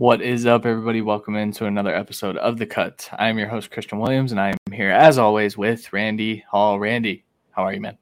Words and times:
What 0.00 0.22
is 0.22 0.46
up, 0.46 0.64
everybody? 0.64 1.02
Welcome 1.02 1.36
into 1.36 1.66
another 1.66 1.94
episode 1.94 2.38
of 2.38 2.56
The 2.56 2.64
Cut. 2.64 3.06
I 3.18 3.28
am 3.28 3.38
your 3.38 3.48
host, 3.48 3.70
Christian 3.70 3.98
Williams, 3.98 4.32
and 4.32 4.40
I 4.40 4.48
am 4.48 4.72
here 4.72 4.88
as 4.88 5.18
always 5.18 5.58
with 5.58 5.92
Randy 5.92 6.42
Hall. 6.50 6.78
Randy, 6.80 7.22
how 7.50 7.64
are 7.64 7.74
you, 7.74 7.82
man? 7.82 7.98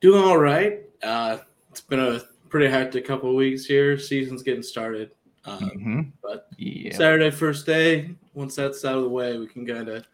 Doing 0.00 0.24
all 0.24 0.38
right. 0.38 0.80
Uh, 1.02 1.36
it's 1.70 1.82
been 1.82 2.00
a 2.00 2.22
pretty 2.48 2.68
hectic 2.68 3.04
couple 3.06 3.28
of 3.28 3.36
weeks 3.36 3.66
here. 3.66 3.98
Season's 3.98 4.42
getting 4.42 4.62
started. 4.62 5.10
Um, 5.44 5.58
Mm-hmm. 5.60 6.00
But 6.22 6.46
Yeah. 6.56 6.96
Saturday, 6.96 7.30
first 7.30 7.66
day, 7.66 8.14
once 8.32 8.56
that's 8.56 8.82
out 8.86 8.96
of 8.96 9.02
the 9.02 9.10
way, 9.10 9.36
we 9.36 9.48
can 9.48 9.66
kind 9.66 9.90
of 9.90 10.06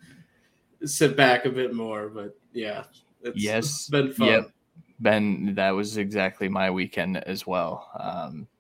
sit 0.85 1.17
back 1.17 1.45
a 1.45 1.51
bit 1.51 1.73
more. 1.73 2.09
But 2.09 2.37
yeah, 2.53 2.83
it's, 3.23 3.41
Yes. 3.41 3.65
it's 3.65 3.91
been 3.91 4.13
fun. 4.13 4.27
Yep. 4.27 4.51
Ben, 4.99 5.55
that 5.55 5.71
was 5.71 5.99
exactly 5.99 6.49
my 6.49 6.69
weekend 6.69 7.17
as 7.17 7.47
well. 7.47 7.89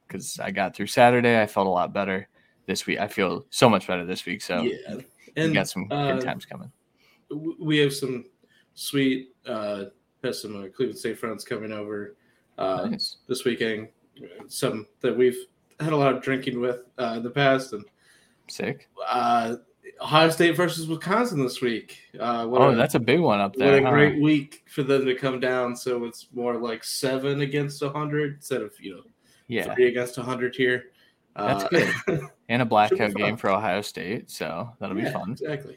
Because 0.09 0.41
I 0.41 0.51
got 0.51 0.75
through 0.75 0.87
Saturday, 0.87 1.41
I 1.41 1.47
felt 1.47 1.67
a 1.67 1.71
lot 1.71 1.93
better. 1.93 2.29
This 2.67 2.87
week, 2.87 2.99
I 2.99 3.07
feel 3.09 3.47
so 3.51 3.69
much 3.69 3.87
better 3.87 4.05
this 4.05 4.25
week. 4.27 4.43
So 4.43 4.63
yeah. 4.63 4.97
and 5.37 5.51
we 5.51 5.55
got 5.55 5.69
some 5.69 5.87
uh, 5.91 6.13
good 6.15 6.25
times 6.25 6.45
coming. 6.45 6.71
we 7.59 7.79
have 7.79 7.95
some 7.95 8.27
sweet, 8.75 9.31
uh, 9.47 9.85
have 10.25 10.35
some 10.35 10.57
uh, 10.65 10.69
Cleveland 10.69 10.99
State 10.99 11.19
friends 11.19 11.45
coming 11.45 11.73
over 11.73 12.17
uh, 12.59 12.89
nice. 12.91 13.17
this 13.27 13.45
weekend. 13.45 13.89
Some 14.49 14.87
that 15.01 15.17
we've 15.17 15.39
had 15.81 15.93
a 15.93 15.97
lot 15.97 16.15
of 16.15 16.23
drinking 16.23 16.61
with 16.61 16.81
uh, 16.99 17.15
in 17.19 17.23
the 17.23 17.31
past, 17.31 17.73
and 17.73 17.85
Sick. 18.49 18.89
uh, 19.09 19.57
Ohio 20.03 20.29
State 20.31 20.57
versus 20.57 20.87
Wisconsin 20.89 21.43
this 21.43 21.61
week. 21.61 21.99
Uh, 22.19 22.47
what 22.47 22.61
Oh, 22.61 22.71
a- 22.71 22.75
that's 22.75 22.97
a 22.97 23.01
big 23.01 23.21
one 23.21 23.41
up 23.41 23.55
there. 23.57 23.73
what 23.73 23.83
a 23.83 23.85
huh? 23.87 23.91
great 23.93 24.21
week 24.21 24.65
for 24.69 24.83
them 24.83 25.07
to 25.07 25.15
come 25.15 25.39
down. 25.41 25.77
So 25.77 26.05
it's 26.05 26.27
more 26.35 26.57
like 26.57 26.85
seven 26.85 27.41
against 27.43 27.81
a 27.83 27.89
hundred 27.91 28.35
instead 28.37 28.63
of 28.63 28.73
you 28.81 28.97
know 28.97 29.03
Yeah. 29.49 29.75
three 29.75 29.89
against 29.89 30.17
hundred 30.17 30.55
here. 30.55 30.91
That's 31.37 31.65
Uh, 31.65 31.69
good. 31.69 32.21
And 32.51 32.63
a 32.63 32.65
blackout 32.65 33.13
game 33.15 33.37
for 33.37 33.51
Ohio 33.51 33.83
State. 33.83 34.31
So 34.31 34.71
that'll 34.81 34.97
be 34.97 35.05
fun. 35.05 35.33
Exactly. 35.33 35.77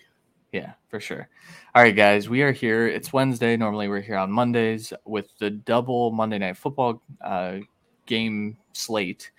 Yeah, 0.54 0.74
for 0.88 1.02
sure. 1.02 1.28
All 1.76 1.82
right, 1.84 1.96
guys, 1.96 2.30
we 2.30 2.42
are 2.44 2.54
here. 2.54 2.88
It's 2.88 3.12
Wednesday. 3.12 3.58
Normally, 3.58 3.90
we're 3.90 4.00
here 4.02 4.16
on 4.18 4.32
Mondays 4.32 4.94
with 5.06 5.38
the 5.38 5.50
double 5.50 6.12
Monday 6.12 6.38
Night 6.38 6.56
Football 6.58 7.02
uh, 7.22 7.58
game 8.06 8.58
slate. 8.74 9.32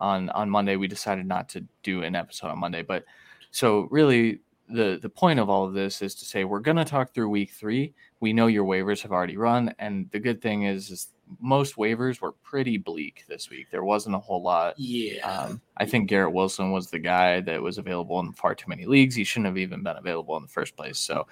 On 0.00 0.30
on 0.30 0.48
Monday, 0.50 0.76
we 0.76 0.88
decided 0.88 1.26
not 1.26 1.48
to 1.50 1.64
do 1.84 2.02
an 2.02 2.14
episode 2.16 2.48
on 2.48 2.58
Monday, 2.58 2.82
but 2.82 3.04
so 3.52 3.86
really, 3.90 4.40
the 4.68 4.98
the 5.02 5.08
point 5.10 5.38
of 5.38 5.48
all 5.50 5.64
of 5.64 5.74
this 5.74 6.02
is 6.02 6.14
to 6.16 6.24
say 6.24 6.44
we're 6.44 6.58
going 6.60 6.76
to 6.76 6.84
talk 6.84 7.12
through 7.14 7.28
Week 7.28 7.50
Three. 7.52 7.92
We 8.20 8.32
know 8.32 8.46
your 8.48 8.64
waivers 8.64 9.02
have 9.02 9.12
already 9.12 9.36
run, 9.36 9.74
and 9.78 10.10
the 10.10 10.18
good 10.20 10.40
thing 10.42 10.62
is, 10.64 10.90
is 10.90 11.08
most 11.38 11.76
waivers 11.76 12.20
were 12.20 12.32
pretty 12.32 12.76
bleak 12.76 13.24
this 13.28 13.50
week. 13.50 13.68
There 13.70 13.84
wasn't 13.84 14.16
a 14.16 14.18
whole 14.18 14.42
lot. 14.42 14.74
Yeah. 14.78 15.20
Um, 15.26 15.60
I 15.76 15.86
think 15.86 16.08
Garrett 16.08 16.32
Wilson 16.32 16.72
was 16.72 16.90
the 16.90 16.98
guy 16.98 17.40
that 17.40 17.62
was 17.62 17.78
available 17.78 18.18
in 18.20 18.32
far 18.32 18.54
too 18.54 18.68
many 18.68 18.86
leagues. 18.86 19.14
He 19.14 19.24
shouldn't 19.24 19.46
have 19.46 19.58
even 19.58 19.82
been 19.82 19.96
available 19.96 20.36
in 20.36 20.42
the 20.42 20.48
first 20.48 20.76
place. 20.76 20.98
So 20.98 21.26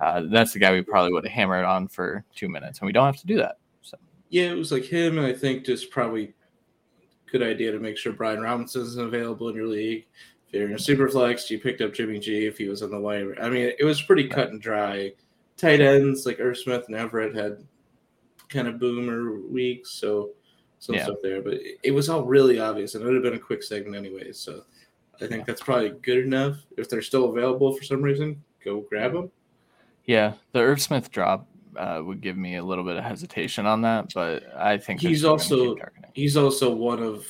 uh, 0.00 0.22
that's 0.30 0.52
the 0.52 0.58
guy 0.58 0.72
we 0.72 0.82
probably 0.82 1.12
would 1.12 1.24
have 1.24 1.32
hammered 1.32 1.64
on 1.64 1.88
for 1.88 2.24
two 2.34 2.48
minutes, 2.48 2.78
and 2.78 2.86
we 2.86 2.92
don't 2.92 3.06
have 3.06 3.20
to 3.20 3.26
do 3.26 3.36
that. 3.36 3.58
So 3.82 3.98
yeah, 4.30 4.50
it 4.50 4.56
was 4.56 4.72
like 4.72 4.84
him, 4.84 5.18
and 5.18 5.26
I 5.26 5.32
think 5.32 5.64
just 5.64 5.90
probably 5.90 6.34
good 7.30 7.42
idea 7.42 7.72
to 7.72 7.78
make 7.78 7.96
sure 7.96 8.12
Brian 8.12 8.40
Robinson 8.40 8.82
isn't 8.82 9.06
available 9.06 9.48
in 9.48 9.56
your 9.56 9.66
league. 9.66 10.06
If 10.48 10.54
you're 10.54 10.68
in 10.68 10.74
a 10.74 10.78
super 10.78 11.08
flex, 11.08 11.50
you 11.50 11.60
picked 11.60 11.80
up 11.80 11.94
Jimmy 11.94 12.18
G 12.18 12.46
if 12.46 12.58
he 12.58 12.68
was 12.68 12.82
on 12.82 12.90
the 12.90 12.98
waiver. 12.98 13.40
I 13.40 13.48
mean, 13.48 13.72
it 13.78 13.84
was 13.84 14.02
pretty 14.02 14.26
cut 14.26 14.50
and 14.50 14.60
dry. 14.60 15.12
Tight 15.56 15.80
ends 15.80 16.26
like 16.26 16.40
Irv 16.40 16.58
Smith 16.58 16.86
and 16.88 16.96
Everett 16.96 17.36
had 17.36 17.58
kind 18.50 18.68
of 18.68 18.78
boomer 18.78 19.40
weeks, 19.48 19.90
so 19.92 20.30
some 20.78 20.94
Yeah. 20.96 21.04
stuff 21.04 21.18
there. 21.22 21.40
But 21.42 21.54
it, 21.54 21.78
it 21.82 21.90
was 21.92 22.08
all 22.08 22.24
really 22.24 22.58
obvious, 22.60 22.94
and 22.94 23.02
it 23.02 23.06
would 23.06 23.14
have 23.14 23.22
been 23.22 23.34
a 23.34 23.38
quick 23.38 23.62
segment 23.62 23.96
anyway. 23.96 24.32
So 24.32 24.64
I 25.20 25.26
think 25.26 25.46
that's 25.46 25.60
probably 25.62 25.90
good 26.02 26.18
enough. 26.24 26.56
If 26.76 26.88
they're 26.88 27.02
still 27.02 27.26
available 27.30 27.72
for 27.74 27.82
some 27.84 28.02
reason, 28.02 28.42
go 28.64 28.80
grab 28.80 29.12
them. 29.12 29.30
yeah, 30.06 30.34
the 30.52 30.60
Irv 30.60 30.80
Smith 30.80 31.10
drop 31.10 31.46
uh, 31.76 32.00
would 32.04 32.20
give 32.20 32.36
me 32.36 32.56
a 32.56 32.64
little 32.64 32.82
bit 32.84 32.96
of 32.96 33.04
hesitation 33.04 33.64
on 33.66 33.82
that, 33.82 34.12
but 34.14 34.42
I 34.56 34.76
think 34.78 35.00
He's 35.00 35.24
also- 35.24 35.76
He's 36.14 36.36
also 36.36 36.74
one 36.74 37.02
of 37.02 37.26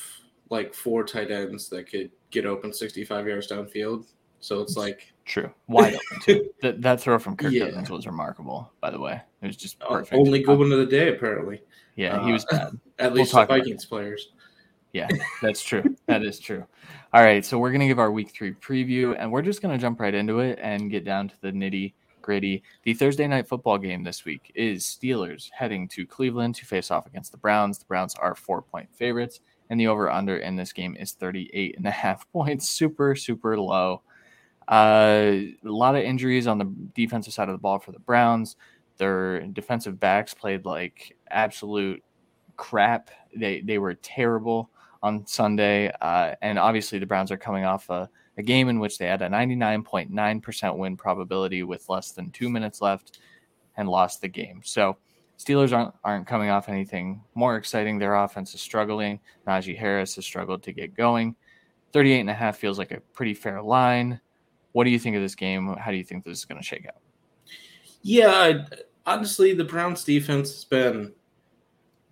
like 0.48 0.72
four 0.74 1.04
tight 1.04 1.30
ends 1.30 1.68
that 1.68 1.88
could 1.90 2.10
get 2.30 2.46
open 2.46 2.72
65 2.72 3.26
yards 3.28 3.48
downfield. 3.48 4.06
So 4.40 4.60
it's 4.62 4.76
like 4.76 5.12
true 5.26 5.52
wide 5.68 5.94
open 5.94 6.20
too. 6.22 6.50
that 6.62 6.80
that 6.80 7.00
throw 7.00 7.18
from 7.18 7.36
Kirk 7.36 7.52
Yeah. 7.52 7.66
Cousins 7.66 7.90
was 7.90 8.06
remarkable. 8.06 8.72
By 8.80 8.90
the 8.90 8.98
way, 8.98 9.20
it 9.42 9.46
was 9.46 9.56
just 9.56 9.80
uh, 9.82 9.88
perfect. 9.88 10.14
only 10.14 10.42
good 10.42 10.58
one 10.58 10.72
of 10.72 10.78
the 10.78 10.86
day, 10.86 11.14
apparently. 11.14 11.62
Yeah, 11.96 12.24
he 12.24 12.32
was 12.32 12.44
Uh, 12.50 12.56
bad. 12.70 12.80
At 12.98 13.12
We'll 13.12 13.22
least 13.22 13.32
the 13.34 13.44
Vikings 13.46 13.84
players. 13.86 14.30
Yeah, 14.92 15.08
that's 15.40 15.62
true. 15.62 15.96
that 16.06 16.22
is 16.22 16.38
true. 16.40 16.66
All 17.12 17.22
right, 17.22 17.44
so 17.44 17.58
we're 17.58 17.72
gonna 17.72 17.86
give 17.88 17.98
our 17.98 18.10
week 18.10 18.30
three 18.32 18.52
preview, 18.52 19.14
and 19.18 19.30
we're 19.30 19.42
just 19.42 19.62
gonna 19.62 19.78
jump 19.78 20.00
right 20.00 20.14
into 20.14 20.40
it 20.40 20.58
and 20.60 20.90
get 20.90 21.04
down 21.04 21.28
to 21.28 21.34
the 21.40 21.50
nitty 21.52 21.92
gritty. 22.22 22.62
The 22.82 22.94
Thursday 22.94 23.26
night 23.26 23.46
football 23.48 23.78
game 23.78 24.02
this 24.04 24.24
week 24.24 24.52
is 24.54 24.84
Steelers 24.84 25.48
heading 25.52 25.88
to 25.88 26.06
Cleveland 26.06 26.54
to 26.56 26.66
face 26.66 26.90
off 26.90 27.06
against 27.06 27.32
the 27.32 27.38
Browns. 27.38 27.78
The 27.78 27.86
Browns 27.86 28.14
are 28.16 28.34
four 28.34 28.62
point 28.62 28.88
favorites, 28.94 29.40
and 29.70 29.78
the 29.80 29.86
over 29.86 30.10
under 30.10 30.36
in 30.38 30.56
this 30.56 30.72
game 30.72 30.96
is 30.98 31.12
38 31.12 31.76
and 31.76 31.86
a 31.86 31.90
half 31.90 32.28
points. 32.32 32.68
Super, 32.68 33.14
super 33.14 33.58
low. 33.58 34.02
Uh, 34.68 35.32
a 35.42 35.56
lot 35.64 35.96
of 35.96 36.02
injuries 36.02 36.46
on 36.46 36.58
the 36.58 36.72
defensive 36.94 37.32
side 37.32 37.48
of 37.48 37.54
the 37.54 37.58
ball 37.60 37.78
for 37.78 37.92
the 37.92 37.98
Browns. 37.98 38.56
Their 39.00 39.40
defensive 39.46 39.98
backs 39.98 40.34
played 40.34 40.66
like 40.66 41.16
absolute 41.30 42.04
crap. 42.56 43.10
They 43.34 43.62
they 43.62 43.78
were 43.78 43.94
terrible 43.94 44.70
on 45.02 45.26
Sunday, 45.26 45.90
uh, 46.02 46.34
and 46.42 46.58
obviously 46.58 46.98
the 46.98 47.06
Browns 47.06 47.32
are 47.32 47.38
coming 47.38 47.64
off 47.64 47.88
a, 47.88 48.08
a 48.36 48.42
game 48.42 48.68
in 48.68 48.78
which 48.78 48.98
they 48.98 49.06
had 49.06 49.22
a 49.22 49.28
99.9% 49.28 50.76
win 50.76 50.96
probability 50.98 51.62
with 51.62 51.88
less 51.88 52.12
than 52.12 52.30
two 52.30 52.50
minutes 52.50 52.82
left 52.82 53.18
and 53.78 53.88
lost 53.88 54.20
the 54.20 54.28
game. 54.28 54.60
So 54.62 54.98
Steelers 55.38 55.74
aren't 55.74 55.94
aren't 56.04 56.26
coming 56.26 56.50
off 56.50 56.68
anything 56.68 57.22
more 57.34 57.56
exciting. 57.56 57.98
Their 57.98 58.16
offense 58.16 58.54
is 58.54 58.60
struggling. 58.60 59.20
Najee 59.46 59.78
Harris 59.78 60.14
has 60.16 60.26
struggled 60.26 60.62
to 60.64 60.72
get 60.72 60.94
going. 60.94 61.34
38 61.94 62.20
and 62.20 62.30
a 62.30 62.34
half 62.34 62.58
feels 62.58 62.78
like 62.78 62.92
a 62.92 63.00
pretty 63.14 63.32
fair 63.32 63.62
line. 63.62 64.20
What 64.72 64.84
do 64.84 64.90
you 64.90 64.98
think 64.98 65.16
of 65.16 65.22
this 65.22 65.34
game? 65.34 65.74
How 65.78 65.90
do 65.90 65.96
you 65.96 66.04
think 66.04 66.24
this 66.24 66.38
is 66.38 66.44
going 66.44 66.60
to 66.60 66.66
shake 66.66 66.86
out? 66.86 67.00
Yeah, 68.02 68.64
honestly, 69.06 69.54
the 69.54 69.64
Browns 69.64 70.04
defense 70.04 70.52
has 70.52 70.64
been 70.64 71.12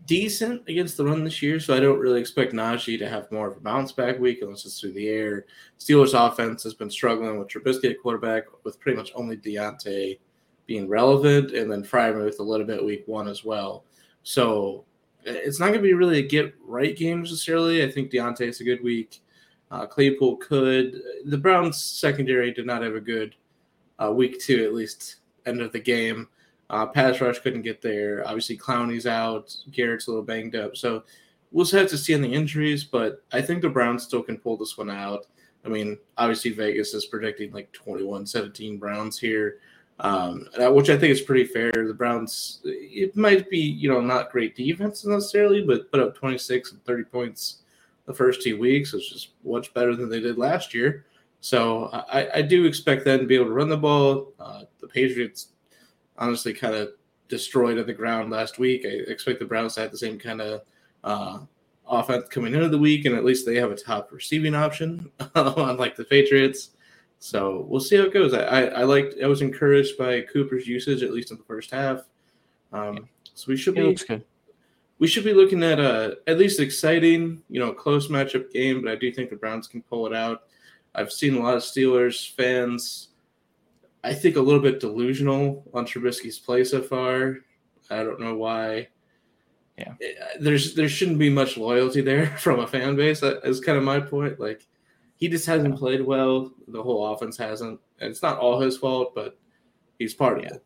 decent 0.07 0.67
against 0.69 0.97
the 0.97 1.05
run 1.05 1.23
this 1.23 1.43
year, 1.43 1.61
so 1.61 1.75
I 1.75 1.81
don't 1.81 1.99
really 1.99 2.21
expect 2.21 2.55
Najee 2.55 2.99
to 2.99 3.09
have 3.09 3.31
more 3.31 3.49
of 3.49 3.57
a 3.59 3.61
bounce 3.61 3.93
back 3.93 4.19
week 4.19 4.39
unless 4.41 4.65
it's 4.65 4.81
through 4.81 4.93
the 4.93 5.09
air. 5.09 5.45
Steelers 5.79 6.15
offense 6.15 6.63
has 6.63 6.75
been 6.75 6.91
struggling 6.91 7.39
with 7.39 7.49
Trubisky 7.49 7.91
at 7.91 8.01
quarterback, 8.01 8.45
with 8.65 8.81
pretty 8.81 8.97
much 8.97 9.13
only 9.15 9.37
Diontae 9.37 10.19
being 10.67 10.89
relevant, 10.89 11.53
and 11.53 11.71
then 11.71 11.83
Freiermuth 11.83 12.39
a 12.39 12.43
little 12.43 12.67
bit 12.67 12.85
week 12.85 13.05
one 13.07 13.29
as 13.29 13.45
well. 13.45 13.85
So 14.23 14.85
it's 15.25 15.61
not 15.61 15.67
going 15.67 15.81
to 15.81 15.83
be 15.83 15.95
really 15.95 16.19
a 16.21 16.27
get 16.27 16.55
right 16.65 16.97
game 16.97 17.21
necessarily. 17.21 17.85
I 17.85 17.91
think 17.91 18.11
Diontae's 18.11 18.61
a 18.61 18.65
good 18.65 18.83
week. 18.83 19.23
Uh, 19.71 19.87
Claypool 19.87 20.37
could. 20.37 21.03
The 21.27 21.39
Browns 21.39 21.83
secondary 21.83 22.53
did 22.53 22.67
not 22.67 22.83
have 22.83 22.95
a 22.95 23.01
good 23.01 23.35
uh, 23.99 24.11
week 24.11 24.41
two, 24.41 24.65
at 24.65 24.75
least 24.75 25.17
end 25.45 25.61
of 25.61 25.73
the 25.73 25.81
game. 25.81 26.29
Uh, 26.71 26.87
pass 26.87 27.21
rush 27.21 27.39
couldn't 27.39 27.63
get 27.63 27.81
there. 27.81 28.27
Obviously, 28.27 28.57
Clowney's 28.57 29.07
out. 29.07 29.57
Garrett's 29.71 30.07
a 30.07 30.11
little 30.11 30.25
banged 30.25 30.55
up. 30.55 30.77
So 30.77 31.03
we'll 31.51 31.65
just 31.65 31.75
have 31.75 31.89
to 31.89 31.99
see 31.99 32.15
on 32.15 32.21
the 32.21 32.33
injuries, 32.33 32.85
but 32.85 33.25
I 33.33 33.41
think 33.41 33.63
the 33.63 33.69
Browns 33.69 34.03
still 34.03 34.23
can 34.23 34.39
pull 34.39 34.57
this 34.57 34.77
one 34.77 34.91
out. 34.91 35.27
I 35.65 35.69
mean, 35.69 35.99
obviously, 36.17 36.53
Vegas 36.53 36.95
is 36.95 37.07
predicting 37.07 37.53
like 37.53 37.73
21 37.73 38.27
17 38.27 38.79
Browns 38.79 39.19
here, 39.19 39.59
um, 40.01 40.47
which 40.57 40.91
I 40.91 40.97
think 40.97 41.13
is 41.13 41.21
pretty 41.21 41.45
fair. 41.45 41.73
The 41.73 41.95
Browns, 41.95 42.61
it 42.65 43.17
might 43.17 43.49
be, 43.51 43.59
you 43.59 43.89
know, 43.89 44.01
not 44.01 44.31
great 44.31 44.55
defense 44.55 45.05
necessarily, 45.05 45.63
but 45.63 45.91
put 45.91 46.01
up 46.01 46.15
26 46.15 46.73
and 46.73 46.85
30 46.85 47.05
points 47.05 47.63
the 48.07 48.15
first 48.15 48.43
two 48.43 48.59
weeks, 48.59 48.93
which 48.93 49.13
is 49.13 49.29
much 49.45 49.73
better 49.75 49.97
than 49.97 50.09
they 50.09 50.21
did 50.21 50.39
last 50.39 50.73
year. 50.75 51.05
So 51.41 51.87
I, 51.93 52.29
I 52.37 52.43
do 52.43 52.65
expect 52.65 53.05
them 53.05 53.21
to 53.21 53.27
be 53.27 53.37
able 53.37 53.47
to 53.47 53.53
run 53.53 53.69
the 53.69 53.77
ball. 53.77 54.33
Uh, 54.41 54.63
the 54.81 54.89
Patriots 54.89 55.49
honestly 56.19 56.53
kind 56.53 56.75
of 56.75 56.91
destroyed 57.29 57.79
on 57.79 57.87
the 57.87 57.93
ground 57.93 58.31
last 58.31 58.59
week. 58.59 58.85
I 58.85 58.89
expect 59.11 59.39
the 59.39 59.45
Browns 59.45 59.75
to 59.75 59.83
have 59.83 59.91
the 59.91 59.99
same 59.99 60.19
kind 60.19 60.41
of 60.41 60.63
uh, 61.05 61.39
offense 61.87 62.29
coming 62.29 62.55
into 62.55 62.69
the 62.69 62.79
week, 62.79 63.05
and 63.05 63.15
at 63.15 63.25
least 63.25 63.47
they 63.47 63.57
have 63.57 63.71
a 63.71 63.77
top 63.77 64.11
receiving 64.13 64.55
option, 64.55 65.11
unlike 65.35 65.97
the 65.97 66.05
Patriots. 66.05 66.71
So 67.21 67.67
we'll 67.69 67.81
see 67.81 67.97
how 67.97 68.05
it 68.05 68.13
goes. 68.13 68.33
I, 68.33 68.43
I, 68.43 68.61
I 68.65 68.83
liked. 68.85 69.17
I 69.23 69.27
was 69.27 69.43
encouraged 69.43 69.99
by 69.99 70.23
Cooper's 70.23 70.67
usage 70.67 71.03
at 71.03 71.13
least 71.13 71.31
in 71.31 71.37
the 71.37 71.45
first 71.45 71.71
half. 71.71 72.03
Um, 72.73 73.09
so 73.35 73.47
we 73.49 73.57
should 73.57 73.75
be 73.75 73.83
looks 73.83 74.05
good. 74.05 74.25
we 74.99 75.07
should 75.07 75.25
be 75.25 75.33
looking 75.33 75.63
at 75.63 75.81
a 75.81 76.19
at 76.27 76.39
least 76.39 76.61
exciting, 76.61 77.43
you 77.49 77.59
know, 77.59 77.73
close 77.73 78.09
matchup 78.09 78.53
game. 78.53 78.83
But 78.83 78.93
I 78.93 78.97
do 78.97 79.13
think 79.13 79.31
the 79.31 79.37
Browns 79.37 79.67
can 79.67 79.83
pull 79.83 80.07
it 80.07 80.15
out. 80.15 80.45
I've 80.95 81.13
seen 81.13 81.37
a 81.37 81.43
lot 81.43 81.57
of 81.57 81.63
Steelers 81.63 82.35
fans, 82.35 83.08
I 84.05 84.15
think, 84.15 84.37
a 84.37 84.41
little 84.41 84.61
bit 84.61 84.81
delusional 84.81 85.65
on 85.75 85.85
Trubisky's 85.87 86.39
play 86.39 86.65
so 86.65 86.81
far. 86.83 87.39
I 87.91 88.03
don't 88.05 88.21
know 88.21 88.35
why. 88.37 88.89
Yeah. 89.77 89.95
Eh, 90.03 90.13
there's 90.41 90.75
there 90.75 90.89
shouldn't 90.89 91.19
be 91.19 91.31
much 91.31 91.57
loyalty 91.57 92.01
there 92.01 92.27
from 92.39 92.61
a 92.61 92.67
fan 92.67 92.97
base. 92.97 93.21
That 93.21 93.41
is 93.45 93.61
kind 93.61 93.79
of 93.79 93.85
my 93.85 94.01
point. 94.01 94.39
Like, 94.41 94.67
he 95.17 95.29
just 95.29 95.47
hasn't 95.47 95.77
played 95.79 96.03
well. 96.03 96.53
The 96.69 96.83
whole 96.83 97.07
offense 97.13 97.37
hasn't. 97.37 97.81
And 98.01 98.11
it's 98.11 98.23
not 98.23 98.39
all 98.39 98.61
his 98.61 98.77
fault, 98.77 99.15
but 99.15 99.37
he's 99.99 100.15
part 100.15 100.41
Yeah. 100.41 100.47
of 100.49 100.53
it. 100.57 100.65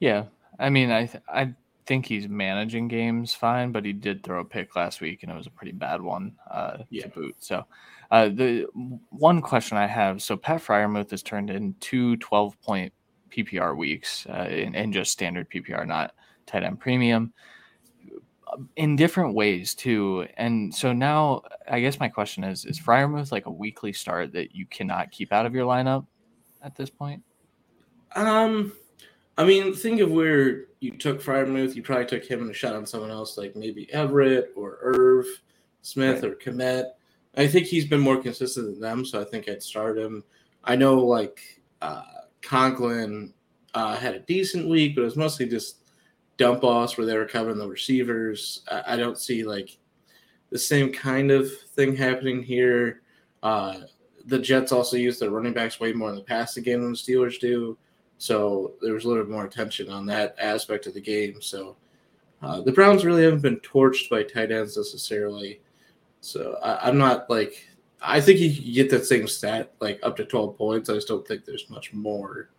Yeah, 0.00 0.24
I 0.58 0.68
mean, 0.70 0.90
I 0.90 1.08
I 1.28 1.54
think 1.86 2.06
he's 2.06 2.28
managing 2.28 2.88
games 2.88 3.34
fine, 3.34 3.72
but 3.72 3.84
he 3.84 3.92
did 3.92 4.22
throw 4.22 4.40
a 4.40 4.44
pick 4.44 4.76
last 4.76 5.00
week, 5.00 5.22
and 5.22 5.30
it 5.30 5.36
was 5.36 5.46
a 5.46 5.50
pretty 5.50 5.72
bad 5.72 6.00
one 6.00 6.32
uh, 6.50 6.78
Yeah. 6.90 7.04
to 7.04 7.08
boot. 7.10 7.36
So, 7.40 7.64
uh, 8.10 8.28
the 8.28 8.66
one 9.10 9.40
question 9.42 9.76
I 9.76 9.86
have: 9.86 10.22
so 10.22 10.36
Pat 10.36 10.62
Freiermuth 10.62 11.10
has 11.10 11.22
turned 11.22 11.50
in 11.50 11.74
two 11.80 12.16
12 12.18 12.60
point 12.62 12.92
PPR 13.30 13.76
weeks 13.76 14.26
uh, 14.28 14.46
in, 14.48 14.74
in 14.74 14.92
just 14.92 15.10
standard 15.10 15.50
PPR, 15.50 15.86
not 15.86 16.14
tight 16.46 16.62
end 16.62 16.80
premium, 16.80 17.32
in 18.76 18.96
different 18.96 19.34
ways 19.34 19.74
too. 19.74 20.26
And 20.36 20.74
so 20.74 20.92
now, 20.92 21.42
I 21.68 21.80
guess 21.80 22.00
my 22.00 22.08
question 22.08 22.44
is: 22.44 22.64
Is 22.64 22.78
Freiermuth 22.78 23.32
like 23.32 23.46
a 23.46 23.50
weekly 23.50 23.92
start 23.92 24.32
that 24.32 24.54
you 24.54 24.66
cannot 24.66 25.10
keep 25.10 25.32
out 25.32 25.46
of 25.46 25.54
your 25.54 25.66
lineup 25.66 26.06
at 26.62 26.76
this 26.76 26.90
point? 26.90 27.22
Um, 28.16 28.72
I 29.36 29.44
mean, 29.44 29.74
think 29.74 30.00
of 30.00 30.10
where 30.10 30.66
you 30.80 30.92
took 30.92 31.22
Freiermuth. 31.22 31.74
You 31.74 31.82
probably 31.82 32.06
took 32.06 32.24
him 32.24 32.42
and 32.42 32.50
a 32.50 32.54
shot 32.54 32.76
on 32.76 32.86
someone 32.86 33.10
else, 33.10 33.36
like 33.36 33.56
maybe 33.56 33.92
Everett 33.92 34.52
or 34.54 34.78
Irv 34.82 35.26
Smith 35.82 36.22
or 36.22 36.34
Kmet. 36.36 36.90
I 37.36 37.48
think 37.48 37.66
he's 37.66 37.86
been 37.86 38.00
more 38.00 38.22
consistent 38.22 38.66
than 38.66 38.80
them, 38.80 39.04
so 39.04 39.20
I 39.20 39.24
think 39.24 39.48
I'd 39.48 39.62
start 39.62 39.98
him. 39.98 40.22
I 40.62 40.76
know, 40.76 40.94
like 40.94 41.60
uh, 41.82 42.02
Conklin 42.42 43.34
uh, 43.74 43.96
had 43.96 44.14
a 44.14 44.20
decent 44.20 44.68
week, 44.68 44.94
but 44.94 45.02
it 45.02 45.06
was 45.06 45.16
mostly 45.16 45.46
just 45.46 45.78
dump 46.36 46.62
offs 46.62 46.96
where 46.96 47.06
they 47.06 47.16
were 47.16 47.26
covering 47.26 47.58
the 47.58 47.68
receivers. 47.68 48.62
I, 48.70 48.94
I 48.94 48.96
don't 48.96 49.18
see 49.18 49.44
like 49.44 49.76
the 50.50 50.58
same 50.58 50.92
kind 50.92 51.30
of 51.30 51.50
thing 51.52 51.96
happening 51.96 52.42
here. 52.42 53.02
Uh, 53.42 53.80
the 54.26 54.38
Jets 54.38 54.72
also 54.72 54.96
use 54.96 55.18
their 55.18 55.30
running 55.30 55.52
backs 55.52 55.80
way 55.80 55.92
more 55.92 56.10
in 56.10 56.16
the 56.16 56.22
passing 56.22 56.62
game 56.62 56.80
than 56.82 56.92
the 56.92 56.96
Steelers 56.96 57.38
do. 57.40 57.76
So 58.18 58.74
there 58.80 58.94
was 58.94 59.04
a 59.04 59.08
little 59.08 59.24
bit 59.24 59.32
more 59.32 59.44
attention 59.44 59.90
on 59.90 60.06
that 60.06 60.36
aspect 60.38 60.86
of 60.86 60.94
the 60.94 61.00
game. 61.00 61.40
So 61.40 61.76
uh, 62.42 62.60
the 62.60 62.72
Browns 62.72 63.04
really 63.04 63.24
haven't 63.24 63.42
been 63.42 63.60
torched 63.60 64.08
by 64.10 64.22
tight 64.22 64.52
ends 64.52 64.76
necessarily. 64.76 65.60
So 66.20 66.56
I, 66.62 66.88
I'm 66.88 66.98
not 66.98 67.28
like 67.28 67.68
I 68.00 68.20
think 68.20 68.38
you 68.38 68.74
get 68.74 68.90
that 68.90 69.06
same 69.06 69.26
stat 69.26 69.72
like 69.80 69.98
up 70.02 70.16
to 70.16 70.24
12 70.24 70.56
points. 70.56 70.90
I 70.90 70.94
just 70.94 71.08
don't 71.08 71.26
think 71.26 71.44
there's 71.44 71.70
much 71.70 71.92
more 71.92 72.50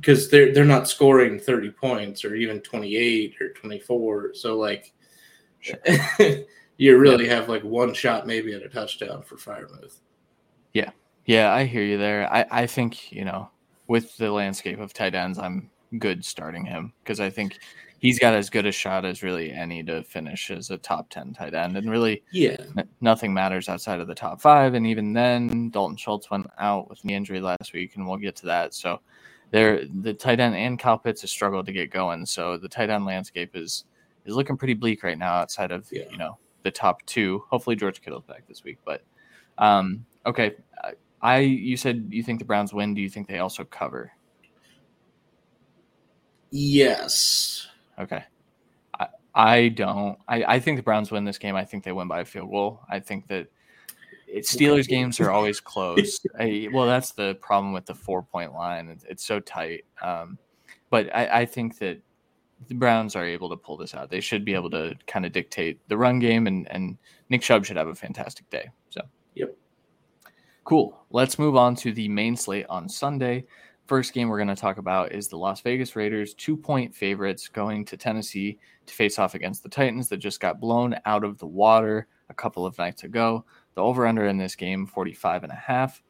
because 0.00 0.28
they're 0.28 0.52
they're 0.52 0.64
not 0.64 0.88
scoring 0.88 1.38
30 1.38 1.70
points 1.70 2.24
or 2.24 2.34
even 2.34 2.60
28 2.60 3.40
or 3.40 3.50
24. 3.50 4.34
So 4.34 4.56
like 4.58 4.92
Sure. 5.64 5.78
you 6.76 6.98
really 6.98 7.26
have 7.26 7.48
like 7.48 7.62
one 7.62 7.94
shot 7.94 8.26
maybe 8.26 8.52
at 8.52 8.62
a 8.62 8.68
touchdown 8.68 9.22
for 9.22 9.36
Freiermuth. 9.36 10.00
Yeah, 10.74 10.90
yeah, 11.24 11.54
I 11.54 11.64
hear 11.64 11.82
you 11.82 11.96
there. 11.96 12.30
I, 12.30 12.44
I 12.50 12.66
think, 12.66 13.10
you 13.10 13.24
know, 13.24 13.48
with 13.86 14.16
the 14.16 14.30
landscape 14.30 14.78
of 14.80 14.92
tight 14.92 15.14
ends, 15.14 15.38
I'm 15.38 15.70
good 15.98 16.24
starting 16.24 16.64
him 16.64 16.92
because 17.02 17.20
I 17.20 17.30
think 17.30 17.58
he's 18.00 18.18
got 18.18 18.34
as 18.34 18.50
good 18.50 18.66
a 18.66 18.72
shot 18.72 19.04
as 19.04 19.22
really 19.22 19.52
any 19.52 19.82
to 19.84 20.02
finish 20.02 20.50
as 20.50 20.70
a 20.70 20.76
top 20.78 21.08
10 21.10 21.32
tight 21.32 21.54
end. 21.54 21.76
And 21.76 21.90
really, 21.90 22.22
Yeah. 22.32 22.56
n- 22.76 22.88
nothing 23.00 23.32
matters 23.32 23.68
outside 23.68 24.00
of 24.00 24.06
the 24.08 24.14
top 24.14 24.40
five. 24.40 24.74
And 24.74 24.86
even 24.86 25.12
then, 25.12 25.70
Dalton 25.70 25.96
Schultz 25.96 26.30
went 26.30 26.48
out 26.58 26.88
with 26.90 27.04
knee 27.04 27.14
injury 27.14 27.40
last 27.40 27.72
week, 27.72 27.96
and 27.96 28.06
we'll 28.06 28.16
get 28.18 28.36
to 28.36 28.46
that. 28.46 28.74
So, 28.74 29.00
there, 29.50 29.86
the 30.02 30.12
tight 30.12 30.40
end 30.40 30.56
and 30.56 30.78
Kyle 30.78 30.98
Pitts 30.98 31.20
has 31.20 31.30
struggled 31.30 31.66
to 31.66 31.72
get 31.72 31.90
going. 31.90 32.26
So, 32.26 32.56
the 32.58 32.68
tight 32.68 32.90
end 32.90 33.04
landscape 33.04 33.54
is 33.54 33.84
is 34.26 34.34
looking 34.34 34.56
pretty 34.56 34.72
bleak 34.74 35.02
right 35.02 35.18
now 35.18 35.34
outside 35.34 35.70
of, 35.70 35.86
Yeah. 35.92 36.04
you 36.10 36.16
know, 36.16 36.38
the 36.62 36.70
top 36.70 37.04
two. 37.04 37.44
Hopefully, 37.50 37.76
George 37.76 38.00
Kittle's 38.00 38.24
back 38.24 38.46
this 38.48 38.64
week. 38.64 38.78
But, 38.84 39.04
um, 39.58 40.06
okay. 40.24 40.54
I- 41.24 41.38
you 41.38 41.76
said 41.76 42.08
you 42.10 42.22
think 42.22 42.38
the 42.38 42.44
Browns 42.44 42.72
win. 42.72 42.94
Do 42.94 43.00
you 43.00 43.08
think 43.08 43.26
they 43.26 43.38
also 43.38 43.64
cover? 43.64 44.12
Yes. 46.50 47.66
Okay. 47.98 48.22
I 48.98 49.08
I 49.34 49.68
don't. 49.68 50.18
I, 50.28 50.44
I 50.44 50.60
think 50.60 50.76
the 50.76 50.82
Browns 50.82 51.10
win 51.10 51.24
this 51.24 51.38
game. 51.38 51.56
I 51.56 51.64
think 51.64 51.82
they 51.84 51.92
win 51.92 52.08
by 52.08 52.20
a 52.20 52.24
field 52.24 52.50
goal. 52.50 52.80
I 52.88 53.00
think 53.00 53.26
that 53.28 53.48
it, 54.28 54.44
Steelers 54.44 54.86
games 54.86 55.18
are 55.20 55.30
always 55.30 55.60
close. 55.72 56.20
I, 56.38 56.68
well, 56.72 56.86
that's 56.86 57.12
the 57.12 57.34
problem 57.40 57.72
with 57.72 57.86
the 57.86 57.94
four 57.94 58.22
point 58.22 58.52
line. 58.52 58.88
It's, 58.88 59.04
it's 59.04 59.24
so 59.24 59.40
tight. 59.40 59.84
Um, 60.02 60.38
but 60.90 61.14
I, 61.14 61.40
I 61.40 61.46
think 61.46 61.78
that 61.78 62.00
the 62.68 62.74
Browns 62.74 63.16
are 63.16 63.24
able 63.24 63.48
to 63.50 63.56
pull 63.56 63.76
this 63.76 63.94
out. 63.94 64.10
They 64.10 64.20
should 64.20 64.44
be 64.44 64.54
able 64.54 64.70
to 64.70 64.94
kind 65.06 65.26
of 65.26 65.32
dictate 65.32 65.80
the 65.88 65.96
run 65.96 66.18
game, 66.18 66.46
and, 66.46 66.70
and 66.70 66.98
Nick 67.30 67.42
Chubb 67.42 67.64
should 67.64 67.76
have 67.76 67.88
a 67.88 67.94
fantastic 67.94 68.48
day. 68.50 68.70
So. 68.90 69.00
Cool. 70.64 70.98
Let's 71.10 71.38
move 71.38 71.56
on 71.56 71.74
to 71.76 71.92
the 71.92 72.08
main 72.08 72.36
slate 72.36 72.66
on 72.68 72.88
Sunday. 72.88 73.44
First 73.86 74.14
game 74.14 74.28
we're 74.30 74.38
going 74.38 74.48
to 74.48 74.56
talk 74.56 74.78
about 74.78 75.12
is 75.12 75.28
the 75.28 75.36
Las 75.36 75.60
Vegas 75.60 75.94
Raiders, 75.94 76.32
two 76.32 76.56
point 76.56 76.94
favorites 76.94 77.48
going 77.48 77.84
to 77.84 77.98
Tennessee 77.98 78.58
to 78.86 78.94
face 78.94 79.18
off 79.18 79.34
against 79.34 79.62
the 79.62 79.68
Titans 79.68 80.08
that 80.08 80.16
just 80.16 80.40
got 80.40 80.60
blown 80.60 80.96
out 81.04 81.22
of 81.22 81.38
the 81.38 81.46
water 81.46 82.06
a 82.30 82.34
couple 82.34 82.64
of 82.64 82.78
nights 82.78 83.04
ago. 83.04 83.44
The 83.74 83.82
over 83.82 84.06
under 84.06 84.26
in 84.26 84.38
this 84.38 84.56
game, 84.56 84.86
45 84.86 85.42
and 85.42 85.52
a 85.52 85.56
half. 85.56 86.02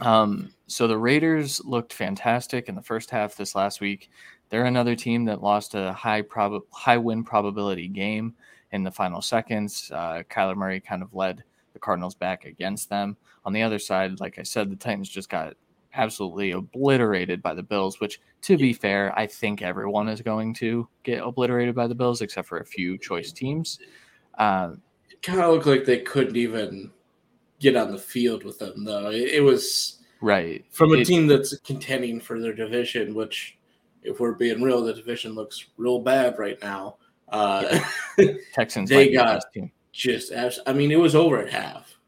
Um, 0.00 0.54
so 0.68 0.86
the 0.86 0.98
Raiders 0.98 1.60
looked 1.64 1.92
fantastic 1.92 2.68
in 2.68 2.76
the 2.76 2.82
first 2.82 3.10
half 3.10 3.36
this 3.36 3.56
last 3.56 3.80
week. 3.80 4.10
They're 4.48 4.66
another 4.66 4.94
team 4.94 5.24
that 5.24 5.42
lost 5.42 5.74
a 5.74 5.92
high 5.92 6.22
prob- 6.22 6.70
high 6.70 6.98
win 6.98 7.24
probability 7.24 7.88
game 7.88 8.34
in 8.70 8.84
the 8.84 8.90
final 8.92 9.20
seconds. 9.20 9.90
Uh, 9.92 10.22
Kyler 10.30 10.56
Murray 10.56 10.80
kind 10.80 11.02
of 11.02 11.14
led 11.14 11.42
the 11.72 11.78
Cardinals 11.78 12.14
back 12.14 12.44
against 12.44 12.88
them. 12.88 13.16
On 13.44 13.52
the 13.52 13.62
other 13.62 13.78
side, 13.78 14.20
like 14.20 14.38
I 14.38 14.42
said, 14.42 14.70
the 14.70 14.76
Titans 14.76 15.08
just 15.08 15.28
got 15.28 15.54
absolutely 15.94 16.52
obliterated 16.52 17.42
by 17.42 17.52
the 17.54 17.62
Bills, 17.62 18.00
which, 18.00 18.20
to 18.42 18.56
be 18.56 18.72
fair, 18.72 19.12
I 19.18 19.26
think 19.26 19.60
everyone 19.62 20.08
is 20.08 20.22
going 20.22 20.54
to 20.54 20.88
get 21.02 21.22
obliterated 21.22 21.74
by 21.74 21.86
the 21.86 21.94
Bills 21.94 22.22
except 22.22 22.48
for 22.48 22.58
a 22.58 22.64
few 22.64 22.96
choice 22.98 23.30
teams. 23.32 23.78
Um, 24.38 24.80
It 25.10 25.20
kind 25.22 25.40
of 25.40 25.52
looked 25.52 25.66
like 25.66 25.84
they 25.84 26.00
couldn't 26.00 26.36
even 26.36 26.90
get 27.60 27.76
on 27.76 27.92
the 27.92 27.98
field 27.98 28.44
with 28.44 28.58
them, 28.58 28.84
though. 28.84 29.10
It, 29.10 29.32
it 29.32 29.40
was 29.42 29.98
right. 30.20 30.64
from 30.70 30.92
a 30.92 30.98
It- 30.98 31.04
team 31.06 31.26
that's 31.26 31.56
contending 31.58 32.20
for 32.20 32.40
their 32.40 32.54
division, 32.54 33.14
which, 33.14 33.58
if 34.02 34.18
we're 34.18 34.32
being 34.32 34.62
real, 34.62 34.82
the 34.82 34.94
division 34.94 35.34
looks 35.34 35.66
real 35.76 36.00
bad 36.00 36.38
right 36.38 36.58
now. 36.62 36.96
Uh, 37.28 37.78
Texans 38.54 38.88
They 38.90 39.08
the 39.08 39.14
got- 39.14 39.34
best 39.34 39.46
team. 39.52 39.70
Just, 39.92 40.32
abs- 40.32 40.60
I 40.66 40.72
mean, 40.72 40.90
it 40.90 40.98
was 40.98 41.14
over 41.14 41.38
at 41.38 41.50
half. 41.52 41.98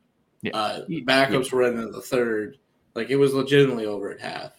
Yeah. 0.43 0.57
Uh, 0.57 0.85
Yeah. 0.89 1.01
backups 1.05 1.53
were 1.53 1.63
in 1.65 1.77
the 1.93 2.01
third. 2.01 2.59
Like, 2.95 3.11
it 3.11 3.17
was 3.17 3.35
legitimately 3.35 3.87
over 3.87 4.11
at 4.11 4.21
half, 4.21 4.53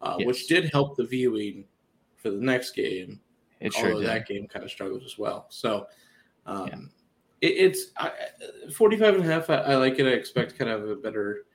uh, 0.00 0.16
Yes. 0.18 0.26
which 0.26 0.46
did 0.48 0.64
help 0.70 0.96
the 0.96 1.04
viewing 1.04 1.64
for 2.16 2.30
the 2.30 2.38
next 2.40 2.72
game. 2.74 3.20
It 3.60 3.72
sure 3.72 3.88
although 3.88 4.00
did. 4.00 4.08
that 4.08 4.26
game 4.28 4.46
kind 4.48 4.64
of 4.64 4.70
struggled 4.70 5.02
as 5.04 5.16
well. 5.18 5.46
So 5.50 5.86
um, 6.46 6.66
Yeah. 6.68 7.48
it, 7.48 7.52
it's 7.52 7.86
I, 7.96 8.12
45 8.74 9.14
and 9.16 9.24
a 9.24 9.26
half. 9.26 9.48
I, 9.50 9.54
I 9.56 9.76
like 9.76 9.98
it. 9.98 10.06
I 10.06 10.10
expect 10.10 10.58
kind 10.58 10.70
of 10.70 10.88
a 10.90 10.96
better 10.96 11.46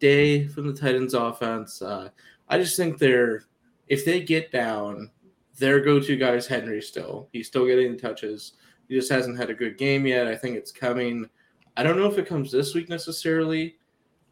day 0.00 0.46
from 0.46 0.66
the 0.66 0.78
Titans 0.78 1.14
offense. 1.14 1.80
Uh, 1.80 2.10
I 2.48 2.58
just 2.58 2.76
think 2.76 2.98
they're, 2.98 3.44
if 3.88 4.04
they 4.04 4.20
get 4.22 4.50
down, 4.52 5.10
their 5.58 5.80
go 5.80 6.00
to 6.00 6.16
guy 6.16 6.34
is 6.34 6.46
Henry 6.46 6.82
still. 6.82 7.28
He's 7.32 7.46
still 7.46 7.64
getting 7.66 7.92
the 7.92 7.98
touches. 7.98 8.54
He 8.88 8.94
just 8.94 9.10
hasn't 9.10 9.38
had 9.38 9.50
a 9.50 9.54
good 9.54 9.78
game 9.78 10.06
yet. 10.06 10.26
I 10.26 10.36
think 10.36 10.56
it's 10.56 10.72
coming. 10.72 11.28
I 11.76 11.82
don't 11.82 11.98
know 11.98 12.10
if 12.10 12.18
it 12.18 12.28
comes 12.28 12.52
this 12.52 12.74
week 12.74 12.88
necessarily. 12.88 13.76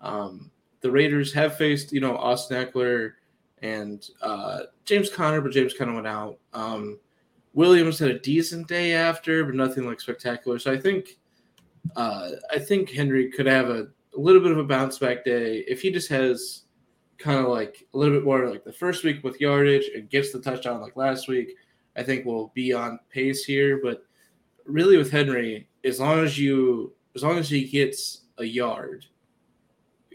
Um, 0.01 0.51
the 0.81 0.91
Raiders 0.91 1.33
have 1.33 1.57
faced, 1.57 1.93
you 1.93 2.01
know, 2.01 2.17
Austin 2.17 2.65
Ekeler 2.65 3.13
and 3.63 4.09
uh, 4.21 4.61
James 4.85 5.09
Conner, 5.09 5.41
but 5.41 5.53
James 5.53 5.75
kind 5.75 5.91
of 5.91 5.95
went 5.95 6.07
out. 6.07 6.39
Um, 6.53 6.99
Williams 7.55 7.99
had 7.99 8.11
a 8.11 8.19
decent 8.19 8.69
day 8.69 8.93
after, 8.93 9.45
but 9.45 9.55
nothing 9.55 9.87
like 9.87 10.01
spectacular. 10.01 10.59
So 10.59 10.73
I 10.73 10.79
think, 10.79 11.19
uh, 11.97 12.31
I 12.51 12.59
think 12.59 12.91
Henry 12.91 13.31
could 13.31 13.47
have 13.47 13.69
a, 13.69 13.89
a 14.17 14.19
little 14.19 14.43
bit 14.43 14.53
of 14.53 14.59
a 14.59 14.65
bounce 14.65 14.99
back 14.99 15.25
day 15.25 15.65
if 15.69 15.83
he 15.83 15.91
just 15.91 16.09
has 16.09 16.65
kind 17.19 17.39
of 17.39 17.49
like 17.49 17.87
a 17.95 17.99
little 17.99 18.15
bit 18.17 18.25
more 18.25 18.49
like 18.49 18.65
the 18.65 18.73
first 18.73 19.05
week 19.05 19.23
with 19.23 19.41
yardage 19.41 19.89
and 19.95 20.11
gets 20.11 20.33
the 20.33 20.41
touchdown 20.41 20.81
like 20.81 20.97
last 20.97 21.29
week. 21.29 21.55
I 21.97 22.03
think 22.03 22.25
we'll 22.25 22.51
be 22.55 22.73
on 22.73 22.99
pace 23.11 23.45
here, 23.45 23.81
but 23.83 24.05
really 24.67 24.97
with 24.97 25.11
Henry, 25.11 25.69
as 25.85 26.01
long 26.01 26.21
as 26.21 26.39
you, 26.39 26.93
as 27.15 27.23
long 27.23 27.39
as 27.39 27.49
he 27.49 27.65
gets 27.65 28.23
a 28.39 28.45
yard 28.45 29.07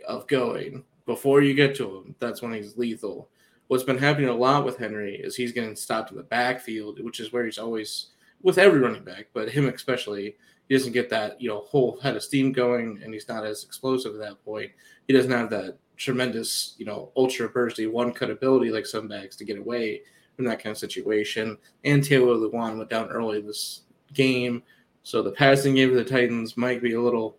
of 0.08 0.27
going 0.27 0.84
before 1.06 1.42
you 1.42 1.54
get 1.54 1.75
to 1.75 1.98
him, 1.98 2.16
that's 2.20 2.42
when 2.42 2.54
he's 2.54 2.77
lethal 2.77 3.30
what's 3.68 3.84
been 3.84 3.98
happening 3.98 4.30
a 4.30 4.34
lot 4.34 4.66
with 4.66 4.77
Henry 4.77 5.16
is 5.16 5.36
he's 5.36 5.51
getting 5.51 5.75
stopped 5.75 6.12
in 6.12 6.18
the 6.18 6.24
backfield, 6.24 7.04
which 7.04 7.20
is 7.20 7.32
where 7.32 7.46
he's 7.46 7.58
always 7.58 8.08
with 8.42 8.58
every 8.58 8.80
running 8.80 9.04
back, 9.04 9.27
but 9.34 9.50
him 9.50 9.68
especially. 9.68 10.36
He 10.68 10.75
doesn't 10.75 10.92
get 10.92 11.10
that 11.12 11.42
you 11.42 11.48
know 11.48 11.62
whole 11.62 11.98
head 12.01 12.18
of 12.18 12.24
steam 12.24 12.51
going, 12.51 13.00
and 13.01 13.13
he's 13.13 13.30
not 13.30 13.46
as 13.46 13.63
explosive 13.63 14.13
at 14.16 14.22
that 14.22 14.44
point. 14.44 14.72
He 15.08 15.13
doesn't 15.13 15.32
have 15.32 15.50
that 15.51 15.77
tremendous 15.96 16.75
you 16.77 16.86
know 16.86 17.12
ultra 17.16 17.50
bursty 17.50 17.89
one 17.89 18.12
cut 18.12 18.30
ability 18.30 18.70
like 18.70 18.86
some 18.86 19.08
backs 19.08 19.36
to 19.38 19.46
get 19.46 19.58
away 19.58 20.01
from 20.36 20.46
that 20.46 20.62
kind 20.62 20.72
of 20.72 20.77
situation. 20.77 21.58
And 21.86 22.04
Taylor 22.04 22.36
Lewan 22.36 22.77
went 22.77 22.89
down 22.89 23.10
early 23.10 23.42
this 23.42 23.84
game, 24.14 24.64
so 25.04 25.22
the 25.22 25.32
passing 25.32 25.76
game 25.76 25.90
of 25.90 25.96
the 25.96 26.04
Titans 26.04 26.58
might 26.58 26.82
be 26.82 26.94
a 26.94 27.02
little 27.02 27.38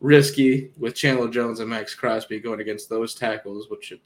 risky 0.00 0.70
with 0.78 0.94
Chandler 0.94 1.28
Jones 1.28 1.60
and 1.60 1.70
Maxx 1.70 1.94
Crosby 1.94 2.40
going 2.40 2.60
against 2.60 2.88
those 2.88 3.14
tackles, 3.14 3.70
which 3.70 3.92
at 3.92 3.98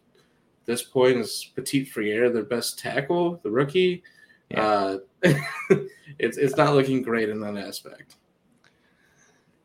this 0.65 0.83
point 0.83 1.17
is 1.17 1.51
Petit 1.57 1.85
Frere, 1.85 2.31
their 2.31 2.45
best 2.45 2.79
tackle, 2.79 3.41
the 3.43 3.51
rookie. 3.51 4.03
Yeah. 4.51 4.63
Uh, 4.63 4.99
it's 6.19 6.37
it's 6.37 6.57
not 6.57 6.75
looking 6.75 7.03
great 7.03 7.29
in 7.29 7.41
that 7.41 7.57
aspect. 7.57 8.17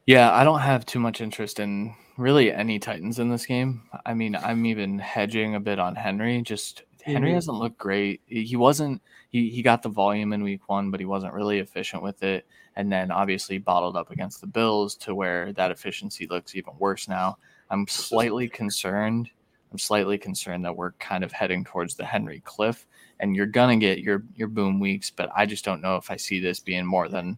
Yeah, 0.05 0.31
I 0.31 0.43
don't 0.43 0.59
have 0.59 0.85
too 0.85 0.99
much 0.99 1.21
interest 1.21 1.59
in 1.59 1.95
really 2.17 2.51
any 2.51 2.77
Titans 2.79 3.19
in 3.19 3.29
this 3.29 3.45
game. 3.45 3.83
I 4.05 4.13
mean, 4.13 4.35
I'm 4.35 4.65
even 4.65 4.99
hedging 4.99 5.55
a 5.55 5.59
bit 5.59 5.79
on 5.79 5.95
Henry. 5.95 6.41
Just 6.41 6.83
Henry 7.05 7.29
mm-hmm. 7.29 7.35
hasn't 7.35 7.59
looked 7.59 7.77
great. 7.77 8.21
He 8.25 8.55
wasn't. 8.55 8.99
He 9.29 9.49
he 9.49 9.61
got 9.61 9.83
the 9.83 9.89
volume 9.89 10.33
in 10.33 10.41
week 10.41 10.67
one, 10.67 10.89
but 10.89 10.99
he 10.99 11.05
wasn't 11.05 11.33
really 11.33 11.59
efficient 11.59 12.01
with 12.01 12.23
it. 12.23 12.47
And 12.75 12.91
then 12.91 13.11
obviously 13.11 13.59
bottled 13.59 13.95
up 13.95 14.09
against 14.09 14.41
the 14.41 14.47
Bills 14.47 14.95
to 14.97 15.13
where 15.13 15.53
that 15.53 15.71
efficiency 15.71 16.25
looks 16.25 16.55
even 16.55 16.73
worse 16.79 17.07
now. 17.07 17.37
I'm 17.69 17.87
slightly 17.87 18.49
concerned. 18.49 19.29
I'm 19.71 19.77
slightly 19.77 20.17
concerned 20.17 20.65
that 20.65 20.75
we're 20.75 20.93
kind 20.93 21.23
of 21.23 21.31
heading 21.31 21.63
towards 21.63 21.95
the 21.95 22.05
Henry 22.05 22.41
cliff, 22.43 22.87
and 23.19 23.35
you're 23.35 23.45
gonna 23.45 23.77
get 23.77 23.99
your 23.99 24.23
your 24.35 24.47
boom 24.47 24.79
weeks. 24.79 25.11
But 25.11 25.29
I 25.35 25.45
just 25.45 25.63
don't 25.63 25.81
know 25.81 25.97
if 25.97 26.09
I 26.09 26.15
see 26.15 26.39
this 26.39 26.59
being 26.59 26.87
more 26.87 27.07
than 27.07 27.37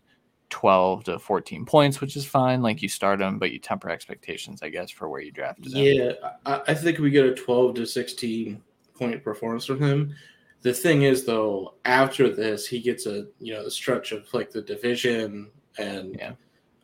12 0.50 1.03
to 1.05 1.19
14 1.19 1.65
points, 1.65 2.00
which 2.00 2.15
is 2.15 2.25
fine. 2.25 2.62
Like 2.62 2.81
you 2.81 2.88
start 2.88 3.19
them, 3.19 3.38
but 3.38 3.51
you 3.51 3.59
temper 3.59 3.89
expectations, 3.89 4.63
I 4.63 4.69
guess, 4.69 4.89
for 4.89 5.09
where 5.09 5.19
you 5.19 5.33
drafted 5.33 5.74
them. 5.74 5.83
Yeah, 5.83 6.12
I, 6.45 6.62
I 6.67 6.74
think 6.74 7.00
we 7.00 7.09
get 7.09 7.25
a 7.25 7.36
12 7.36 7.75
to 7.75 7.86
16 7.86 8.63
point 8.98 9.24
performance 9.24 9.66
from 9.66 9.82
him. 9.82 10.16
The 10.62 10.74
thing 10.74 11.04
is, 11.04 11.25
though, 11.25 11.75
after 11.86 12.34
this, 12.34 12.68
he 12.68 12.80
gets 12.80 13.06
a 13.06 13.27
you 13.39 13.54
know 13.54 13.63
the 13.63 13.72
stretch 13.72 14.12
of 14.12 14.32
like 14.34 14.51
the 14.51 14.62
division, 14.62 15.51
and 15.77 16.16
yeah. 16.18 16.34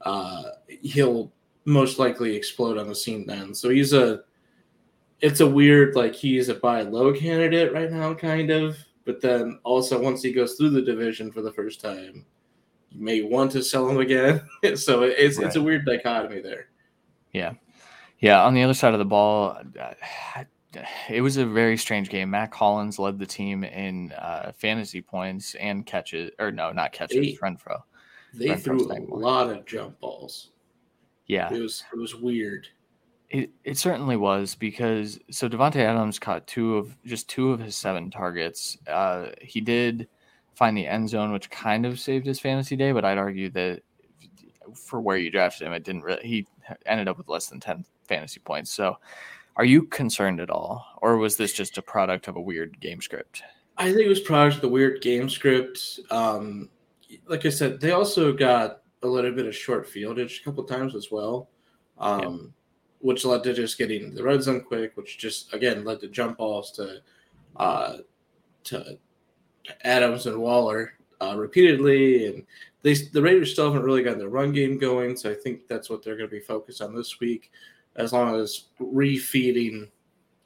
uh, 0.02 0.44
he'll 0.68 1.32
most 1.66 2.00
likely 2.00 2.36
explode 2.36 2.78
on 2.78 2.88
the 2.88 2.96
scene 2.96 3.26
then. 3.26 3.54
So 3.54 3.70
he's 3.70 3.94
a, 3.94 4.22
it's 5.22 5.40
a 5.40 5.48
weird 5.48 5.96
like 5.96 6.14
he's 6.14 6.50
a 6.50 6.56
buy 6.56 6.82
low 6.82 7.14
candidate 7.14 7.74
right 7.74 7.92
now, 7.92 8.14
kind 8.14 8.52
of. 8.52 8.78
But 9.06 9.22
then 9.22 9.60
also 9.64 10.02
once 10.02 10.22
he 10.22 10.32
goes 10.32 10.54
through 10.54 10.70
the 10.70 10.82
division 10.82 11.32
for 11.32 11.42
the 11.42 11.52
first 11.52 11.82
time, 11.82 12.26
you 12.90 13.04
may 13.04 13.22
want 13.22 13.52
to 13.52 13.64
sell 13.64 13.90
him 13.90 13.98
again. 13.98 14.42
so 14.76 15.04
it's 15.04 15.38
right. 15.38 15.48
it's 15.48 15.56
a 15.56 15.62
weird 15.62 15.86
dichotomy 15.86 16.42
there. 16.42 16.68
Yeah, 17.34 17.54
yeah. 18.20 18.44
On 18.44 18.54
the 18.54 18.64
other 18.64 18.74
side 18.74 18.94
of 18.94 19.00
the 19.00 19.06
ball, 19.06 19.58
it 21.10 21.22
was 21.22 21.38
a 21.38 21.46
very 21.46 21.78
strange 21.78 22.10
game. 22.10 22.30
Mack 22.30 22.54
Hollins 22.54 23.00
led 23.00 23.20
the 23.20 23.26
team 23.26 23.64
in 23.64 24.12
uh, 24.14 24.52
fantasy 24.56 25.02
points 25.02 25.56
and 25.56 25.86
catches, 25.86 26.32
or 26.40 26.52
no, 26.52 26.72
not 26.72 26.92
catches. 26.92 27.18
They, 27.18 27.38
Renfrow. 27.42 27.82
They 28.34 28.56
threw 28.56 28.92
a 28.92 29.00
lot 29.16 29.50
of 29.50 29.66
jump 29.66 30.00
balls. 30.00 30.52
Yeah, 31.28 31.54
it 31.54 31.62
was 31.62 31.84
it 31.94 31.98
was 31.98 32.16
weird. 32.16 32.68
It 33.30 33.52
it 33.64 33.78
certainly 33.78 34.18
was 34.18 34.56
because 34.56 35.20
so 35.32 35.48
Davante 35.48 35.78
Adams 35.78 36.20
caught 36.20 36.48
two 36.48 36.78
of 36.78 36.96
just 37.06 37.30
two 37.30 37.52
of 37.52 37.60
his 37.60 37.76
seven 37.76 38.12
targets. 38.12 38.78
Uh, 38.88 39.28
he 39.42 39.62
did 39.62 40.08
find 40.56 40.78
the 40.78 40.88
end 40.88 41.10
zone, 41.10 41.32
which 41.32 41.50
kind 41.50 41.86
of 41.86 42.00
saved 42.00 42.26
his 42.26 42.40
fantasy 42.40 42.76
day, 42.76 42.92
but 42.92 43.06
I'd 43.06 43.18
argue 43.18 43.50
that 43.52 43.82
for 44.76 45.00
where 45.00 45.18
you 45.18 45.30
drafted 45.30 45.68
him, 45.68 45.74
it 45.74 45.84
didn't 45.84 46.04
really. 46.04 46.28
He 46.28 46.48
ended 46.86 47.08
up 47.08 47.18
with 47.18 47.30
less 47.30 47.48
than 47.48 47.60
ten 47.60 47.86
fantasy 48.08 48.40
points. 48.40 48.72
So 48.72 48.98
are 49.56 49.66
you 49.66 49.84
concerned 49.84 50.40
at 50.40 50.50
all, 50.50 50.86
or 51.02 51.18
was 51.18 51.38
this 51.38 51.54
just 51.54 51.78
a 51.78 51.82
product 51.82 52.28
of 52.28 52.36
a 52.36 52.42
weird 52.42 52.80
game 52.80 53.02
script? 53.02 53.44
I 53.78 53.86
think 53.86 54.02
it 54.02 54.10
was 54.10 54.20
product 54.20 54.56
of 54.56 54.62
the 54.62 54.70
weird 54.70 55.02
game 55.02 55.30
script. 55.30 56.00
Um, 56.10 56.70
like 57.28 57.46
I 57.46 57.50
said, 57.50 57.80
they 57.80 57.92
also 57.92 58.34
got 58.34 58.82
a 59.04 59.08
little 59.08 59.32
bit 59.32 59.46
of 59.46 59.56
short 59.56 59.88
fieldage 59.88 60.42
a 60.42 60.44
couple 60.44 60.64
times 60.64 60.96
as 60.96 61.12
well, 61.12 61.50
um, 62.00 62.22
yeah. 62.22 62.50
which 63.02 63.26
led 63.26 63.44
to 63.44 63.54
just 63.54 63.78
getting 63.78 64.14
the 64.14 64.24
red 64.24 64.42
zone 64.42 64.62
quick, 64.62 64.96
which 64.96 65.18
just 65.18 65.54
again 65.54 65.84
led 65.84 66.00
to 66.02 66.08
jump 66.08 66.38
balls 66.38 66.72
to 66.72 67.02
uh, 67.58 67.98
to 68.66 68.98
Adams 69.84 70.26
and 70.26 70.38
Waller 70.38 70.94
uh, 71.22 71.36
repeatedly, 71.38 72.28
and 72.28 72.46
they 72.82 72.94
the 72.96 73.22
Raiders 73.22 73.52
still 73.52 73.72
haven't 73.72 73.86
really 73.86 74.04
gotten 74.04 74.20
their 74.20 74.30
run 74.30 74.52
game 74.52 74.80
going. 74.80 75.16
So 75.16 75.30
I 75.30 75.36
think 75.36 75.68
that's 75.68 75.90
what 75.90 76.04
they're 76.04 76.18
going 76.18 76.30
to 76.30 76.36
be 76.36 76.42
focused 76.42 76.82
on 76.82 76.96
this 76.96 77.20
week 77.20 77.52
as 77.96 78.14
long 78.14 78.36
as 78.36 78.66
refeeding 78.80 79.90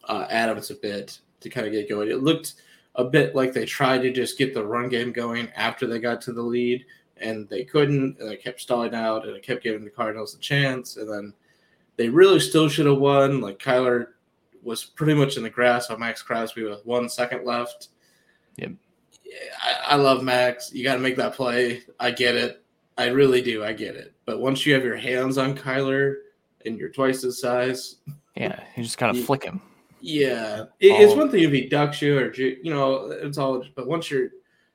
uh, 0.05 0.27
Adams 0.29 0.71
a 0.71 0.75
bit 0.75 1.19
to 1.39 1.49
kind 1.49 1.67
of 1.67 1.73
get 1.73 1.89
going. 1.89 2.09
It 2.09 2.23
looked 2.23 2.55
a 2.95 3.03
bit 3.03 3.35
like 3.35 3.53
they 3.53 3.65
tried 3.65 4.01
to 4.01 4.11
just 4.11 4.37
get 4.37 4.53
the 4.53 4.65
run 4.65 4.89
game 4.89 5.11
going 5.11 5.49
after 5.55 5.85
they 5.85 5.99
got 5.99 6.21
to 6.21 6.33
the 6.33 6.41
lead, 6.41 6.85
and 7.17 7.47
they 7.49 7.63
couldn't. 7.63 8.19
And 8.19 8.29
they 8.29 8.35
kept 8.35 8.61
stalling 8.61 8.95
out, 8.95 9.25
and 9.25 9.35
it 9.35 9.43
kept 9.43 9.63
giving 9.63 9.83
the 9.83 9.89
Cardinals 9.89 10.35
a 10.35 10.39
chance. 10.39 10.97
And 10.97 11.09
then 11.09 11.33
they 11.95 12.09
really 12.09 12.39
still 12.39 12.69
should 12.69 12.85
have 12.85 12.97
won. 12.97 13.41
Like 13.41 13.59
Kyler 13.59 14.07
was 14.63 14.83
pretty 14.83 15.13
much 15.13 15.37
in 15.37 15.43
the 15.43 15.49
grass 15.49 15.89
on 15.89 15.99
Maxx 15.99 16.21
Crosby 16.21 16.63
with 16.63 16.85
one 16.85 17.07
second 17.07 17.45
left. 17.45 17.89
Yep. 18.57 18.71
I, 19.61 19.93
I 19.93 19.95
love 19.95 20.23
Max. 20.23 20.73
You 20.73 20.83
got 20.83 20.95
to 20.95 20.99
make 20.99 21.15
that 21.17 21.35
play. 21.35 21.83
I 21.99 22.11
get 22.11 22.35
it. 22.35 22.63
I 22.97 23.07
really 23.07 23.41
do. 23.41 23.63
I 23.63 23.73
get 23.73 23.95
it. 23.95 24.13
But 24.25 24.39
once 24.41 24.65
you 24.65 24.73
have 24.73 24.83
your 24.83 24.97
hands 24.97 25.37
on 25.37 25.55
Kyler 25.55 26.15
and 26.65 26.77
you're 26.77 26.89
twice 26.89 27.21
his 27.21 27.39
size. 27.39 27.97
Yeah, 28.35 28.59
you 28.75 28.83
just 28.83 28.97
gotta 28.97 29.13
flick 29.23 29.43
him. 29.43 29.61
Yeah, 29.99 30.65
it, 30.79 30.87
it's 30.87 31.15
one 31.15 31.31
thing 31.31 31.43
if 31.43 31.51
he 31.51 31.67
ducks 31.67 32.01
you 32.01 32.17
or 32.17 32.33
you 32.33 32.71
know 32.73 33.11
it's 33.11 33.37
all. 33.37 33.63
But 33.75 33.87
once 33.87 34.11
you're, 34.11 34.29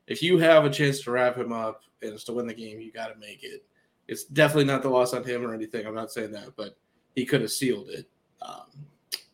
if 0.07 0.23
you 0.23 0.39
have 0.39 0.65
a 0.65 0.71
chance 0.71 1.01
to 1.03 1.11
wrap 1.11 1.37
him 1.37 1.53
up 1.53 1.83
and 2.03 2.19
to 2.19 2.33
win 2.33 2.47
the 2.47 2.55
game, 2.55 2.81
you 2.81 2.93
got 2.93 3.09
to 3.09 3.19
make 3.19 3.45
it. 3.45 3.65
It's 4.09 4.25
definitely 4.25 4.65
not 4.65 4.83
the 4.83 4.89
loss 4.89 5.15
on 5.15 5.23
him 5.25 5.47
or 5.47 5.55
anything. 5.55 5.87
I'm 5.87 5.95
not 5.95 6.11
saying 6.11 6.33
that, 6.33 6.57
but 6.57 6.77
he 7.15 7.25
could 7.25 7.41
have 7.41 7.53
sealed 7.53 7.89
it. 7.89 8.09
Um, 8.43 8.65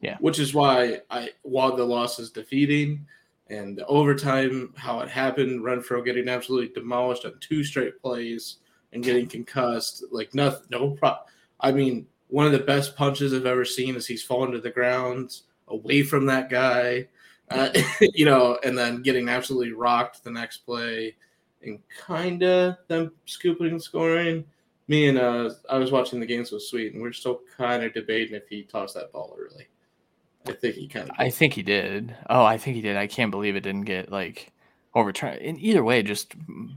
yeah, 0.01 0.17
which 0.21 0.39
is 0.39 0.53
why 0.55 1.01
I 1.11 1.31
while 1.43 1.75
the 1.75 1.85
loss 1.85 2.19
is 2.19 2.31
defeating 2.31 3.07
and 3.51 3.77
the 3.77 3.87
overtime, 3.87 4.73
how 4.77 5.01
it 5.01 5.09
happened, 5.09 5.63
Renfrow 5.63 6.05
getting 6.05 6.29
absolutely 6.29 6.69
demolished 6.75 7.25
on 7.25 7.35
two 7.41 7.65
straight 7.65 8.01
plays 8.01 8.59
and 8.93 9.03
getting 9.03 9.27
concussed, 9.27 10.05
like 10.11 10.35
nothing, 10.35 10.67
no 10.71 10.91
problem. 10.91 11.25
I 11.61 11.73
mean, 11.73 12.07
one 12.29 12.47
of 12.47 12.53
the 12.53 12.59
best 12.59 12.97
punches 12.97 13.33
I've 13.33 13.47
ever 13.47 13.65
seen 13.65 13.97
as 13.97 14.07
he's 14.07 14.23
falling 14.23 14.53
to 14.53 14.61
the 14.61 14.71
ground 14.71 15.41
away 15.69 16.03
from 16.03 16.27
that 16.27 16.51
guy, 16.51 17.09
uh, 17.51 17.71
you 18.01 18.25
know, 18.25 18.59
and 18.65 18.77
then 18.77 19.03
getting 19.03 19.29
absolutely 19.29 19.73
rocked 19.73 20.23
the 20.25 20.31
next 20.31 20.59
play 20.59 21.17
and 21.63 21.81
kind 21.99 22.43
of 22.43 22.77
them 22.89 23.13
scooping 23.27 23.69
and 23.69 23.83
scoring. 23.83 24.45
Me 24.87 25.09
and 25.09 25.19
uh, 25.19 25.51
I 25.69 25.77
was 25.77 25.91
watching 25.91 26.21
the 26.21 26.27
games 26.27 26.51
with 26.51 26.63
Sweet, 26.63 26.95
and 26.95 27.03
we're 27.03 27.13
still 27.13 27.41
kind 27.57 27.85
of 27.85 27.93
debating 27.93 28.35
if 28.35 28.49
he 28.49 28.63
tossed 28.63 28.95
that 28.95 29.13
ball 29.13 29.37
early. 29.39 29.67
I 30.47 30.53
think 30.53 30.77
he 30.77 30.89
kind 30.89 31.11
of. 31.11 31.17
I 31.19 31.29
think 31.29 31.53
he 31.53 31.63
did. 31.63 32.17
Oh, 32.31 32.45
I 32.45 32.57
think 32.57 32.77
he 32.77 32.81
did. 32.81 32.97
I 32.97 33.07
can't 33.07 33.31
believe 33.31 33.55
it 33.55 33.61
didn't 33.61 33.85
get 33.85 34.11
like 34.11 34.51
overturned. 34.95 35.43
In 35.43 35.59
either 35.61 35.85
way, 35.85 36.03
just 36.03 36.35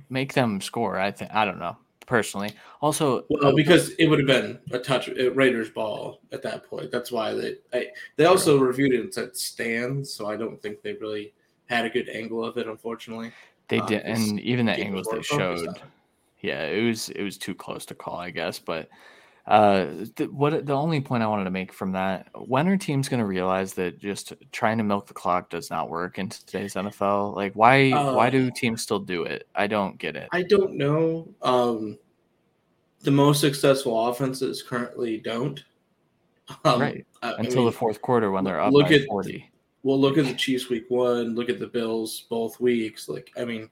make 0.10 0.34
them 0.34 0.60
score. 0.60 1.00
I 1.00 1.12
think. 1.12 1.32
I 1.34 1.46
don't 1.46 1.60
know 1.60 1.78
personally. 2.12 2.52
Also, 2.82 3.24
well, 3.30 3.56
because 3.56 3.92
it 3.92 4.08
would 4.08 4.20
have 4.20 4.28
been 4.28 4.60
a 4.72 4.80
touch 4.80 5.08
Raiders 5.08 5.70
ball 5.70 6.20
at 6.34 6.44
that 6.44 6.66
point. 6.66 6.92
That's 6.92 7.10
why 7.10 7.34
they 7.34 7.56
I, 7.74 7.88
they 8.18 8.26
also 8.26 8.60
reviewed 8.60 8.94
it 8.94 9.00
and 9.00 9.14
said 9.14 9.38
stands, 9.38 10.14
so 10.14 10.28
I 10.28 10.36
don't 10.36 10.62
think 10.62 10.82
they 10.82 10.92
really 10.94 11.34
had 11.68 11.86
a 11.86 11.90
good 11.90 12.10
angle 12.10 12.44
of 12.44 12.58
it. 12.58 12.68
Unfortunately, 12.68 13.32
they 13.70 13.80
uh, 13.80 13.86
did, 13.86 14.02
and 14.02 14.42
even 14.42 14.66
the 14.66 14.74
angles 14.74 15.08
they 15.10 15.22
showed, 15.22 15.70
yeah, 16.42 16.66
it 16.66 16.84
was 16.84 17.08
it 17.12 17.24
was 17.24 17.38
too 17.38 17.56
close 17.56 17.86
to 17.86 17.96
call, 17.96 18.18
I 18.18 18.30
guess. 18.30 18.60
But 18.60 18.90
uh, 19.48 19.86
the, 20.16 20.28
what 20.32 20.66
the 20.66 20.74
only 20.74 21.02
point 21.02 21.24
I 21.24 21.28
wanted 21.28 21.46
to 21.46 21.52
make 21.52 21.74
from 21.74 21.94
that: 21.94 22.28
when 22.36 22.68
are 22.68 22.78
teams 22.78 23.10
going 23.10 23.20
to 23.20 23.26
realize 23.26 23.74
that 23.74 24.00
just 24.00 24.34
trying 24.52 24.78
to 24.78 24.84
milk 24.84 25.08
the 25.08 25.14
clock 25.14 25.50
does 25.50 25.70
not 25.70 25.90
work 25.90 26.20
in 26.20 26.30
today's 26.30 26.76
NFL? 26.76 27.36
Like, 27.36 27.54
why 27.54 27.92
uh, 27.92 28.14
why 28.14 28.30
do 28.30 28.52
teams 28.52 28.82
still 28.82 29.00
do 29.00 29.24
it? 29.24 29.48
I 29.56 29.68
don't 29.68 29.98
get 29.98 30.16
it. 30.16 30.30
I 30.32 30.44
don't 30.44 30.74
know. 30.74 31.28
Um, 31.42 31.98
the 33.02 33.12
most 33.12 33.42
successful 33.42 34.10
offenses 34.10 34.62
currently 34.62 35.18
don't. 35.18 35.64
Um, 36.66 36.82
right. 36.82 37.06
I, 37.22 37.34
Until 37.34 37.54
I 37.54 37.56
mean, 37.56 37.66
the 37.66 37.72
fourth 37.72 38.02
quarter 38.02 38.30
when 38.32 38.44
they're 38.44 38.60
up 38.60 38.74
look 38.74 38.90
by 38.90 38.96
at, 38.96 39.06
40. 39.06 39.50
Well, 39.84 40.00
look 40.00 40.18
at 40.18 40.26
the 40.26 40.34
Chiefs 40.34 40.70
week 40.70 40.86
one, 40.90 41.34
look 41.34 41.50
at 41.50 41.60
the 41.60 41.68
Bills 41.68 42.26
both 42.30 42.60
weeks. 42.60 43.10
Like, 43.10 43.32
I 43.38 43.46
mean, 43.46 43.70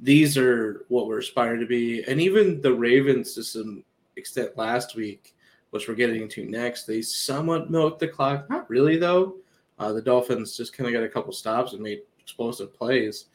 these 0.00 0.38
are 0.38 0.84
what 0.88 1.06
we're 1.06 1.18
aspiring 1.18 1.60
to 1.60 1.66
be. 1.66 2.02
And 2.04 2.20
even 2.20 2.60
the 2.60 2.72
Ravens 2.72 3.34
some 3.50 3.84
extent 4.16 4.56
last 4.56 4.94
week, 4.94 5.34
which 5.70 5.88
we're 5.88 5.94
getting 5.94 6.22
into 6.22 6.44
next, 6.44 6.84
they 6.84 7.02
somewhat 7.02 7.70
milked 7.70 8.00
the 8.00 8.08
clock. 8.08 8.48
Not 8.50 8.68
really, 8.68 8.98
though. 8.98 9.36
Uh, 9.78 9.92
the 9.92 10.02
Dolphins 10.02 10.56
just 10.56 10.76
kind 10.76 10.86
of 10.86 10.94
got 10.94 11.02
a 11.02 11.08
couple 11.08 11.32
stops 11.32 11.72
and 11.72 11.82
made 11.82 12.02
explosive 12.20 12.74
plays. 12.74 13.26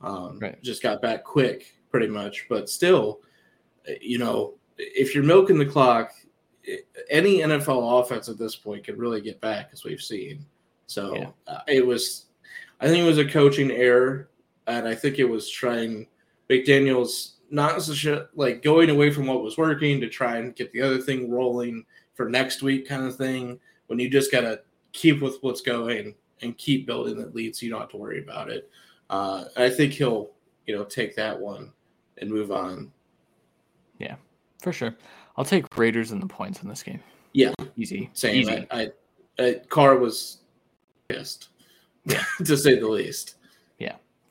Um, 0.00 0.38
right. 0.40 0.60
Just 0.62 0.82
got 0.82 1.00
back 1.00 1.22
quick, 1.22 1.76
pretty 1.90 2.08
much. 2.08 2.46
But 2.48 2.68
still, 2.68 3.20
you 4.00 4.18
know, 4.18 4.54
if 4.78 5.14
you're 5.14 5.24
milking 5.24 5.58
the 5.58 5.66
clock, 5.66 6.12
any 7.10 7.38
NFL 7.38 8.00
offense 8.00 8.28
at 8.28 8.38
this 8.38 8.56
point 8.56 8.84
could 8.84 8.98
really 8.98 9.20
get 9.20 9.40
back, 9.40 9.70
as 9.72 9.84
we've 9.84 10.02
seen. 10.02 10.44
So 10.86 11.14
yeah. 11.16 11.30
uh, 11.46 11.60
it 11.68 11.86
was, 11.86 12.26
I 12.80 12.88
think 12.88 12.98
it 12.98 13.08
was 13.08 13.18
a 13.18 13.24
coaching 13.24 13.70
error, 13.70 14.30
and 14.66 14.86
I 14.86 14.94
think 14.94 15.18
it 15.18 15.24
was 15.24 15.48
trying 15.48 16.06
McDaniel's 16.50 17.34
not 17.52 17.86
a, 17.88 18.28
like 18.34 18.62
going 18.62 18.90
away 18.90 19.10
from 19.10 19.26
what 19.26 19.42
was 19.42 19.58
working 19.58 20.00
to 20.00 20.08
try 20.08 20.38
and 20.38 20.56
get 20.56 20.72
the 20.72 20.80
other 20.80 20.98
thing 20.98 21.30
rolling 21.30 21.84
for 22.14 22.28
next 22.28 22.62
week 22.62 22.88
kind 22.88 23.04
of 23.04 23.16
thing. 23.16 23.60
When 23.86 23.98
you 23.98 24.08
just 24.08 24.32
gotta 24.32 24.62
keep 24.92 25.20
with 25.20 25.36
what's 25.42 25.60
going 25.60 26.14
and 26.40 26.56
keep 26.56 26.86
building 26.86 27.16
that 27.18 27.34
lead, 27.34 27.54
so 27.54 27.66
you 27.66 27.70
don't 27.70 27.80
have 27.80 27.90
to 27.90 27.98
worry 27.98 28.22
about 28.22 28.50
it. 28.50 28.70
Uh, 29.10 29.44
I 29.56 29.68
think 29.68 29.92
he'll 29.92 30.30
you 30.66 30.74
know 30.74 30.84
take 30.84 31.14
that 31.16 31.38
one 31.38 31.72
and 32.18 32.30
move 32.30 32.50
on. 32.50 32.90
Yeah, 33.98 34.16
for 34.62 34.72
sure. 34.72 34.96
I'll 35.36 35.44
take 35.44 35.76
Raiders 35.76 36.10
and 36.10 36.22
the 36.22 36.26
points 36.26 36.62
in 36.62 36.68
this 36.68 36.82
game. 36.82 37.00
Yeah, 37.32 37.52
easy. 37.76 38.10
Same. 38.14 38.36
Easy. 38.36 38.66
I, 38.70 38.90
I, 39.38 39.44
I 39.44 39.54
Carr 39.68 39.98
was 39.98 40.38
pissed, 41.08 41.48
Yeah. 42.04 42.24
to 42.44 42.56
say 42.56 42.78
the 42.78 42.88
least. 42.88 43.36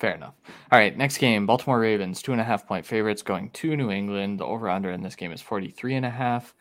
Fair 0.02 0.16
enough. 0.16 0.34
All 0.72 0.80
right, 0.80 0.98
next 0.98 1.20
game 1.20 1.46
Baltimore 1.46 1.80
Ravens, 1.80 2.24
two 2.24 2.32
and 2.32 2.42
a 2.42 2.44
half 2.44 2.66
point 2.68 2.88
favorites 2.88 3.22
going 3.22 3.52
to 3.52 3.78
New 3.78 3.92
England. 3.92 4.40
The 4.40 4.46
over 4.46 4.68
under 4.68 4.90
in 4.90 5.04
this 5.04 5.16
game 5.16 5.32
is 5.32 5.44
43 5.44 5.94
and 5.94 6.06
a 6.08 6.10
half. 6.10 6.56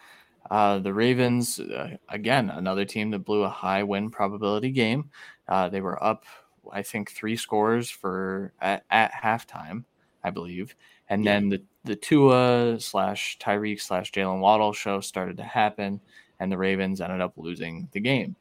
Uh, 0.50 0.78
the 0.78 0.92
Ravens, 0.92 1.58
uh, 1.58 1.96
again, 2.10 2.50
another 2.50 2.84
team 2.84 3.10
that 3.12 3.20
blew 3.20 3.44
a 3.44 3.48
high 3.48 3.82
win 3.82 4.10
probability 4.10 4.70
game. 4.70 5.08
Uh, 5.48 5.70
they 5.70 5.80
were 5.80 6.04
up, 6.04 6.26
I 6.70 6.82
think, 6.82 7.12
three 7.12 7.34
scores 7.34 7.88
for 7.88 8.52
at, 8.60 8.84
at 8.90 9.10
halftime, 9.10 9.84
I 10.22 10.28
believe. 10.28 10.76
And 11.08 11.24
Yeah. 11.24 11.32
then 11.40 11.48
the, 11.48 11.62
the 11.84 11.96
Tua 11.96 12.78
slash 12.78 13.38
Tyreek 13.38 13.80
slash 13.80 14.12
Jalen 14.12 14.40
Waddle 14.40 14.74
show 14.74 15.00
started 15.00 15.38
to 15.38 15.44
happen, 15.44 15.98
and 16.40 16.52
the 16.52 16.58
Ravens 16.58 17.00
ended 17.00 17.22
up 17.22 17.32
losing 17.38 17.88
the 17.92 18.00
game. 18.00 18.36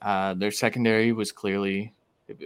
Uh, 0.00 0.32
their 0.32 0.52
secondary 0.52 1.12
was 1.12 1.32
clearly 1.32 1.92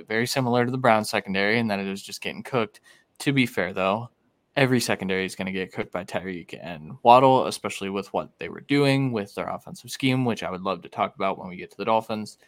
very 0.09 0.27
similar 0.27 0.65
to 0.65 0.71
the 0.71 0.79
Browns 0.79 1.11
secondary 1.11 1.59
and 1.59 1.71
that 1.71 1.79
it 1.79 1.89
was 1.89 2.03
just 2.03 2.21
getting 2.21 2.43
cooked. 2.43 2.81
To 3.21 3.33
be 3.33 3.47
fair, 3.47 3.73
though, 3.73 4.11
every 4.57 4.81
secondary 4.81 5.25
is 5.25 5.35
going 5.35 5.47
to 5.47 5.53
get 5.53 5.73
cooked 5.73 5.93
by 5.93 6.05
Tyreek 6.05 6.59
and 6.61 6.93
Waddle, 7.03 7.47
especially 7.47 7.91
with 7.91 8.13
what 8.13 8.31
they 8.39 8.49
were 8.49 8.63
doing 8.63 9.13
with 9.13 9.35
their 9.35 9.49
offensive 9.49 9.91
scheme, 9.91 10.25
which 10.25 10.43
I 10.43 10.51
would 10.51 10.63
love 10.63 10.83
to 10.83 10.89
talk 10.89 11.15
about 11.15 11.39
when 11.39 11.49
we 11.49 11.57
get 11.57 11.71
to 11.71 11.77
the 11.77 11.85
Dolphins. 11.85 12.39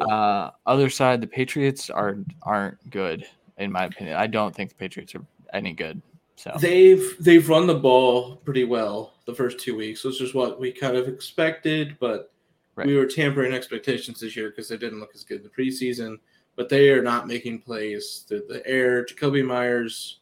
Uh, 0.00 0.50
other 0.66 0.90
side, 0.90 1.20
the 1.20 1.26
Patriots 1.26 1.90
are 1.90 2.18
aren't 2.42 2.90
good 2.90 3.24
in 3.58 3.72
my 3.72 3.84
opinion. 3.84 4.16
I 4.16 4.26
don't 4.26 4.54
think 4.54 4.70
the 4.70 4.76
Patriots 4.76 5.14
are 5.14 5.24
any 5.52 5.72
good. 5.72 6.02
So 6.36 6.52
They've 6.60 7.16
they've 7.18 7.48
run 7.48 7.66
the 7.66 7.74
ball 7.74 8.36
pretty 8.36 8.64
well 8.64 9.14
the 9.26 9.34
first 9.34 9.58
two 9.58 9.76
weeks, 9.76 10.04
which 10.04 10.20
is 10.20 10.34
what 10.34 10.60
we 10.60 10.70
kind 10.72 10.96
of 10.96 11.08
expected, 11.08 11.96
but 11.98 12.32
Right. 12.74 12.86
we 12.86 12.96
were 12.96 13.06
tampering 13.06 13.54
expectations 13.54 14.20
this 14.20 14.36
year 14.36 14.50
because 14.50 14.68
they 14.68 14.76
didn't 14.76 15.00
look 15.00 15.12
as 15.14 15.24
good 15.24 15.38
in 15.38 15.44
the 15.44 15.48
preseason. 15.48 16.18
But 16.56 16.68
they 16.68 16.90
are 16.90 17.02
not 17.02 17.28
making 17.28 17.60
plays 17.60 18.24
through 18.26 18.44
the 18.48 18.66
air. 18.66 19.04
Jakobi 19.04 19.44
Meyers 19.44 20.20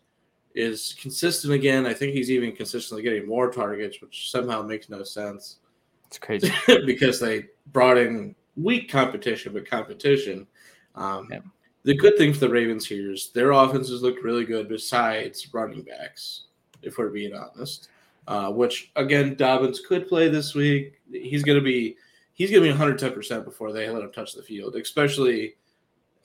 is 0.55 0.95
consistent 1.01 1.53
again. 1.53 1.87
I 1.87 1.95
think 1.95 2.13
he's 2.13 2.31
even 2.31 2.53
consistently 2.53 3.03
getting 3.03 3.27
more 3.27 3.51
targets, 3.51 4.01
which 4.01 4.31
somehow 4.31 4.63
makes 4.63 4.89
no 4.89 5.03
sense 5.03 5.59
it's 6.07 6.19
crazy. 6.19 6.53
because 6.87 7.19
they 7.19 7.47
brought 7.73 7.99
in 7.99 8.35
weak 8.57 8.91
competition, 8.91 9.53
but 9.53 9.69
competition. 9.69 10.47
Um, 10.95 11.29
Yeah. 11.31 11.41
The 11.83 11.95
good 11.95 12.17
thing 12.17 12.33
for 12.33 12.41
the 12.41 12.49
Ravens 12.49 12.87
here 12.87 13.13
is 13.13 13.31
their 13.31 13.51
offenses 13.51 14.01
looked 14.01 14.23
really 14.25 14.47
good 14.47 14.69
besides 14.71 15.53
running 15.53 15.83
backs, 15.83 16.45
if 16.81 16.97
we're 16.97 17.11
being 17.11 17.35
honest. 17.35 17.89
Uh, 18.27 18.51
which 18.51 18.91
again, 18.97 19.35
Dobbins 19.35 19.81
could 19.81 20.09
play 20.09 20.31
this 20.31 20.55
week. 20.55 20.95
He's 21.13 21.43
gonna 21.43 21.61
be 21.61 21.97
he's 22.33 22.51
gonna 22.51 22.63
be 22.63 22.71
110 22.71 23.13
percent 23.13 23.45
before 23.45 23.71
they 23.71 23.91
let 23.91 24.03
him 24.03 24.13
touch 24.13 24.33
the 24.33 24.43
field, 24.43 24.77
especially 24.77 25.57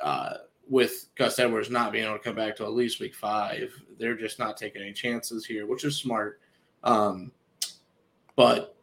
uh, 0.02 0.34
with 0.70 1.08
Gus 1.16 1.40
Edwards 1.40 1.70
not 1.70 1.92
being 1.92 2.06
able 2.06 2.18
to 2.18 2.24
come 2.24 2.36
back 2.36 2.56
to 2.58 2.64
at 2.64 2.74
least 2.74 3.00
week 3.00 3.16
five. 3.16 3.74
They're 3.98 4.16
just 4.16 4.40
not 4.40 4.58
taking 4.58 4.82
any 4.82 4.94
chances 4.94 5.46
here, 5.46 5.66
which 5.66 5.84
is 5.84 5.98
smart. 5.98 6.40
Um, 6.84 7.32
but 8.36 8.76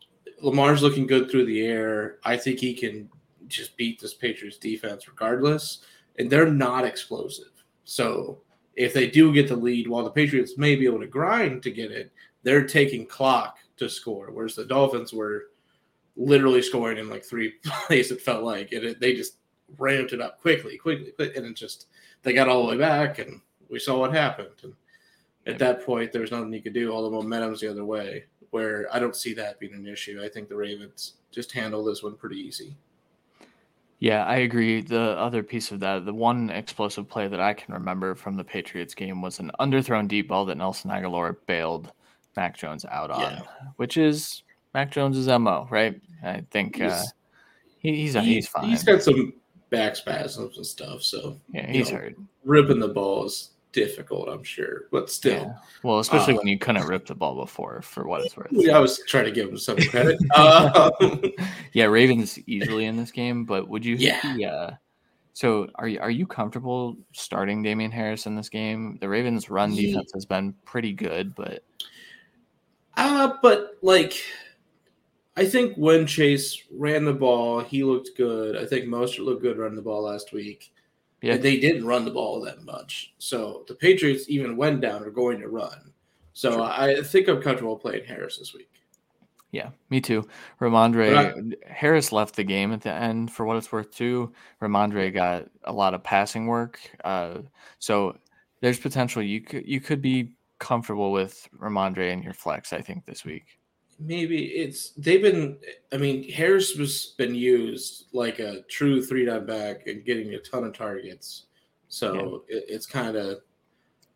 Lamar's 0.42 0.83
looking 0.83 1.07
good 1.07 1.31
through 1.31 1.46
the 1.46 1.64
air. 1.64 2.18
I 2.24 2.37
think 2.37 2.59
he 2.59 2.74
can 2.74 3.09
just 3.46 3.76
beat 3.76 4.00
this 4.00 4.14
Patriots 4.14 4.59
defense 4.59 5.09
regardless. 5.09 5.79
And 6.18 6.29
they're 6.29 6.50
not 6.50 6.85
explosive. 6.85 7.52
So 7.85 8.42
if 8.74 8.92
they 8.92 9.09
do 9.09 9.33
get 9.33 9.48
the 9.48 9.57
lead, 9.57 9.88
while 9.88 10.05
the 10.05 10.11
Patriots 10.11 10.59
may 10.59 10.76
be 10.76 10.87
able 10.87 11.00
to 11.00 11.07
grind 11.07 11.62
to 11.62 11.70
get 11.70 11.90
it, 11.92 12.12
they're 12.42 12.66
taking 12.66 13.07
clock 13.07 13.59
to 13.76 13.88
score. 13.88 14.31
Whereas 14.33 14.55
the 14.55 14.64
Dolphins 14.64 15.12
were 15.12 15.46
literally 16.16 16.62
scoring 16.62 16.98
in 16.98 17.09
like 17.09 17.24
three 17.24 17.55
plays, 17.64 18.11
it 18.11 18.20
felt 18.20 18.42
like. 18.42 18.72
And 18.72 18.85
it, 18.85 19.00
they 19.00 19.14
just 19.14 19.38
ramped 19.79 20.12
it 20.12 20.20
up 20.20 20.40
quickly, 20.40 20.76
quickly, 20.79 21.11
quick, 21.12 21.37
and 21.37 21.46
it 21.46 21.55
just 21.55 21.87
they 22.22 22.33
got 22.33 22.48
all 22.48 22.62
the 22.66 22.72
way 22.72 22.79
back 22.79 23.18
and 23.18 23.40
we 23.68 23.79
saw 23.79 23.98
what 23.98 24.12
happened. 24.12 24.50
And 24.62 24.74
at 25.46 25.59
that 25.59 25.85
point, 25.85 26.12
there 26.12 26.22
was 26.22 26.31
nothing 26.31 26.52
you 26.52 26.62
could 26.62 26.72
do. 26.74 26.90
All 26.90 27.02
the 27.02 27.11
momentum's 27.11 27.61
the 27.61 27.70
other 27.70 27.85
way. 27.85 28.24
Where 28.50 28.87
I 28.94 28.98
don't 28.98 29.16
see 29.16 29.35
that 29.35 29.59
being 29.59 29.74
an 29.74 29.87
issue. 29.87 30.20
I 30.22 30.29
think 30.29 30.48
the 30.48 30.57
Ravens 30.57 31.14
just 31.31 31.52
handle 31.52 31.85
this 31.85 32.02
one 32.02 32.14
pretty 32.16 32.37
easy. 32.37 32.76
Yeah, 33.98 34.24
I 34.24 34.37
agree. 34.38 34.83
The 34.83 35.00
other 35.18 35.42
piece 35.42 35.72
of 35.72 35.81
that, 35.81 36.05
the 36.05 36.12
one 36.14 36.50
explosive 36.50 37.09
play 37.09 37.29
that 37.29 37.40
I 37.40 37.55
can 37.55 37.72
remember 37.74 38.14
from 38.14 38.37
the 38.37 38.44
Patriots 38.44 38.94
game 38.94 39.22
was 39.22 39.38
an 39.40 39.50
underthrown 39.59 40.07
deep 40.07 40.29
ball 40.29 40.44
that 40.46 40.57
Nelson 40.59 40.90
Agholor 40.90 41.37
bailed 41.46 41.92
Mac 42.37 42.57
Jones 42.57 42.85
out 42.85 43.11
on, 43.11 43.20
Yeah. 43.20 43.42
which 43.76 43.96
is 43.96 44.42
Mac 44.74 44.90
Jones's 44.90 45.26
mo, 45.29 45.66
right? 45.70 45.98
I 46.22 46.42
think 46.50 46.81
uh, 46.81 46.85
He's- 46.90 47.12
he, 47.79 47.96
he's 47.96 48.14
He- 48.14 48.20
he's 48.35 48.48
fine. 48.48 48.68
He's 48.68 48.85
got 48.85 49.02
some 49.02 49.33
back 49.70 49.96
spasms 49.96 50.57
and 50.57 50.66
stuff, 50.66 51.02
so 51.02 51.38
yeah, 51.52 51.70
he's 51.70 51.90
know, 51.90 51.98
hurt. 51.98 52.16
ripping 52.44 52.79
the 52.79 52.88
ball 52.88 53.24
is 53.24 53.50
difficult, 53.72 54.29
I'm 54.29 54.42
sure. 54.42 54.87
But 54.90 55.11
still, 55.11 55.33
Yeah. 55.35 55.52
Well, 55.83 55.98
especially 55.98 56.35
Uh, 56.35 56.38
when 56.38 56.46
you 56.48 56.59
couldn't 56.59 56.87
rip 56.87 57.07
the 57.07 57.14
ball 57.14 57.35
before, 57.37 57.83
for 57.83 58.07
what 58.07 58.22
it's 58.22 58.37
worth. 58.37 58.48
Yeah, 58.50 58.76
I 58.76 58.81
was 58.81 59.02
trying 59.07 59.26
to 59.26 59.33
give 59.33 59.48
him 59.48 59.59
some 59.59 59.76
credit. 59.76 60.18
um, 60.37 61.20
yeah, 61.72 61.85
Ravens 61.85 62.38
easily 62.46 62.87
in 62.87 62.96
this 62.96 63.11
game, 63.11 63.44
but 63.44 63.68
would 63.68 63.85
you? 63.85 63.96
Yeah. 63.96 64.20
see, 64.22 64.44
uh, 64.44 64.70
so 65.35 65.68
are 65.74 65.87
you 65.88 66.00
are 66.00 66.11
you 66.11 66.26
comfortable 66.26 66.96
starting 67.12 67.62
Damien 67.62 67.90
Harris 67.90 68.24
in 68.24 68.35
this 68.35 68.48
game? 68.48 68.96
The 69.02 69.09
Ravens' 69.09 69.50
run 69.50 69.74
defense 69.74 70.11
has 70.14 70.24
been 70.24 70.55
pretty 70.64 70.94
good, 70.94 71.35
but 71.35 71.62
uh, 72.96 73.35
but 73.42 73.72
like, 73.83 74.14
I 75.37 75.44
think 75.44 75.77
when 75.77 76.07
Chase 76.07 76.62
ran 76.70 77.05
the 77.05 77.12
ball, 77.12 77.61
he 77.61 77.85
looked 77.85 78.16
good. 78.16 78.57
I 78.57 78.64
think 78.64 78.87
most 78.87 79.18
looked 79.18 79.42
good 79.42 79.59
running 79.59 79.77
the 79.77 79.83
ball 79.83 80.03
last 80.03 80.33
week. 80.33 80.72
yeah, 81.20 81.35
And 81.35 81.42
they 81.42 81.59
didn't 81.59 81.87
run 81.87 82.05
the 82.05 82.11
ball 82.11 82.40
that 82.40 82.64
much. 82.64 83.14
So 83.18 83.64
the 83.68 83.75
Patriots, 83.75 84.25
even 84.29 84.57
when 84.57 84.81
down, 84.81 85.03
are 85.03 85.11
going 85.11 85.40
to 85.40 85.49
run. 85.49 85.92
So. 86.33 86.62
I 86.62 87.03
think 87.03 87.29
I'm 87.29 87.42
comfortable 87.42 87.77
playing 87.77 88.05
Harris 88.05 88.38
this 88.38 88.55
week. 88.55 88.70
Yeah, 89.53 89.70
me 89.90 90.01
too. 90.01 90.29
Rhamondre 90.61 91.55
Harris 91.66 92.12
left 92.12 92.37
the 92.37 92.44
game 92.44 92.72
at 92.72 92.83
the 92.83 92.92
end 92.92 93.31
for 93.31 93.46
what 93.46 93.57
it's 93.57 93.72
worth 93.72 93.90
too. 93.90 94.33
Rhamondre 94.61 95.14
got 95.14 95.46
a 95.64 95.72
lot 95.72 95.94
of 95.94 96.03
passing 96.03 96.46
work, 96.46 96.79
uh, 97.05 97.38
so 97.79 98.18
there's 98.61 98.79
potential 98.79 99.22
you 99.22 99.40
could 99.40 99.66
you 99.66 99.81
could 99.81 100.03
be 100.03 100.33
comfortable 100.59 101.11
with 101.11 101.49
Rhamondre 101.59 102.11
in 102.11 102.22
your 102.22 102.35
flex. 102.35 102.72
I 102.72 102.83
think 102.83 103.07
this 103.07 103.25
week. 103.25 103.56
Maybe 103.99 104.47
it's 104.47 104.91
they've 104.91 105.23
been. 105.23 105.59
I 105.93 105.97
mean, 105.97 106.31
Harris 106.31 106.77
was 106.77 107.15
been 107.17 107.35
used 107.35 108.07
like 108.13 108.39
a 108.41 108.63
true 108.69 109.03
three 109.03 109.25
down 109.25 109.47
back 109.47 109.87
and 109.87 110.05
getting 110.05 110.35
a 110.35 110.39
ton 110.39 110.65
of 110.65 110.75
targets. 110.77 111.47
So 111.89 112.45
it, 112.49 112.65
it's 112.69 112.87
kind 112.87 113.17
of. 113.17 113.39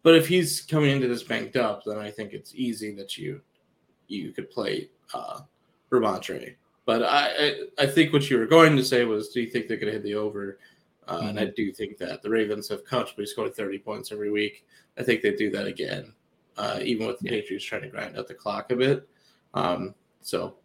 But 0.03 0.15
if 0.17 0.27
he's 0.29 0.63
coming 0.63 0.91
into 0.91 1.09
this 1.09 1.23
banked 1.23 1.57
up, 1.57 1.83
then 1.85 1.99
I 1.99 2.11
think 2.11 2.33
it's 2.33 2.55
easy 2.55 2.95
that 2.97 3.17
you 3.17 3.41
you 4.09 4.33
could 4.33 4.51
play 4.51 4.91
uh, 5.15 5.41
Rhamondre. 5.91 6.57
But 6.85 7.05
I, 7.05 7.29
I 7.79 7.85
I 7.85 7.87
think 7.87 8.13
what 8.13 8.29
you 8.29 8.39
were 8.39 8.47
going 8.47 8.77
to 8.77 8.85
say 8.85 9.05
was, 9.05 9.29
do 9.31 9.41
you 9.41 9.49
think 9.49 9.67
they're 9.69 9.77
going 9.77 9.93
to 9.93 9.99
hit 9.99 10.03
the 10.03 10.15
over? 10.15 10.59
Uh, 11.09 11.21
And 11.25 11.41
I 11.41 11.47
do 11.57 11.73
think 11.73 11.97
that 11.99 12.23
the 12.23 12.31
Ravens 12.31 12.69
have 12.69 12.85
comfortably 12.85 13.27
scored 13.27 13.55
30 13.55 13.79
points 13.79 14.13
every 14.13 14.31
week. 14.31 14.65
I 14.99 15.03
think 15.03 15.23
they 15.23 15.35
do 15.35 15.51
that 15.51 15.67
again, 15.67 16.13
uh, 16.57 16.81
even 16.83 17.07
with 17.07 17.19
the 17.19 17.27
Yeah. 17.27 17.41
Patriots 17.41 17.65
trying 17.65 17.83
to 17.83 17.89
grind 17.89 18.17
out 18.19 18.29
the 18.29 18.35
clock 18.35 18.71
a 18.73 18.77
bit. 18.77 19.09
Um, 19.55 19.95
so 20.23 20.57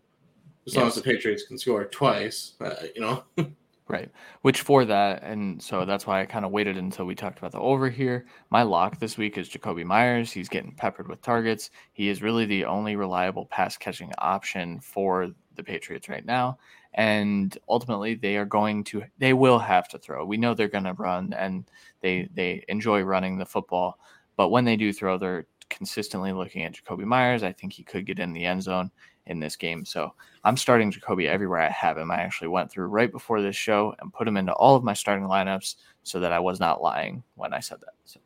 as 0.67 0.75
long 0.75 0.85
Yes. 0.85 0.97
as 0.97 1.03
the 1.03 1.09
Patriots 1.11 1.43
can 1.47 1.57
score 1.57 1.85
twice, 1.85 2.53
uh, 2.61 2.75
you 2.95 3.01
know, 3.01 3.23
Right. 3.87 4.09
Which 4.41 4.61
for 4.61 4.83
that, 4.85 5.21
and 5.21 5.61
so 5.61 5.85
that's 5.85 6.07
why 6.07 6.19
I 6.19 6.25
kind 6.25 6.43
of 6.43 6.49
waited 6.49 6.75
until 6.75 7.05
we 7.05 7.13
talked 7.13 7.37
about 7.37 7.51
the 7.51 7.59
over 7.59 7.87
here. 7.87 8.25
My 8.49 8.63
lock 8.63 8.97
this 8.99 9.15
week 9.15 9.37
is 9.37 9.47
Jakobi 9.47 9.85
Meyers. 9.85 10.31
He's 10.31 10.49
getting 10.49 10.71
peppered 10.71 11.07
with 11.07 11.21
targets. 11.21 11.69
He 11.93 12.09
is 12.09 12.23
really 12.23 12.45
the 12.47 12.65
only 12.65 12.95
reliable 12.95 13.45
pass 13.45 13.77
catching 13.77 14.11
option 14.17 14.79
for 14.79 15.29
the 15.53 15.63
Patriots 15.63 16.09
right 16.09 16.25
now. 16.25 16.57
And 16.95 17.55
ultimately 17.69 18.15
they 18.15 18.37
are 18.37 18.45
going 18.45 18.83
to 18.85 19.03
they 19.19 19.33
will 19.33 19.59
have 19.59 19.87
to 19.89 19.99
throw. 19.99 20.25
We 20.25 20.37
know 20.37 20.55
they're 20.55 20.67
gonna 20.67 20.93
run 20.93 21.33
and 21.33 21.69
they 22.01 22.27
they 22.33 22.65
enjoy 22.67 23.01
running 23.03 23.37
the 23.37 23.45
football. 23.45 23.99
But 24.35 24.49
when 24.49 24.65
they 24.65 24.77
do 24.77 24.91
throw, 24.93 25.19
they're 25.19 25.45
consistently 25.75 26.31
looking 26.31 26.63
at 26.63 26.73
Jakobi 26.73 27.03
Meyers. 27.03 27.43
I 27.43 27.51
think 27.51 27.73
he 27.73 27.83
could 27.83 28.05
get 28.05 28.19
in 28.19 28.33
the 28.33 28.45
end 28.45 28.63
zone 28.63 28.89
in 29.27 29.39
this 29.39 29.55
game. 29.55 29.85
So 29.85 30.13
I'm 30.43 30.57
starting 30.57 30.91
Jakobi 30.91 31.27
everywhere 31.27 31.59
I 31.59 31.69
have 31.69 31.97
him. 31.97 32.11
I 32.11 32.17
actually 32.17 32.47
went 32.47 32.71
through 32.71 32.87
right 32.87 33.11
before 33.11 33.41
this 33.41 33.55
show 33.55 33.95
and 33.99 34.13
put 34.13 34.27
him 34.27 34.37
into 34.37 34.53
all 34.53 34.75
of 34.75 34.83
my 34.83 34.93
starting 34.93 35.27
lineups 35.27 35.75
so 36.03 36.19
that 36.19 36.31
I 36.31 36.39
was 36.39 36.59
not 36.59 36.81
lying 36.81 37.23
when 37.35 37.53
I 37.53 37.59
said 37.59 37.79
that. 37.81 37.93
So 38.05 38.19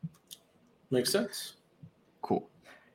makes 0.90 1.10
sense. 1.10 1.54
cool. 2.22 2.48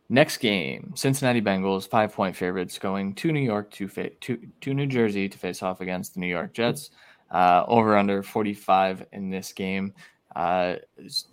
Next 0.10 0.38
game, 0.38 0.94
Cincinnati 0.96 1.42
Bengals, 1.42 1.90
five 1.90 2.14
point 2.14 2.36
favorites 2.36 2.78
going 2.78 3.16
to 3.16 3.32
New 3.32 3.40
York 3.40 3.72
to, 3.72 3.88
fa- 3.88 4.12
to, 4.22 4.40
to 4.62 4.74
New 4.74 4.86
Jersey 4.86 5.28
to 5.28 5.38
face 5.38 5.64
off 5.64 5.82
against 5.82 6.14
the 6.14 6.20
New 6.20 6.28
York 6.28 6.54
Jets. 6.54 6.92
Uh, 7.32 7.64
over 7.68 7.98
under 7.98 8.22
45 8.22 9.08
in 9.12 9.32
this 9.32 9.52
game. 9.52 9.94
Uh, 10.36 10.76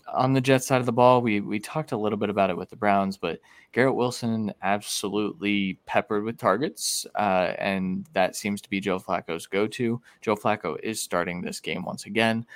on 0.07 0.33
the 0.33 0.41
Jets 0.41 0.67
side 0.67 0.79
of 0.79 0.87
the 0.87 0.93
ball, 0.93 1.23
we 1.23 1.41
we 1.41 1.59
talked 1.59 1.91
a 1.91 1.97
little 1.97 2.19
bit 2.19 2.31
about 2.31 2.51
it 2.51 2.57
with 2.57 2.71
the 2.71 2.77
Browns, 2.77 3.17
but 3.17 3.41
Garrett 3.73 3.97
Wilson 3.97 4.53
absolutely 4.63 5.79
peppered 5.87 6.23
with 6.23 6.39
targets, 6.39 7.05
uh, 7.17 7.55
and 7.59 8.07
that 8.13 8.37
seems 8.37 8.61
to 8.61 8.71
be 8.71 8.79
Joe 8.79 9.01
Flacco's 9.01 9.47
go-to. 9.47 10.01
Joe 10.21 10.37
Flacco 10.37 10.79
is 10.83 11.03
starting 11.03 11.41
this 11.41 11.59
game 11.59 11.85
once 11.85 12.07
again. 12.07 12.47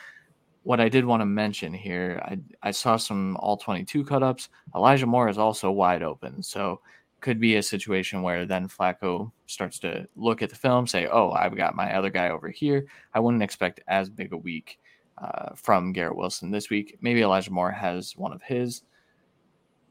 What 0.63 0.81
I 0.81 0.89
did 0.89 1.05
want 1.05 1.21
to 1.21 1.27
mention 1.27 1.73
here, 1.75 2.21
I, 2.25 2.39
I 2.63 2.71
saw 2.71 2.97
some 2.97 3.37
all 3.39 3.57
22 3.57 4.05
cut-ups. 4.05 4.49
Elijah 4.75 5.07
Moore 5.07 5.29
is 5.29 5.39
also 5.39 5.71
wide 5.73 6.03
open, 6.03 6.43
so 6.43 6.81
could 7.21 7.41
be 7.41 7.57
a 7.57 7.63
situation 7.63 8.23
where 8.23 8.47
then 8.47 8.69
Flacco 8.69 9.33
starts 9.47 9.81
to 9.81 10.07
look 10.15 10.43
at 10.43 10.51
the 10.51 10.57
film, 10.57 10.87
say, 10.87 11.09
"Oh, 11.09 11.33
I've 11.33 11.57
got 11.57 11.75
my 11.75 11.93
other 11.97 12.11
guy 12.11 12.29
over 12.29 12.51
here." 12.51 12.87
I 13.15 13.19
wouldn't 13.19 13.43
expect 13.43 13.81
as 13.89 14.09
big 14.09 14.33
a 14.33 14.37
week 14.37 14.79
uh, 15.19 15.55
from 15.55 15.93
Garrett 15.93 16.17
Wilson 16.17 16.51
this 16.51 16.71
week. 16.71 16.99
Maybe 17.01 17.23
Elijah 17.23 17.53
Moore 17.53 17.71
has 17.71 18.17
one 18.17 18.33
of 18.33 18.43
his. 18.43 18.83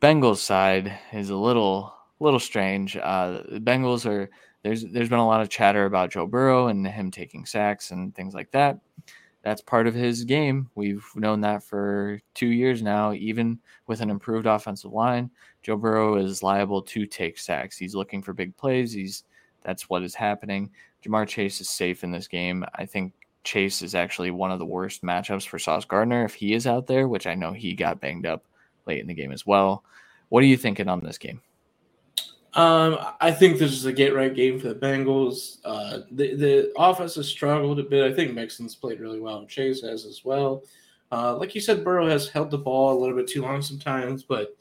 Bengals 0.02 0.38
side 0.38 0.98
is 1.14 1.30
a 1.30 1.36
little 1.36 1.94
little 2.20 2.40
strange. 2.40 2.96
Uh, 2.98 3.42
the 3.50 3.60
Bengals 3.60 4.06
are 4.06 4.30
there's 4.64 4.84
there's 4.84 5.10
been 5.10 5.20
a 5.20 5.28
lot 5.28 5.42
of 5.42 5.50
chatter 5.50 5.86
about 5.86 6.12
Joe 6.12 6.28
Burrow 6.28 6.68
and 6.68 6.86
him 6.88 7.12
taking 7.12 7.46
sacks 7.46 7.92
and 7.92 8.14
things 8.14 8.34
like 8.34 8.52
that. 8.52 8.80
That's 9.44 9.62
part 9.62 9.86
of 9.86 9.94
his 9.94 10.24
game. 10.24 10.72
We've 10.74 11.06
known 11.16 11.42
that 11.42 11.64
for 11.64 12.20
two 12.34 12.48
years 12.48 12.82
now. 12.82 13.14
Even 13.14 13.60
with 13.86 14.02
an 14.02 14.10
improved 14.10 14.48
offensive 14.48 14.92
line, 14.92 15.30
Joe 15.62 15.78
Burrow 15.78 16.16
is 16.16 16.42
liable 16.42 16.82
to 16.82 17.06
take 17.06 17.38
sacks. 17.38 17.78
He's 17.78 17.94
looking 17.94 18.24
for 18.24 18.34
big 18.34 18.58
plays. 18.58 18.92
He's 18.92 19.24
that's 19.64 19.90
what 19.90 20.04
is 20.04 20.16
happening. 20.16 20.72
Ja'Marr 21.06 21.28
Chase 21.28 21.62
is 21.62 21.70
safe 21.70 22.04
in 22.04 22.12
this 22.12 22.28
game. 22.28 22.66
I 22.74 22.86
think 22.86 23.14
Chase 23.46 23.82
is 23.82 23.96
actually 23.96 24.32
one 24.32 24.52
of 24.52 24.60
the 24.60 24.66
worst 24.66 25.04
matchups 25.04 25.48
for 25.48 25.60
Sauce 25.60 25.86
Gardner 25.86 26.26
if 26.26 26.34
he 26.34 26.54
is 26.54 26.68
out 26.68 26.88
there, 26.88 27.08
which 27.08 27.28
I 27.28 27.36
know 27.36 27.54
he 27.54 27.74
got 27.74 28.02
banged 28.02 28.26
up 28.26 28.44
late 28.86 29.00
in 29.00 29.08
the 29.08 29.14
game 29.14 29.32
as 29.32 29.46
well. 29.46 29.84
What 30.30 30.44
are 30.44 30.48
you 30.48 30.58
thinking 30.58 30.90
on 30.90 31.02
this 31.02 31.18
game? 31.18 31.42
Um, 32.56 32.98
I 33.20 33.32
think 33.32 33.60
this 33.60 33.74
is 33.74 33.86
a 33.86 33.92
get 33.92 34.16
right 34.16 34.34
game 34.34 34.60
for 34.60 34.70
the 34.70 34.76
Bengals. 34.76 35.60
Uh, 35.66 36.00
the 36.12 36.36
the 36.36 36.74
offense 36.78 37.16
has 37.16 37.28
struggled 37.28 37.80
a 37.80 37.84
bit. 37.84 38.10
I 38.10 38.16
think 38.16 38.34
Mixon's 38.34 38.76
played 38.76 39.00
really 39.00 39.20
well. 39.20 39.46
Chase 39.46 39.82
has 39.82 40.06
as 40.06 40.24
well. 40.24 40.64
Uh, 41.12 41.36
like 41.36 41.54
you 41.54 41.62
said, 41.62 41.84
Burrow 41.84 42.08
has 42.08 42.30
held 42.30 42.52
the 42.52 42.58
ball 42.58 42.98
a 42.98 43.00
little 43.00 43.16
bit 43.16 43.28
too 43.28 43.42
long 43.42 43.62
sometimes, 43.62 44.24
but 44.24 44.56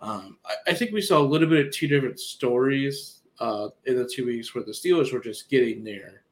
um, 0.00 0.38
I, 0.46 0.70
I, 0.70 0.74
think 0.74 0.92
we 0.92 1.02
saw 1.02 1.18
a 1.18 1.26
little 1.26 1.48
bit 1.48 1.66
of 1.66 1.72
two 1.72 1.88
different 1.88 2.18
stories 2.20 3.20
uh, 3.40 3.68
in 3.86 3.96
the 3.96 4.08
two 4.08 4.24
weeks 4.24 4.54
where 4.54 4.64
the 4.64 4.70
Steelers 4.70 5.12
were 5.12 5.20
just 5.20 5.50
getting 5.50 5.82
there 5.82 6.22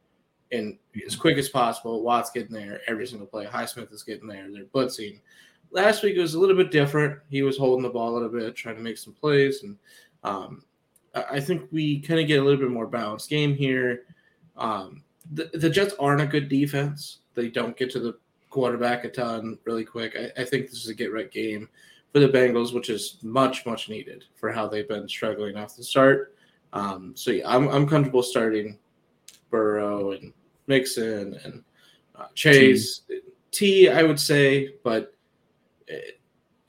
and 0.53 0.79
as 1.07 1.17
quick 1.17 1.39
as 1.39 1.49
possible. 1.49 2.03
Watt's 2.03 2.31
getting 2.31 2.55
there 2.55 2.81
every 2.87 3.07
single 3.07 3.27
play. 3.27 3.47
Highsmith 3.47 3.93
is 3.93 4.03
getting 4.03 4.29
there. 4.29 4.51
They're 4.51 4.65
blitzing. 4.65 5.21
Last 5.71 6.03
week 6.03 6.17
was 6.17 6.35
a 6.35 6.41
little 6.41 6.57
bit 6.57 6.71
different. 6.71 7.19
He 7.29 7.43
was 7.43 7.59
holding 7.59 7.83
the 7.83 7.91
ball 7.91 8.11
a 8.11 8.15
little 8.15 8.31
bit, 8.31 8.57
trying 8.57 8.77
to 8.77 8.83
make 8.83 8.97
some 8.97 9.13
plays, 9.13 9.63
and 9.63 9.77
um, 10.25 10.65
I 11.15 11.41
think 11.41 11.69
we 11.71 12.01
kind 12.01 12.21
of 12.21 12.27
get 12.27 12.41
a 12.41 12.43
little 12.43 12.61
bit 12.61 12.71
more 12.71 12.87
balanced 12.87 13.29
game 13.29 13.55
here. 13.55 14.05
Um, 14.57 15.03
the, 15.33 15.51
the 15.55 15.71
Jets 15.71 15.95
aren't 15.99 16.21
a 16.21 16.27
good 16.27 16.49
defense. 16.49 17.19
They 17.35 17.49
don't 17.49 17.77
get 17.77 17.91
to 17.93 18.01
the 18.01 18.19
quarterback 18.51 19.05
a 19.05 19.11
ton 19.11 19.59
really 19.65 19.85
quick. 19.85 20.17
I, 20.17 20.43
I 20.43 20.45
think 20.45 20.71
this 20.71 20.83
is 20.83 20.89
a 20.89 20.95
get 20.95 21.13
right 21.13 21.31
game 21.31 21.69
for 22.13 22.21
the 22.21 22.29
Bengals, 22.29 22.75
which 22.75 22.89
is 22.89 23.19
much 23.23 23.67
much 23.67 23.89
needed 23.89 24.25
for 24.37 24.51
how 24.51 24.67
they've 24.67 24.89
been 24.89 25.09
struggling 25.09 25.57
off 25.57 25.77
the 25.77 25.85
start. 25.85 26.35
Um, 26.73 27.13
so 27.15 27.31
yeah, 27.31 27.49
I'm 27.49 27.69
I'm 27.69 27.87
comfortable 27.87 28.23
starting 28.23 28.79
Burrow 29.51 30.13
and 30.13 30.33
Mixon 30.69 31.39
and 31.45 31.65
uh, 32.15 32.27
Chase. 32.35 33.01
T. 33.09 33.21
T, 33.51 33.89
I 33.89 34.03
would 34.03 34.21
say, 34.21 34.75
but 34.85 35.15
uh, 35.91 35.97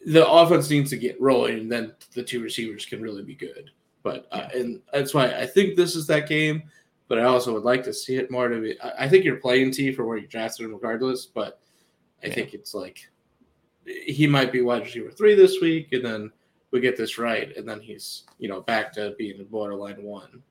the 0.06 0.28
offense 0.28 0.70
needs 0.70 0.90
to 0.92 0.98
get 0.98 1.20
rolling, 1.22 1.60
and 1.60 1.72
then 1.72 1.94
the 2.14 2.24
two 2.24 2.42
receivers 2.42 2.86
can 2.86 3.02
really 3.02 3.24
be 3.24 3.36
good. 3.36 3.72
But 4.02 4.28
uh, 4.32 4.48
and 4.54 4.82
that's 4.94 5.14
why 5.14 5.28
I 5.28 5.46
think 5.46 5.76
this 5.76 5.96
is 5.96 6.08
that 6.08 6.30
game. 6.30 6.64
But 7.10 7.20
I 7.20 7.24
also 7.24 7.54
would 7.54 7.64
like 7.64 7.84
to 7.84 7.94
see 7.94 8.16
it 8.16 8.32
more 8.32 8.48
to 8.48 8.62
be. 8.62 8.78
I 8.98 9.10
think 9.10 9.26
you're 9.26 9.38
playing 9.38 9.72
T 9.72 9.92
for 9.92 10.06
where 10.06 10.18
you 10.18 10.28
drafted 10.28 10.66
him 10.66 10.74
regardless. 10.74 11.26
But 11.26 11.60
I 12.24 12.28
yeah. 12.28 12.36
think 12.36 12.54
it's 12.54 12.74
like 12.74 13.10
he 13.86 14.26
might 14.26 14.52
be 14.52 14.62
wide 14.62 14.84
receiver 14.84 15.12
three 15.12 15.36
this 15.36 15.60
week, 15.62 15.92
and 15.92 16.06
then 16.06 16.32
we 16.72 16.80
get 16.80 16.96
this 16.96 17.18
right, 17.18 17.56
and 17.58 17.68
then 17.68 17.82
he's 17.82 18.24
you 18.38 18.48
know 18.48 18.62
back 18.62 18.94
to 18.94 19.16
being 19.18 19.42
a 19.42 19.44
borderline 19.44 20.02
one 20.02 20.44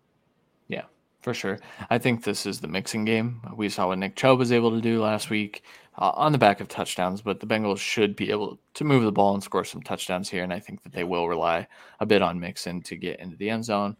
for 1.20 1.35
sure. 1.35 1.59
I 1.90 1.98
think 1.98 2.24
this 2.24 2.46
is 2.46 2.61
the 2.61 2.68
Mixon 2.68 3.04
game. 3.04 3.40
We 3.54 3.68
saw 3.68 3.88
what 3.88 3.98
Nick 3.98 4.16
Chubb 4.16 4.38
was 4.38 4.52
able 4.52 4.70
to 4.70 4.81
do 4.81 5.02
last 5.02 5.31
week 5.31 5.62
uh, 5.98 6.12
on 6.14 6.33
the 6.33 6.38
back 6.38 6.61
of 6.61 6.68
touchdowns, 6.68 7.22
but 7.22 7.40
the 7.40 7.46
Bengals 7.46 7.78
should 7.78 8.14
be 8.14 8.31
able 8.31 8.61
to 8.74 8.85
move 8.85 9.04
the 9.04 9.12
ball 9.12 9.35
and 9.35 9.42
score 9.42 9.64
some 9.64 9.83
touchdowns 9.83 10.28
here, 10.28 10.44
and 10.44 10.52
I 10.52 10.61
think 10.61 10.83
that 10.85 10.92
they 10.92 11.04
will 11.04 11.28
rely 11.28 11.66
a 12.00 12.07
bit 12.07 12.22
on 12.22 12.38
Mixon 12.38 12.83
to 12.83 12.96
get 12.96 13.20
into 13.20 13.37
the 13.37 13.50
end 13.50 13.64
zone. 13.64 13.96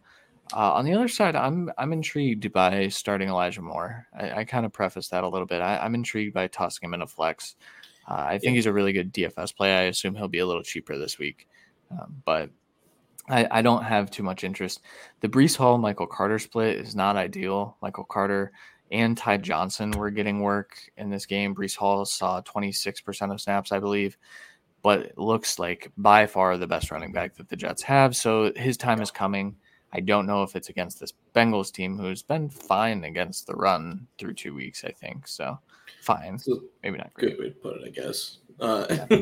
Uh, 0.53 0.73
on 0.73 0.85
the 0.85 0.93
other 0.93 1.07
side, 1.07 1.35
I'm 1.35 1.71
I'm 1.77 1.93
intrigued 1.93 2.51
by 2.51 2.87
starting 2.87 3.29
Elijah 3.29 3.61
Moore. 3.61 4.07
I, 4.17 4.31
I 4.31 4.43
kind 4.45 4.65
of 4.65 4.73
preface 4.73 5.09
that 5.09 5.23
a 5.23 5.27
little 5.27 5.45
bit. 5.45 5.61
I, 5.61 5.85
am 5.85 5.93
intrigued 5.93 6.33
by 6.33 6.47
tossing 6.47 6.87
him 6.87 6.95
in 6.95 7.03
a 7.03 7.07
flex. 7.07 7.55
Uh, 8.07 8.15
I 8.15 8.39
think 8.39 8.51
yeah. 8.51 8.55
he's 8.55 8.65
a 8.65 8.73
really 8.73 8.93
good 8.93 9.13
DFS 9.13 9.55
play. 9.55 9.77
I 9.77 9.83
assume 9.83 10.15
he'll 10.15 10.27
be 10.27 10.39
a 10.39 10.47
little 10.47 10.63
cheaper 10.63 10.97
this 10.97 11.19
week, 11.19 11.47
um, 11.91 12.15
but 12.25 12.49
I, 13.29 13.47
I 13.51 13.61
don't 13.61 13.83
have 13.83 14.09
too 14.09 14.23
much 14.23 14.43
interest. 14.43 14.81
The 15.21 15.29
Breece 15.29 15.55
Hall 15.55 15.77
Michael 15.77 16.07
Carter 16.07 16.39
split 16.39 16.77
is 16.77 16.95
not 16.95 17.15
ideal. 17.15 17.77
Michael 17.81 18.03
Carter 18.03 18.51
and 18.91 19.15
Ty 19.15 19.37
Johnson 19.37 19.91
were 19.91 20.09
getting 20.09 20.41
work 20.41 20.77
in 20.97 21.09
this 21.09 21.25
game. 21.25 21.53
Breece 21.53 21.75
Hall 21.75 22.05
saw 22.05 22.41
26% 22.41 23.31
of 23.31 23.39
snaps, 23.39 23.71
I 23.71 23.79
believe, 23.79 24.17
but 24.81 25.15
looks 25.17 25.59
like 25.59 25.91
by 25.97 26.25
far 26.25 26.57
the 26.57 26.67
best 26.67 26.89
running 26.91 27.11
back 27.11 27.35
that 27.35 27.49
the 27.49 27.55
Jets 27.55 27.83
have. 27.83 28.15
So 28.15 28.51
his 28.55 28.77
time 28.77 29.01
is 29.01 29.11
coming. 29.11 29.55
I 29.93 29.99
don't 29.99 30.25
know 30.25 30.43
if 30.43 30.55
it's 30.55 30.69
against 30.69 30.99
this 30.99 31.13
Bengals 31.35 31.71
team 31.71 31.97
who's 31.97 32.23
been 32.23 32.49
fine 32.49 33.03
against 33.03 33.47
the 33.47 33.53
run 33.53 34.07
through 34.17 34.33
two 34.33 34.55
weeks, 34.55 34.83
I 34.83 34.91
think. 34.91 35.27
So 35.27 35.59
fine. 36.01 36.39
So 36.39 36.63
Maybe 36.83 36.97
not 36.97 37.13
great. 37.13 37.37
Good 37.37 37.39
way 37.39 37.49
to 37.49 37.55
put 37.55 37.77
it, 37.77 37.81
I 37.85 37.89
guess. 37.89 38.37
Uh, 38.59 38.85
yeah. 38.89 39.21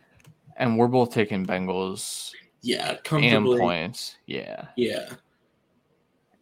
and 0.56 0.78
we're 0.78 0.88
both 0.88 1.12
taking 1.12 1.46
Bengals 1.46 2.32
yeah, 2.62 2.96
comfortably. 3.04 3.52
And 3.52 3.60
points. 3.60 4.16
Yeah. 4.26 4.66
Yeah. 4.76 5.10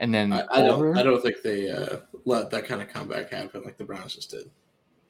And 0.00 0.14
then 0.14 0.33
I, 0.33 0.44
I 0.50 0.61
don't 0.62 0.96
I 0.96 1.02
don't 1.02 1.20
think 1.20 1.42
they 1.42 1.70
uh, 1.70 1.96
let 2.24 2.50
that 2.50 2.66
kind 2.66 2.81
of 2.81 2.88
comeback 2.88 3.31
happen 3.31 3.62
like 3.64 3.78
the 3.78 3.85
Browns 3.85 4.14
just 4.14 4.31
did. 4.31 4.50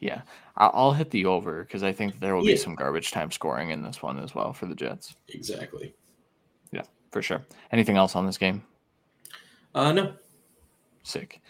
Yeah, 0.01 0.23
I'll 0.57 0.93
hit 0.93 1.11
the 1.11 1.27
over 1.27 1.65
because 1.65 1.83
I 1.83 1.93
think 1.93 2.21
there 2.21 2.37
will 2.37 2.45
yeah. 2.45 2.53
be 2.53 2.57
some 2.57 2.77
garbage 2.77 3.11
time 3.11 3.31
scoring 3.33 3.71
in 3.71 3.83
this 3.83 4.01
one 4.01 4.19
as 4.19 4.35
well 4.35 4.53
for 4.53 4.67
the 4.67 4.75
Jets. 4.75 5.17
Exactly. 5.29 5.93
Yeah, 6.71 6.85
for 7.11 7.21
sure. 7.21 7.45
Anything 7.73 7.97
else 7.97 8.15
on 8.15 8.25
this 8.25 8.39
game? 8.39 8.63
Uh, 9.75 9.93
no. 9.93 10.15
Sick. 11.03 11.43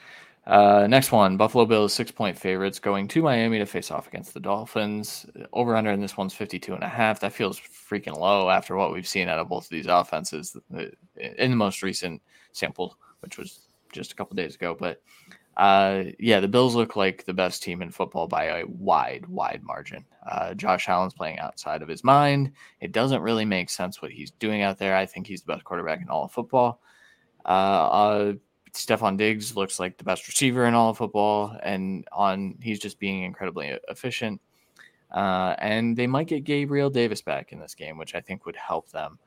Uh, 0.49 0.87
next 0.87 1.13
one, 1.13 1.37
Buffalo 1.37 1.67
Bills 1.67 1.93
six 1.93 2.11
point 2.11 2.37
favorites 2.37 2.79
going 2.79 3.07
to 3.09 3.23
Miami 3.23 3.59
to 3.59 3.67
face 3.67 3.91
off 3.91 4.09
against 4.09 4.33
the 4.33 4.41
Dolphins. 4.41 5.27
Over 5.53 5.77
under 5.77 5.91
in 5.91 6.01
this 6.01 6.17
one's 6.17 6.33
52 6.33 6.73
and 6.73 6.83
a 6.83 6.89
half. 6.89 7.21
That 7.21 7.35
feels 7.35 7.61
freaking 7.61 8.19
low 8.19 8.49
after 8.49 8.75
what 8.75 8.91
we've 8.91 9.07
seen 9.07 9.29
out 9.29 9.39
of 9.39 9.51
both 9.51 9.65
of 9.65 9.71
these 9.71 9.87
offenses 9.87 10.57
in 10.75 11.51
the 11.51 11.57
most 11.57 11.83
recent 11.83 12.23
sample, 12.53 12.97
which 13.21 13.37
was 13.37 13.69
just 13.93 14.13
a 14.13 14.15
couple 14.15 14.37
days 14.37 14.55
ago. 14.55 14.75
But 14.79 15.03
uh, 15.59 16.05
yeah, 16.19 16.41
the 16.41 16.49
Bills 16.49 16.75
look 16.75 16.97
like 16.97 17.27
the 17.27 17.35
best 17.35 17.63
team 17.63 17.83
in 17.83 17.91
football 17.91 18.27
by 18.27 18.45
a 18.45 18.67
wide, 18.67 19.27
wide 19.27 19.63
margin. 19.63 20.03
Uh, 20.31 20.55
Josh 20.55 20.89
Allen's 20.89 21.13
playing 21.13 21.41
outside 21.41 21.83
of 21.83 21.89
his 21.89 22.03
mind. 22.03 22.53
It 22.81 22.93
doesn't 22.93 23.21
really 23.21 23.45
make 23.45 23.69
sense 23.69 24.01
what 24.01 24.13
he's 24.13 24.31
doing 24.31 24.63
out 24.63 24.79
there. 24.79 24.97
I 24.97 25.05
think 25.05 25.27
he's 25.27 25.43
the 25.43 25.53
best 25.53 25.65
quarterback 25.65 26.01
in 26.01 26.09
all 26.09 26.25
of 26.25 26.33
football. 26.33 26.81
Uh, 27.45 28.33
Stefon 28.79 29.17
Diggs 29.17 29.57
looks 29.57 29.81
like 29.81 29.99
the 29.99 30.05
best 30.05 30.27
receiver 30.29 30.67
in 30.67 30.75
all 30.75 30.91
of 30.91 30.99
football, 30.99 31.57
and 31.63 32.07
on 32.13 32.57
he's 32.63 32.79
just 32.79 32.99
being 32.99 33.25
incredibly 33.25 33.77
efficient. 33.89 34.41
Uh, 35.11 35.55
and 35.59 35.97
they 35.97 36.07
might 36.07 36.29
get 36.29 36.45
Gabriel 36.45 36.91
Davis 36.91 37.23
back 37.23 37.53
in 37.53 37.59
this 37.59 37.75
game, 37.75 37.99
which 37.99 38.15
I 38.15 38.21
think 38.21 38.47
would 38.47 38.57
help 38.57 38.91
them. 38.91 39.19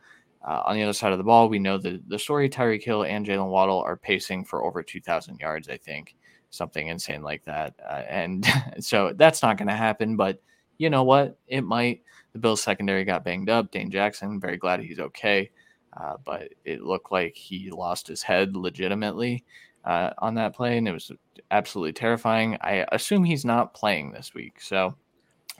Uh, 0.47 0.61
on 0.65 0.75
the 0.75 0.83
other 0.83 0.93
side 0.93 1.11
of 1.11 1.17
the 1.17 1.23
ball, 1.23 1.49
we 1.49 1.59
know 1.59 1.77
that 1.77 2.07
the 2.07 2.17
story 2.17 2.49
Tyreek 2.49 2.83
Hill 2.83 3.03
and 3.03 3.25
Jalen 3.25 3.49
Waddle 3.49 3.81
are 3.81 3.97
pacing 3.97 4.45
for 4.45 4.63
over 4.63 4.81
2,000 4.81 5.39
yards, 5.39 5.69
I 5.69 5.77
think, 5.77 6.15
something 6.49 6.87
insane 6.87 7.21
like 7.21 7.43
that. 7.45 7.75
Uh, 7.87 8.03
and 8.07 8.45
so 8.79 9.13
that's 9.15 9.41
not 9.41 9.57
going 9.57 9.67
to 9.67 9.75
happen, 9.75 10.15
but 10.15 10.41
you 10.77 10.89
know 10.89 11.03
what? 11.03 11.37
It 11.47 11.61
might. 11.61 12.01
The 12.33 12.39
Bills 12.39 12.61
secondary 12.61 13.03
got 13.03 13.25
banged 13.25 13.49
up. 13.49 13.71
Dane 13.71 13.91
Jackson, 13.91 14.39
very 14.39 14.57
glad 14.57 14.79
he's 14.79 14.99
okay. 14.99 15.51
Uh, 15.95 16.15
but 16.23 16.49
it 16.65 16.83
looked 16.83 17.11
like 17.11 17.35
he 17.35 17.69
lost 17.69 18.07
his 18.07 18.23
head 18.23 18.55
legitimately 18.55 19.43
uh, 19.85 20.11
on 20.19 20.35
that 20.35 20.55
play, 20.55 20.77
and 20.77 20.87
it 20.87 20.93
was 20.93 21.11
absolutely 21.49 21.93
terrifying. 21.93 22.57
I 22.61 22.85
assume 22.91 23.23
he's 23.23 23.45
not 23.45 23.73
playing 23.73 24.11
this 24.11 24.33
week. 24.33 24.61
So, 24.61 24.95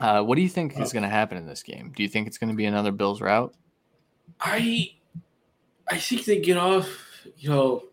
uh, 0.00 0.22
what 0.22 0.36
do 0.36 0.42
you 0.42 0.48
think 0.48 0.78
is 0.78 0.92
going 0.92 1.02
to 1.02 1.08
happen 1.08 1.36
in 1.36 1.46
this 1.46 1.62
game? 1.62 1.92
Do 1.94 2.02
you 2.02 2.08
think 2.08 2.26
it's 2.26 2.38
going 2.38 2.50
to 2.50 2.56
be 2.56 2.64
another 2.64 2.92
Bills 2.92 3.20
route? 3.20 3.54
I 4.40 4.92
I 5.88 5.98
think 5.98 6.24
they 6.24 6.40
get 6.40 6.56
off, 6.56 6.88
you 7.36 7.50
know, 7.50 7.84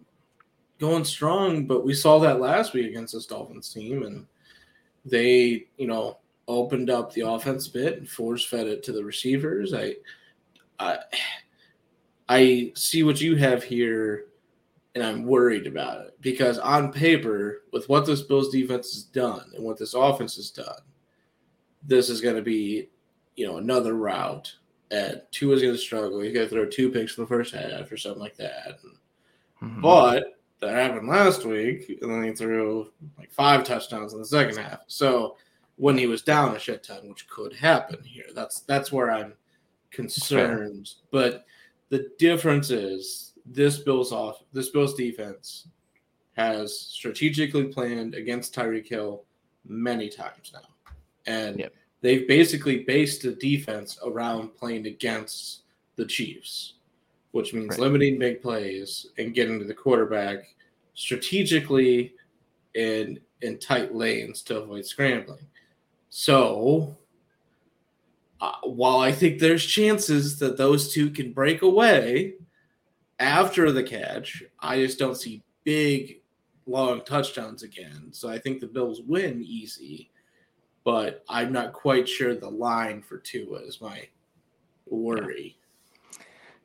going 0.80 1.04
strong, 1.04 1.66
but 1.66 1.86
we 1.86 1.94
saw 1.94 2.20
that 2.20 2.40
last 2.40 2.74
week 2.74 2.88
against 2.88 3.14
this 3.14 3.26
Dolphins 3.26 3.74
team, 3.74 4.04
and 4.04 4.26
they, 5.06 5.66
you 5.78 5.88
know, 5.88 6.20
opened 6.48 6.90
up 6.90 7.14
the 7.14 7.22
offense 7.22 7.68
a 7.68 7.72
bit 7.72 7.98
and 7.98 8.10
force 8.10 8.46
fed 8.46 8.68
it 8.68 8.84
to 8.84 8.92
the 8.92 9.04
receivers. 9.04 9.74
I, 9.74 9.96
I, 10.80 11.00
I 12.30 12.72
see 12.76 13.02
what 13.02 13.20
you 13.20 13.36
have 13.38 13.64
here, 13.64 14.26
and 14.94 15.04
I'm 15.04 15.26
worried 15.26 15.66
about 15.66 16.06
it 16.06 16.18
because 16.22 16.60
on 16.60 16.94
paper, 16.94 17.64
with 17.74 17.90
what 17.90 18.06
this 18.06 18.22
Bills 18.22 18.50
defense 18.50 18.94
has 18.94 19.04
done 19.04 19.52
and 19.56 19.64
what 19.66 19.78
this 19.78 19.96
offense 19.96 20.36
has 20.36 20.52
done, 20.52 20.80
this 21.84 22.08
is 22.10 22.22
going 22.22 22.36
to 22.36 22.42
be, 22.44 22.90
you 23.36 23.48
know, 23.48 23.58
another 23.58 23.96
route. 23.96 24.56
And 24.92 25.22
Tua 25.32 25.56
is 25.56 25.62
going 25.62 25.74
to 25.74 25.80
struggle. 25.80 26.20
He's 26.20 26.34
going 26.34 26.48
to 26.48 26.54
throw 26.54 26.66
two 26.66 26.92
picks 26.92 27.18
in 27.18 27.24
the 27.24 27.28
first 27.28 27.54
half 27.54 27.92
or 27.92 27.98
something 27.98 28.22
like 28.22 28.38
that. 28.38 28.80
Mm-hmm. 29.62 29.82
But 29.82 30.24
that 30.60 30.76
happened 30.76 31.08
last 31.08 31.46
week, 31.46 31.98
and 32.02 32.12
then 32.12 32.24
he 32.24 32.32
threw 32.32 32.92
like 33.18 33.32
five 33.32 33.64
touchdowns 33.64 34.14
in 34.14 34.20
the 34.20 34.26
second 34.26 34.58
half. 34.58 34.82
So 34.88 35.36
when 35.78 35.98
he 35.98 36.08
was 36.08 36.22
down 36.22 36.56
a 36.56 36.60
shit 36.60 36.84
ton, 36.84 37.08
which 37.08 37.28
could 37.28 37.54
happen 37.54 38.04
here, 38.04 38.26
that's 38.36 38.62
that's 38.62 38.92
where 38.92 39.12
I'm 39.12 39.34
concerned. 39.92 40.92
But 41.12 41.46
the 41.90 42.10
difference 42.18 42.70
is 42.70 43.34
this 43.46 43.80
Bills 43.80 44.12
off 44.12 44.44
this 44.54 44.70
Bills 44.70 44.94
defense 44.94 45.68
has 46.36 46.80
strategically 46.80 47.66
planned 47.66 48.16
against 48.16 48.56
Tyreek 48.56 48.88
Hill 48.88 49.24
many 49.66 50.10
times 50.10 50.52
now. 50.54 50.94
And 51.26 51.60
yep. 51.60 51.74
they've 52.02 52.28
basically 52.28 52.84
based 52.84 53.24
the 53.24 53.32
defense 53.34 54.00
around 54.06 54.56
playing 54.56 54.88
against 54.88 55.64
the 55.96 56.06
Chiefs 56.06 56.76
which 57.32 57.54
means 57.54 57.70
right. 57.72 57.80
limiting 57.80 58.18
big 58.18 58.42
plays 58.42 59.08
and 59.18 59.34
getting 59.34 59.60
to 59.60 59.66
the 59.66 59.74
quarterback 59.74 60.56
strategically 60.94 62.14
in 62.76 63.20
in 63.42 63.58
tight 63.58 63.96
lanes 63.96 64.42
to 64.44 64.62
avoid 64.62 64.86
scrambling. 64.86 65.46
So, 66.10 66.96
uh, 68.42 68.54
while 68.64 69.00
I 69.00 69.12
think 69.12 69.40
there's 69.40 69.66
chances 69.66 70.40
that 70.40 70.58
those 70.58 70.94
two 70.94 71.10
can 71.10 71.34
break 71.34 71.62
away 71.62 72.36
after 73.20 73.72
the 73.72 73.84
catch, 73.84 74.44
I 74.60 74.78
just 74.78 74.98
don't 74.98 75.18
see 75.18 75.44
big 75.64 76.22
long 76.66 77.02
touchdowns 77.02 77.64
again. 77.64 78.10
So 78.12 78.30
I 78.30 78.38
think 78.40 78.60
the 78.60 78.68
Bills 78.68 79.02
win 79.02 79.44
easy, 79.44 80.10
but 80.84 81.24
I'm 81.28 81.52
not 81.52 81.74
quite 81.74 82.08
sure 82.08 82.34
the 82.34 82.50
line 82.50 83.02
for 83.02 83.18
Tua 83.18 83.60
is 83.60 83.82
my 83.82 84.08
worry. 84.86 85.58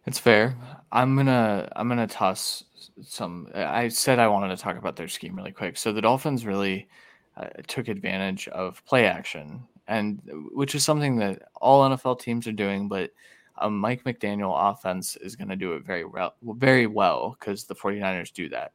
It's 0.07 0.19
fair. 0.19 0.55
I'm 0.93 1.17
gonna 1.17 1.69
I'm 1.75 1.89
gonna 1.89 2.07
toss 2.07 2.65
some. 3.03 3.49
I 3.55 3.89
said 3.89 4.19
I 4.19 4.29
wanted 4.29 4.55
to 4.55 4.63
talk 4.63 4.77
about 4.77 4.97
their 4.97 5.09
scheme 5.09 5.35
really 5.35 5.51
quick. 5.51 5.77
So 5.79 5.93
the 5.93 6.03
Dolphins 6.03 6.45
really 6.45 6.89
uh, 7.37 7.49
took 7.67 7.89
advantage 7.89 8.47
of 8.49 8.85
play 8.85 9.07
action, 9.07 9.63
and 9.89 10.21
which 10.53 10.75
is 10.75 10.85
something 10.85 11.17
that 11.17 11.43
all 11.57 11.89
NFL 11.89 12.21
teams 12.21 12.47
are 12.47 12.53
doing. 12.53 12.89
But 12.89 13.11
a 13.59 13.71
Mike 13.71 14.05
McDaniel 14.05 14.55
offense 14.73 15.17
is 15.17 15.37
going 15.37 15.49
to 15.49 15.57
do 15.57 15.75
it 15.75 15.85
very 15.85 16.05
well, 16.05 16.35
very 16.43 16.87
well 16.87 17.37
because 17.39 17.65
the 17.65 17.75
49ers 17.75 18.33
do 18.33 18.49
that. 18.51 18.73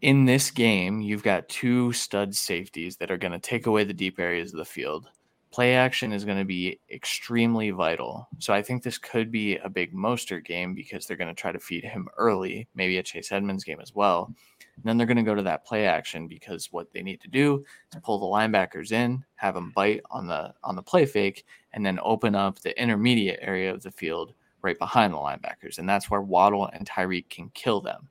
In 0.00 0.24
this 0.26 0.50
game, 0.50 1.00
you've 1.00 1.22
got 1.22 1.48
two 1.48 1.92
stud 1.92 2.34
safeties 2.34 2.96
that 2.96 3.10
are 3.10 3.16
going 3.16 3.32
to 3.32 3.38
take 3.38 3.66
away 3.66 3.84
the 3.84 3.94
deep 3.94 4.20
areas 4.20 4.52
of 4.52 4.58
the 4.58 4.64
field 4.64 5.08
play 5.54 5.76
action 5.76 6.12
is 6.12 6.24
going 6.24 6.36
to 6.36 6.44
be 6.44 6.80
extremely 6.90 7.70
vital. 7.70 8.26
So 8.40 8.52
I 8.52 8.60
think 8.60 8.82
this 8.82 8.98
could 8.98 9.30
be 9.30 9.56
a 9.58 9.68
big 9.68 9.94
Mostert 9.94 10.44
game 10.44 10.74
because 10.74 11.06
they're 11.06 11.16
going 11.16 11.32
to 11.32 11.40
try 11.40 11.52
to 11.52 11.60
feed 11.60 11.84
him 11.84 12.08
early, 12.18 12.66
maybe 12.74 12.98
a 12.98 13.04
Chase 13.04 13.30
Edmonds 13.30 13.62
game 13.62 13.78
as 13.80 13.94
well. 13.94 14.34
And 14.76 14.84
then 14.84 14.96
they're 14.96 15.06
going 15.06 15.16
to 15.16 15.22
go 15.22 15.34
to 15.34 15.42
that 15.42 15.64
play 15.64 15.86
action 15.86 16.26
because 16.26 16.72
what 16.72 16.92
they 16.92 17.02
need 17.02 17.20
to 17.20 17.28
do 17.28 17.64
is 17.92 18.00
pull 18.02 18.18
the 18.18 18.26
linebackers 18.26 18.92
in, 18.92 19.24
have 19.36 19.54
them 19.54 19.72
bite 19.74 20.02
on 20.10 20.26
the 20.26 20.52
on 20.62 20.76
the 20.76 20.82
play 20.82 21.06
fake, 21.06 21.44
and 21.72 21.84
then 21.84 21.98
open 22.02 22.34
up 22.34 22.58
the 22.58 22.80
intermediate 22.80 23.38
area 23.42 23.72
of 23.72 23.82
the 23.82 23.90
field 23.90 24.34
right 24.62 24.78
behind 24.78 25.12
the 25.12 25.18
linebackers. 25.18 25.78
And 25.78 25.88
that's 25.88 26.10
where 26.10 26.22
Waddle 26.22 26.68
and 26.72 26.88
Tyreek 26.88 27.28
can 27.28 27.50
kill 27.50 27.80
them. 27.80 28.08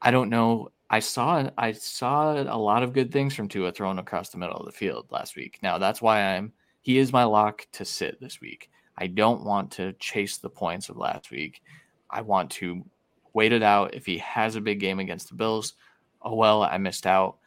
I 0.00 0.10
don't 0.10 0.30
know 0.30 0.70
I 0.90 1.00
saw 1.00 1.50
I 1.58 1.72
saw 1.72 2.32
a 2.32 2.56
lot 2.56 2.82
of 2.82 2.92
good 2.92 3.12
things 3.12 3.34
from 3.34 3.48
Tua 3.48 3.72
thrown 3.72 3.98
across 3.98 4.30
the 4.30 4.38
middle 4.38 4.56
of 4.56 4.66
the 4.66 4.72
field 4.72 5.06
last 5.10 5.36
week. 5.36 5.58
Now 5.62 5.78
that's 5.78 6.00
why 6.00 6.22
I'm 6.22 6.52
he 6.80 6.98
is 6.98 7.12
my 7.12 7.24
lock 7.24 7.66
to 7.72 7.84
sit 7.84 8.20
this 8.20 8.40
week. 8.40 8.70
I 8.96 9.06
don't 9.06 9.44
want 9.44 9.70
to 9.72 9.92
chase 9.94 10.38
the 10.38 10.48
points 10.48 10.88
of 10.88 10.96
last 10.96 11.30
week. 11.30 11.62
I 12.10 12.22
want 12.22 12.50
to 12.52 12.84
wait 13.32 13.52
it 13.52 13.62
out. 13.62 13.94
If 13.94 14.06
he 14.06 14.18
has 14.18 14.56
a 14.56 14.60
big 14.60 14.80
game 14.80 14.98
against 14.98 15.28
the 15.28 15.34
Bills, 15.34 15.74
oh 16.22 16.34
well, 16.34 16.62
I 16.62 16.78
missed 16.78 17.06
out. 17.06 17.38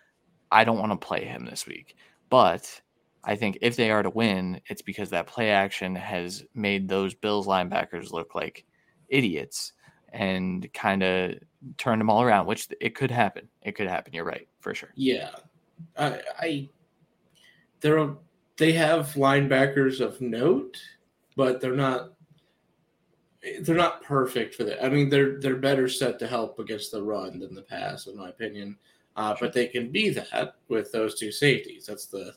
I 0.51 0.63
don't 0.63 0.79
want 0.79 0.91
to 0.91 1.07
play 1.07 1.25
him 1.25 1.45
this 1.45 1.65
week. 1.65 1.95
But 2.29 2.81
I 3.23 3.35
think 3.35 3.57
if 3.61 3.75
they 3.75 3.91
are 3.91 4.03
to 4.03 4.09
win, 4.09 4.61
it's 4.67 4.81
because 4.81 5.09
that 5.11 5.27
play 5.27 5.51
action 5.51 5.95
has 5.95 6.43
made 6.53 6.87
those 6.87 7.13
Bills 7.13 7.47
linebackers 7.47 8.11
look 8.11 8.35
like 8.35 8.65
idiots 9.09 9.73
and 10.09 10.71
kind 10.73 11.03
of 11.03 11.35
turned 11.77 12.01
them 12.01 12.09
all 12.09 12.21
around, 12.21 12.47
which 12.47 12.67
it 12.79 12.95
could 12.95 13.11
happen. 13.11 13.47
It 13.61 13.73
could 13.73 13.87
happen. 13.87 14.13
You're 14.13 14.25
right, 14.25 14.47
for 14.59 14.73
sure. 14.73 14.89
Yeah. 14.95 15.31
I, 15.97 16.21
I 16.39 16.69
they're 17.79 18.15
they 18.57 18.71
have 18.73 19.13
linebackers 19.13 20.01
of 20.01 20.21
note, 20.21 20.77
but 21.35 21.61
they're 21.61 21.75
not 21.75 22.11
they're 23.61 23.75
not 23.75 24.03
perfect 24.03 24.55
for 24.55 24.63
that. 24.65 24.83
I 24.83 24.89
mean, 24.89 25.09
they're 25.09 25.39
they're 25.39 25.55
better 25.55 25.87
set 25.87 26.19
to 26.19 26.27
help 26.27 26.59
against 26.59 26.91
the 26.91 27.01
run 27.01 27.39
than 27.39 27.55
the 27.55 27.63
pass, 27.63 28.07
in 28.07 28.17
my 28.17 28.29
opinion. 28.29 28.77
Uh, 29.15 29.35
but 29.39 29.53
they 29.53 29.67
can 29.67 29.91
be 29.91 30.09
that 30.09 30.55
with 30.67 30.91
those 30.91 31.19
two 31.19 31.31
safeties. 31.31 31.85
That's 31.85 32.05
the 32.05 32.33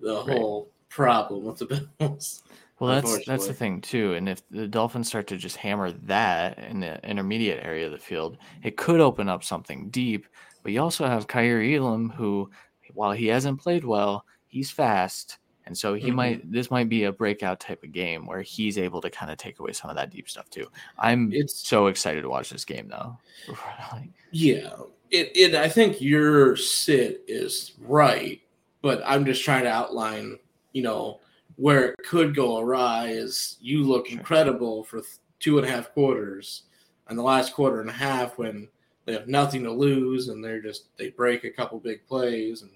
the 0.00 0.24
right. 0.26 0.38
whole 0.38 0.70
problem 0.88 1.44
with 1.44 1.58
the 1.58 1.88
Bills. 1.98 2.42
Well, 2.78 3.00
that's 3.00 3.24
that's 3.26 3.46
the 3.46 3.54
thing 3.54 3.80
too. 3.80 4.14
And 4.14 4.28
if 4.28 4.48
the 4.50 4.66
Dolphins 4.66 5.08
start 5.08 5.26
to 5.28 5.36
just 5.36 5.56
hammer 5.56 5.92
that 5.92 6.58
in 6.58 6.80
the 6.80 7.04
intermediate 7.08 7.64
area 7.64 7.86
of 7.86 7.92
the 7.92 7.98
field, 7.98 8.38
it 8.62 8.76
could 8.76 9.00
open 9.00 9.28
up 9.28 9.44
something 9.44 9.88
deep. 9.90 10.26
But 10.62 10.72
you 10.72 10.82
also 10.82 11.06
have 11.06 11.28
Kaiir 11.28 11.76
Elam, 11.76 12.10
who, 12.10 12.50
while 12.92 13.12
he 13.12 13.26
hasn't 13.26 13.60
played 13.60 13.84
well, 13.84 14.24
he's 14.46 14.70
fast, 14.70 15.38
and 15.66 15.76
so 15.76 15.94
he 15.94 16.08
mm-hmm. 16.08 16.16
might. 16.16 16.52
This 16.52 16.70
might 16.70 16.88
be 16.88 17.04
a 17.04 17.12
breakout 17.12 17.60
type 17.60 17.82
of 17.84 17.92
game 17.92 18.26
where 18.26 18.42
he's 18.42 18.78
able 18.78 19.00
to 19.00 19.10
kind 19.10 19.30
of 19.30 19.38
take 19.38 19.58
away 19.60 19.72
some 19.72 19.90
of 19.90 19.96
that 19.96 20.10
deep 20.10 20.28
stuff 20.28 20.50
too. 20.50 20.66
I'm 20.98 21.32
it's, 21.32 21.66
so 21.66 21.86
excited 21.86 22.22
to 22.22 22.28
watch 22.28 22.50
this 22.50 22.64
game 22.64 22.88
though. 22.88 23.18
yeah, 24.30 24.70
it, 25.10 25.30
it. 25.34 25.54
I 25.54 25.68
think 25.68 26.00
your 26.00 26.56
sit 26.56 27.22
is 27.28 27.72
right, 27.80 28.40
but 28.80 29.02
I'm 29.06 29.24
just 29.24 29.44
trying 29.44 29.64
to 29.64 29.70
outline. 29.70 30.38
You 30.72 30.82
know 30.82 31.20
where 31.56 31.90
it 31.90 31.96
could 32.04 32.34
go 32.34 32.58
awry 32.58 33.08
is 33.08 33.58
you 33.60 33.84
look 33.84 34.10
incredible 34.10 34.84
for 34.84 35.02
two 35.38 35.58
and 35.58 35.66
a 35.66 35.70
half 35.70 35.92
quarters, 35.92 36.62
and 37.08 37.18
the 37.18 37.22
last 37.22 37.52
quarter 37.52 37.80
and 37.80 37.90
a 37.90 37.94
half 37.94 38.38
when 38.38 38.68
they 39.04 39.12
have 39.12 39.28
nothing 39.28 39.62
to 39.64 39.72
lose 39.72 40.28
and 40.28 40.44
they're 40.44 40.62
just 40.62 40.96
they 40.96 41.10
break 41.10 41.44
a 41.44 41.50
couple 41.50 41.78
big 41.78 42.06
plays 42.06 42.62
and 42.62 42.70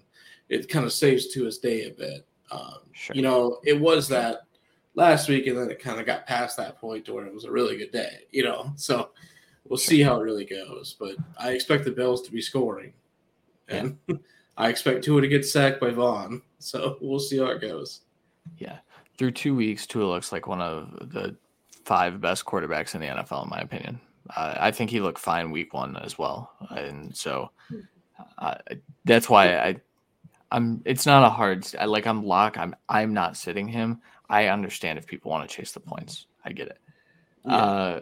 it 0.48 0.68
kind 0.68 0.84
of 0.84 0.92
saves 0.92 1.28
to 1.28 1.44
his 1.44 1.58
day 1.58 1.86
a 1.86 1.90
bit. 1.90 2.26
Um, 2.50 2.78
sure. 2.92 3.16
You 3.16 3.22
know, 3.22 3.60
it 3.64 3.78
was 3.78 4.08
that 4.08 4.42
last 4.94 5.28
week, 5.28 5.46
and 5.46 5.56
then 5.56 5.70
it 5.70 5.78
kind 5.78 6.00
of 6.00 6.06
got 6.06 6.26
past 6.26 6.56
that 6.56 6.78
point 6.78 7.04
to 7.06 7.14
where 7.14 7.26
it 7.26 7.34
was 7.34 7.44
a 7.44 7.50
really 7.50 7.76
good 7.76 7.92
day. 7.92 8.20
You 8.30 8.44
know, 8.44 8.72
so 8.76 9.10
we'll 9.68 9.78
see 9.78 10.02
how 10.02 10.20
it 10.20 10.24
really 10.24 10.44
goes. 10.44 10.96
But 10.98 11.16
I 11.38 11.50
expect 11.50 11.84
the 11.84 11.90
Bills 11.90 12.22
to 12.22 12.32
be 12.32 12.40
scoring, 12.40 12.92
and 13.68 13.98
yeah. 14.06 14.16
I 14.56 14.68
expect 14.68 15.04
Tua 15.04 15.20
to 15.20 15.28
get 15.28 15.44
sacked 15.44 15.80
by 15.80 15.90
Von. 15.90 16.42
So 16.58 16.96
we'll 17.02 17.20
see 17.20 17.38
how 17.38 17.46
it 17.46 17.60
goes. 17.60 18.00
Yeah. 18.58 18.78
Through 19.18 19.32
two 19.32 19.54
weeks, 19.54 19.86
Tua 19.86 20.04
looks 20.04 20.32
like 20.32 20.46
one 20.46 20.60
of 20.60 21.10
the 21.12 21.36
five 21.84 22.20
best 22.20 22.44
quarterbacks 22.44 22.94
in 22.94 23.00
the 23.00 23.06
NFL, 23.06 23.44
in 23.44 23.50
my 23.50 23.60
opinion. 23.60 24.00
Uh, 24.34 24.54
I 24.58 24.70
think 24.70 24.90
he 24.90 25.00
looked 25.00 25.18
fine 25.18 25.50
week 25.50 25.72
one 25.72 25.96
as 25.98 26.18
well, 26.18 26.50
and 26.70 27.16
so 27.16 27.50
uh, 28.38 28.56
that's 29.04 29.30
why 29.30 29.56
I, 29.56 29.76
I'm. 30.50 30.82
It's 30.84 31.06
not 31.06 31.24
a 31.24 31.30
hard. 31.30 31.66
I, 31.78 31.86
like 31.86 32.06
I'm 32.06 32.24
lock. 32.24 32.58
I'm. 32.58 32.74
I'm 32.88 33.12
not 33.12 33.36
sitting 33.36 33.68
him. 33.68 34.00
I 34.28 34.46
understand 34.46 34.98
if 34.98 35.06
people 35.06 35.30
want 35.30 35.48
to 35.48 35.54
chase 35.54 35.72
the 35.72 35.80
points. 35.80 36.26
I 36.44 36.52
get 36.52 36.68
it. 36.68 36.78
Yeah. 37.44 37.56
Uh, 37.56 38.00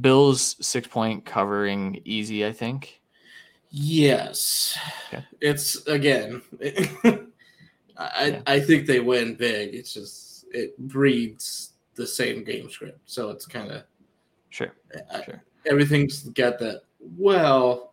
Bills 0.00 0.56
six 0.60 0.86
point 0.86 1.24
covering 1.24 2.00
easy. 2.04 2.46
I 2.46 2.52
think. 2.52 3.00
Yes, 3.70 4.78
okay. 5.08 5.24
it's 5.40 5.86
again. 5.86 6.42
I 7.98 8.26
yeah. 8.26 8.42
I 8.46 8.60
think 8.60 8.86
they 8.86 9.00
win 9.00 9.34
big. 9.34 9.74
It's 9.74 9.92
just 9.92 10.44
it 10.52 10.78
breeds 10.78 11.72
the 11.94 12.06
same 12.06 12.44
game 12.44 12.70
script, 12.70 13.00
so 13.06 13.30
it's 13.30 13.46
kind 13.46 13.70
of 13.70 13.82
sure. 14.50 14.72
I, 15.12 15.24
sure. 15.24 15.42
Everything's 15.66 16.22
got 16.30 16.58
that. 16.60 16.82
Well, 17.00 17.92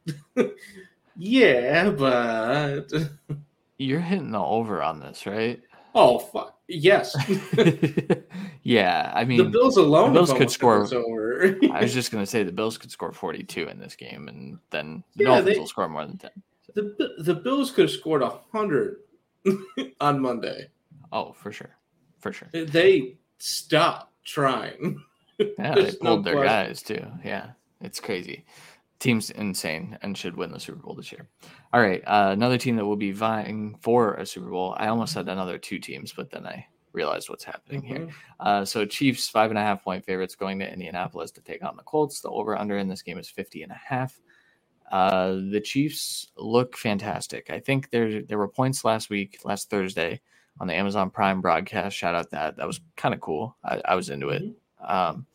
yeah, 1.18 1.90
but 1.90 2.92
you're 3.84 4.00
hitting 4.02 4.32
the 4.32 4.40
over 4.40 4.82
on 4.82 5.00
this, 5.00 5.26
right? 5.26 5.62
Oh 5.96 6.20
fuck 6.20 6.58
yes. 6.68 7.16
Yeah, 8.66 9.12
I 9.14 9.26
mean 9.26 9.38
the 9.40 9.44
Bills 9.50 9.76
alone. 9.78 10.14
the 10.14 10.20
Bills 10.20 10.32
could 10.34 10.50
score- 10.50 10.88
over. 10.94 11.58
I 11.74 11.82
was 11.82 11.94
just 11.94 12.12
gonna 12.14 12.26
say 12.26 12.44
the 12.44 12.52
Bills 12.52 12.78
could 12.78 12.92
score 12.92 13.12
42 13.12 13.68
in 13.68 13.78
this 13.80 13.96
game, 13.96 14.28
and 14.30 14.58
then 14.70 15.04
the 15.18 15.24
Yeah, 15.26 15.30
Dolphins 15.36 15.48
they- 15.56 15.60
will 15.60 15.68
score 15.68 15.90
more 15.90 16.06
than 16.06 16.18
10. 16.18 16.32
the 16.76 17.10
the 17.20 17.34
Bills 17.36 17.72
could 17.72 17.84
have 17.84 17.92
scored 17.92 18.24
hundred 18.54 18.98
on 20.00 20.22
Monday. 20.22 20.70
Oh, 21.12 21.34
for 21.34 21.52
sure, 21.52 21.76
for 22.20 22.32
sure. 22.32 22.48
They 22.54 23.18
stopped 23.38 24.14
trying. 24.24 25.02
Yeah, 25.38 25.76
they 25.76 25.82
There's 25.82 26.02
no 26.02 26.12
pulled 26.12 26.26
their 26.26 26.36
question. 26.36 26.48
guys 26.68 26.82
too. 26.82 27.06
Yeah, 27.26 27.50
it's 27.82 28.00
crazy. 28.00 28.46
Team's 29.04 29.32
insane 29.32 29.98
and 30.02 30.18
should 30.18 30.38
win 30.38 30.54
the 30.54 30.60
Super 30.62 30.80
Bowl 30.82 30.96
this 30.96 31.12
year. 31.12 31.28
All 31.74 31.82
right, 31.82 32.02
uh, 32.08 32.30
another 32.32 32.58
team 32.58 32.78
that 32.78 32.86
will 32.86 32.96
be 32.96 33.12
vying 33.12 33.78
for 33.82 34.14
a 34.14 34.26
Super 34.26 34.50
Bowl. 34.50 34.76
I 34.78 34.88
almost 34.88 35.12
said 35.14 35.28
another 35.28 35.58
two 35.58 35.78
teams, 35.78 36.14
but 36.14 36.32
then 36.32 36.48
I 36.48 36.66
realized 36.94 37.30
what's 37.30 37.44
happening 37.44 37.82
here. 37.84 38.08
Mhm. 38.08 38.14
Uh, 38.40 38.64
so 38.66 38.86
Chiefs 38.86 39.28
five 39.28 39.52
and 39.52 39.60
a 39.60 39.62
half 39.62 39.84
point 39.84 40.06
favorites 40.06 40.36
going 40.36 40.58
to 40.60 40.72
Indianapolis 40.72 41.32
to 41.32 41.42
take 41.42 41.66
on 41.66 41.76
the 41.76 41.84
Colts. 41.84 42.22
The 42.22 42.30
over 42.30 42.58
under 42.58 42.78
in 42.78 42.88
this 42.88 43.02
game 43.02 43.18
is 43.18 43.30
50 43.30 43.64
and 43.64 43.74
a 43.74 43.82
half. 43.88 44.18
Uh, 44.90 45.34
the 45.52 45.60
Chiefs 45.62 46.32
look 46.38 46.78
fantastic. 46.78 47.50
I 47.50 47.60
think 47.60 47.90
there 47.90 48.22
there 48.22 48.38
were 48.38 48.48
points 48.48 48.86
last 48.86 49.10
week, 49.10 49.42
last 49.44 49.70
Thursday, 49.70 50.22
on 50.62 50.68
the 50.68 50.76
Amazon 50.76 51.10
Prime 51.10 51.42
broadcast. 51.42 51.98
Shout 51.98 52.16
out 52.16 52.30
that 52.32 52.56
that 52.56 52.68
was 52.68 52.80
kind 52.96 53.14
of 53.14 53.20
cool. 53.20 53.58
I, 53.66 53.82
I 53.84 53.96
was 53.96 54.10
into 54.10 54.30
it. 54.30 54.44
Um, 54.80 55.26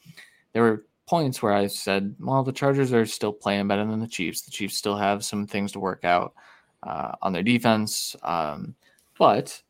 there 0.54 0.62
were 0.62 0.86
points 1.08 1.42
where 1.42 1.54
I 1.54 1.66
said, 1.66 2.14
"Well, 2.20 2.44
the 2.44 2.52
Chargers 2.52 2.92
are 2.92 3.06
still 3.06 3.32
playing 3.32 3.68
better 3.68 3.84
than 3.84 4.00
the 4.00 4.06
Chiefs. 4.06 4.42
The 4.42 4.50
Chiefs 4.50 4.76
still 4.76 4.96
have 4.96 5.24
some 5.24 5.46
things 5.46 5.72
to 5.72 5.80
work 5.80 6.04
out 6.04 6.34
uh, 6.82 7.12
on 7.22 7.32
their 7.32 7.42
defense, 7.42 8.14
um, 8.22 8.74
but 9.18 9.60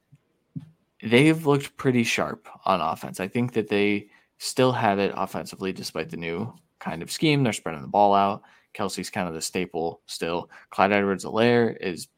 they've 1.02 1.46
looked 1.46 1.76
pretty 1.76 2.02
sharp 2.02 2.48
on 2.64 2.80
offense. 2.80 3.20
I 3.20 3.28
think 3.28 3.52
that 3.52 3.68
they 3.68 4.08
still 4.38 4.72
have 4.72 4.98
it 4.98 5.12
offensively, 5.16 5.72
despite 5.72 6.10
the 6.10 6.16
new 6.16 6.52
kind 6.80 7.02
of 7.02 7.10
scheme. 7.10 7.42
They're 7.42 7.52
spreading 7.52 7.82
the 7.82 7.88
ball 7.88 8.14
out. 8.14 8.42
Kelce's 8.74 9.10
kind 9.10 9.28
of 9.28 9.34
the 9.34 9.40
staple 9.40 10.00
still. 10.06 10.50
Clyde 10.70 10.92
Edwards-Helaire 10.92 11.76
is 11.80 12.08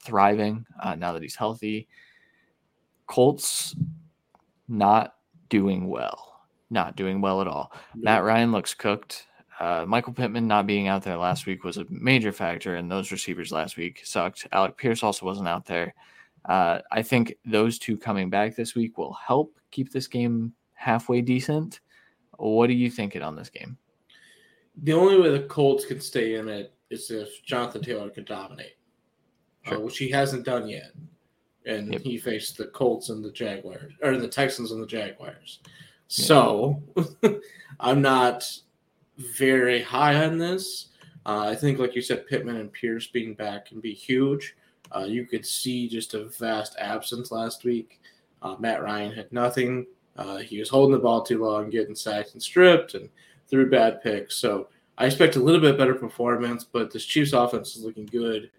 thriving 0.00 0.66
uh, 0.82 0.94
now 0.94 1.12
that 1.12 1.22
he's 1.22 1.36
healthy. 1.36 1.88
Colts 3.06 3.76
not 4.68 5.14
doing 5.48 5.86
well, 5.88 6.35
not 6.70 6.96
doing 6.96 7.20
well 7.20 7.40
at 7.40 7.46
all. 7.48 7.72
Matt 7.94 8.24
Ryan 8.24 8.52
looks 8.52 8.74
cooked. 8.74 9.26
Uh, 9.58 9.84
Michael 9.86 10.12
Pittman 10.12 10.46
not 10.46 10.66
being 10.66 10.88
out 10.88 11.02
there 11.02 11.16
last 11.16 11.46
week 11.46 11.64
was 11.64 11.78
a 11.78 11.86
major 11.88 12.32
factor, 12.32 12.76
and 12.76 12.90
those 12.90 13.10
receivers 13.12 13.52
last 13.52 13.76
week 13.76 14.00
sucked. 14.04 14.46
Alec 14.52 14.76
Pierce 14.76 15.02
also 15.02 15.24
wasn't 15.24 15.48
out 15.48 15.64
there. 15.64 15.94
Uh, 16.44 16.80
I 16.92 17.02
think 17.02 17.34
those 17.44 17.78
two 17.78 17.96
coming 17.96 18.28
back 18.30 18.54
this 18.54 18.74
week 18.74 18.98
will 18.98 19.14
help 19.14 19.58
keep 19.70 19.90
this 19.90 20.06
game 20.06 20.52
halfway 20.74 21.20
decent. 21.22 21.80
What 22.36 22.68
are 22.68 22.74
you 22.74 22.90
thinking 22.90 23.22
on 23.22 23.34
this 23.34 23.48
game? 23.48 23.78
The 24.82 24.92
only 24.92 25.18
way 25.18 25.30
the 25.30 25.46
Colts 25.46 25.86
can 25.86 26.00
stay 26.00 26.34
in 26.34 26.48
it 26.48 26.74
is 26.90 27.10
if 27.10 27.42
Jonathan 27.42 27.82
Taylor 27.82 28.10
can 28.10 28.24
dominate, 28.24 28.76
uh, 29.72 29.80
which 29.80 29.96
he 29.98 30.10
hasn't 30.10 30.44
done 30.44 30.68
yet. 30.68 30.92
And 31.64 31.94
Yep. 31.94 32.02
he 32.02 32.18
faced 32.18 32.58
the 32.58 32.66
Colts 32.66 33.08
and 33.08 33.24
the 33.24 33.32
Jaguars, 33.32 33.94
or 34.02 34.16
the 34.18 34.28
Texans 34.28 34.70
and 34.70 34.80
the 34.82 34.86
Jaguars. 34.86 35.60
So 36.08 36.82
I'm 37.80 38.00
not 38.02 38.50
very 39.18 39.82
high 39.82 40.24
on 40.24 40.38
this. 40.38 40.88
Uh, 41.24 41.48
I 41.48 41.54
think, 41.56 41.78
like 41.78 41.96
you 41.96 42.02
said, 42.02 42.26
Pittman 42.26 42.56
and 42.56 42.72
Pierce 42.72 43.08
being 43.08 43.34
back 43.34 43.66
can 43.66 43.80
be 43.80 43.92
huge. 43.92 44.56
Uh, 44.94 45.04
you 45.04 45.26
could 45.26 45.44
see 45.44 45.88
just 45.88 46.14
a 46.14 46.26
vast 46.26 46.76
absence 46.78 47.32
last 47.32 47.64
week. 47.64 48.00
Uh, 48.42 48.54
Matt 48.60 48.82
Ryan 48.82 49.12
had 49.12 49.32
nothing. 49.32 49.86
Uh, 50.16 50.38
he 50.38 50.58
was 50.58 50.68
holding 50.68 50.92
the 50.92 51.02
ball 51.02 51.22
too 51.22 51.42
long, 51.44 51.68
getting 51.68 51.96
sacked 51.96 52.34
and 52.34 52.42
stripped, 52.42 52.94
and 52.94 53.08
threw 53.48 53.68
bad 53.68 54.02
picks. 54.02 54.36
So 54.36 54.68
I 54.98 55.06
expect 55.06 55.36
a 55.36 55.40
little 55.40 55.60
bit 55.60 55.76
better 55.76 55.94
performance, 55.94 56.64
but 56.64 56.92
this 56.92 57.04
Chiefs 57.04 57.32
offense 57.32 57.76
is 57.76 57.84
looking 57.84 58.06
good. 58.06 58.50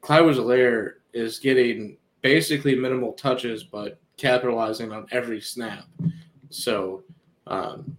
Clyde 0.00 0.22
Helaire 0.24 0.94
is 1.12 1.38
getting 1.38 1.96
basically 2.20 2.74
minimal 2.74 3.12
touches, 3.12 3.64
but 3.64 3.98
capitalizing 4.16 4.92
on 4.92 5.06
every 5.12 5.40
snap. 5.40 5.84
So 6.50 7.04
um, 7.46 7.94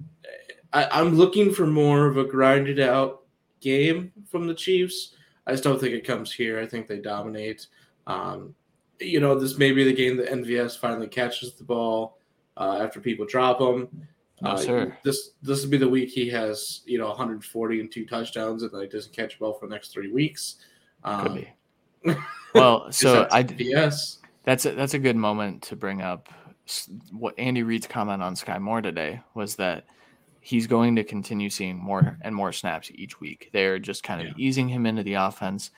I, 0.73 0.87
I'm 0.91 1.15
looking 1.15 1.53
for 1.53 1.65
more 1.67 2.05
of 2.05 2.17
a 2.17 2.23
grinded 2.23 2.79
out 2.79 3.23
game 3.61 4.11
from 4.29 4.47
the 4.47 4.53
Chiefs. 4.53 5.15
I 5.45 5.51
just 5.51 5.63
don't 5.63 5.79
think 5.79 5.93
it 5.93 6.05
comes 6.05 6.31
here. 6.31 6.59
I 6.59 6.65
think 6.65 6.87
they 6.87 6.99
dominate. 6.99 7.67
Um, 8.05 8.53
you 8.99 9.19
know, 9.19 9.37
this 9.39 9.57
may 9.57 9.71
be 9.71 9.83
the 9.83 9.93
game 9.93 10.17
that 10.17 10.29
MVS 10.29 10.77
finally 10.79 11.07
catches 11.07 11.53
the 11.53 11.63
ball 11.63 12.17
uh, 12.57 12.79
after 12.81 12.99
people 12.99 13.25
drop 13.25 13.59
him. 13.61 13.87
No, 14.41 14.51
Uh, 14.51 14.57
sir. 14.57 14.97
This 15.03 15.31
this 15.41 15.63
will 15.63 15.71
be 15.71 15.77
the 15.77 15.87
week 15.89 16.09
he 16.09 16.29
has 16.29 16.81
you 16.85 16.97
know 16.99 17.07
140 17.07 17.79
and 17.79 17.91
two 17.91 18.05
touchdowns, 18.05 18.63
and 18.63 18.71
then 18.71 18.81
he 18.81 18.87
doesn't 18.87 19.15
catch 19.15 19.35
a 19.35 19.39
ball 19.39 19.53
for 19.53 19.67
the 19.67 19.73
next 19.73 19.89
three 19.89 20.11
weeks. 20.11 20.57
Could 21.03 21.11
Um, 21.27 21.33
be. 21.35 22.15
Well, 22.53 22.91
so 22.91 23.27
I 23.31 23.45
yes, 23.57 24.19
That's 24.43 24.65
a, 24.65 24.71
that's 24.73 24.93
a 24.93 24.99
good 24.99 25.15
moment 25.15 25.63
to 25.63 25.75
bring 25.75 26.01
up 26.01 26.29
what 27.11 27.33
Andy 27.37 27.63
Reid's 27.63 27.87
comment 27.87 28.21
on 28.21 28.35
Skyy 28.35 28.59
Moore 28.59 28.81
today 28.81 29.21
was 29.33 29.55
that 29.57 29.85
he's 30.41 30.67
going 30.67 30.95
to 30.95 31.03
continue 31.03 31.49
seeing 31.49 31.77
more 31.77 32.17
and 32.21 32.33
more 32.33 32.51
snaps 32.53 32.91
each 32.95 33.19
week. 33.19 33.49
They're 33.53 33.79
just 33.79 34.03
kind 34.03 34.21
of 34.21 34.27
Yeah. 34.27 34.33
easing 34.37 34.69
him 34.69 34.85
into 34.85 35.03
the 35.03 35.15
offense. 35.15 35.71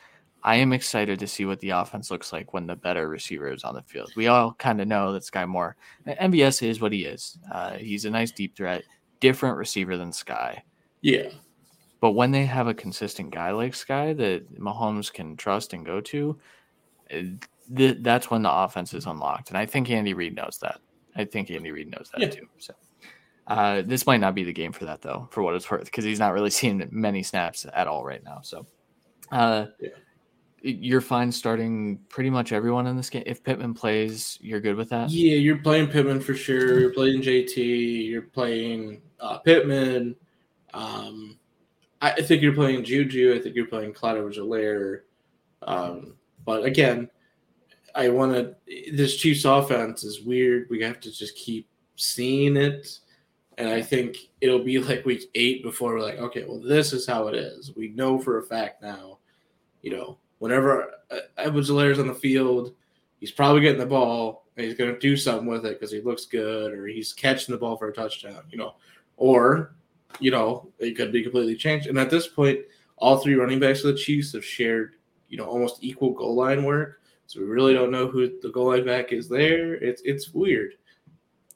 I 0.44 0.56
am 0.56 0.72
excited 0.74 1.20
to 1.20 1.28
see 1.28 1.46
what 1.46 1.60
the 1.60 1.72
offense 1.72 2.12
looks 2.12 2.32
like 2.32 2.54
when 2.54 2.66
the 2.68 2.76
better 2.76 3.10
receiver 3.10 3.52
is 3.52 3.64
on 3.64 3.76
the 3.76 3.82
field. 3.82 4.12
We 4.16 4.28
all 4.28 4.54
kind 4.54 4.80
of 4.80 4.88
know 4.88 5.12
that 5.14 5.24
Skyy 5.24 5.48
Moore, 5.48 5.76
MVS 6.08 6.62
is 6.62 6.80
what 6.80 6.94
he 6.94 7.04
is. 7.06 7.38
Uh, 7.52 7.74
he's 7.74 8.06
a 8.06 8.10
nice 8.10 8.32
deep 8.32 8.56
threat, 8.56 8.84
different 9.20 9.58
receiver 9.58 9.98
than 9.98 10.12
Skyy. 10.12 10.62
yeah, 11.02 11.30
But 12.00 12.12
when 12.12 12.32
they 12.32 12.46
have 12.46 12.68
a 12.68 12.74
consistent 12.74 13.32
guy 13.32 13.52
like 13.52 13.74
Skyy 13.74 14.16
that 14.18 14.58
Mahomes 14.60 15.12
can 15.12 15.36
trust 15.36 15.74
and 15.74 15.86
go 15.86 16.00
to, 16.02 16.40
uh, 17.14 17.22
th- 17.76 17.98
that's 18.02 18.30
when 18.32 18.42
the 18.42 18.52
offense 18.52 18.94
is 18.94 19.06
unlocked. 19.06 19.50
And 19.50 19.58
I 19.58 19.66
think 19.66 19.90
Andy 19.90 20.14
Reid 20.14 20.36
knows 20.36 20.58
that. 20.62 20.80
I 21.16 21.26
think 21.26 21.50
Andy 21.52 21.72
Reid 21.72 21.90
knows 21.92 22.10
that 22.14 22.22
Yeah. 22.22 22.30
too. 22.30 22.48
So 22.60 22.74
uh, 23.48 23.82
this 23.84 24.06
might 24.06 24.20
not 24.22 24.36
be 24.36 24.44
the 24.44 24.54
game 24.54 24.72
for 24.72 24.86
that 24.86 25.02
though, 25.02 25.28
for 25.32 25.42
what 25.44 25.56
it's 25.56 25.70
worth, 25.70 25.86
because 25.86 26.06
he's 26.06 26.20
not 26.20 26.34
really 26.34 26.50
seeing 26.60 26.88
many 26.92 27.24
snaps 27.24 27.66
at 27.74 27.88
all 27.88 28.04
right 28.06 28.24
now. 28.24 28.40
So 28.44 28.66
uh, 29.32 29.68
Yeah. 29.80 29.90
you're 30.62 31.02
fine 31.02 31.32
starting 31.32 31.98
pretty 32.10 32.30
much 32.30 32.52
everyone 32.52 32.86
in 32.88 32.96
this 32.96 33.10
game. 33.10 33.24
If 33.26 33.44
Pittman 33.44 33.74
plays, 33.74 34.38
you're 34.42 34.60
good 34.62 34.76
with 34.76 34.90
that. 34.90 35.10
yeah. 35.10 35.36
You're 35.36 35.58
playing 35.58 35.88
Pittman 35.88 36.20
for 36.22 36.34
sure. 36.36 36.80
You're 36.80 36.94
playing 36.94 37.22
JT. 37.22 38.08
You're 38.08 38.22
playing 38.24 39.02
uh, 39.20 39.40
Pittman. 39.40 40.16
Um, 40.74 41.38
I, 42.02 42.12
I 42.12 42.22
think 42.22 42.42
you're 42.42 42.54
playing 42.54 42.84
Juju. 42.84 43.34
I 43.36 43.40
think 43.42 43.56
you're 43.56 43.66
playing 43.68 43.94
Clyde 43.94 44.18
Helaire. 44.18 45.02
Um, 45.64 46.16
but 46.46 46.64
again, 46.64 47.10
I 47.96 48.10
want 48.10 48.34
to. 48.34 48.56
This 48.92 49.18
Chiefs 49.18 49.46
offense 49.46 50.04
is 50.04 50.22
weird. 50.22 50.68
We 50.70 50.82
have 50.82 51.00
to 51.02 51.12
just 51.12 51.36
keep 51.36 51.68
seeing 51.96 52.58
it, 52.58 53.00
and 53.58 53.68
I 53.70 53.82
think 53.82 54.18
it'll 54.42 54.64
be 54.64 54.80
like 54.80 55.06
week 55.06 55.24
eight 55.36 55.64
before 55.64 55.94
we're 55.94 56.02
like, 56.02 56.20
okay, 56.20 56.46
well, 56.48 56.60
this 56.60 56.94
is 56.94 57.06
how 57.06 57.28
it 57.28 57.36
is. 57.36 57.76
We 57.76 57.90
know 57.90 58.20
for 58.20 58.38
a 58.38 58.44
fact 58.44 58.82
now. 58.82 59.20
You 59.82 59.92
know, 59.92 60.18
whenever 60.40 60.92
uh, 61.10 61.20
Edwards 61.38 61.70
Helaire's 61.70 62.00
on 62.00 62.08
the 62.08 62.14
field, 62.14 62.74
he's 63.20 63.32
probably 63.32 63.62
getting 63.62 63.80
the 63.80 63.86
ball 63.86 64.46
and 64.60 64.66
he's 64.66 64.78
going 64.78 64.94
to 64.94 65.00
do 65.00 65.16
something 65.16 65.48
with 65.48 65.66
it 65.66 65.80
because 65.80 65.92
he 65.92 66.02
looks 66.02 66.26
good, 66.26 66.74
or 66.74 66.86
he's 66.86 67.14
catching 67.14 67.54
the 67.54 67.60
ball 67.60 67.78
for 67.78 67.88
a 67.88 67.94
touchdown. 67.94 68.44
You 68.52 68.58
know, 68.58 68.76
or 69.16 69.74
you 70.20 70.32
know, 70.32 70.70
it 70.80 70.98
could 70.98 71.12
be 71.12 71.24
completely 71.24 71.56
changed. 71.56 71.88
And 71.88 71.98
at 71.98 72.10
this 72.10 72.28
point, 72.28 72.60
all 72.98 73.18
three 73.18 73.36
running 73.36 73.60
backs 73.60 73.84
of 73.84 73.94
the 73.94 74.00
Chiefs 74.00 74.34
have 74.34 74.44
shared, 74.44 74.96
you 75.30 75.38
know, 75.38 75.46
almost 75.46 75.78
equal 75.82 76.12
goal 76.12 76.36
line 76.36 76.64
work. 76.64 76.99
So 77.30 77.40
we 77.42 77.46
really 77.46 77.76
don't 77.76 77.92
know 77.92 78.08
who 78.08 78.40
the 78.42 78.50
goal 78.50 78.70
line 78.70 78.84
back 78.88 79.12
is 79.14 79.30
there. 79.30 79.76
It's 79.76 80.02
it's 80.04 80.34
weird. 80.34 80.74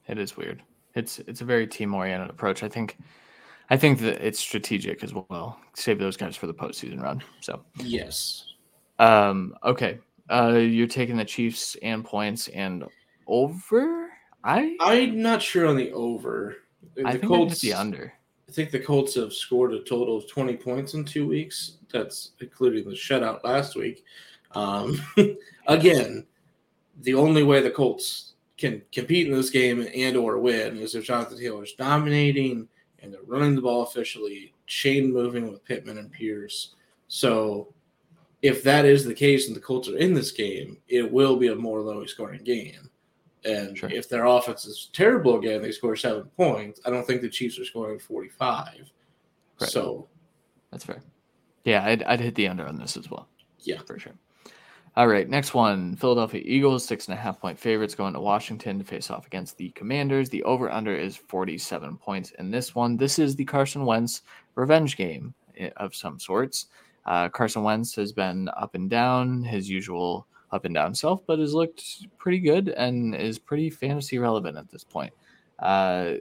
It 0.06 0.18
is 0.18 0.36
weird. 0.36 0.62
It's 0.94 1.18
it's 1.18 1.40
a 1.40 1.44
very 1.44 1.66
team 1.66 1.92
oriented 1.94 2.30
approach. 2.30 2.62
I 2.62 2.68
think 2.68 2.96
I 3.70 3.76
think 3.76 3.98
that 3.98 4.24
it's 4.24 4.38
strategic 4.38 5.02
as 5.02 5.12
well. 5.12 5.58
Save 5.74 5.98
those 5.98 6.16
guys 6.16 6.36
for 6.36 6.46
the 6.46 6.54
postseason 6.54 7.02
run. 7.02 7.24
So 7.40 7.64
Yes. 7.82 8.44
um 9.00 9.56
okay. 9.64 9.98
Uh 10.30 10.58
you're 10.58 10.86
taking 10.86 11.16
the 11.16 11.24
Chiefs 11.24 11.76
and 11.82 12.04
points 12.04 12.46
and 12.48 12.84
over? 13.26 14.10
I 14.44 14.76
I'm 14.78 15.20
not 15.20 15.42
sure 15.42 15.66
on 15.66 15.74
the 15.74 15.90
over. 15.90 16.54
The 16.94 17.04
I 17.04 17.12
think 17.12 17.24
Colts, 17.24 17.54
it's 17.54 17.62
the 17.62 17.72
under. 17.72 18.12
I 18.48 18.52
think 18.52 18.70
the 18.70 18.78
Colts 18.78 19.16
have 19.16 19.32
scored 19.32 19.74
a 19.74 19.82
total 19.82 20.16
of 20.16 20.28
20 20.28 20.56
points 20.56 20.94
in 20.94 21.04
two 21.04 21.26
weeks. 21.26 21.78
That's 21.92 22.30
including 22.40 22.84
the 22.84 22.94
shutout 22.94 23.42
last 23.42 23.74
week. 23.74 24.04
Um, 24.54 25.00
again, 25.66 26.26
the 27.02 27.14
only 27.14 27.42
way 27.42 27.60
the 27.60 27.70
Colts 27.70 28.34
can 28.56 28.82
compete 28.92 29.26
in 29.26 29.32
this 29.34 29.50
game 29.50 29.86
and 29.94 30.16
or 30.16 30.38
win 30.38 30.76
is 30.76 30.94
if 30.94 31.04
Jonathan 31.04 31.38
Taylor's 31.38 31.72
dominating 31.74 32.68
and 33.00 33.12
they're 33.12 33.20
running 33.26 33.54
the 33.54 33.60
ball 33.62 33.82
efficiently, 33.84 34.54
chain 34.66 35.12
moving 35.12 35.50
with 35.50 35.64
Pittman 35.64 35.98
and 35.98 36.10
Pierce. 36.12 36.74
So 37.08 37.72
if 38.42 38.62
that 38.62 38.84
is 38.84 39.04
the 39.04 39.14
case 39.14 39.46
and 39.48 39.56
the 39.56 39.60
Colts 39.60 39.88
are 39.88 39.96
in 39.96 40.14
this 40.14 40.30
game, 40.30 40.78
it 40.88 41.10
will 41.10 41.36
be 41.36 41.48
a 41.48 41.54
more 41.56 41.80
low 41.80 42.04
scoring 42.06 42.44
game. 42.44 42.88
And 43.44 43.76
Sure. 43.76 43.90
if 43.90 44.08
their 44.08 44.24
offense 44.24 44.64
is 44.64 44.88
terrible 44.94 45.36
again, 45.38 45.60
they 45.60 45.70
score 45.72 45.96
seven 45.96 46.24
points. 46.36 46.80
I 46.86 46.90
don't 46.90 47.06
think 47.06 47.20
the 47.20 47.28
Chiefs 47.28 47.58
are 47.58 47.64
scoring 47.64 47.98
45. 47.98 48.90
Right. 49.60 49.70
So, 49.70 50.08
That's 50.70 50.84
fair. 50.84 51.02
Yeah, 51.64 51.84
I'd, 51.84 52.02
I'd 52.04 52.20
hit 52.20 52.34
the 52.36 52.48
under 52.48 52.66
on 52.66 52.78
this 52.78 52.96
as 52.96 53.10
well. 53.10 53.28
Yeah. 53.60 53.80
for 53.86 53.98
sure. 53.98 54.12
All 54.96 55.08
right, 55.08 55.28
next 55.28 55.54
one. 55.54 55.96
Philadelphia 55.96 56.40
Eagles, 56.44 56.84
six 56.84 57.08
and 57.08 57.18
a 57.18 57.20
half 57.20 57.40
point 57.40 57.58
favorites 57.58 57.96
going 57.96 58.14
to 58.14 58.20
Washington 58.20 58.78
to 58.78 58.84
face 58.84 59.10
off 59.10 59.26
against 59.26 59.56
the 59.56 59.70
Commanders. 59.70 60.28
The 60.28 60.44
over 60.44 60.70
under 60.70 60.94
is 60.94 61.16
47 61.16 61.96
points 61.96 62.30
in 62.38 62.52
this 62.52 62.76
one. 62.76 62.96
This 62.96 63.18
is 63.18 63.34
the 63.34 63.44
Carson 63.44 63.84
Wentz 63.86 64.22
revenge 64.54 64.96
game 64.96 65.34
of 65.78 65.96
some 65.96 66.20
sorts. 66.20 66.66
Uh, 67.06 67.28
Carson 67.28 67.64
Wentz 67.64 67.96
has 67.96 68.12
been 68.12 68.48
up 68.56 68.76
and 68.76 68.88
down, 68.88 69.42
his 69.42 69.68
usual 69.68 70.28
up 70.52 70.64
and 70.64 70.74
down 70.76 70.94
self, 70.94 71.26
but 71.26 71.40
has 71.40 71.54
looked 71.54 72.06
pretty 72.16 72.38
good 72.38 72.68
and 72.68 73.16
is 73.16 73.36
pretty 73.36 73.70
fantasy 73.70 74.18
relevant 74.18 74.56
at 74.56 74.70
this 74.70 74.84
point. 74.84 75.12
Uh, 75.58 76.14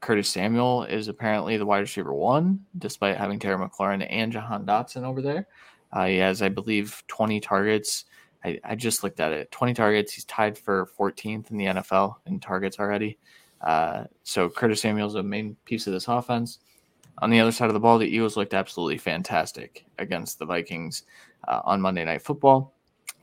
Curtis 0.00 0.28
Samuel 0.28 0.84
is 0.84 1.08
apparently 1.08 1.56
the 1.56 1.66
wide 1.66 1.80
receiver 1.80 2.14
one, 2.14 2.60
despite 2.78 3.16
having 3.16 3.40
Terry 3.40 3.56
McLaurin 3.56 4.06
and 4.08 4.30
Jahan 4.30 4.64
Dotson 4.64 5.02
over 5.02 5.20
there. 5.20 5.48
Uh, 5.92 6.06
he 6.06 6.16
has, 6.18 6.40
I 6.40 6.48
believe, 6.48 7.02
20 7.08 7.40
targets. 7.40 8.04
I, 8.44 8.60
I 8.64 8.74
just 8.74 9.02
looked 9.02 9.20
at 9.20 9.32
it 9.32 9.50
20 9.50 9.74
targets. 9.74 10.12
He's 10.12 10.24
tied 10.24 10.58
for 10.58 10.88
14th 10.98 11.50
in 11.50 11.56
the 11.56 11.66
NFL 11.66 12.16
in 12.26 12.40
targets 12.40 12.78
already. 12.78 13.18
Uh, 13.60 14.04
so 14.24 14.48
Curtis 14.48 14.80
Samuel's 14.80 15.14
a 15.14 15.22
main 15.22 15.56
piece 15.64 15.86
of 15.86 15.92
this 15.92 16.08
offense. 16.08 16.58
On 17.18 17.30
the 17.30 17.40
other 17.40 17.52
side 17.52 17.68
of 17.68 17.74
the 17.74 17.80
ball, 17.80 17.98
the 17.98 18.06
Eagles 18.06 18.36
looked 18.36 18.54
absolutely 18.54 18.98
fantastic 18.98 19.84
against 19.98 20.38
the 20.38 20.46
Vikings 20.46 21.04
uh, 21.46 21.60
on 21.64 21.80
Monday 21.80 22.04
Night 22.04 22.22
Football. 22.22 22.74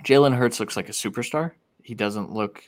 Jalen 0.06 0.36
Hurts 0.36 0.60
looks 0.60 0.78
like 0.78 0.90
a 0.90 0.94
superstar. 0.94 1.52
He 1.84 1.96
doesn't 1.96 2.32
look 2.32 2.64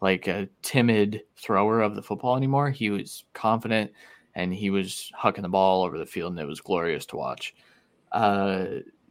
like 0.00 0.28
a 0.28 0.48
timid 0.62 1.22
thrower 1.36 1.80
of 1.80 1.96
the 1.96 2.02
football 2.02 2.36
anymore. 2.36 2.70
He 2.70 2.90
was 2.90 3.24
confident 3.32 3.90
and 4.34 4.54
he 4.54 4.70
was 4.70 5.10
hucking 5.18 5.42
the 5.42 5.48
ball 5.48 5.82
over 5.82 5.98
the 5.98 6.06
field, 6.06 6.32
and 6.32 6.40
it 6.40 6.46
was 6.46 6.60
glorious 6.60 7.04
to 7.06 7.16
watch. 7.16 7.56
Uh, 8.12 8.66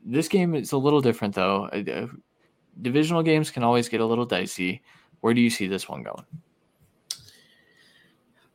this 0.06 0.30
game 0.30 0.56
is 0.56 0.72
a 0.72 0.78
little 0.78 1.02
different, 1.02 1.36
though. 1.36 1.70
Divisional 2.82 3.24
games 3.24 3.52
can 3.52 3.64
always 3.64 3.90
get 3.90 4.02
a 4.02 4.06
little 4.06 4.26
dicey. 4.26 4.82
Where 5.22 5.34
do 5.34 5.42
you 5.42 5.50
see 5.50 5.68
this 5.68 5.90
one 5.90 6.04
going? 6.04 6.26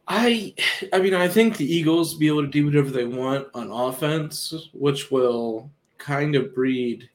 I 0.09 0.55
I 0.93 0.99
mean 0.99 1.14
I 1.14 1.29
think 1.29 1.57
the 1.57 1.73
Eagles 1.73 2.14
be 2.14 2.27
able 2.27 2.43
to 2.43 2.49
do 2.49 2.66
whatever 2.66 2.91
they 2.91 3.05
want 3.05 3.49
on 3.55 3.70
offense, 3.70 4.68
which 4.73 5.11
will 5.11 5.70
kind 5.99 6.35
of 6.35 6.55
breed 6.55 7.09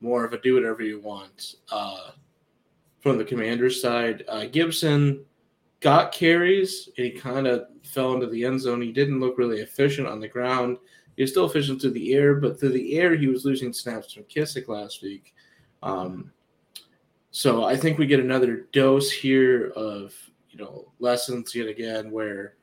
more 0.00 0.24
of 0.24 0.32
a 0.32 0.38
do 0.38 0.54
whatever 0.54 0.82
you 0.82 1.00
want 1.00 1.56
uh, 1.72 2.10
from 3.00 3.18
the 3.18 3.24
Commanders 3.24 3.80
side. 3.80 4.24
Uh, 4.28 4.44
Gibson 4.44 5.24
got 5.80 6.12
carries 6.12 6.88
and 6.96 7.06
he 7.06 7.12
kind 7.12 7.46
of 7.46 7.66
fell 7.82 8.12
into 8.12 8.26
the 8.26 8.44
end 8.44 8.60
zone. 8.60 8.82
He 8.82 8.92
didn't 8.92 9.20
look 9.20 9.38
really 9.38 9.60
efficient 9.60 10.06
on 10.06 10.20
the 10.20 10.28
ground. 10.28 10.76
He 11.16 11.22
was 11.22 11.30
still 11.30 11.46
efficient 11.46 11.80
through 11.80 11.92
the 11.92 12.14
air, 12.14 12.34
but 12.36 12.60
through 12.60 12.70
the 12.70 12.98
air 12.98 13.16
he 13.16 13.26
was 13.26 13.44
losing 13.44 13.72
snaps 13.72 14.12
to 14.14 14.20
McKissic 14.20 14.68
last 14.68 15.02
week. 15.02 15.34
Um, 15.82 16.30
so 17.30 17.64
I 17.64 17.76
think 17.76 17.98
we 17.98 18.06
get 18.06 18.20
another 18.20 18.66
dose 18.72 19.10
here 19.10 19.70
of 19.76 20.14
you 20.50 20.58
know 20.58 20.92
lessons 20.98 21.54
yet 21.54 21.68
again 21.68 22.10
where 22.10 22.54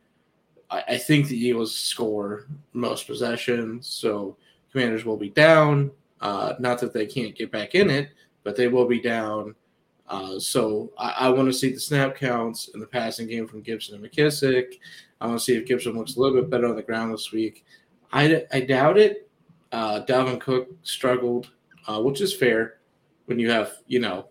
I, 0.69 0.83
I 0.89 0.97
think 0.97 1.27
the 1.27 1.37
Eagles 1.37 1.75
score 1.75 2.47
most 2.73 3.07
possessions, 3.07 3.87
so 3.87 4.37
Commanders 4.71 5.05
will 5.05 5.17
be 5.17 5.29
down. 5.29 5.91
Uh, 6.21 6.53
not 6.59 6.79
that 6.79 6.93
they 6.93 7.05
can't 7.05 7.35
get 7.35 7.51
back 7.51 7.75
in 7.75 7.89
it, 7.89 8.09
but 8.43 8.55
they 8.55 8.67
will 8.67 8.87
be 8.87 8.99
down. 8.99 9.55
Uh, 10.07 10.39
so 10.39 10.91
I, 10.97 11.09
I 11.19 11.29
want 11.29 11.47
to 11.47 11.53
see 11.53 11.71
the 11.71 11.79
snap 11.79 12.15
counts 12.15 12.69
in 12.73 12.79
the 12.79 12.87
passing 12.87 13.27
game 13.27 13.47
from 13.47 13.61
Gibson 13.61 13.95
and 13.95 14.03
McKissic. 14.03 14.79
I 15.21 15.27
want 15.27 15.39
to 15.39 15.43
see 15.43 15.55
if 15.55 15.65
Gibson 15.65 15.97
looks 15.97 16.15
a 16.15 16.19
little 16.19 16.41
bit 16.41 16.49
better 16.49 16.67
on 16.67 16.75
the 16.75 16.83
ground 16.83 17.13
this 17.13 17.31
week. 17.31 17.65
I, 18.11 18.45
I 18.51 18.61
doubt 18.61 18.97
it. 18.97 19.29
Uh, 19.71 20.05
Dalvin 20.05 20.39
Cook 20.39 20.69
struggled, 20.83 21.51
uh, 21.87 22.01
which 22.01 22.21
is 22.21 22.33
fair 22.33 22.77
when 23.25 23.39
you 23.39 23.49
have 23.49 23.73
you 23.87 23.99
know 23.99 24.27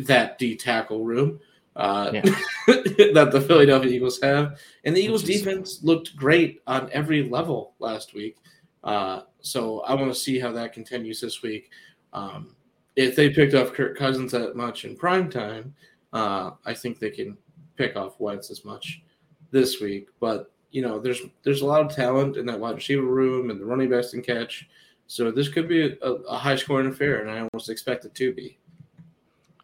that 0.00 0.38
D 0.38 0.56
tackle 0.56 1.04
room 1.04 1.40
uh, 1.78 2.10
Yeah. 2.12 2.22
that 2.66 3.30
the 3.32 3.40
Philadelphia 3.40 3.90
Eagles 3.90 4.20
have, 4.20 4.60
and 4.84 4.96
the 4.96 5.00
Eagles 5.00 5.22
defense 5.22 5.82
looked 5.82 6.16
great 6.16 6.60
on 6.66 6.90
every 6.92 7.22
level 7.22 7.74
last 7.78 8.14
week. 8.14 8.36
Uh, 8.82 9.22
so 9.40 9.80
I 9.80 9.94
want 9.94 10.12
to 10.12 10.18
see 10.18 10.38
how 10.40 10.50
that 10.52 10.72
continues 10.72 11.20
this 11.20 11.40
week. 11.40 11.70
Um, 12.12 12.56
if 12.96 13.14
they 13.14 13.30
picked 13.30 13.54
off 13.54 13.72
Kirk 13.72 13.96
Cousins 13.96 14.32
that 14.32 14.56
much 14.56 14.84
in 14.84 14.96
prime 14.96 15.30
time, 15.30 15.74
uh, 16.12 16.50
I 16.66 16.74
think 16.74 16.98
they 16.98 17.10
can 17.10 17.38
pick 17.76 17.96
off 17.96 18.18
Wentz 18.18 18.50
as 18.50 18.64
much 18.64 19.02
this 19.52 19.80
week. 19.80 20.08
But 20.18 20.50
you 20.72 20.82
know, 20.82 20.98
there's 20.98 21.20
there's 21.44 21.62
a 21.62 21.66
lot 21.66 21.80
of 21.80 21.94
talent 21.94 22.36
in 22.36 22.46
that 22.46 22.58
wide 22.58 22.74
receiver 22.74 23.02
room, 23.02 23.50
and 23.50 23.60
the 23.60 23.64
running 23.64 23.88
backs 23.88 24.14
and 24.14 24.24
catch. 24.24 24.68
So 25.06 25.30
this 25.30 25.48
could 25.48 25.68
be 25.68 25.96
a, 26.02 26.08
a 26.08 26.36
high 26.36 26.56
scoring 26.56 26.88
affair, 26.88 27.20
and 27.20 27.30
I 27.30 27.38
almost 27.38 27.70
expect 27.70 28.04
it 28.04 28.14
to 28.16 28.34
be. 28.34 28.58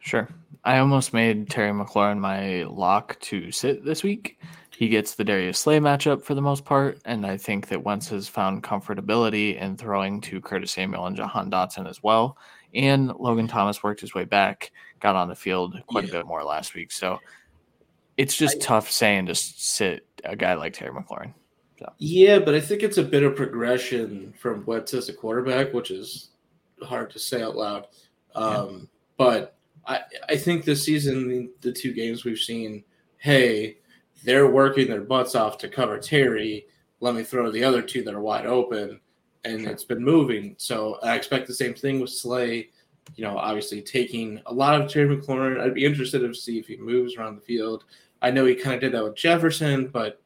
Sure. 0.04 0.28
I 0.64 0.78
almost 0.78 1.14
made 1.14 1.48
Terry 1.48 1.72
McLaurin 1.72 2.18
my 2.18 2.64
lock 2.64 3.18
to 3.20 3.50
sit 3.50 3.86
this 3.86 4.02
week. 4.02 4.38
He 4.76 4.88
gets 4.88 5.14
the 5.14 5.24
Darius 5.24 5.58
Slay 5.58 5.78
matchup 5.78 6.22
for 6.22 6.34
the 6.34 6.42
most 6.42 6.66
part, 6.66 6.98
and 7.06 7.24
I 7.24 7.38
think 7.38 7.68
that 7.68 7.82
Wentz 7.82 8.08
has 8.08 8.28
found 8.28 8.62
comfortability 8.62 9.58
in 9.58 9.78
throwing 9.78 10.20
to 10.22 10.42
Curtis 10.42 10.72
Samuel 10.72 11.06
and 11.06 11.16
Jahan 11.16 11.50
Dotson 11.50 11.88
as 11.88 12.02
well. 12.02 12.36
And 12.74 13.14
Logan 13.18 13.48
Thomas 13.48 13.82
worked 13.82 14.02
his 14.02 14.14
way 14.14 14.24
back, 14.26 14.72
got 15.00 15.16
on 15.16 15.28
the 15.28 15.34
field 15.34 15.80
quite 15.86 16.06
a 16.06 16.12
bit 16.12 16.26
more 16.26 16.44
last 16.44 16.74
week. 16.74 16.92
So 16.92 17.18
it's 18.18 18.36
just 18.36 18.56
I- 18.56 18.60
tough 18.60 18.90
saying 18.90 19.26
to 19.26 19.34
sit 19.34 20.06
a 20.24 20.36
guy 20.36 20.52
like 20.52 20.74
Terry 20.74 20.92
McLaurin. 20.92 21.32
Yeah, 21.98 22.38
but 22.40 22.54
I 22.54 22.60
think 22.60 22.82
it's 22.82 22.98
a 22.98 23.02
bit 23.02 23.22
of 23.22 23.36
progression 23.36 24.34
from 24.38 24.66
Wentz 24.66 24.92
as 24.92 25.08
a 25.08 25.14
quarterback, 25.14 25.72
which 25.72 25.90
is 25.90 26.30
hard 26.82 27.10
to 27.12 27.18
say 27.18 27.42
out 27.42 27.56
loud. 27.56 27.86
Um, 28.34 28.88
But 29.16 29.56
I, 29.86 30.00
I 30.28 30.36
think 30.36 30.64
this 30.64 30.84
season, 30.84 31.50
the, 31.60 31.72
two 31.72 31.92
games 31.92 32.24
we've 32.24 32.38
seen, 32.38 32.84
hey, 33.18 33.78
they're 34.24 34.50
working 34.50 34.88
their 34.88 35.02
butts 35.02 35.34
off 35.34 35.58
to 35.58 35.68
cover 35.68 35.98
Terry. 35.98 36.66
Let 37.00 37.14
me 37.14 37.22
throw 37.22 37.50
the 37.50 37.64
other 37.64 37.82
two 37.82 38.02
that 38.04 38.14
are 38.14 38.20
wide 38.20 38.46
open, 38.46 39.00
and 39.44 39.62
Sure. 39.62 39.70
it's 39.70 39.84
been 39.84 40.02
moving. 40.02 40.54
So 40.58 40.98
I 41.02 41.14
expect 41.16 41.46
the 41.46 41.54
same 41.54 41.74
thing 41.74 42.00
with 42.00 42.10
Slay. 42.10 42.70
You 43.16 43.24
know, 43.24 43.36
obviously 43.36 43.82
taking 43.82 44.40
a 44.46 44.52
lot 44.54 44.80
of 44.80 44.90
Terry 44.90 45.14
McLaurin. 45.14 45.60
I'd 45.60 45.74
be 45.74 45.84
interested 45.84 46.20
to 46.20 46.34
see 46.34 46.58
if 46.58 46.66
he 46.66 46.78
moves 46.78 47.16
around 47.16 47.36
the 47.36 47.42
field. 47.42 47.84
I 48.22 48.30
know 48.30 48.46
he 48.46 48.54
kind 48.54 48.74
of 48.74 48.80
did 48.80 48.92
that 48.92 49.04
with 49.04 49.14
Jefferson, 49.16 49.88
but 49.88 50.22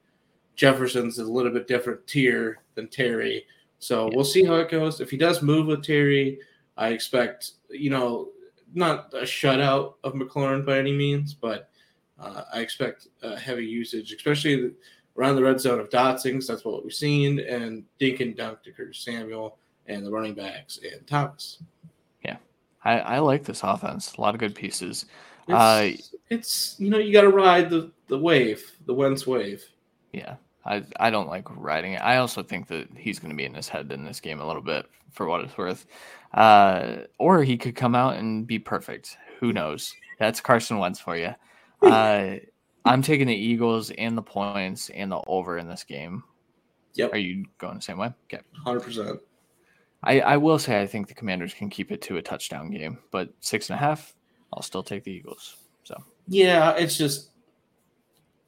Jefferson's 0.54 1.18
a 1.18 1.24
little 1.24 1.50
bit 1.52 1.66
different 1.66 2.06
tier 2.06 2.58
than 2.76 2.86
Terry. 2.88 3.44
So 3.80 4.06
Yeah. 4.08 4.14
we'll 4.14 4.24
see 4.24 4.44
how 4.44 4.54
it 4.56 4.70
goes. 4.70 5.00
If 5.00 5.10
he 5.10 5.16
does 5.16 5.42
move 5.42 5.66
with 5.66 5.82
Terry, 5.82 6.38
I 6.76 6.90
expect, 6.90 7.52
you 7.70 7.90
know, 7.90 8.28
not 8.74 9.12
a 9.14 9.22
shutout 9.22 9.94
of 10.04 10.14
McLaurin 10.14 10.64
by 10.64 10.78
any 10.78 10.92
means, 10.92 11.34
but 11.34 11.70
uh, 12.18 12.42
I 12.52 12.60
expect 12.60 13.08
uh, 13.22 13.36
heavy 13.36 13.66
usage, 13.66 14.12
especially 14.12 14.72
around 15.16 15.36
the 15.36 15.42
red 15.42 15.60
zone 15.60 15.80
of 15.80 15.90
Dotsings. 15.90 16.46
That's 16.46 16.64
what 16.64 16.84
we've 16.84 16.92
seen, 16.92 17.40
and 17.40 17.84
dink 17.98 18.20
and 18.20 18.36
dunk 18.36 18.62
to 18.64 18.72
Curtis 18.72 18.98
Samuel 18.98 19.58
and 19.86 20.04
the 20.04 20.10
running 20.10 20.34
backs 20.34 20.78
and 20.82 21.06
Thomas. 21.06 21.58
I, 22.84 22.98
I 22.98 23.18
like 23.18 23.44
this 23.44 23.62
offense. 23.62 24.14
A 24.14 24.20
lot 24.20 24.34
of 24.34 24.40
good 24.40 24.54
pieces. 24.54 25.06
Uh, 25.48 25.82
It's, 25.84 26.14
it's 26.30 26.76
you 26.78 26.90
know 26.90 26.98
you 26.98 27.12
got 27.12 27.22
to 27.22 27.30
ride 27.30 27.70
the 27.70 27.90
the 28.08 28.18
wave, 28.18 28.72
the 28.86 28.94
Wentz 28.94 29.26
wave. 29.26 29.64
Yeah, 30.12 30.36
I 30.64 30.84
I 30.98 31.10
don't 31.10 31.28
like 31.28 31.44
riding 31.56 31.94
it. 31.94 32.02
I 32.02 32.18
also 32.18 32.42
think 32.42 32.68
that 32.68 32.88
he's 32.96 33.18
going 33.18 33.30
to 33.30 33.36
be 33.36 33.44
in 33.44 33.54
his 33.54 33.68
head 33.68 33.92
in 33.92 34.04
this 34.04 34.20
game 34.20 34.40
a 34.40 34.46
little 34.46 34.62
bit 34.62 34.86
for 35.12 35.26
what 35.26 35.42
it's 35.42 35.56
worth. 35.56 35.86
Uh, 36.32 36.98
or 37.18 37.42
he 37.42 37.56
could 37.56 37.74
come 37.74 37.94
out 37.94 38.16
and 38.16 38.46
be 38.46 38.58
perfect. 38.58 39.16
Who 39.40 39.52
knows? 39.52 39.94
That's 40.18 40.40
Carson 40.40 40.78
Wentz 40.78 41.00
for 41.00 41.16
you. 41.16 41.34
Uh, 41.82 42.36
I'm 42.84 43.02
taking 43.02 43.26
the 43.26 43.34
Eagles 43.34 43.90
and 43.90 44.16
the 44.16 44.22
points 44.22 44.90
and 44.90 45.12
the 45.12 45.20
over 45.26 45.58
in 45.58 45.68
this 45.68 45.84
game. 45.84 46.22
Yep, 46.94 47.12
Are 47.12 47.18
you 47.18 47.44
going 47.58 47.76
the 47.76 47.82
same 47.82 47.98
way? 47.98 48.12
Okay. 48.24 48.42
hundred 48.64 48.80
percent. 48.80 49.20
I, 50.02 50.20
I 50.20 50.36
will 50.36 50.58
say 50.58 50.80
I 50.80 50.86
think 50.86 51.08
the 51.08 51.14
Commanders 51.14 51.54
can 51.54 51.68
keep 51.70 51.92
it 51.92 52.00
to 52.02 52.16
a 52.16 52.22
touchdown 52.22 52.70
game, 52.70 52.98
but 53.10 53.30
six 53.40 53.68
and 53.68 53.76
a 53.76 53.78
half, 53.78 54.14
I'll 54.52 54.62
still 54.62 54.82
take 54.82 55.04
the 55.04 55.12
Eagles. 55.12 55.56
So 55.84 55.96
Yeah, 56.26 56.72
it's 56.72 56.96
just. 56.96 57.30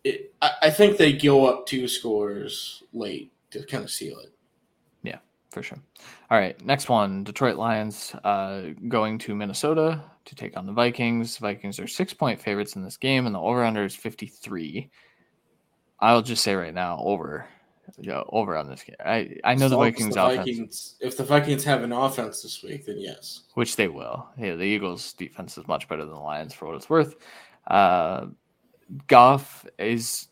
It, 0.02 0.32
I, 0.40 0.52
I 0.62 0.70
think 0.70 0.96
they 0.96 1.12
go 1.12 1.46
up 1.46 1.66
two 1.66 1.86
scores 1.86 2.82
late 2.92 3.32
to 3.50 3.64
kind 3.66 3.84
of 3.84 3.90
seal 3.90 4.18
it. 4.20 4.32
For 5.50 5.62
sure. 5.62 5.78
All 6.30 6.38
right, 6.38 6.62
next 6.64 6.88
one: 6.88 7.24
Detroit 7.24 7.56
Lions 7.56 8.14
uh, 8.24 8.62
going 8.88 9.18
to 9.18 9.34
Minnesota 9.34 10.02
to 10.24 10.34
take 10.34 10.56
on 10.56 10.66
the 10.66 10.72
Vikings. 10.72 11.38
Vikings 11.38 11.78
are 11.78 11.86
six 11.86 12.14
point 12.14 12.40
favorites 12.40 12.76
in 12.76 12.84
this 12.84 12.96
game, 12.96 13.26
and 13.26 13.34
the 13.34 13.40
over 13.40 13.64
under 13.64 13.84
is 13.84 13.94
fifty 13.94 14.26
three. 14.26 14.90
I'll 15.98 16.22
just 16.22 16.42
say 16.42 16.54
right 16.54 16.72
now, 16.72 16.98
over, 17.02 17.46
yeah, 17.98 18.22
over 18.30 18.56
on 18.56 18.68
this 18.68 18.82
game. 18.82 18.96
I 19.04 19.36
I 19.44 19.54
know 19.54 19.66
As 19.66 19.70
the 19.72 19.76
Vikings 19.76 20.14
the 20.14 20.24
offense, 20.24 20.38
Vikings- 20.38 20.96
if 21.00 21.16
the 21.16 21.24
Vikings 21.24 21.64
have 21.64 21.82
an 21.82 21.92
offense 21.92 22.42
this 22.42 22.62
week, 22.62 22.86
then 22.86 22.98
yes. 22.98 23.42
which 23.54 23.76
they 23.76 23.88
will. 23.88 24.28
Yeah, 24.38 24.54
the 24.54 24.64
Eagles 24.64 25.12
defense 25.12 25.58
is 25.58 25.66
much 25.68 25.88
better 25.88 26.04
than 26.04 26.14
the 26.14 26.20
Lions 26.20 26.54
for 26.54 26.66
what 26.66 26.76
it's 26.76 26.88
worth. 26.88 27.16
Uh, 27.66 28.26
Goff 29.06 29.66
is 29.78 30.28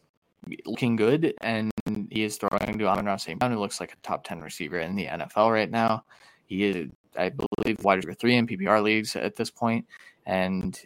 looking 0.67 0.97
good, 0.97 1.35
and 1.41 1.71
he 2.11 2.23
is 2.23 2.37
throwing 2.37 2.79
to 2.79 2.87
Amon-Ra 2.87 3.17
St. 3.17 3.39
Brown, 3.39 3.53
who 3.53 3.59
looks 3.59 3.81
like 3.81 3.93
a 3.93 3.97
top 4.03 4.25
10 4.25 4.41
receiver 4.41 4.79
in 4.79 4.97
the 4.97 5.07
NFL 5.07 5.53
right 5.53 5.71
now. 5.71 6.05
He 6.47 6.65
is, 6.65 6.91
I 7.17 7.31
believe, 7.31 7.83
wide 7.85 7.97
receiver 7.97 8.15
three 8.15 8.37
in 8.37 8.47
PPR 8.47 8.83
leagues 8.83 9.17
at 9.17 9.37
this 9.37 9.51
point, 9.51 9.87
and 10.27 10.79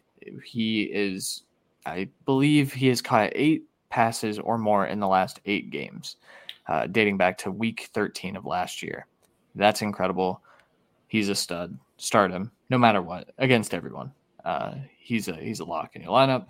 he 0.44 0.82
is, 0.82 1.44
I 1.86 2.08
believe, 2.24 2.72
he 2.72 2.88
has 2.88 3.02
caught 3.02 3.32
eight 3.34 3.64
passes 3.90 4.38
or 4.38 4.58
more 4.58 4.86
in 4.86 5.00
the 5.00 5.06
last 5.06 5.40
eight 5.44 5.70
games, 5.70 6.16
uh, 6.66 6.86
dating 6.86 7.18
back 7.18 7.38
to 7.38 7.50
week 7.50 7.90
13 7.92 8.36
of 8.36 8.46
last 8.46 8.82
year. 8.82 9.06
That's 9.54 9.82
incredible. 9.82 10.40
He's 11.08 11.28
a 11.28 11.34
stud. 11.34 11.78
Start 11.98 12.30
him 12.30 12.50
no 12.70 12.78
matter 12.78 13.02
what 13.02 13.30
against 13.38 13.74
everyone. 13.74 14.12
Uh, 14.44 14.74
he's 14.98 15.28
a 15.28 15.36
he's 15.36 15.60
a 15.60 15.64
lock 15.64 15.94
in 15.94 16.02
your 16.02 16.10
lineup. 16.10 16.46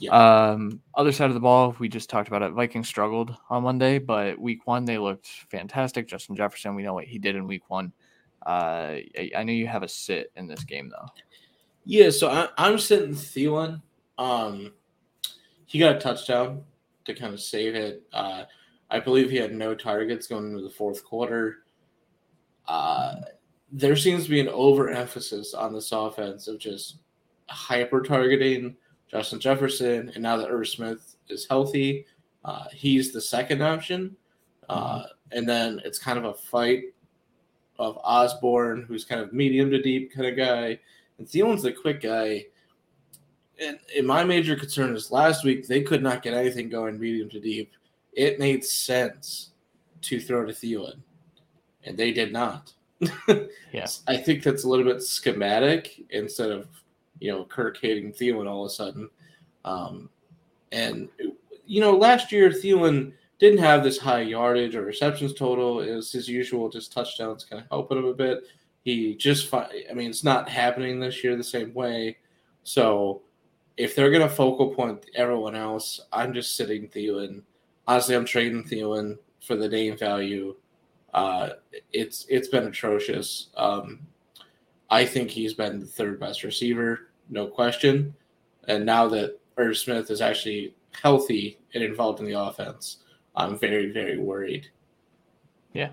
Yeah. 0.00 0.10
Um, 0.12 0.80
other 0.94 1.12
side 1.12 1.28
of 1.28 1.34
the 1.34 1.40
ball, 1.40 1.74
we 1.78 1.88
just 1.88 2.08
talked 2.08 2.28
about 2.28 2.42
it. 2.42 2.52
Vikings 2.52 2.88
struggled 2.88 3.36
on 3.50 3.64
Monday, 3.64 3.98
but 3.98 4.38
week 4.38 4.66
one 4.66 4.84
they 4.84 4.98
looked 4.98 5.26
fantastic. 5.50 6.06
Justin 6.06 6.36
Jefferson, 6.36 6.74
we 6.74 6.82
know 6.82 6.94
what 6.94 7.04
he 7.04 7.18
did 7.18 7.36
in 7.36 7.46
week 7.46 7.68
one. 7.68 7.92
Uh, 8.46 9.02
I, 9.18 9.30
I 9.36 9.42
know 9.42 9.52
you 9.52 9.66
have 9.66 9.82
a 9.82 9.88
sit 9.88 10.32
in 10.36 10.46
this 10.46 10.64
game 10.64 10.88
though. 10.88 11.08
Yeah, 11.84 12.10
so 12.10 12.28
I, 12.28 12.48
I'm 12.56 12.78
sitting 12.78 13.14
Thielen. 13.14 13.82
Um, 14.18 14.72
he 15.66 15.78
got 15.78 15.96
a 15.96 15.98
touchdown 15.98 16.62
to 17.04 17.14
kind 17.14 17.34
of 17.34 17.40
save 17.40 17.74
it. 17.74 18.02
Uh, 18.12 18.44
I 18.90 19.00
believe 19.00 19.30
he 19.30 19.36
had 19.36 19.54
no 19.54 19.74
targets 19.74 20.26
going 20.26 20.50
into 20.52 20.62
the 20.62 20.70
fourth 20.70 21.04
quarter. 21.04 21.64
Uh, 22.66 23.16
there 23.72 23.96
seems 23.96 24.24
to 24.24 24.30
be 24.30 24.40
an 24.40 24.48
overemphasis 24.48 25.54
on 25.54 25.72
this 25.72 25.92
offense 25.92 26.48
of 26.48 26.58
just 26.58 26.98
hyper 27.48 28.02
targeting 28.02 28.76
Justin 29.10 29.40
Jefferson, 29.40 30.10
and 30.14 30.22
now 30.22 30.36
that 30.36 30.48
Irv 30.48 30.68
Smith 30.68 31.16
is 31.28 31.46
healthy, 31.48 32.06
uh, 32.44 32.64
he's 32.72 33.12
the 33.12 33.20
second 33.20 33.62
option. 33.62 34.16
Uh, 34.68 35.04
and 35.32 35.48
then 35.48 35.80
it's 35.84 35.98
kind 35.98 36.18
of 36.18 36.24
a 36.24 36.34
fight 36.34 36.84
of 37.78 37.98
Osborn, 38.02 38.82
who's 38.82 39.04
kind 39.04 39.20
of 39.20 39.32
medium 39.32 39.70
to 39.70 39.80
deep 39.80 40.12
kind 40.12 40.26
of 40.26 40.36
guy, 40.36 40.78
and 41.18 41.26
Thielen's 41.26 41.62
the 41.62 41.72
quick 41.72 42.00
guy. 42.00 42.46
And, 43.60 43.78
and 43.96 44.06
my 44.06 44.24
major 44.24 44.56
concern 44.56 44.94
is 44.94 45.10
last 45.10 45.44
week 45.44 45.66
they 45.66 45.82
could 45.82 46.02
not 46.02 46.22
get 46.22 46.34
anything 46.34 46.68
going 46.68 46.98
medium 46.98 47.28
to 47.30 47.40
deep. 47.40 47.72
It 48.12 48.38
made 48.38 48.64
sense 48.64 49.50
to 50.02 50.20
throw 50.20 50.44
to 50.44 50.52
Thielen, 50.52 50.98
and 51.84 51.96
they 51.96 52.12
did 52.12 52.32
not. 52.32 52.72
yes, 53.72 54.02
I 54.08 54.16
think 54.16 54.42
that's 54.42 54.64
a 54.64 54.68
little 54.68 54.84
bit 54.84 55.02
schematic 55.02 56.04
instead 56.10 56.50
of 56.50 56.66
you 57.20 57.30
know 57.30 57.44
Kirk 57.44 57.78
hating 57.80 58.12
Thielen 58.12 58.48
all 58.48 58.64
of 58.64 58.70
a 58.70 58.74
sudden. 58.74 59.10
Um, 59.64 60.10
and 60.72 61.08
you 61.66 61.80
know, 61.80 61.96
last 61.96 62.32
year 62.32 62.50
Thielen 62.50 63.12
didn't 63.38 63.58
have 63.58 63.84
this 63.84 63.98
high 63.98 64.22
yardage 64.22 64.74
or 64.74 64.82
receptions 64.82 65.34
total. 65.34 65.80
It 65.80 65.94
was 65.94 66.10
his 66.10 66.28
usual, 66.28 66.68
just 66.68 66.92
touchdowns 66.92 67.44
kind 67.44 67.62
of 67.62 67.68
helping 67.68 67.98
him 67.98 68.06
a 68.06 68.14
bit. 68.14 68.44
He 68.84 69.14
just, 69.14 69.52
I 69.52 69.68
mean, 69.94 70.10
it's 70.10 70.24
not 70.24 70.48
happening 70.48 70.98
this 70.98 71.22
year 71.22 71.36
the 71.36 71.44
same 71.44 71.74
way. 71.74 72.16
So 72.64 73.22
if 73.76 73.94
they're 73.94 74.10
going 74.10 74.26
to 74.26 74.34
focal 74.34 74.74
point 74.74 75.06
everyone 75.14 75.54
else, 75.54 76.00
I'm 76.12 76.32
just 76.32 76.56
sitting 76.56 76.88
Thielen. 76.88 77.42
Honestly, 77.86 78.16
I'm 78.16 78.24
trading 78.24 78.64
Thielen 78.64 79.18
for 79.40 79.56
the 79.56 79.68
name 79.68 79.96
value. 79.96 80.56
Uh, 81.14 81.50
it's 81.92 82.26
it's 82.28 82.48
been 82.48 82.66
atrocious. 82.66 83.48
Um, 83.56 84.00
I 84.90 85.04
think 85.04 85.30
he's 85.30 85.54
been 85.54 85.80
the 85.80 85.86
third 85.86 86.18
best 86.18 86.42
receiver, 86.42 87.08
no 87.28 87.46
question. 87.46 88.14
And 88.66 88.84
now 88.86 89.08
that 89.08 89.38
Irv 89.56 89.76
Smith 89.76 90.10
is 90.10 90.20
actually 90.20 90.74
healthy 90.92 91.58
and 91.74 91.82
involved 91.82 92.20
in 92.20 92.26
the 92.26 92.38
offense, 92.38 92.98
I'm 93.36 93.58
very, 93.58 93.92
very 93.92 94.18
worried. 94.18 94.68
Yeah. 95.72 95.90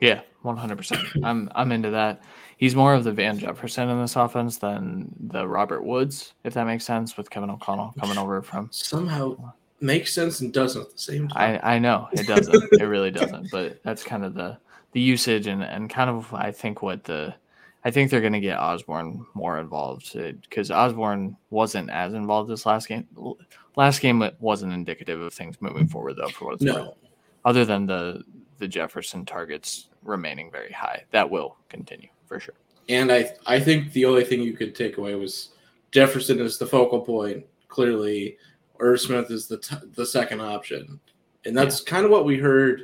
Yeah, 0.00 0.22
100%. 0.44 1.24
I'm 1.24 1.50
I'm 1.54 1.70
into 1.70 1.90
that. 1.90 2.22
He's 2.56 2.74
more 2.74 2.94
of 2.94 3.04
the 3.04 3.12
Van 3.12 3.38
Jefferson 3.38 3.88
in 3.88 4.00
this 4.00 4.16
offense 4.16 4.58
than 4.58 5.12
the 5.18 5.46
Robert 5.46 5.84
Woods, 5.84 6.34
if 6.44 6.54
that 6.54 6.66
makes 6.66 6.84
sense, 6.84 7.16
with 7.16 7.30
Kevin 7.30 7.50
O'Connell 7.50 7.94
coming 8.00 8.18
over 8.18 8.42
from. 8.42 8.68
Somehow 8.72 9.52
makes 9.80 10.12
sense 10.12 10.40
and 10.40 10.52
doesn't 10.52 10.82
at 10.82 10.92
the 10.92 10.98
same 10.98 11.28
time. 11.28 11.60
I, 11.62 11.74
I 11.74 11.78
know 11.78 12.08
it 12.12 12.26
doesn't. 12.26 12.68
it 12.72 12.84
really 12.84 13.10
doesn't. 13.10 13.50
But 13.50 13.82
that's 13.82 14.02
kind 14.02 14.24
of 14.24 14.34
the 14.34 14.58
the 14.92 15.00
usage 15.00 15.46
and, 15.46 15.62
and 15.62 15.88
kind 15.88 16.10
of 16.10 16.32
I 16.34 16.50
think 16.52 16.82
what 16.82 17.04
the 17.04 17.34
I 17.84 17.90
think 17.90 18.10
they're 18.10 18.20
going 18.20 18.32
to 18.32 18.40
get 18.40 18.58
Osborn 18.58 19.26
more 19.34 19.58
involved 19.58 20.16
uh, 20.16 20.32
because 20.42 20.70
Osborn 20.70 21.36
wasn't 21.50 21.90
as 21.90 22.14
involved 22.14 22.48
this 22.48 22.64
last 22.64 22.88
game. 22.88 23.06
Last 23.74 24.00
game 24.00 24.22
wasn't 24.38 24.72
indicative 24.72 25.20
of 25.20 25.34
things 25.34 25.60
moving 25.60 25.88
forward, 25.88 26.16
though. 26.16 26.28
For 26.28 26.46
what 26.46 26.54
it's 26.54 26.62
no. 26.62 26.74
worth, 26.74 26.94
other 27.44 27.64
than 27.64 27.86
the 27.86 28.22
the 28.58 28.68
Jefferson 28.68 29.24
targets 29.24 29.88
remaining 30.04 30.50
very 30.50 30.70
high, 30.70 31.04
that 31.10 31.28
will 31.28 31.56
continue 31.68 32.08
for 32.26 32.38
sure. 32.38 32.54
And 32.88 33.10
I 33.10 33.32
I 33.46 33.58
think 33.58 33.92
the 33.92 34.04
only 34.04 34.24
thing 34.24 34.42
you 34.42 34.52
could 34.52 34.76
take 34.76 34.98
away 34.98 35.14
was 35.16 35.50
Jefferson 35.90 36.40
is 36.40 36.58
the 36.58 36.66
focal 36.66 37.00
point. 37.00 37.44
Clearly, 37.68 38.36
Irv 38.78 39.00
Smith 39.00 39.30
is 39.30 39.48
the 39.48 39.58
t- 39.58 39.76
the 39.94 40.06
second 40.06 40.40
option, 40.40 41.00
and 41.44 41.56
that's 41.56 41.82
yeah. 41.82 41.90
kind 41.90 42.04
of 42.04 42.12
what 42.12 42.24
we 42.24 42.38
heard. 42.38 42.82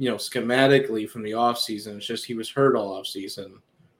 You 0.00 0.10
know, 0.10 0.16
schematically 0.16 1.08
from 1.08 1.22
the 1.22 1.32
offseason. 1.32 1.96
It's 1.96 2.06
just 2.06 2.24
he 2.24 2.34
was 2.34 2.48
hurt 2.48 2.76
all 2.76 3.00
offseason 3.00 3.58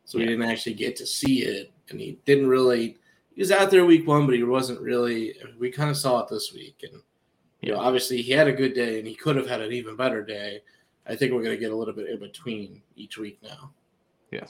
so 0.08 0.16
yeah. 0.16 0.24
we 0.24 0.28
didn't 0.30 0.50
actually 0.50 0.72
get 0.72 0.96
to 0.96 1.06
see 1.06 1.42
it, 1.42 1.70
and 1.90 2.00
he 2.00 2.18
didn't 2.24 2.48
really. 2.48 2.96
He 3.34 3.42
was 3.42 3.52
out 3.52 3.70
there 3.70 3.84
week 3.84 4.06
one, 4.08 4.24
but 4.24 4.34
he 4.34 4.42
wasn't 4.42 4.80
really. 4.80 5.34
We 5.58 5.70
kind 5.70 5.90
of 5.90 5.98
saw 5.98 6.20
it 6.20 6.28
this 6.28 6.50
week, 6.54 6.82
and 6.82 7.02
you 7.60 7.72
know, 7.72 7.78
obviously 7.78 8.22
he 8.22 8.32
had 8.32 8.48
a 8.48 8.52
good 8.52 8.72
day, 8.72 8.98
and 8.98 9.06
he 9.06 9.14
could 9.14 9.36
have 9.36 9.46
had 9.46 9.60
an 9.60 9.70
even 9.70 9.96
better 9.96 10.24
day. 10.24 10.62
I 11.06 11.14
think 11.14 11.32
we're 11.32 11.42
going 11.42 11.54
to 11.54 11.60
get 11.60 11.72
a 11.72 11.76
little 11.76 11.92
bit 11.92 12.08
in 12.08 12.18
between 12.20 12.80
each 12.96 13.18
week 13.18 13.38
now. 13.42 13.70
Yeah, 14.30 14.46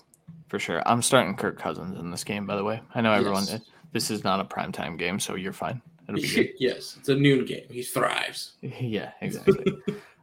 for 0.47 0.61
sure. 0.61 0.81
I'm 0.87 1.03
starting 1.03 1.35
Kirk 1.35 1.59
Cousins 1.59 1.99
in 1.99 2.13
this 2.13 2.23
game. 2.23 2.47
By 2.47 2.55
the 2.55 2.65
way, 2.65 2.81
I 2.95 3.01
know 3.01 3.13
everyone. 3.13 3.45
Yes. 3.49 3.61
This 3.91 4.13
is 4.13 4.23
not 4.23 4.39
a 4.39 4.45
primetime 4.45 4.97
game, 4.97 5.19
so 5.19 5.35
you're 5.35 5.53
fine. 5.53 5.83
yes, 6.09 6.97
it's 7.01 7.09
a 7.09 7.17
noon 7.17 7.45
game. 7.47 7.67
He 7.69 7.83
thrives. 7.83 8.53
Yeah, 8.63 9.11
exactly. 9.21 9.77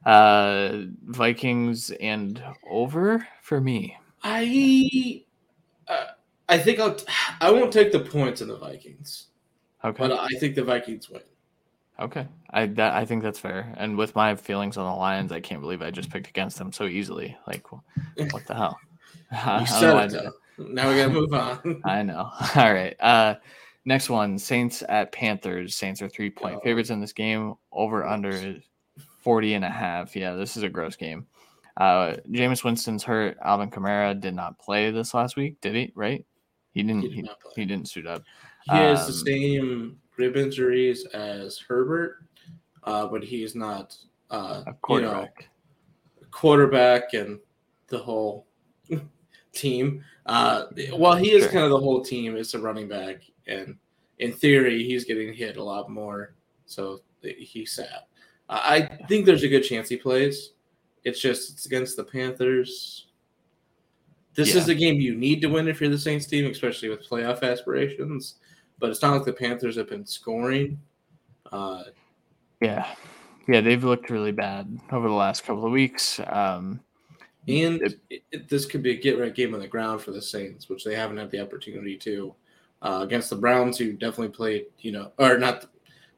uh 0.06 0.84
Vikings 1.04 1.92
and 1.92 2.42
over 2.70 3.28
for 3.42 3.60
me. 3.60 3.98
I 4.28 5.24
uh, 5.88 6.06
I 6.50 6.58
think 6.58 6.80
I'll 6.80 6.98
I 7.40 7.52
won't 7.52 7.72
take 7.72 7.92
the 7.92 8.00
points 8.00 8.42
in 8.42 8.48
the 8.48 8.58
Vikings. 8.58 9.28
Okay. 9.84 9.98
But 10.00 10.12
I 10.14 10.30
think 10.40 10.56
the 10.56 10.64
Vikings 10.64 11.10
win. 11.10 11.22
Okay. 12.00 12.28
I 12.50 12.66
that 12.66 12.94
I 12.94 13.06
think 13.06 13.22
that's 13.22 13.38
fair. 13.38 13.72
And 13.78 13.98
with 13.98 14.16
my 14.16 14.36
feelings 14.36 14.78
on 14.78 14.92
the 14.92 14.98
Lions, 14.98 15.32
I 15.32 15.42
can't 15.42 15.62
believe 15.62 15.84
I 15.84 15.92
just 15.92 16.10
picked 16.10 16.28
against 16.28 16.58
them 16.58 16.72
so 16.72 16.86
easily. 16.86 17.38
Like 17.46 17.72
what 17.72 18.48
the 18.48 18.56
hell? 18.56 18.80
you 19.60 19.68
said 19.68 20.12
it, 20.12 20.34
now 20.58 20.90
we 20.90 20.96
gotta 20.96 21.14
move 21.14 21.32
on. 21.32 21.82
I 21.86 22.02
know. 22.02 22.32
All 22.56 22.74
right. 22.74 22.96
Uh 23.00 23.36
next 23.86 24.10
one, 24.10 24.40
Saints 24.40 24.82
at 24.90 25.12
Panthers. 25.12 25.76
Saints 25.76 26.02
are 26.02 26.10
three 26.10 26.32
point 26.32 26.56
oh. 26.56 26.62
favorites 26.62 26.90
in 26.90 27.00
this 27.00 27.14
game. 27.14 27.54
Over 27.72 28.04
under 28.08 28.56
40 29.22 29.54
and 29.54 29.66
a 29.66 29.70
half. 29.70 30.16
Yeah, 30.16 30.34
this 30.34 30.58
is 30.58 30.64
a 30.64 30.70
gross 30.70 30.96
game. 30.96 31.28
Uh, 31.78 32.16
Jameis 32.30 32.64
Winston's 32.64 33.04
hurt. 33.04 33.38
Alvin 33.44 33.70
Kamara 33.70 34.20
did 34.20 34.34
not 34.34 34.60
play 34.60 34.92
this 34.92 35.14
last 35.14 35.36
week, 35.36 35.60
did 35.62 35.76
he? 35.76 35.92
Right? 35.96 36.26
He 36.74 36.84
didn't. 36.84 37.02
He, 37.02 37.22
did 37.22 37.30
he, 37.56 37.62
he 37.62 37.66
didn't 37.66 37.90
suit 37.90 38.08
up. 38.08 38.24
He 38.64 38.72
um, 38.72 38.78
has 38.78 39.08
the 39.08 39.14
um, 39.14 39.26
same 39.26 39.98
rib 40.18 40.38
injuries 40.38 41.06
as 41.08 41.58
Herbert, 41.58 42.18
uh, 42.84 43.08
but 43.08 43.24
he's 43.24 43.56
not 43.56 43.96
uh, 44.32 44.64
a 44.68 44.74
quarterback. 44.74 45.34
You 45.40 45.46
know, 46.22 46.28
quarterback 46.32 47.14
and 47.14 47.40
the 47.88 47.98
whole 47.98 48.48
team. 49.54 50.04
Uh, 50.26 50.66
well, 50.94 51.16
he 51.16 51.32
is 51.32 51.44
sure. 51.44 51.52
kind 51.52 51.64
of 51.66 51.72
the 51.72 51.80
whole 51.80 52.02
team. 52.02 52.36
It's 52.36 52.54
a 52.54 52.60
running 52.60 52.88
back, 52.88 53.22
and 53.48 53.76
in 54.20 54.32
theory, 54.34 54.84
he's 54.84 55.04
getting 55.04 55.34
hit 55.34 55.58
a 55.58 55.64
lot 55.64 55.90
more. 55.90 56.36
So 56.66 57.02
he's 57.22 57.74
sad. 57.74 58.02
I 58.48 58.82
think 59.08 59.26
there's 59.26 59.44
a 59.44 59.48
good 59.48 59.64
chance 59.64 59.90
he 59.90 59.98
plays. 59.98 60.52
It's 61.06 61.22
just 61.22 61.51
it's 61.51 61.66
against 61.66 61.95
the 61.95 62.03
Panthers. 62.03 63.06
This 64.34 64.53
yeah. 64.53 64.62
is 64.62 64.68
a 64.68 64.76
game 64.76 64.99
you 64.99 65.16
need 65.16 65.41
to 65.41 65.47
win 65.47 65.68
if 65.68 65.80
you're 65.80 65.89
the 65.89 65.97
Saints 65.97 66.26
team, 66.26 66.51
especially 66.51 66.89
with 66.89 67.08
playoff 67.08 67.41
aspirations. 67.41 68.36
But 68.80 68.89
it's 68.89 69.01
not 69.01 69.14
like 69.14 69.24
the 69.24 69.32
Panthers 69.32 69.78
have 69.78 69.88
been 69.88 70.06
scoring. 70.06 70.80
Uh, 71.51 71.84
yeah, 72.60 72.93
yeah, 73.47 73.62
they've 73.62 73.84
looked 73.84 74.10
really 74.10 74.34
bad 74.34 74.80
over 74.91 75.08
the 75.08 75.14
last 75.14 75.45
couple 75.45 75.66
of 75.66 75.72
weeks. 75.72 76.20
Um, 76.28 76.82
and 77.47 77.82
it, 78.10 78.24
it, 78.32 78.49
this 78.49 78.66
could 78.66 78.82
be 78.82 78.91
a 78.91 78.95
get 78.95 79.20
right 79.20 79.34
game 79.34 79.53
on 79.53 79.60
the 79.60 79.68
ground 79.68 80.01
for 80.01 80.12
the 80.12 80.22
Saints, 80.22 80.68
which 80.68 80.84
they 80.84 80.95
haven't 80.95 81.18
had 81.18 81.30
the 81.30 81.39
opportunity 81.39 81.95
to 81.97 82.34
uh, 82.82 82.99
against 83.03 83.30
the 83.30 83.36
Browns, 83.36 83.78
who 83.78 83.93
definitely 83.93 84.30
played, 84.30 84.66
you 84.80 84.91
know, 84.91 85.12
or 85.20 85.38
not, 85.38 85.66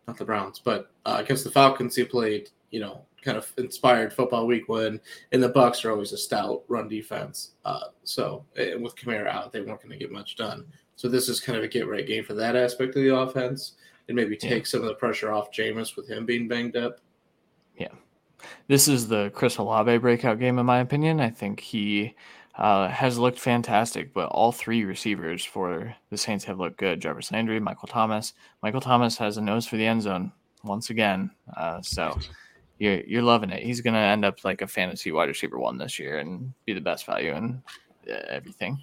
not 0.07 0.17
the 0.17 0.25
Browns, 0.25 0.59
but 0.59 0.91
uh, 1.05 1.17
against 1.19 1.43
the 1.43 1.51
Falcons, 1.51 1.95
who 1.95 2.05
played, 2.05 2.49
you 2.71 2.79
know, 2.79 3.05
kind 3.27 3.37
of 3.37 3.51
inspired 3.57 4.13
football 4.13 4.47
week 4.47 4.69
when 4.69 5.01
and 5.33 5.43
the 5.43 5.51
Bucs 5.51 5.83
are 5.83 5.91
always 5.91 6.13
a 6.13 6.17
stout 6.17 6.63
run 6.69 6.87
defense. 6.87 7.51
Uh, 7.65 7.89
so 8.03 8.45
and 8.55 8.81
with 8.81 8.95
Kamara 8.95 9.27
out, 9.27 9.51
they 9.51 9.59
weren't 9.59 9.81
going 9.81 9.91
to 9.91 9.97
get 9.97 10.13
much 10.13 10.37
done. 10.37 10.65
So 10.95 11.09
this 11.09 11.27
is 11.27 11.41
kind 11.41 11.57
of 11.57 11.63
a 11.63 11.67
get 11.67 11.89
right 11.89 12.07
game 12.07 12.23
for 12.23 12.35
that 12.35 12.55
aspect 12.55 12.95
of 12.95 13.03
the 13.03 13.13
offense. 13.13 13.73
and 14.07 14.15
maybe 14.15 14.37
take 14.37 14.63
yeah. 14.63 14.69
some 14.69 14.81
of 14.81 14.87
the 14.87 14.93
pressure 14.93 15.33
off 15.33 15.51
Jameis 15.51 15.97
with 15.97 16.07
him 16.07 16.25
being 16.25 16.47
banged 16.47 16.77
up. 16.77 17.01
Yeah. 17.77 17.91
This 18.67 18.87
is 18.87 19.09
the 19.09 19.29
Chris 19.31 19.57
Olave 19.57 19.97
breakout 19.97 20.39
game, 20.39 20.59
in 20.59 20.65
my 20.65 20.79
opinion. 20.79 21.19
I 21.19 21.29
think 21.29 21.59
he 21.59 22.15
uh, 22.55 22.87
has 22.87 23.19
looked 23.19 23.39
fantastic, 23.39 24.13
but 24.13 24.29
all 24.29 24.51
three 24.53 24.85
receivers 24.85 25.43
for 25.43 25.93
the 26.09 26.17
Saints 26.17 26.45
have 26.45 26.59
looked 26.59 26.77
good. 26.77 27.01
Jarvis 27.01 27.31
Landry, 27.31 27.59
Michael 27.59 27.89
Thomas. 27.89 28.33
Michael 28.63 28.81
Thomas 28.81 29.17
has 29.17 29.35
a 29.37 29.41
nose 29.41 29.67
for 29.67 29.75
the 29.75 29.85
end 29.85 30.03
zone 30.03 30.31
once 30.63 30.89
again. 30.89 31.29
Uh, 31.55 31.81
so 31.81 32.17
you're 32.79 33.01
you're 33.01 33.21
loving 33.21 33.49
it. 33.49 33.63
He's 33.63 33.81
gonna 33.81 33.99
end 33.99 34.25
up 34.25 34.43
like 34.43 34.61
a 34.61 34.67
fantasy 34.67 35.11
wide 35.11 35.29
receiver 35.29 35.59
one 35.59 35.77
this 35.77 35.99
year 35.99 36.19
and 36.19 36.53
be 36.65 36.73
the 36.73 36.81
best 36.81 37.05
value 37.05 37.33
and 37.33 37.61
uh, 38.09 38.15
everything. 38.29 38.81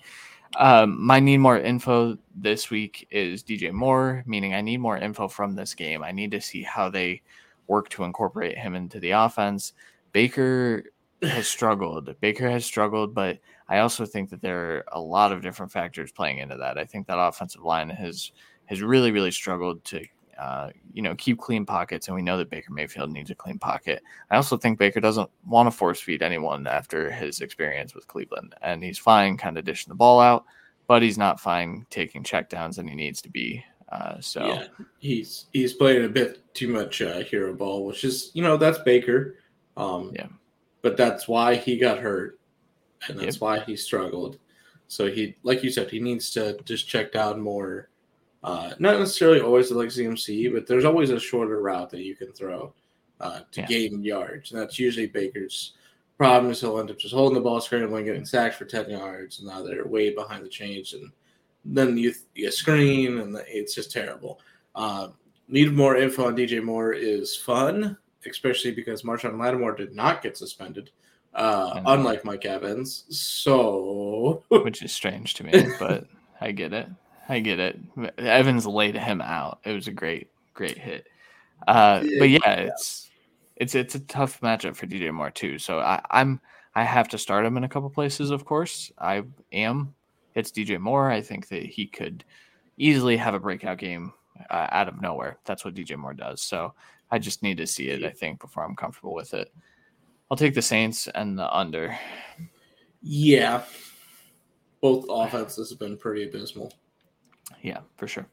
Um, 0.57 1.05
my 1.05 1.18
need 1.18 1.38
more 1.38 1.59
info 1.59 2.16
this 2.34 2.70
week 2.70 3.09
is 3.11 3.42
DJ 3.42 3.72
Moore, 3.72 4.22
meaning 4.26 4.55
I 4.55 4.61
need 4.61 4.78
more 4.78 4.97
info 4.97 5.26
from 5.26 5.55
this 5.55 5.74
game. 5.74 6.05
I 6.05 6.12
need 6.12 6.30
to 6.30 6.40
see 6.40 6.62
how 6.62 6.88
they 6.88 7.22
work 7.66 7.88
to 7.90 8.05
incorporate 8.05 8.57
him 8.57 8.74
into 8.74 9.01
the 9.01 9.11
offense. 9.11 9.72
Baker 10.12 10.84
has 11.22 11.49
struggled. 11.49 12.14
Baker 12.20 12.49
has 12.49 12.64
struggled, 12.64 13.14
but 13.14 13.38
I 13.68 13.78
also 13.78 14.07
think 14.07 14.30
that 14.30 14.42
there 14.42 14.76
are 14.76 14.84
a 14.92 15.01
lot 15.01 15.32
of 15.32 15.42
different 15.42 15.72
factors 15.72 16.12
playing 16.12 16.38
into 16.38 16.57
that. 16.57 16.78
I 16.78 16.84
think 16.84 17.07
that 17.07 17.18
offensive 17.18 17.62
line 17.62 17.90
has 17.90 18.32
has 18.66 18.80
really, 18.80 19.11
really 19.11 19.30
struggled 19.30 19.84
to 19.84 20.05
uh, 20.39 20.70
you 20.93 21.03
know, 21.03 21.14
keep 21.14 21.39
clean 21.39 21.64
pockets, 21.66 22.09
and 22.09 22.14
we 22.14 22.22
know 22.22 22.39
that 22.39 22.51
Baker 22.51 22.72
Mayfield 22.72 23.11
needs 23.11 23.30
a 23.30 23.35
clean 23.35 23.59
pocket. 23.59 24.03
I 24.30 24.37
also 24.37 24.57
think 24.57 24.78
Baker 24.78 25.01
doesn't 25.01 25.30
want 25.47 25.66
to 25.66 25.70
force 25.70 26.01
feed 26.01 26.22
anyone 26.22 26.66
after 26.66 27.11
his 27.11 27.41
experience 27.41 27.95
with 27.95 28.07
Cleveland, 28.07 28.55
and 28.62 28.82
he's 28.82 28.99
fine 28.99 29.37
kind 29.37 29.59
of 29.59 29.64
dishing 29.64 29.91
the 29.91 29.95
ball 29.95 30.20
out, 30.20 30.45
but 30.87 31.03
he's 31.03 31.18
not 31.18 31.41
fine 31.41 31.87
taking 31.91 32.22
checkdowns, 32.22 32.78
and 32.78 32.89
he 32.89 32.95
needs 32.95 33.22
to 33.22 33.30
be. 33.30 33.64
Uh, 33.91 34.20
so 34.20 34.47
yeah, 34.47 34.66
he's 34.99 35.47
he's 35.53 35.74
playing 35.74 36.05
a 36.05 36.09
bit 36.09 36.43
too 36.55 36.68
much 36.68 37.03
uh, 37.03 37.20
hero 37.20 37.55
ball, 37.55 37.85
which 37.85 38.05
is 38.05 38.30
you 38.35 38.43
know 38.43 38.57
that's 38.57 38.78
Baker. 38.78 39.37
Um, 39.76 40.12
yeah, 40.14 40.28
but 40.82 40.97
that's 40.97 41.28
why 41.28 41.57
he 41.57 41.78
got 41.78 41.99
hurt, 41.99 42.41
and 43.09 43.18
that's 43.18 43.37
yep. 43.37 43.43
why 43.43 43.61
he 43.61 43.76
struggled. 43.76 44.39
So 44.89 45.11
he, 45.11 45.35
like 45.43 45.62
you 45.62 45.70
said, 45.70 45.91
he 45.91 46.01
needs 46.01 46.30
to 46.32 46.59
just 46.64 46.87
check 46.89 47.12
down 47.12 47.41
more 47.41 47.89
uh, 48.45 48.74
not 48.78 48.99
necessarily 48.99 49.40
always 49.40 49.70
like 49.70 49.88
CMC, 49.88 50.53
but 50.53 50.66
there's 50.66 50.84
always 50.84 51.09
a 51.09 51.18
shorter 51.18 51.62
route 51.62 51.88
that 51.88 52.03
you 52.03 52.14
can 52.14 52.30
throw 52.32 52.74
uh, 53.18 53.40
to 53.51 53.62
yeah. 53.62 53.66
gain 53.66 54.05
yards. 54.05 54.53
And 54.53 54.61
that's 54.61 54.78
usually 54.78 55.07
Baker's 55.07 55.72
problem 56.18 56.53
is 56.53 56.61
he'll 56.61 56.78
end 56.78 56.90
up 56.90 56.99
just 56.99 57.14
holding 57.14 57.34
the 57.34 57.40
ball, 57.40 57.62
scrambling, 57.62 58.05
getting 58.05 58.26
sacked 58.26 58.57
for 58.57 58.66
10 58.66 58.90
yards, 58.90 59.38
and 59.38 59.49
now 59.49 59.62
they're 59.62 59.86
way 59.86 60.14
behind 60.14 60.45
the 60.45 60.51
chains. 60.51 60.92
And 60.92 61.11
then 61.64 61.97
you, 61.97 62.12
you 62.34 62.51
screen, 62.51 63.18
and 63.18 63.34
it's 63.49 63.74
just 63.74 63.90
terrible. 63.90 64.40
Uh, 64.74 65.09
need 65.49 65.72
more 65.72 65.97
info 65.97 66.26
on 66.26 66.36
DJ 66.36 66.62
Moore 66.62 66.92
is 66.92 67.34
fun, 67.34 67.97
especially 68.26 68.72
because 68.72 69.05
Marshon 69.05 69.38
Lattimore 69.38 69.74
did 69.74 69.95
not 69.95 70.20
get 70.20 70.36
suspended, 70.36 70.90
uh, 71.32 71.80
unlike 71.86 72.26
Mike 72.26 72.45
Evans. 72.45 73.05
So, 73.09 74.42
which 74.49 74.82
is 74.82 74.92
strange 74.92 75.32
to 75.34 75.45
me, 75.45 75.66
but 75.78 76.07
I 76.42 76.53
get 76.53 76.74
it. 76.74 76.88
I 77.29 77.41
get 77.41 77.59
it. 77.59 77.79
Evans 78.18 78.66
laid 78.66 78.97
him 78.97 79.20
out. 79.20 79.61
It 79.64 79.72
was 79.72 79.89
a 79.89 79.93
great, 79.93 80.29
great 80.53 80.79
hit. 80.79 81.07
Uh, 81.66 82.01
but 82.18 82.29
yeah, 82.29 82.51
it's 82.51 83.11
it's 83.57 83.75
it's 83.75 83.95
a 83.95 84.01
tough 84.01 84.41
matchup 84.41 84.77
for 84.77 84.87
DJ 84.87 85.12
Moore 85.12 85.31
too. 85.31 85.59
So 85.59 85.79
I, 85.79 86.01
I'm 86.11 86.41
I 86.75 86.85
have 86.85 87.09
to 87.09 87.18
start 87.18 87.47
him 87.47 87.57
in 87.57 87.64
a 87.64 87.68
couple 87.68 87.89
places. 87.91 88.31
Of 88.31 88.45
course, 88.45 88.93
I 88.99 89.22
am. 89.53 89.95
It's 90.35 90.51
DJ 90.51 90.79
Moore. 90.79 91.11
I 91.11 91.20
think 91.20 91.49
that 91.49 91.64
he 91.64 91.87
could 91.87 92.25
easily 92.77 93.16
have 93.16 93.35
a 93.35 93.41
breakout 93.41 93.79
game 93.79 94.12
uh, 94.51 94.66
out 94.70 94.89
of 94.89 95.01
nowhere. 95.01 95.39
That's 95.45 95.64
what 95.64 95.75
DJ 95.75 95.97
Moore 95.97 96.14
does. 96.14 96.43
So 96.43 96.75
I 97.11 97.18
just 97.18 97.43
need 97.43 97.59
to 97.59 97.66
see 97.66 97.89
it. 97.89 98.05
I 98.05 98.11
think 98.11 98.41
before 98.41 98.64
I'm 98.64 98.75
comfortable 98.75 99.14
with 99.14 99.35
it. 99.35 99.53
I'll 100.31 100.37
take 100.37 100.55
the 100.55 100.62
Saints 100.62 101.07
and 101.14 101.39
the 101.39 101.55
under. 101.55 101.97
Yeah, 103.03 103.62
both 104.81 105.07
offenses 105.09 105.70
have 105.70 105.79
been 105.79 105.97
pretty 105.97 106.25
abysmal. 106.25 106.72
Yeah, 107.62 107.80
for 107.97 108.07
sure. 108.07 108.26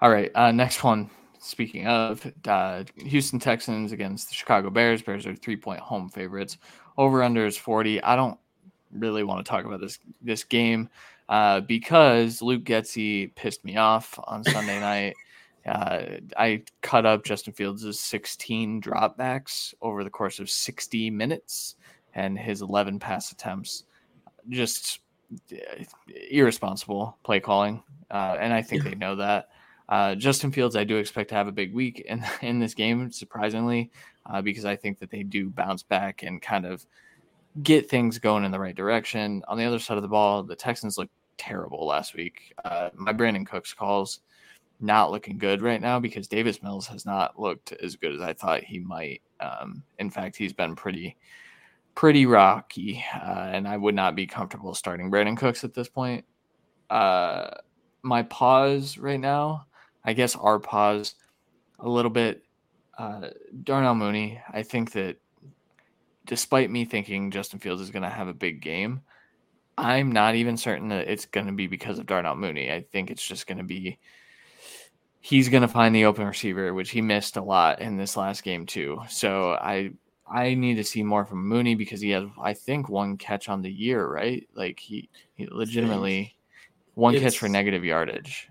All 0.00 0.10
right. 0.10 0.30
Uh, 0.34 0.52
next 0.52 0.84
one. 0.84 1.10
Speaking 1.38 1.86
of 1.86 2.26
uh, 2.48 2.84
Houston 2.96 3.38
Texans 3.38 3.92
against 3.92 4.28
the 4.28 4.34
Chicago 4.34 4.68
Bears, 4.68 5.02
Bears 5.02 5.26
are 5.26 5.34
three 5.34 5.56
point 5.56 5.80
home 5.80 6.08
favorites. 6.08 6.58
Over 6.98 7.22
under 7.22 7.46
is 7.46 7.56
40. 7.56 8.02
I 8.02 8.16
don't 8.16 8.38
really 8.92 9.22
want 9.22 9.44
to 9.44 9.48
talk 9.48 9.64
about 9.64 9.80
this 9.80 9.98
this 10.22 10.44
game 10.44 10.88
uh, 11.28 11.60
because 11.60 12.42
Luke 12.42 12.64
Getsy 12.64 13.34
pissed 13.34 13.64
me 13.64 13.76
off 13.76 14.18
on 14.24 14.44
Sunday 14.44 14.80
night. 14.80 15.14
Uh, 15.66 16.18
I 16.36 16.62
cut 16.80 17.06
up 17.06 17.24
Justin 17.24 17.52
Fields' 17.52 17.98
16 17.98 18.80
dropbacks 18.80 19.74
over 19.82 20.04
the 20.04 20.10
course 20.10 20.38
of 20.38 20.48
60 20.48 21.10
minutes 21.10 21.76
and 22.14 22.38
his 22.38 22.62
11 22.62 23.00
pass 23.00 23.32
attempts. 23.32 23.84
Just 24.48 25.00
irresponsible 26.30 27.16
play 27.22 27.40
calling, 27.40 27.82
uh, 28.10 28.36
and 28.38 28.52
I 28.52 28.62
think 28.62 28.84
yeah. 28.84 28.90
they 28.90 28.96
know 28.96 29.16
that. 29.16 29.48
Uh, 29.88 30.14
Justin 30.16 30.50
Fields, 30.50 30.74
I 30.74 30.84
do 30.84 30.96
expect 30.96 31.28
to 31.28 31.36
have 31.36 31.46
a 31.46 31.52
big 31.52 31.72
week 31.72 32.00
in 32.00 32.24
in 32.42 32.58
this 32.58 32.74
game, 32.74 33.10
surprisingly, 33.10 33.90
uh, 34.26 34.42
because 34.42 34.64
I 34.64 34.76
think 34.76 34.98
that 34.98 35.10
they 35.10 35.22
do 35.22 35.50
bounce 35.50 35.82
back 35.82 36.22
and 36.22 36.40
kind 36.42 36.66
of 36.66 36.84
get 37.62 37.88
things 37.88 38.18
going 38.18 38.44
in 38.44 38.52
the 38.52 38.60
right 38.60 38.74
direction. 38.74 39.42
On 39.48 39.56
the 39.56 39.64
other 39.64 39.78
side 39.78 39.96
of 39.96 40.02
the 40.02 40.08
ball, 40.08 40.42
the 40.42 40.56
Texans 40.56 40.98
look 40.98 41.08
terrible 41.38 41.86
last 41.86 42.14
week. 42.14 42.54
Uh, 42.64 42.90
my 42.94 43.12
Brandin 43.12 43.46
Cooks 43.46 43.72
calls 43.72 44.20
not 44.80 45.10
looking 45.10 45.38
good 45.38 45.62
right 45.62 45.80
now 45.80 45.98
because 45.98 46.28
Davis 46.28 46.62
Mills 46.62 46.86
has 46.86 47.06
not 47.06 47.40
looked 47.40 47.72
as 47.72 47.96
good 47.96 48.14
as 48.14 48.20
I 48.20 48.34
thought 48.34 48.62
he 48.62 48.78
might. 48.78 49.22
Um, 49.40 49.82
in 49.98 50.10
fact, 50.10 50.36
he's 50.36 50.52
been 50.52 50.76
pretty 50.76 51.16
pretty 51.96 52.26
rocky, 52.26 53.02
uh, 53.12 53.50
and 53.52 53.66
I 53.66 53.76
would 53.76 53.96
not 53.96 54.14
be 54.14 54.28
comfortable 54.28 54.74
starting 54.74 55.10
Brandin 55.10 55.36
Cooks 55.36 55.64
at 55.64 55.74
this 55.74 55.88
point. 55.88 56.24
Uh, 56.88 57.48
my 58.02 58.22
pause 58.22 58.98
right 58.98 59.18
now, 59.18 59.66
I 60.04 60.12
guess 60.12 60.36
our 60.36 60.60
pause 60.60 61.16
a 61.80 61.88
little 61.88 62.10
bit. 62.10 62.44
Uh, 62.96 63.30
Darnell 63.64 63.96
Mooney, 63.96 64.40
I 64.52 64.62
think 64.62 64.92
that 64.92 65.16
despite 66.24 66.70
me 66.70 66.84
thinking 66.84 67.30
Justin 67.30 67.58
Fields 67.58 67.82
is 67.82 67.90
going 67.90 68.04
to 68.04 68.08
have 68.08 68.28
a 68.28 68.34
big 68.34 68.60
game, 68.62 69.00
I'm 69.76 70.12
not 70.12 70.36
even 70.36 70.56
certain 70.56 70.88
that 70.90 71.08
it's 71.08 71.26
going 71.26 71.46
to 71.46 71.52
be 71.52 71.66
because 71.66 71.98
of 71.98 72.06
Darnell 72.06 72.36
Mooney. 72.36 72.70
I 72.70 72.82
think 72.92 73.10
it's 73.10 73.26
just 73.26 73.46
going 73.46 73.58
to 73.58 73.64
be 73.64 73.98
he's 75.20 75.48
going 75.48 75.62
to 75.62 75.68
find 75.68 75.94
the 75.94 76.04
open 76.04 76.24
receiver, 76.24 76.72
which 76.72 76.90
he 76.90 77.00
missed 77.00 77.36
a 77.36 77.42
lot 77.42 77.80
in 77.80 77.96
this 77.96 78.16
last 78.16 78.44
game 78.44 78.64
too. 78.64 79.00
So 79.08 79.52
I 79.52 79.92
I 80.28 80.54
need 80.54 80.74
to 80.74 80.84
see 80.84 81.02
more 81.02 81.24
from 81.24 81.46
Mooney 81.46 81.74
because 81.74 82.00
he 82.00 82.10
has, 82.10 82.24
I 82.40 82.52
think, 82.52 82.88
one 82.88 83.16
catch 83.16 83.48
on 83.48 83.62
the 83.62 83.70
year, 83.70 84.06
right? 84.06 84.46
Like 84.54 84.80
he, 84.80 85.08
he 85.34 85.46
legitimately 85.46 86.36
one 86.94 87.14
it's, 87.14 87.22
catch 87.22 87.38
for 87.38 87.48
negative 87.48 87.84
yardage. 87.84 88.48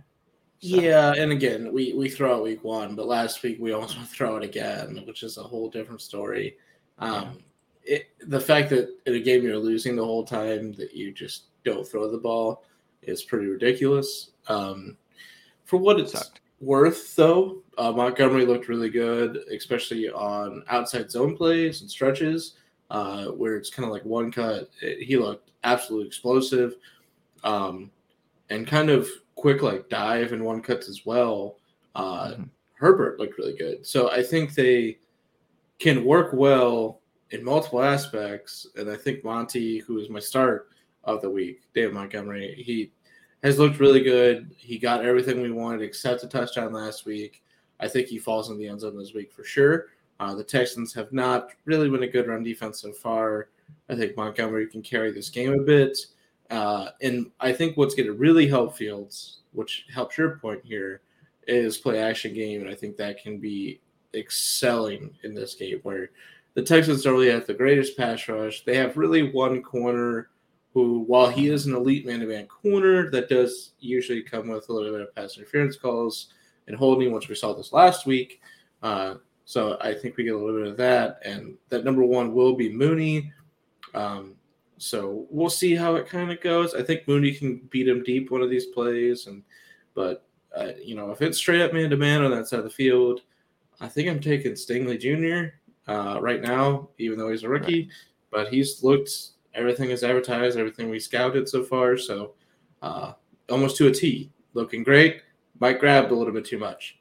So. 0.60 0.78
Yeah, 0.78 1.14
and 1.18 1.32
again, 1.32 1.74
we 1.74 1.94
we 1.94 2.10
throw 2.10 2.40
it 2.40 2.44
week 2.44 2.64
one, 2.64 2.96
but 2.96 3.08
last 3.08 3.44
week 3.44 3.58
we 3.60 3.74
also 3.74 4.00
throw 4.06 4.38
it 4.38 4.44
again, 4.44 5.04
which 5.06 5.24
is 5.24 5.38
a 5.38 5.44
whole 5.44 5.70
different 5.70 6.02
story. 6.02 6.58
Um, 7.00 7.40
yeah. 7.84 7.98
it, 7.98 8.08
the 8.30 8.40
fact 8.40 8.70
that 8.70 8.90
in 9.06 9.16
a 9.16 9.20
game 9.20 9.44
you're 9.44 9.58
losing 9.58 9.96
the 9.96 10.06
whole 10.06 10.24
time 10.24 10.72
that 10.74 10.94
you 10.94 11.12
just 11.12 11.46
don't 11.66 11.86
throw 11.86 12.10
the 12.10 12.18
ball 12.18 12.64
is 13.02 13.24
pretty 13.24 13.48
ridiculous. 13.48 14.32
Um, 14.48 14.98
for 15.66 15.78
what 15.78 16.00
it's 16.00 16.32
worth, 16.60 17.16
though, 17.16 17.64
uh, 17.78 17.92
Montgomery 17.92 18.46
looked 18.46 18.68
really 18.68 18.90
good, 18.90 19.38
especially 19.52 20.10
on 20.10 20.64
outside 20.70 21.12
zone 21.12 21.36
plays 21.36 21.82
and 21.82 21.90
stretches, 21.90 22.54
uh, 22.92 23.26
where 23.28 23.56
it's 23.56 23.70
kind 23.70 23.86
of 23.86 23.92
like 23.92 24.06
one 24.06 24.32
cut. 24.32 24.70
It, 24.82 25.04
he 25.04 25.18
looked 25.18 25.52
absolutely 25.64 26.08
explosive, 26.08 26.76
um, 27.44 27.92
and 28.50 28.68
kind 28.68 28.90
of 28.90 29.10
quick, 29.36 29.62
like 29.62 29.90
dive 29.90 30.32
and 30.32 30.44
one 30.44 30.62
cuts 30.62 30.90
as 30.90 31.06
well. 31.06 31.58
Uh, 31.96 32.30
mm-hmm. 32.30 32.44
Herbert 32.76 33.20
looked 33.20 33.38
really 33.38 33.56
good, 33.56 33.86
so 33.86 34.12
I 34.12 34.22
think 34.24 34.54
they 34.54 35.00
can 35.80 36.06
work 36.06 36.32
well 36.34 37.02
in 37.32 37.44
multiple 37.44 37.82
aspects. 37.82 38.68
And 38.76 38.90
I 38.90 38.96
think 38.96 39.24
Monty, 39.24 39.80
who 39.80 39.98
is 40.00 40.10
my 40.10 40.20
start 40.20 40.70
of 41.04 41.22
the 41.22 41.30
week, 41.30 41.62
Dave 41.74 41.94
Montgomery, 41.94 42.62
he 42.66 42.92
has 43.44 43.60
looked 43.60 43.80
really 43.80 44.02
good. 44.02 44.54
He 44.58 44.78
got 44.78 45.06
everything 45.06 45.42
we 45.42 45.52
wanted 45.52 45.82
except 45.82 46.24
a 46.24 46.28
touchdown 46.28 46.74
last 46.74 47.06
week. 47.06 47.44
I 47.80 47.88
think 47.88 48.08
he 48.08 48.18
falls 48.18 48.50
in 48.50 48.58
the 48.58 48.68
end 48.68 48.82
zone 48.82 48.98
this 48.98 49.14
week 49.14 49.32
for 49.32 49.44
sure. 49.44 49.88
Uh, 50.20 50.34
the 50.34 50.44
Texans 50.44 50.94
have 50.94 51.12
not 51.12 51.50
really 51.66 51.90
been 51.90 52.04
a 52.04 52.08
good 52.08 52.28
run 52.28 52.44
defense 52.44 52.82
so 52.82 52.92
far. 52.92 53.50
I 53.90 53.96
think 53.96 54.16
Montgomery 54.16 54.68
can 54.68 54.82
carry 54.82 55.12
this 55.12 55.30
game 55.30 55.54
a 55.54 55.64
bit. 55.64 55.98
Uh, 56.50 56.90
and 57.02 57.32
I 57.40 57.52
think 57.52 57.76
what's 57.76 57.96
going 57.96 58.08
to 58.08 58.14
really 58.14 58.48
help 58.48 58.78
Fields, 58.78 59.40
which 59.52 59.86
helps 59.94 60.18
your 60.18 60.38
point 60.38 60.62
here, 60.64 61.02
is 61.48 61.78
play 61.78 62.00
action 62.00 62.34
game. 62.34 62.62
And 62.62 62.70
I 62.70 62.76
think 62.76 62.98
that 62.98 63.22
can 63.22 63.40
be 63.40 63.82
excelling 64.14 65.14
in 65.24 65.34
this 65.34 65.56
game 65.56 65.80
where 65.84 66.12
the 66.54 66.62
Texans 66.62 67.04
don't 67.04 67.14
really 67.14 67.32
have 67.32 67.48
the 67.48 67.54
greatest 67.54 67.98
pass 67.98 68.28
rush. 68.30 68.64
They 68.64 68.78
have 68.78 68.98
really 68.98 69.32
one 69.32 69.62
corner 69.62 70.30
who, 70.74 71.02
while 71.02 71.30
he 71.30 71.50
is 71.50 71.66
an 71.66 71.76
elite 71.76 72.06
man 72.06 72.20
to 72.22 72.26
man 72.26 72.48
corner, 72.48 73.10
that 73.12 73.30
does 73.30 73.74
usually 73.80 74.22
come 74.22 74.50
with 74.50 74.70
a 74.70 74.74
little 74.74 74.92
bit 74.92 75.02
of 75.02 75.16
pass 75.16 75.38
interference 75.38 75.76
calls 75.76 76.28
and 76.68 76.76
holding, 76.76 77.12
which 77.12 77.30
we 77.30 77.36
saw 77.36 77.54
this 77.54 77.74
last 77.74 78.06
week. 78.06 78.42
Uh, 78.82 79.16
so 79.46 79.78
I 79.80 79.94
think 79.94 80.18
we 80.18 80.24
get 80.24 80.36
a 80.36 80.38
little 80.38 80.60
bit 80.60 80.68
of 80.68 80.78
that, 80.78 81.20
and 81.24 81.56
that 81.70 81.86
number 81.86 82.04
one 82.04 82.34
will 82.34 82.56
be 82.56 82.72
Mooney. 82.74 83.32
Um, 83.94 84.36
so 84.78 85.28
we'll 85.30 85.50
see 85.50 85.76
how 85.76 85.96
it 85.96 86.08
kind 86.08 86.32
of 86.32 86.42
goes. 86.42 86.74
I 86.74 86.82
think 86.82 87.08
Mooney 87.08 87.32
can 87.32 87.58
beat 87.70 87.88
him 87.88 88.04
deep 88.04 88.32
one 88.32 88.42
of 88.42 88.50
these 88.50 88.66
plays, 88.68 89.28
and 89.28 89.44
but 89.94 90.28
uh, 90.56 90.72
you 90.84 90.96
know 90.96 91.12
if 91.12 91.22
it's 91.22 91.38
straight 91.38 91.62
up 91.62 91.74
man 91.74 91.90
to 91.90 91.98
man 91.98 92.24
on 92.24 92.32
that 92.32 92.48
side 92.48 92.60
of 92.60 92.66
the 92.66 92.72
field, 92.72 93.22
I 93.80 93.88
think 93.88 94.10
I'm 94.10 94.20
taking 94.20 94.54
Stingley 94.54 95.00
Jr. 95.00 95.56
Uh, 95.88 96.20
right 96.20 96.42
now, 96.42 96.90
even 96.98 97.20
though 97.20 97.30
he's 97.30 97.44
a 97.44 97.50
rookie, 97.50 97.84
right. 97.84 97.92
but 98.32 98.48
he's 98.50 98.84
looked 98.84 99.12
everything 99.56 99.90
is 99.90 100.04
advertised, 100.04 100.58
everything 100.58 100.90
we 100.90 101.00
scouted 101.00 101.48
so 101.48 101.64
far. 101.64 101.98
So 101.98 102.34
uh, 102.82 103.14
almost 103.50 103.78
to 103.78 103.88
a 103.88 103.92
T, 103.92 104.32
looking 104.54 104.84
great. 104.84 105.22
Might 105.60 105.80
grabbed 105.80 106.12
a 106.12 106.16
little 106.16 106.34
bit 106.34 106.46
too 106.46 106.58
much. 106.58 106.98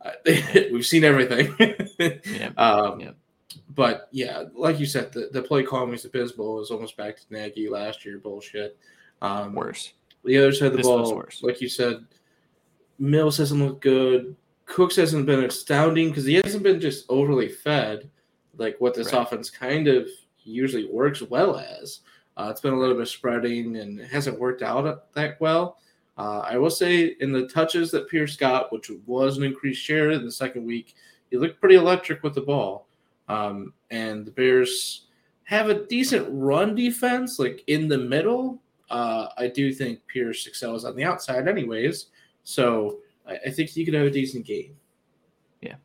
Uh, 0.00 0.12
we've 0.72 0.86
seen 0.86 1.04
everything. 1.04 1.54
yeah. 2.24 2.50
Um, 2.56 3.00
yeah. 3.00 3.10
But 3.74 4.08
yeah, 4.12 4.44
like 4.54 4.78
you 4.78 4.86
said, 4.86 5.12
the, 5.12 5.28
the 5.32 5.42
play 5.42 5.62
calling 5.62 5.92
is 5.92 6.04
abysmal. 6.04 6.56
It 6.56 6.60
was 6.60 6.70
almost 6.70 6.96
back 6.96 7.16
to 7.16 7.22
Nagy 7.30 7.68
last 7.68 8.04
year 8.04 8.18
bullshit. 8.18 8.76
Um, 9.22 9.54
worse. 9.54 9.92
The 10.24 10.38
other 10.38 10.52
side 10.52 10.66
of 10.66 10.72
the 10.72 10.78
this 10.78 10.86
ball, 10.86 11.28
like 11.42 11.60
you 11.60 11.68
said, 11.68 12.04
Mills 12.98 13.36
hasn't 13.36 13.60
looked 13.60 13.82
good. 13.82 14.36
Cooks 14.66 14.96
hasn't 14.96 15.26
been 15.26 15.44
astounding 15.44 16.08
because 16.08 16.24
he 16.24 16.34
hasn't 16.34 16.62
been 16.62 16.80
just 16.80 17.04
overly 17.08 17.48
fed, 17.48 18.08
like 18.56 18.76
what 18.78 18.94
this 18.94 19.12
right. 19.12 19.22
offense 19.22 19.50
kind 19.50 19.88
of 19.88 20.08
usually 20.44 20.86
works 20.86 21.20
well 21.22 21.56
as. 21.56 22.00
Uh, 22.36 22.48
it's 22.50 22.60
been 22.60 22.72
a 22.72 22.78
little 22.78 22.96
bit 22.96 23.08
spreading 23.08 23.76
and 23.76 24.00
it 24.00 24.08
hasn't 24.08 24.38
worked 24.38 24.62
out 24.62 25.12
that 25.14 25.40
well. 25.40 25.78
Uh, 26.16 26.40
I 26.44 26.58
will 26.58 26.70
say 26.70 27.16
in 27.20 27.32
the 27.32 27.48
touches 27.48 27.90
that 27.90 28.08
Pierce 28.08 28.36
got, 28.36 28.72
which 28.72 28.90
was 29.06 29.36
an 29.36 29.44
increased 29.44 29.82
share 29.82 30.12
in 30.12 30.24
the 30.24 30.30
second 30.30 30.64
week, 30.64 30.94
he 31.30 31.36
looked 31.36 31.60
pretty 31.60 31.74
electric 31.74 32.22
with 32.22 32.34
the 32.34 32.40
ball. 32.40 32.86
Um, 33.28 33.72
and 33.90 34.24
the 34.24 34.30
Bears 34.30 35.06
have 35.44 35.70
a 35.70 35.86
decent 35.86 36.26
run 36.30 36.74
defense, 36.74 37.38
like 37.38 37.64
in 37.66 37.88
the 37.88 37.98
middle. 37.98 38.62
Uh, 38.90 39.28
I 39.36 39.48
do 39.48 39.72
think 39.72 40.06
Pierce 40.06 40.46
excels 40.46 40.84
on 40.84 40.94
the 40.94 41.04
outside, 41.04 41.48
anyways. 41.48 42.06
So 42.44 42.98
I, 43.26 43.38
I 43.46 43.50
think 43.50 43.70
he 43.70 43.84
could 43.84 43.94
have 43.94 44.06
a 44.06 44.10
decent 44.10 44.46
game. 44.46 44.76
Yeah. 45.62 45.76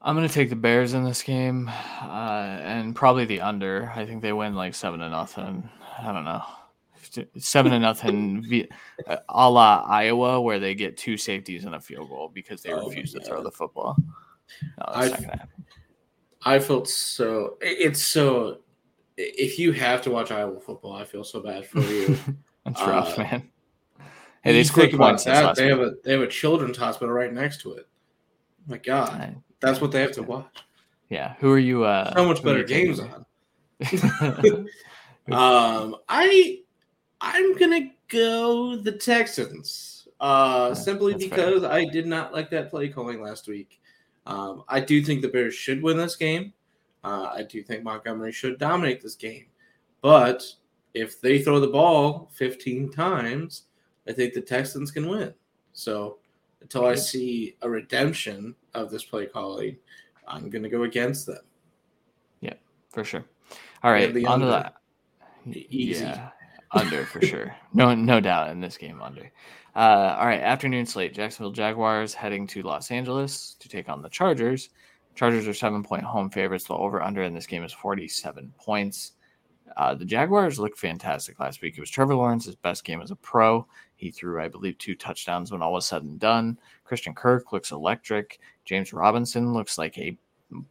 I'm 0.00 0.14
going 0.14 0.28
to 0.28 0.32
take 0.32 0.50
the 0.50 0.56
Bears 0.56 0.94
in 0.94 1.02
this 1.02 1.22
game 1.22 1.68
uh, 2.02 2.58
and 2.62 2.94
probably 2.94 3.24
the 3.24 3.40
under. 3.40 3.90
I 3.96 4.06
think 4.06 4.22
they 4.22 4.32
win 4.32 4.54
like 4.54 4.74
7 4.74 5.00
to 5.00 5.08
nothing. 5.08 5.68
I 5.98 6.12
don't 6.12 6.24
know 6.24 6.44
seven 7.38 7.72
to 7.72 7.78
nothing, 7.78 8.68
a 9.28 9.50
la 9.50 9.84
Iowa, 9.88 10.40
where 10.40 10.58
they 10.58 10.74
get 10.74 10.96
two 10.96 11.16
safeties 11.16 11.64
and 11.64 11.74
a 11.74 11.80
field 11.80 12.08
goal 12.08 12.30
because 12.32 12.62
they 12.62 12.72
oh, 12.72 12.86
refuse 12.86 13.12
to 13.12 13.20
throw 13.20 13.42
the 13.42 13.50
football. 13.50 13.96
No, 14.78 14.84
I, 14.86 15.38
I 16.44 16.58
felt 16.58 16.88
so. 16.88 17.56
It's 17.60 18.02
so. 18.02 18.60
If 19.16 19.58
you 19.58 19.72
have 19.72 20.02
to 20.02 20.10
watch 20.10 20.30
Iowa 20.30 20.60
football, 20.60 20.94
I 20.94 21.04
feel 21.04 21.24
so 21.24 21.40
bad 21.40 21.66
for 21.66 21.80
you. 21.80 22.18
That's 22.64 22.80
uh, 22.80 22.86
rough, 22.86 23.18
man. 23.18 23.50
Hey, 24.42 24.52
they 24.52 24.64
scored 24.64 24.92
points. 24.92 25.24
That, 25.24 25.56
they 25.56 25.68
have 25.68 25.80
a 25.80 25.92
they 26.04 26.12
have 26.12 26.20
a 26.20 26.26
children's 26.26 26.76
hospital 26.76 27.12
right 27.12 27.32
next 27.32 27.62
to 27.62 27.74
it. 27.74 27.88
My 28.66 28.78
God, 28.78 29.10
I, 29.10 29.34
that's 29.60 29.80
what 29.80 29.90
they 29.90 30.00
have 30.00 30.12
to 30.12 30.22
watch. 30.22 30.64
Yeah, 31.08 31.34
who 31.38 31.50
are 31.50 31.58
you? 31.58 31.84
Uh, 31.84 32.14
so 32.14 32.26
much 32.26 32.42
better 32.42 32.62
games 32.62 33.00
on. 33.00 33.24
um, 35.32 35.96
I 36.08 36.60
I'm 37.24 37.56
gonna 37.56 37.90
go 38.08 38.76
the 38.76 38.92
Texans. 38.92 40.06
Uh, 40.20 40.74
simply 40.74 41.14
because 41.14 41.62
fair. 41.62 41.72
I 41.72 41.86
did 41.86 42.06
not 42.06 42.32
like 42.32 42.50
that 42.50 42.70
play 42.70 42.88
calling 42.88 43.20
last 43.22 43.48
week. 43.48 43.80
Um, 44.26 44.62
I 44.68 44.80
do 44.80 45.02
think 45.02 45.22
the 45.22 45.28
Bears 45.28 45.54
should 45.54 45.82
win 45.82 45.96
this 45.96 46.16
game. 46.16 46.52
Uh, 47.02 47.30
I 47.34 47.42
do 47.42 47.62
think 47.62 47.82
Montgomery 47.82 48.32
should 48.32 48.58
dominate 48.58 49.02
this 49.02 49.16
game. 49.16 49.46
But 50.02 50.44
if 50.92 51.20
they 51.20 51.42
throw 51.42 51.60
the 51.60 51.68
ball 51.68 52.30
15 52.34 52.90
times, 52.90 53.64
I 54.08 54.12
think 54.12 54.34
the 54.34 54.40
Texans 54.40 54.90
can 54.90 55.08
win. 55.08 55.34
So 55.72 56.18
until 56.62 56.86
I 56.86 56.94
see 56.94 57.56
a 57.62 57.68
redemption 57.68 58.54
of 58.72 58.90
this 58.90 59.04
play 59.04 59.26
calling, 59.26 59.76
I'm 60.26 60.48
going 60.48 60.62
to 60.62 60.70
go 60.70 60.84
against 60.84 61.26
them. 61.26 61.42
Yeah, 62.40 62.54
for 62.90 63.04
sure. 63.04 63.24
All 63.82 63.92
right, 63.92 64.08
on 64.24 64.40
to 64.40 64.46
that. 64.46 64.74
Easy. 65.46 66.04
Yeah 66.04 66.30
under 66.74 67.04
for 67.04 67.20
sure. 67.22 67.54
No, 67.72 67.94
no 67.94 68.20
doubt 68.20 68.50
in 68.50 68.60
this 68.60 68.76
game 68.76 69.00
under. 69.02 69.30
Uh, 69.74 70.16
all 70.18 70.26
right, 70.26 70.40
afternoon 70.40 70.86
slate. 70.86 71.14
Jacksonville 71.14 71.52
Jaguars 71.52 72.14
heading 72.14 72.46
to 72.48 72.62
Los 72.62 72.90
Angeles 72.90 73.56
to 73.58 73.68
take 73.68 73.88
on 73.88 74.02
the 74.02 74.08
Chargers. 74.08 74.70
Chargers 75.14 75.48
are 75.48 75.54
seven 75.54 75.82
point 75.82 76.04
home 76.04 76.30
favorites. 76.30 76.64
The 76.64 76.74
over 76.74 77.02
under 77.02 77.22
in 77.22 77.34
this 77.34 77.46
game 77.46 77.64
is 77.64 77.72
47 77.72 78.52
points. 78.58 79.12
Uh, 79.76 79.94
the 79.94 80.04
Jaguars 80.04 80.58
looked 80.58 80.78
fantastic 80.78 81.40
last 81.40 81.62
week. 81.62 81.76
It 81.76 81.80
was 81.80 81.90
Trevor 81.90 82.14
Lawrence's 82.14 82.54
best 82.56 82.84
game 82.84 83.00
as 83.00 83.10
a 83.10 83.16
pro. 83.16 83.66
He 83.96 84.10
threw, 84.10 84.40
I 84.40 84.48
believe, 84.48 84.78
two 84.78 84.94
touchdowns 84.94 85.50
when 85.50 85.62
all 85.62 85.72
was 85.72 85.86
said 85.86 86.02
and 86.02 86.20
done. 86.20 86.58
Christian 86.84 87.14
Kirk 87.14 87.52
looks 87.52 87.72
electric. 87.72 88.38
James 88.64 88.92
Robinson 88.92 89.52
looks 89.52 89.78
like 89.78 89.98
a 89.98 90.16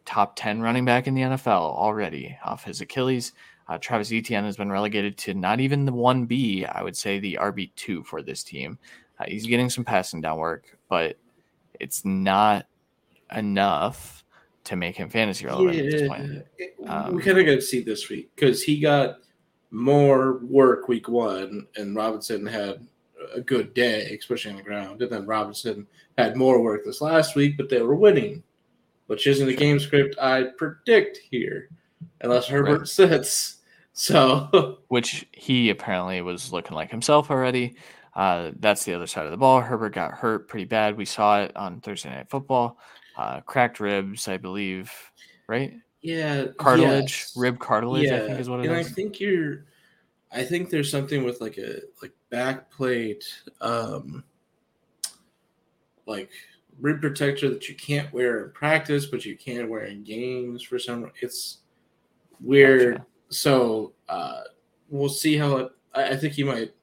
top 0.06 0.36
10 0.36 0.62
running 0.62 0.86
back 0.86 1.08
in 1.08 1.16
the 1.16 1.22
NFL 1.22 1.48
already 1.48 2.38
off 2.46 2.64
his 2.64 2.82
Achilles. 2.82 3.34
Uh, 3.68 3.78
Travis 3.78 4.12
Etienne 4.12 4.44
has 4.44 4.58
been 4.58 4.72
relegated 4.72 5.18
to 5.20 5.34
not 5.34 5.60
even 5.60 5.86
the 5.86 5.92
1B, 5.92 6.70
I 6.70 6.84
would 6.84 6.98
say 6.98 7.20
the 7.20 7.38
RB2 7.42 8.06
for 8.06 8.22
this 8.22 8.44
team. 8.44 8.78
Uh, 9.20 9.26
he's 9.28 9.46
getting 9.46 9.70
some 9.70 9.86
passing 9.86 10.22
down 10.22 10.38
work, 10.38 10.78
but 10.90 11.18
it's 11.80 12.04
not 12.04 12.66
enough 13.36 14.24
to 14.66 14.76
make 14.76 14.96
him 14.96 15.10
fantasy 15.10 15.46
relevant 15.46 15.76
yeah, 15.76 15.84
at 15.84 15.92
this 15.92 16.08
point. 16.08 16.46
Um, 16.88 17.16
we 17.16 17.22
kind 17.22 17.38
of 17.38 17.46
got 17.46 17.56
to 17.56 17.62
see 17.62 17.82
this 17.82 18.10
week 18.10 18.32
because 18.36 18.64
he 18.64 18.80
got 18.80 19.18
more 19.72 20.40
work 20.40 20.88
week 20.88 21.08
one, 21.08 21.68
and 21.76 21.96
Robinson 21.96 22.46
had 22.46 22.86
a 23.34 23.42
good 23.42 23.74
day, 23.74 24.16
especially 24.20 24.52
on 24.52 24.58
the 24.58 24.64
ground. 24.64 25.02
And 25.02 25.12
then 25.12 25.26
Robinson 25.26 25.88
had 26.18 26.36
more 26.36 26.62
work 26.62 26.86
this 26.86 27.02
last 27.02 27.36
week, 27.36 27.58
but 27.58 27.70
they 27.70 27.82
were 27.82 27.96
winning, 27.96 28.44
which 29.08 29.28
isn't 29.28 29.48
the 29.48 29.56
game 29.56 29.80
script 29.80 30.16
I 30.22 30.46
predict 30.58 31.20
here 31.32 31.70
unless 32.22 32.48
Herbert 32.48 32.80
right. 32.80 32.88
sits. 32.88 33.58
So, 33.94 34.80
which 34.88 35.26
he 35.32 35.70
apparently 35.70 36.22
was 36.22 36.52
looking 36.52 36.76
like 36.76 36.92
himself 36.92 37.30
already. 37.30 37.76
Uh, 38.16 38.52
that's 38.60 38.84
the 38.86 38.94
other 38.94 39.08
side 39.08 39.26
of 39.26 39.32
the 39.32 39.38
ball. 39.38 39.62
Herbert 39.62 39.94
got 39.94 40.12
hurt 40.12 40.48
pretty 40.48 40.66
bad. 40.66 40.98
We 40.98 41.06
saw 41.06 41.42
it 41.42 41.56
on 41.56 41.82
Thursday 41.82 42.10
Night 42.10 42.30
Football. 42.30 42.78
Uh, 43.18 43.42
cracked 43.42 43.80
ribs, 43.80 44.28
I 44.28 44.38
believe, 44.38 44.92
right? 45.48 45.74
Yeah, 46.02 46.48
cartilage, 46.58 47.22
yes. 47.22 47.34
rib 47.36 47.60
cartilage. 47.60 48.08
Yeah. 48.08 48.18
I 48.18 48.28
think 48.28 48.40
is 48.40 48.50
what 48.50 48.60
it 48.60 48.70
and 48.70 48.80
is. 48.80 48.88
I 48.88 48.90
think 48.90 49.20
you're. 49.20 49.66
I 50.32 50.44
think 50.44 50.70
there's 50.70 50.90
something 50.90 51.24
with 51.24 51.40
like 51.42 51.58
a 51.58 51.80
like 52.02 52.12
back 52.30 52.70
plate, 52.72 53.24
um, 53.62 54.24
like 56.06 56.30
rib 56.80 57.02
protector 57.02 57.50
that 57.50 57.70
you 57.70 57.76
can't 57.76 58.12
wear 58.12 58.46
in 58.46 58.52
practice, 58.52 59.06
but 59.06 59.26
you 59.26 59.38
can 59.38 59.70
wear 59.70 59.86
in 59.86 60.04
games 60.04 60.64
for 60.64 60.78
some. 60.78 61.12
It's 61.22 61.60
weird. 62.44 62.98
Gotcha. 62.98 63.06
So 63.30 63.94
uh, 64.10 64.42
we'll 64.90 65.10
see 65.10 65.38
how 65.38 65.58
it. 65.58 65.72
I, 65.96 66.16
think 66.16 66.34
he 66.34 66.44
might. 66.44 66.74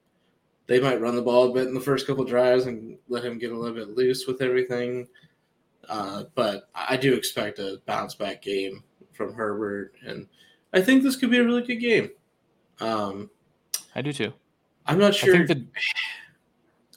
They 0.67 0.79
might 0.79 1.01
run 1.01 1.15
the 1.15 1.21
ball 1.21 1.49
a 1.49 1.53
bit 1.53 1.67
in 1.67 1.73
the 1.73 1.81
first 1.81 2.07
couple 2.07 2.23
drives 2.23 2.65
and 2.65 2.97
let 3.09 3.25
him 3.25 3.37
get 3.37 3.51
a 3.51 3.57
little 3.57 3.75
bit 3.75 3.95
loose 3.95 4.25
with 4.25 4.41
everything. 4.41 5.07
Uh, 5.89 6.23
but 6.35 6.69
I 6.73 6.95
do 6.97 7.13
expect 7.13 7.59
a 7.59 7.81
bounce 7.85 8.15
back 8.15 8.41
game 8.41 8.83
from 9.11 9.33
Herbert, 9.33 9.93
and 10.05 10.27
I 10.73 10.81
think 10.81 11.03
this 11.03 11.15
could 11.15 11.31
be 11.31 11.39
a 11.39 11.43
really 11.43 11.63
good 11.63 11.77
game. 11.77 12.11
Um, 12.79 13.29
I 13.95 14.01
do 14.01 14.13
too. 14.13 14.33
I'm 14.85 14.97
not 14.97 15.13
sure. 15.13 15.33
I 15.33 15.37
think 15.37 15.47
the, 15.47 15.55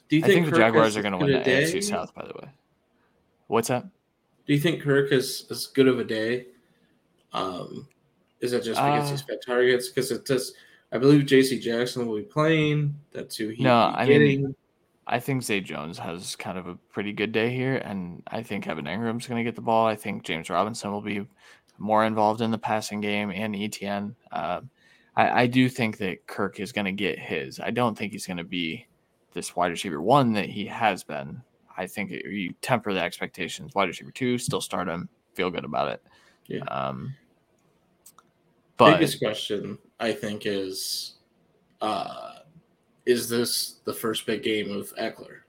do 0.07 0.15
you 0.15 0.21
think, 0.21 0.45
think 0.45 0.49
the 0.51 0.57
Jaguars 0.57 0.95
are 0.95 1.01
going 1.01 1.11
to 1.11 1.17
win 1.17 1.31
the 1.31 1.39
AFC 1.39 1.83
South? 1.83 2.13
By 2.13 2.25
the 2.25 2.33
way, 2.33 2.49
what's 3.47 3.67
that? 3.67 3.83
Do 4.45 4.53
you 4.53 4.59
think 4.59 4.81
Kirk 4.81 5.11
is 5.11 5.45
as 5.49 5.67
good 5.67 5.87
of 5.87 5.99
a 5.99 6.03
day? 6.03 6.47
Um, 7.33 7.87
is 8.45 8.51
that 8.51 8.63
just 8.63 8.79
because 8.79 9.07
uh, 9.07 9.11
he's 9.11 9.21
got 9.23 9.37
targets? 9.45 9.89
Because 9.89 10.11
it 10.11 10.25
does. 10.25 10.53
I 10.91 10.97
believe 10.97 11.25
J.C. 11.25 11.59
Jackson 11.59 12.07
will 12.07 12.17
be 12.17 12.23
playing. 12.23 12.95
That's 13.11 13.35
who 13.35 13.49
he. 13.49 13.63
No, 13.63 13.91
I 13.93 14.05
getting. 14.05 14.43
mean, 14.43 14.55
I 15.07 15.19
think 15.19 15.43
Zay 15.43 15.61
Jones 15.61 15.97
has 15.99 16.35
kind 16.35 16.57
of 16.57 16.67
a 16.67 16.75
pretty 16.75 17.11
good 17.11 17.31
day 17.31 17.53
here, 17.53 17.75
and 17.77 18.23
I 18.27 18.43
think 18.43 18.67
Evan 18.67 18.85
Engram's 18.85 19.27
going 19.27 19.43
to 19.43 19.43
get 19.43 19.55
the 19.55 19.61
ball. 19.61 19.85
I 19.85 19.95
think 19.95 20.23
James 20.23 20.49
Robinson 20.49 20.91
will 20.91 21.01
be 21.01 21.25
more 21.77 22.05
involved 22.05 22.41
in 22.41 22.51
the 22.51 22.57
passing 22.57 23.01
game, 23.01 23.31
and 23.31 23.55
Etienne. 23.55 24.15
Uh, 24.31 24.61
I, 25.15 25.43
I 25.43 25.47
do 25.47 25.69
think 25.69 25.97
that 25.97 26.25
Kirk 26.27 26.59
is 26.59 26.71
going 26.71 26.85
to 26.85 26.91
get 26.91 27.19
his. 27.19 27.59
I 27.59 27.71
don't 27.71 27.97
think 27.97 28.13
he's 28.13 28.27
going 28.27 28.37
to 28.37 28.43
be 28.43 28.85
this 29.33 29.55
wide 29.55 29.71
receiver 29.71 30.01
one 30.01 30.33
that 30.33 30.49
he 30.49 30.65
has 30.65 31.03
been. 31.03 31.41
I 31.77 31.87
think 31.87 32.11
it, 32.11 32.25
you 32.25 32.53
temper 32.61 32.93
the 32.93 33.01
expectations. 33.01 33.75
Wide 33.75 33.89
receiver 33.89 34.11
two, 34.11 34.37
still 34.37 34.61
start 34.61 34.87
him, 34.87 35.09
feel 35.33 35.51
good 35.51 35.65
about 35.65 35.89
it. 35.89 36.03
Yeah. 36.47 36.63
Um, 36.63 37.13
but 38.77 38.97
biggest 38.97 39.19
question 39.19 39.77
I 39.99 40.11
think 40.11 40.45
is, 40.45 41.15
uh, 41.81 42.39
is 43.05 43.29
this 43.29 43.79
the 43.85 43.93
first 43.93 44.25
big 44.25 44.43
game 44.43 44.71
of 44.71 44.93
Ekeler? 44.95 45.39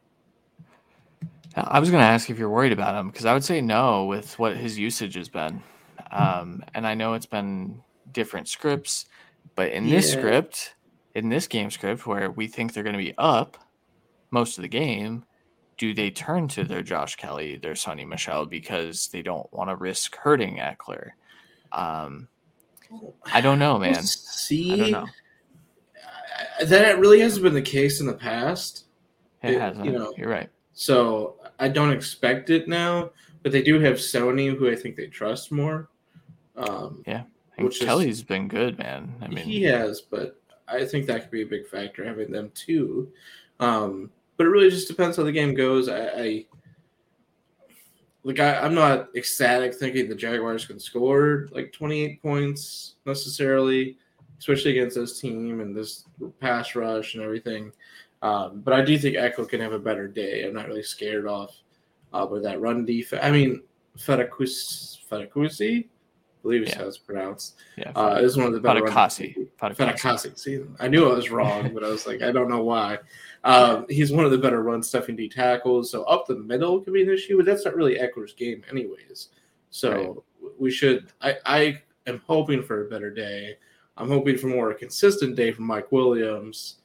I 1.57 1.81
was 1.81 1.91
going 1.91 2.03
to 2.03 2.07
ask 2.07 2.29
if 2.29 2.39
you're 2.39 2.51
worried 2.51 2.72
about 2.72 2.95
him 2.95 3.09
because 3.09 3.24
I 3.24 3.33
would 3.33 3.45
say 3.45 3.61
no 3.61 4.05
with 4.05 4.39
what 4.39 4.57
his 4.57 4.79
usage 4.79 5.14
has 5.14 5.29
been. 5.31 5.62
Um, 6.11 6.62
and 6.74 6.87
I 6.87 6.95
know 6.95 7.14
it's 7.14 7.27
been 7.27 7.83
different 8.12 8.49
scripts, 8.49 9.07
but 9.55 9.72
in 9.72 9.89
this 9.89 10.12
Yeah. 10.12 10.18
script, 10.18 10.74
in 11.14 11.31
this 11.31 11.49
game 11.49 11.70
script 11.70 12.07
where 12.07 12.31
we 12.31 12.47
think 12.47 12.72
they're 12.72 12.83
going 12.83 12.93
to 12.93 13.03
be 13.03 13.14
up 13.16 13.57
most 14.31 14.59
of 14.59 14.62
the 14.62 14.68
game, 14.68 15.24
do 15.79 15.95
they 15.95 16.11
turn 16.11 16.47
to 16.49 16.64
their 16.64 16.83
Josh 16.83 17.16
Kelley, 17.16 17.57
their 17.57 17.72
Sony 17.74 18.07
Michel 18.07 18.45
because 18.45 19.09
they 19.09 19.22
don't 19.22 19.51
want 19.53 19.70
to 19.70 19.77
risk 19.77 20.16
hurting 20.16 20.57
Ekeler? 20.57 21.11
Um, 21.72 22.29
I 23.32 23.41
don't 23.41 23.59
know, 23.59 23.78
man. 23.78 24.03
See, 24.03 24.72
I 24.72 24.76
don't 24.76 24.91
know. 24.91 25.07
That 26.66 26.99
really 26.99 27.20
hasn't 27.20 27.43
been 27.43 27.55
the 27.55 27.62
case 27.62 28.01
in 28.01 28.07
the 28.07 28.14
past. 28.14 28.84
It 29.43 29.51
It- 29.55 29.61
hasn't. 29.61 29.84
you 29.84 29.93
know, 29.93 30.12
You're 30.16 30.28
right. 30.30 30.49
So 30.72 31.37
I 31.59 31.68
don't 31.68 31.91
expect 31.93 32.51
it 32.51 32.68
now, 32.68 33.11
but 33.43 33.53
they 33.53 33.62
do 33.62 33.80
have 33.80 33.95
Sony, 33.97 34.55
who 34.57 34.70
I 34.70 34.74
think 34.76 34.97
they 34.97 35.07
trust 35.07 35.51
more. 35.53 35.89
Um, 36.57 37.03
Yeah. 37.07 37.24
And 37.57 37.66
which 37.66 37.80
is- 37.80 37.87
Kelley's 37.87 38.22
been 38.22 38.49
good, 38.49 38.78
man. 38.78 39.14
I 39.22 39.28
mean, 39.28 39.45
he 39.45 39.62
has, 39.64 40.01
but 40.03 40.39
I 40.68 40.84
think 40.84 41.07
that 41.07 41.22
could 41.22 41.30
be 41.30 41.43
a 41.43 41.47
big 41.47 41.66
factor 41.66 42.05
having 42.05 42.30
them 42.30 42.51
too. 42.55 43.11
Um, 43.61 44.11
but 44.37 44.47
it 44.47 44.51
really 44.51 44.68
just 44.70 44.89
depends 44.89 45.16
how 45.16 45.22
the 45.22 45.32
game 45.32 45.55
goes. 45.55 45.89
I, 45.89 46.07
I 46.09 46.47
like 48.27 48.41
I, 48.41 48.59
I'm 48.59 48.74
not 48.74 49.09
ecstatic 49.14 49.74
thinking 49.74 50.09
the 50.09 50.14
Jaguars 50.16 50.64
can 50.66 50.81
score 50.81 51.49
like 51.53 51.72
28 51.72 52.20
points 52.20 52.97
necessarily, 53.07 53.97
especially 54.41 54.72
against 54.72 54.97
this 54.97 55.20
team 55.20 55.61
and 55.61 55.77
this 55.77 56.05
pass 56.41 56.74
rush 56.74 57.14
and 57.14 57.22
everything. 57.22 57.70
Um, 58.22 58.62
but 58.64 58.74
I 58.74 58.83
do 58.83 58.99
think 58.99 59.16
Echo 59.16 59.45
can 59.45 59.61
have 59.61 59.72
a 59.72 59.79
better 59.79 60.09
day. 60.09 60.45
I'm 60.45 60.55
not 60.55 60.66
really 60.66 60.83
scared 60.83 61.29
off 61.29 61.55
uh, 62.12 62.27
with 62.29 62.43
that 62.43 62.61
run 62.61 62.85
defense. 62.85 63.22
I 63.24 63.31
mean, 63.31 63.62
Fetakusi, 63.97 64.99
I 65.12 65.85
believe 66.43 66.62
is 66.62 66.70
Yeah. 66.70 66.79
how 66.79 66.89
it's 66.89 66.99
pronounced. 66.99 67.57
yeah. 67.77 67.93
Uh, 67.95 68.18
is 68.20 68.37
one 68.37 68.47
of 68.47 68.53
the 68.55 68.61
better. 68.61 68.81
Fatukasi. 68.83 70.37
See, 70.39 70.62
I 70.81 70.89
knew 70.89 71.09
I 71.09 71.14
was 71.14 71.31
wrong, 71.31 71.72
but 71.72 71.85
I 71.85 71.89
was 71.89 72.07
like, 72.09 72.22
I 72.22 72.33
don't 72.33 72.49
know 72.49 72.64
why. 72.64 72.99
Um, 73.47 73.86
he's 73.88 74.12
one 74.12 74.24
of 74.24 74.32
the 74.32 74.38
better 74.38 74.62
run 74.62 74.82
stuffing 74.82 75.14
D 75.16 75.28
tackles. 75.28 75.90
So 75.90 76.03
up 76.05 76.26
the 76.26 76.34
middle 76.36 76.80
could 76.80 76.92
be 76.92 77.03
an 77.03 77.09
issue, 77.11 77.36
but 77.36 77.47
that's 77.47 77.64
not 77.64 77.76
really 77.76 77.97
Ekeler's 77.97 78.32
game, 78.32 78.62
anyways. 78.70 79.28
So 79.70 80.24
we 80.59 80.70
should. 80.70 81.12
I, 81.20 81.36
I 81.47 81.82
am 82.07 82.20
hoping 82.26 82.62
for 82.62 82.86
a 82.86 82.90
better 82.90 83.11
day. 83.11 83.57
I'm 83.97 84.09
hoping 84.09 84.36
for 84.36 84.49
more 84.49 84.74
consistent 84.74 85.36
day 85.36 85.53
from 85.53 85.64
Mike 85.64 85.90
Williams, 85.92 86.76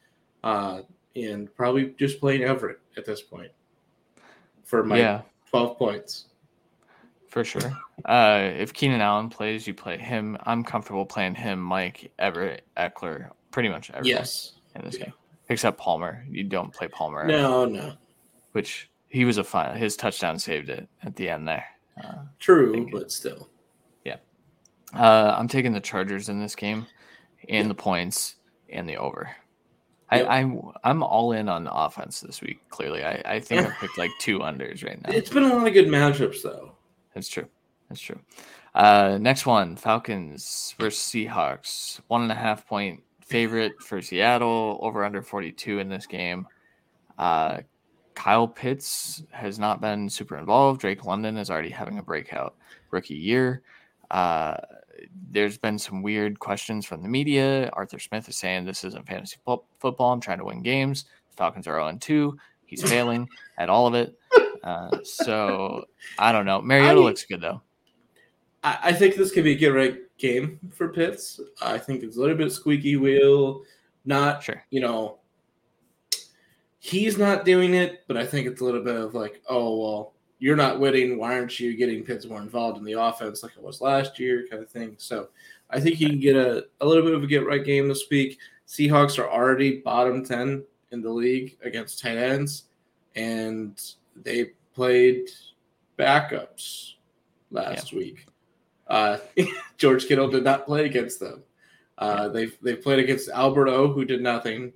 uh, 0.43 0.81
and 1.15 1.53
probably 1.55 1.93
just 1.97 2.19
playing 2.19 2.43
Everett 2.43 2.79
at 2.95 3.05
this 3.05 3.21
point 3.21 3.51
for 4.63 4.83
my 4.83 4.97
yeah. 4.99 5.21
12 5.49 5.77
points. 5.77 6.25
For 7.27 7.43
sure. 7.43 7.71
Uh, 8.05 8.49
if 8.57 8.73
Keenan 8.73 9.01
Allen 9.01 9.29
plays, 9.29 9.65
you 9.65 9.73
play 9.73 9.97
him. 9.97 10.37
I'm 10.43 10.63
comfortable 10.63 11.05
playing 11.05 11.35
him, 11.35 11.61
Mike, 11.61 12.11
Everett, 12.19 12.65
Ekeler, 12.77 13.29
pretty 13.51 13.69
much 13.69 13.89
everyone 13.89 14.07
Yes. 14.19 14.53
in 14.75 14.83
this 14.85 14.97
Yeah. 14.97 15.05
game, 15.05 15.13
except 15.51 15.77
Palmer. 15.77 16.25
You 16.29 16.43
don't 16.43 16.73
play 16.73 16.87
Palmer, 16.87 17.25
No, 17.27 17.65
no. 17.65 17.93
which 18.53 18.89
he 19.09 19.25
was 19.25 19.37
a 19.37 19.43
fine. 19.43 19.75
His 19.77 19.95
touchdown 19.95 20.39
saved 20.39 20.69
it 20.69 20.87
at 21.03 21.15
the 21.15 21.29
end 21.29 21.47
there. 21.47 21.65
Uh, 22.01 22.23
True, 22.39 22.87
but 22.91 23.11
still. 23.11 23.49
Yeah. 24.05 24.17
Uh, 24.93 25.35
I'm 25.37 25.47
taking 25.47 25.73
the 25.73 25.79
Chargers 25.81 26.29
in 26.29 26.39
this 26.39 26.55
game, 26.55 26.87
and 27.49 27.69
the 27.69 27.75
points 27.75 28.35
and 28.69 28.87
the 28.87 28.97
over. 28.97 29.29
Yep. 30.11 30.27
I, 30.27 30.39
I'm 30.39 30.61
I'm 30.83 31.03
all 31.03 31.31
in 31.33 31.47
on 31.47 31.67
offense 31.67 32.19
this 32.21 32.41
week. 32.41 32.59
Clearly, 32.69 33.03
I, 33.03 33.21
I 33.25 33.39
think 33.39 33.65
I 33.67 33.71
picked 33.79 33.97
like 33.97 34.11
two 34.19 34.39
unders 34.39 34.83
right 34.83 35.01
now. 35.01 35.13
It's 35.13 35.29
been 35.29 35.43
a 35.43 35.55
lot 35.55 35.67
of 35.67 35.73
good 35.73 35.87
matchups, 35.87 36.41
though. 36.41 36.73
That's 37.13 37.29
true. 37.29 37.47
That's 37.89 38.01
true. 38.01 38.19
Uh, 38.73 39.17
next 39.19 39.45
one 39.45 39.75
Falcons 39.75 40.75
versus 40.79 40.99
Seahawks. 41.01 41.99
One 42.07 42.21
and 42.23 42.31
a 42.31 42.35
half 42.35 42.65
point 42.67 43.03
favorite 43.31 43.81
for 43.81 44.01
Seattle, 44.01 44.77
over 44.81 45.03
under 45.03 45.21
42 45.21 45.79
in 45.79 45.89
this 45.89 46.05
game. 46.05 46.47
Uh, 47.17 47.59
Kyle 48.13 48.47
Pitts 48.47 49.23
has 49.31 49.57
not 49.57 49.81
been 49.81 50.09
super 50.09 50.37
involved. 50.37 50.81
Drake 50.81 51.05
London 51.05 51.37
is 51.37 51.49
already 51.49 51.69
having 51.69 51.97
a 51.97 52.03
breakout 52.03 52.55
rookie 52.91 53.15
year. 53.15 53.61
Uh, 54.11 54.57
there's 55.31 55.57
been 55.57 55.79
some 55.79 56.01
weird 56.01 56.39
questions 56.39 56.85
from 56.85 57.01
the 57.01 57.09
media. 57.09 57.69
Arthur 57.73 57.99
Smith 57.99 58.27
is 58.29 58.35
saying 58.35 58.65
this 58.65 58.83
isn't 58.83 59.07
fantasy 59.07 59.37
fo- 59.45 59.63
football. 59.79 60.11
I'm 60.11 60.19
trying 60.19 60.39
to 60.39 60.45
win 60.45 60.61
games. 60.61 61.05
The 61.31 61.37
Falcons 61.37 61.67
are 61.67 61.79
0 61.79 61.97
2. 61.99 62.37
He's 62.65 62.83
failing 62.87 63.27
at 63.57 63.69
all 63.69 63.87
of 63.87 63.93
it. 63.93 64.17
Uh, 64.63 64.97
so 65.03 65.85
I 66.19 66.31
don't 66.31 66.45
know. 66.45 66.61
Mariota 66.61 66.99
I- 66.99 67.03
looks 67.03 67.25
good 67.25 67.41
though. 67.41 67.61
I, 68.63 68.77
I 68.83 68.93
think 68.93 69.15
this 69.15 69.31
could 69.31 69.43
be 69.43 69.53
a 69.53 69.57
good 69.57 69.71
game 70.21 70.59
for 70.73 70.89
Pitts. 70.89 71.39
I 71.61 71.77
think 71.77 72.03
it's 72.03 72.17
a 72.17 72.19
little 72.19 72.37
bit 72.37 72.51
squeaky 72.51 72.95
wheel. 72.95 73.63
Not, 74.05 74.43
Sure. 74.43 74.63
you 74.69 74.79
know, 74.79 75.19
he's 76.79 77.17
not 77.17 77.45
doing 77.45 77.73
it, 77.73 78.03
but 78.07 78.17
I 78.17 78.25
think 78.25 78.47
it's 78.47 78.61
a 78.61 78.65
little 78.65 78.83
bit 78.83 78.95
of 78.95 79.13
like, 79.13 79.41
oh, 79.49 79.79
well, 79.79 80.13
you're 80.39 80.55
not 80.55 80.79
winning. 80.79 81.17
Why 81.17 81.35
aren't 81.35 81.59
you 81.59 81.75
getting 81.75 82.03
Pitts 82.03 82.25
more 82.25 82.41
involved 82.41 82.77
in 82.77 82.83
the 82.83 82.99
offense 82.99 83.43
like 83.43 83.51
it 83.55 83.61
was 83.61 83.81
last 83.81 84.19
year, 84.19 84.47
kind 84.49 84.63
of 84.63 84.69
thing. 84.69 84.95
So 84.97 85.29
I 85.69 85.79
think 85.79 85.99
you 85.99 86.09
can 86.09 86.19
get 86.19 86.35
a, 86.35 86.65
a 86.81 86.85
little 86.85 87.03
bit 87.03 87.13
of 87.13 87.23
a 87.23 87.27
get 87.27 87.45
right 87.45 87.63
game 87.63 87.87
this 87.87 88.05
week. 88.09 88.39
Seahawks 88.67 89.19
are 89.19 89.29
already 89.29 89.81
bottom 89.81 90.25
10 90.25 90.63
in 90.91 91.01
the 91.01 91.09
league 91.09 91.57
against 91.63 91.99
tight 91.99 92.17
ends, 92.17 92.63
and 93.15 93.79
they 94.15 94.51
played 94.73 95.29
backups 95.99 96.93
last 97.51 97.93
week. 97.93 98.25
Uh, 98.91 99.17
George 99.77 100.05
Kittle 100.05 100.29
did 100.29 100.43
not 100.43 100.65
play 100.65 100.85
against 100.85 101.19
them. 101.21 101.43
Uh, 101.97 102.27
they 102.27 102.47
they 102.61 102.75
played 102.75 102.99
against 102.99 103.29
Alberto, 103.29 103.91
who 103.91 104.03
did 104.05 104.21
nothing, 104.21 104.73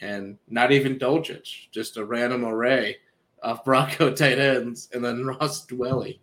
and 0.00 0.38
not 0.48 0.72
even 0.72 0.98
Dulcich, 0.98 1.70
just 1.70 1.96
a 1.98 2.04
random 2.04 2.44
array 2.44 2.96
of 3.42 3.62
Bronco 3.66 4.12
tight 4.14 4.38
ends, 4.38 4.88
and 4.92 5.04
then 5.04 5.24
Ross 5.26 5.66
Dwelley, 5.66 6.18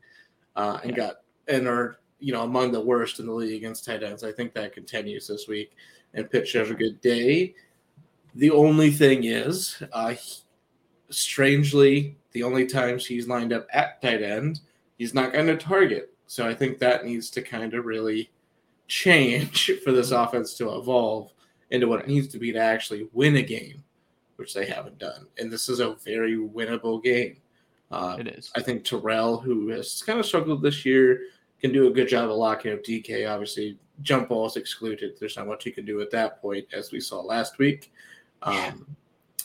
uh, 0.55 0.79
and 0.81 0.91
Yeah. 0.91 0.97
got 0.97 1.15
and 1.47 1.67
are 1.67 1.99
you 2.19 2.33
know 2.33 2.43
among 2.43 2.71
the 2.71 2.81
worst 2.81 3.19
in 3.19 3.27
the 3.27 3.33
league 3.33 3.53
against 3.55 3.85
tight 3.85 4.01
ends. 4.01 4.23
I 4.23 4.31
think 4.31 4.53
that 4.53 4.73
continues 4.73 5.27
this 5.27 5.47
week, 5.47 5.71
and 6.13 6.27
should 6.45 6.61
have 6.61 6.71
a 6.71 6.75
good 6.75 6.99
day. 7.01 7.53
The 8.33 8.51
only 8.51 8.89
thing 8.91 9.25
is, 9.25 9.81
uh, 9.93 10.09
he- 10.15 10.41
strangely, 11.09 12.17
the 12.31 12.43
only 12.43 12.65
times 12.65 13.05
he's 13.05 13.27
lined 13.27 13.53
up 13.53 13.67
at 13.71 14.01
tight 14.01 14.21
end, 14.23 14.61
he's 14.97 15.13
not 15.13 15.31
going 15.31 15.47
to 15.47 15.57
target. 15.57 16.14
So 16.27 16.47
I 16.47 16.53
think 16.53 16.79
that 16.79 17.05
needs 17.05 17.29
to 17.31 17.41
kind 17.41 17.73
of 17.73 17.85
really 17.85 18.29
change 18.87 19.71
for 19.83 19.91
this 19.91 20.11
offense 20.11 20.55
to 20.55 20.75
evolve 20.77 21.31
into 21.71 21.87
what 21.87 22.01
it 22.01 22.07
needs 22.07 22.27
to 22.29 22.39
be 22.39 22.51
to 22.51 22.59
actually 22.59 23.07
win 23.13 23.35
a 23.37 23.41
game, 23.41 23.83
which 24.35 24.53
they 24.53 24.65
haven't 24.65 24.99
done. 24.99 25.27
And 25.39 25.51
this 25.51 25.69
is 25.69 25.79
a 25.79 25.95
very 26.05 26.37
winnable 26.37 27.01
game. 27.03 27.37
Uh, 27.91 28.17
It 28.19 28.27
is. 28.27 28.51
I 28.55 28.61
think 28.61 28.83
Terrell, 28.83 29.37
who 29.39 29.69
has 29.69 30.01
kind 30.03 30.19
of 30.19 30.25
struggled 30.25 30.61
this 30.61 30.85
year, 30.85 31.21
can 31.61 31.71
do 31.71 31.87
a 31.87 31.91
good 31.91 32.07
job 32.07 32.29
of 32.29 32.35
locking 32.37 32.73
up 32.73 32.83
DK. 32.83 33.29
Obviously, 33.29 33.77
jump 34.01 34.29
balls 34.29 34.57
excluded. 34.57 35.17
There's 35.19 35.37
not 35.37 35.47
much 35.47 35.65
you 35.65 35.71
can 35.71 35.85
do 35.85 36.01
at 36.01 36.11
that 36.11 36.41
point, 36.41 36.67
as 36.73 36.91
we 36.91 36.99
saw 36.99 37.21
last 37.21 37.57
week. 37.57 37.91
Um, 38.41 38.85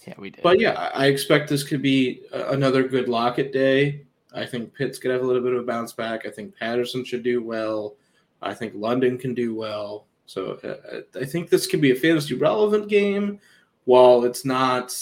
Yeah, 0.06 0.14
we 0.18 0.30
did. 0.30 0.42
but 0.42 0.58
yeah, 0.58 0.90
I 0.94 1.06
expect 1.06 1.48
this 1.48 1.62
could 1.62 1.82
be 1.82 2.22
another 2.32 2.86
good 2.88 3.08
Lockett 3.08 3.52
day. 3.52 4.04
I 4.34 4.46
think 4.46 4.74
Pitts 4.74 4.98
could 4.98 5.10
have 5.10 5.22
a 5.22 5.26
little 5.26 5.42
bit 5.42 5.52
of 5.52 5.60
a 5.60 5.66
bounce 5.66 5.92
back. 5.92 6.26
I 6.26 6.30
think 6.30 6.56
Patterson 6.56 7.04
should 7.04 7.22
do 7.22 7.42
well. 7.42 7.96
I 8.42 8.54
think 8.54 8.72
London 8.74 9.18
can 9.18 9.34
do 9.34 9.54
well. 9.54 10.06
So 10.26 10.52
uh, 10.62 11.00
I 11.20 11.24
think 11.24 11.50
this 11.50 11.66
could 11.66 11.80
be 11.80 11.90
a 11.90 11.96
fantasy 11.96 12.34
relevant 12.34 12.88
game, 12.88 13.40
while 13.84 14.24
it's 14.24 14.44
not 14.44 14.96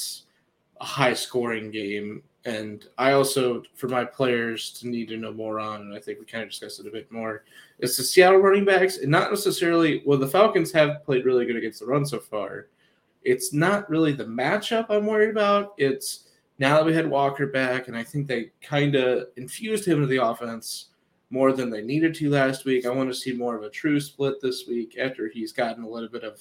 a 0.81 0.85
high 0.85 1.13
scoring 1.13 1.71
game. 1.71 2.23
And 2.45 2.87
I 2.97 3.13
also, 3.13 3.63
for 3.75 3.89
my 3.89 4.05
players 4.05 4.71
to 4.81 4.89
need 4.89 5.09
to 5.09 5.19
know 5.19 5.33
more 5.33 5.61
on, 5.61 5.83
and 5.83 5.95
I 5.95 6.01
think 6.01 6.19
we 6.19 6.25
kind 6.25 6.45
of 6.45 6.49
discussed 6.49 6.81
it 6.81 6.87
a 6.87 6.91
bit 6.91 7.13
more, 7.13 7.45
is 7.81 7.97
the 7.97 8.03
Seattle 8.03 8.39
running 8.39 8.65
backs, 8.65 8.99
and 8.99 9.11
not 9.11 9.31
necessarily. 9.31 10.03
Well, 10.07 10.19
the 10.19 10.27
Falcons 10.27 10.73
have 10.73 11.05
played 11.05 11.27
really 11.27 11.45
good 11.45 11.57
against 11.57 11.81
the 11.81 11.87
run 11.87 12.07
so 12.07 12.19
far. 12.19 12.69
It's 13.23 13.53
not 13.53 13.91
really 13.91 14.13
the 14.13 14.25
matchup 14.25 14.87
I'm 14.89 15.05
worried 15.05 15.31
about. 15.31 15.75
It's 15.77 16.28
now 16.59 16.77
that 16.77 16.85
we 16.85 16.95
had 16.95 17.09
Walker 17.09 17.47
back, 17.47 17.89
and 17.89 17.97
I 17.97 18.03
think 18.03 18.27
they 18.27 18.51
kind 18.63 18.95
of 18.95 19.29
infused 19.37 19.87
him 19.87 19.97
into 19.97 20.07
the 20.09 20.23
offense 20.25 20.87
more 21.31 21.53
than 21.53 21.71
they 21.71 21.83
needed 21.83 22.15
to 22.17 22.31
last 22.31 22.65
week. 22.65 22.87
I 22.87 22.91
want 22.91 23.11
to 23.11 23.15
see 23.15 23.33
more 23.33 23.57
of 23.57 23.63
a 23.63 23.71
true 23.71 24.01
split 24.01 24.41
this 24.41 24.67
week 24.67 24.97
after 24.99 25.29
he's 25.29 25.53
gotten 25.53 25.85
a 25.85 25.89
little 25.89 26.09
bit 26.09 26.25
of, 26.25 26.41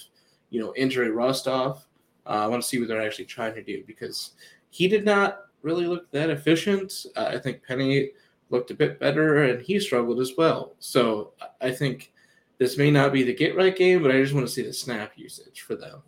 you 0.49 0.59
know, 0.61 0.73
injury 0.75 1.11
rust 1.11 1.47
off. 1.47 1.87
Uh, 2.25 2.29
I 2.29 2.47
want 2.47 2.63
to 2.63 2.67
see 2.67 2.79
what 2.79 2.87
they're 2.87 3.05
actually 3.05 3.25
trying 3.25 3.53
to 3.55 3.63
do 3.63 3.83
because 3.85 4.31
he 4.69 4.87
did 4.87 5.05
not 5.05 5.41
really 5.61 5.85
look 5.87 6.09
that 6.11 6.29
efficient. 6.29 7.05
Uh, 7.15 7.25
I 7.33 7.37
think 7.37 7.63
Penny 7.63 8.11
looked 8.49 8.71
a 8.71 8.75
bit 8.75 8.99
better, 8.99 9.43
and 9.43 9.61
he 9.61 9.79
struggled 9.79 10.19
as 10.21 10.33
well. 10.37 10.73
So 10.79 11.33
I- 11.61 11.71
think 11.71 12.13
this 12.57 12.77
may 12.77 12.89
not 12.89 13.11
be 13.13 13.23
the 13.23 13.33
get 13.35 13.55
right 13.55 13.75
game, 13.75 14.01
but 14.01 14.09
I 14.11 14.21
just 14.21 14.33
want 14.33 14.47
to 14.47 14.51
see 14.51 14.61
the 14.63 14.73
snap 14.73 15.11
usage 15.17 15.61
for 15.61 15.75
them. 15.75 16.01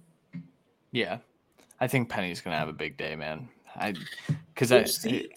yeah, 0.91 1.19
I 1.79 1.87
think 1.87 2.09
Penny's 2.09 2.41
gonna 2.41 2.57
have 2.57 2.69
a 2.69 2.73
big 2.73 2.97
day, 2.97 3.15
man. 3.15 3.49
I 3.79 3.93
because 4.53 4.71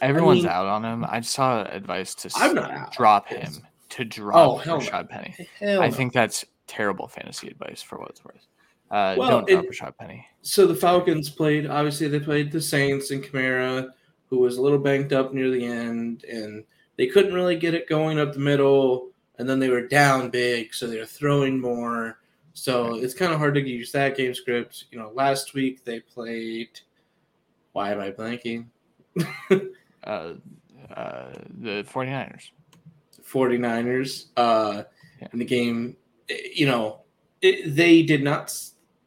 everyone's 0.00 0.40
I 0.44 0.48
mean- 0.48 0.52
out 0.52 0.66
on 0.66 0.84
him. 0.84 1.04
I 1.08 1.20
saw 1.20 1.62
advice 1.64 2.14
to 2.16 2.30
I'm 2.36 2.50
s- 2.50 2.54
not 2.54 2.70
out. 2.70 2.92
drop 2.92 3.28
him 3.28 3.52
to 3.90 4.02
Oh, 4.34 4.60
drop 4.60 4.66
no. 4.66 4.78
Rashad 4.78 5.08
Penny. 5.08 5.34
Hell 5.60 5.82
I 5.82 5.88
no. 5.88 5.94
think 5.94 6.12
that's 6.12 6.44
terrible 6.66 7.06
fantasy 7.08 7.48
advice 7.48 7.82
for 7.82 7.98
what 7.98 8.10
it's 8.10 8.24
worth. 8.24 8.46
Uh, 8.90 9.14
Well, 9.18 9.28
don't 9.30 9.48
drop 9.48 9.64
it- 9.64 9.70
Rashad 9.70 9.96
Penny. 9.98 10.26
so 10.42 10.66
the 10.66 10.74
Falcons 10.74 11.30
played. 11.30 11.66
Obviously, 11.66 12.08
they 12.08 12.20
played 12.20 12.50
the 12.52 12.60
Saints 12.60 13.10
and 13.10 13.22
Kamara, 13.22 13.90
who 14.28 14.38
was 14.38 14.56
a 14.56 14.62
little 14.62 14.78
banked 14.78 15.12
up 15.12 15.32
near 15.32 15.50
the 15.50 15.64
end, 15.64 16.24
and 16.24 16.64
they 16.96 17.06
couldn't 17.06 17.34
really 17.34 17.56
get 17.56 17.74
it 17.74 17.88
going 17.88 18.18
up 18.18 18.32
the 18.32 18.38
middle. 18.40 19.08
And 19.38 19.48
then 19.48 19.58
they 19.58 19.70
were 19.70 19.86
down 19.88 20.28
big, 20.30 20.74
so 20.74 20.86
they 20.86 20.98
were 20.98 21.06
throwing 21.06 21.58
more. 21.60 22.18
So 22.54 22.96
it's 22.96 23.14
kind 23.14 23.32
of 23.32 23.38
hard 23.38 23.54
to 23.54 23.60
use 23.66 23.92
that 23.92 24.14
game 24.16 24.34
script. 24.34 24.84
You 24.90 24.98
know, 24.98 25.10
last 25.14 25.54
week 25.54 25.84
they 25.84 26.00
played. 26.00 26.68
Why 27.72 27.92
am 27.92 28.00
I 28.00 28.10
blanking? 28.10 28.66
Uh, 30.04 30.34
uh, 30.96 31.30
the 31.60 31.84
49ers. 31.88 32.50
49ers 33.24 34.26
uh, 34.36 34.82
Yeah. 35.20 35.28
in 35.32 35.38
the 35.38 35.44
game. 35.44 35.96
You 36.28 36.66
know, 36.66 37.02
it, 37.40 37.76
they 37.76 38.02
did 38.02 38.24
not, 38.24 38.52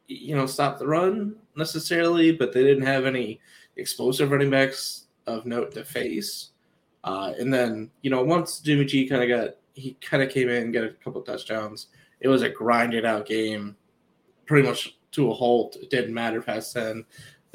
you 0.08 0.34
know, 0.34 0.46
stop 0.46 0.78
the 0.78 0.86
run 0.86 1.36
necessarily, 1.54 2.32
but 2.32 2.54
they 2.54 2.64
didn't 2.64 2.86
have 2.86 3.04
any 3.04 3.40
explosive 3.76 4.30
running 4.30 4.48
backs 4.48 5.08
of 5.26 5.44
note 5.44 5.72
to 5.72 5.84
face. 5.84 6.52
Uh, 7.04 7.34
and 7.38 7.52
then, 7.52 7.90
you 8.00 8.10
know, 8.10 8.24
once 8.24 8.60
Jimmy 8.60 8.86
G 8.86 9.06
kind 9.06 9.22
of 9.22 9.28
got, 9.28 9.56
he 9.74 9.98
kind 10.00 10.22
of 10.22 10.30
came 10.30 10.48
in 10.48 10.62
and 10.62 10.72
got 10.72 10.84
a 10.84 10.92
couple 11.04 11.20
touchdowns. 11.20 11.88
It 12.20 12.28
was 12.28 12.40
a 12.40 12.48
grinded 12.48 13.04
out 13.04 13.26
game, 13.26 13.76
pretty 14.46 14.66
much 14.66 14.96
to 15.12 15.30
a 15.30 15.34
halt. 15.34 15.76
It 15.76 15.90
didn't 15.90 16.14
matter 16.14 16.40
past 16.40 16.72
then. 16.72 17.04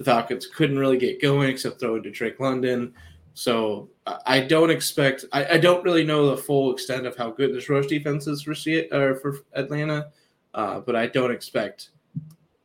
The 0.02 0.06
Falcons 0.12 0.48
couldn't 0.48 0.80
really 0.80 0.98
get 0.98 1.22
going 1.22 1.50
except 1.50 1.80
throwing 1.80 2.02
to 2.04 2.10
Drake 2.10 2.40
London. 2.40 2.92
So 3.36 3.88
I 4.26 4.40
don't 4.42 4.72
expect. 4.72 5.26
I, 5.32 5.46
I 5.46 5.58
don't 5.58 5.84
really 5.84 6.04
know 6.04 6.30
the 6.36 6.42
full 6.42 6.74
extent 6.74 7.06
of 7.06 7.16
how 7.16 7.30
good 7.30 7.54
this 7.54 7.70
rush 7.70 7.86
defense 7.88 8.26
is 8.28 8.42
for 8.42 8.56
Se- 8.56 8.90
or 8.90 9.16
for 9.16 9.38
Atlanta, 9.54 10.10
uh, 10.56 10.80
but 10.80 10.96
I 10.96 11.06
don't 11.08 11.32
expect. 11.32 11.90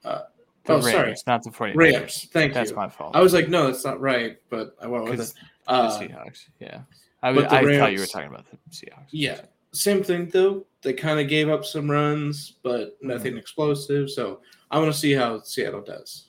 Uh, 0.05 0.23
oh, 0.69 0.81
Rams, 0.81 0.91
sorry, 0.91 1.15
not 1.27 1.43
the 1.45 1.51
49ers. 1.51 1.77
Rams. 1.77 2.29
Thank 2.33 2.55
That's 2.55 2.71
you. 2.71 2.77
my 2.77 2.89
fault. 2.89 3.15
I 3.15 3.21
was 3.21 3.33
like, 3.35 3.49
no, 3.49 3.67
that's 3.67 3.85
not 3.85 4.01
right, 4.01 4.39
but 4.51 4.75
I 4.81 4.87
went 4.87 5.05
with 5.05 5.21
it. 5.21 5.35
the 5.67 5.73
Uh, 5.73 6.01
Seahawks. 6.01 6.47
Yeah. 6.59 6.81
I, 7.23 7.33
the 7.33 7.47
I 7.47 7.79
thought 7.79 7.93
you 7.93 8.01
were 8.01 8.07
talking 8.07 8.29
about 8.29 8.47
the 8.51 8.57
Seahawks. 8.71 9.07
yeah, 9.11 9.41
same 9.73 10.03
thing 10.03 10.29
though. 10.33 10.65
They 10.83 10.93
kind 10.95 11.21
of 11.21 11.29
gave 11.29 11.49
up 11.49 11.65
some 11.65 11.91
runs, 11.91 12.55
but 12.63 12.97
nothing 13.03 13.37
explosive. 13.37 14.11
So 14.11 14.41
I 14.71 14.79
want 14.79 14.93
to 14.93 14.99
see 14.99 15.13
how 15.13 15.43
Seattle 15.43 15.81
does. 15.83 16.26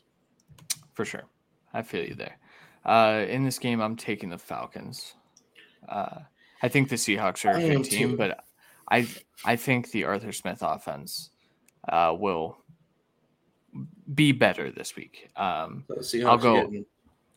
For 0.98 1.06
sure. 1.06 1.26
I 1.76 1.84
feel 1.84 2.04
you 2.04 2.16
there. 2.16 2.38
Uh, 2.84 3.24
in 3.30 3.46
this 3.46 3.60
game, 3.60 3.82
I'm 3.82 3.96
taking 3.96 4.30
the 4.30 4.38
Falcons. 4.40 5.14
Uh, 5.88 6.22
I 6.64 6.70
think 6.70 6.90
the 6.90 6.96
Seahawks 6.96 7.46
are 7.46 7.56
a 7.56 7.60
good 7.76 7.84
team, 7.84 8.10
too. 8.12 8.18
but 8.18 8.44
I 8.90 9.08
I 9.46 9.58
think 9.58 9.92
the 9.92 10.06
Arthur 10.06 10.32
Smith 10.32 10.60
offense 10.64 11.30
uh, 11.88 12.16
will 12.18 12.58
be 14.16 14.32
better 14.32 14.72
this 14.72 14.96
week. 14.96 15.30
Um, 15.36 15.84
So 15.88 15.96
Seahawks 15.98 16.26
I'll 16.28 16.38
go- 16.40 16.72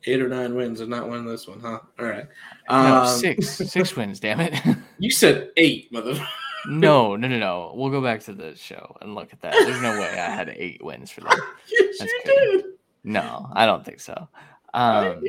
eight 0.06 0.22
or 0.22 0.28
nine 0.28 0.54
wins 0.54 0.80
and 0.80 0.88
not 0.88 1.10
win 1.10 1.26
this 1.26 1.46
one, 1.46 1.60
huh? 1.60 1.80
All 1.98 2.06
right. 2.06 2.26
no, 2.70 3.02
Um, 3.02 3.18
six 3.18 3.46
six 3.50 3.94
wins. 3.96 4.20
Damn 4.20 4.40
it. 4.40 4.58
You 4.98 5.10
said 5.10 5.50
eight, 5.58 5.92
mother. 5.92 6.14
no, 6.66 7.14
no, 7.16 7.28
no, 7.28 7.38
no. 7.38 7.72
We'll 7.74 7.90
go 7.90 8.00
back 8.00 8.20
to 8.22 8.32
the 8.32 8.56
show 8.56 8.96
and 9.02 9.14
look 9.14 9.34
at 9.34 9.42
that. 9.42 9.52
There's 9.52 9.82
no 9.82 10.00
way 10.00 10.08
I 10.08 10.30
had 10.30 10.48
eight 10.56 10.82
wins 10.82 11.10
for 11.10 11.20
that. 11.22 11.38
yes, 11.70 11.98
That's 11.98 12.10
you 12.10 12.20
crazy. 12.24 12.62
did. 12.62 12.64
No, 13.04 13.48
I 13.52 13.66
don't 13.66 13.84
think 13.84 14.00
so. 14.00 14.28
Um, 14.74 15.22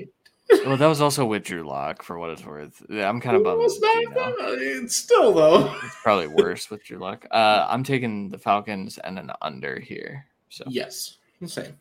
well, 0.65 0.78
that 0.78 0.88
was 0.88 0.99
also 1.01 1.26
with 1.26 1.43
Drew 1.43 1.63
Lock 1.63 2.03
for 2.03 2.19
what 2.19 2.30
it's 2.32 2.45
worth. 2.45 2.82
I'm 2.91 3.22
kind 3.22 3.38
of 3.38 3.43
bummed. 3.43 3.63
It's 3.63 3.76
it's 3.82 3.82
not 3.82 4.13
Geno. 4.13 4.36
that. 4.38 4.53
I 4.53 4.55
mean, 4.57 4.89
still 4.89 5.34
though. 5.34 5.74
It's 5.84 5.95
probably 6.03 6.28
worse 6.28 6.69
with 6.69 6.84
Drew 6.84 6.97
Luck. 6.99 7.26
Uh, 7.32 7.65
I'm 7.69 7.84
taking 7.84 8.30
the 8.30 8.38
Falcons 8.38 8.97
and 8.97 9.17
an 9.17 9.32
under 9.41 9.80
here. 9.80 10.26
So 10.49 10.65
Yes, 10.67 11.17
same. 11.45 11.78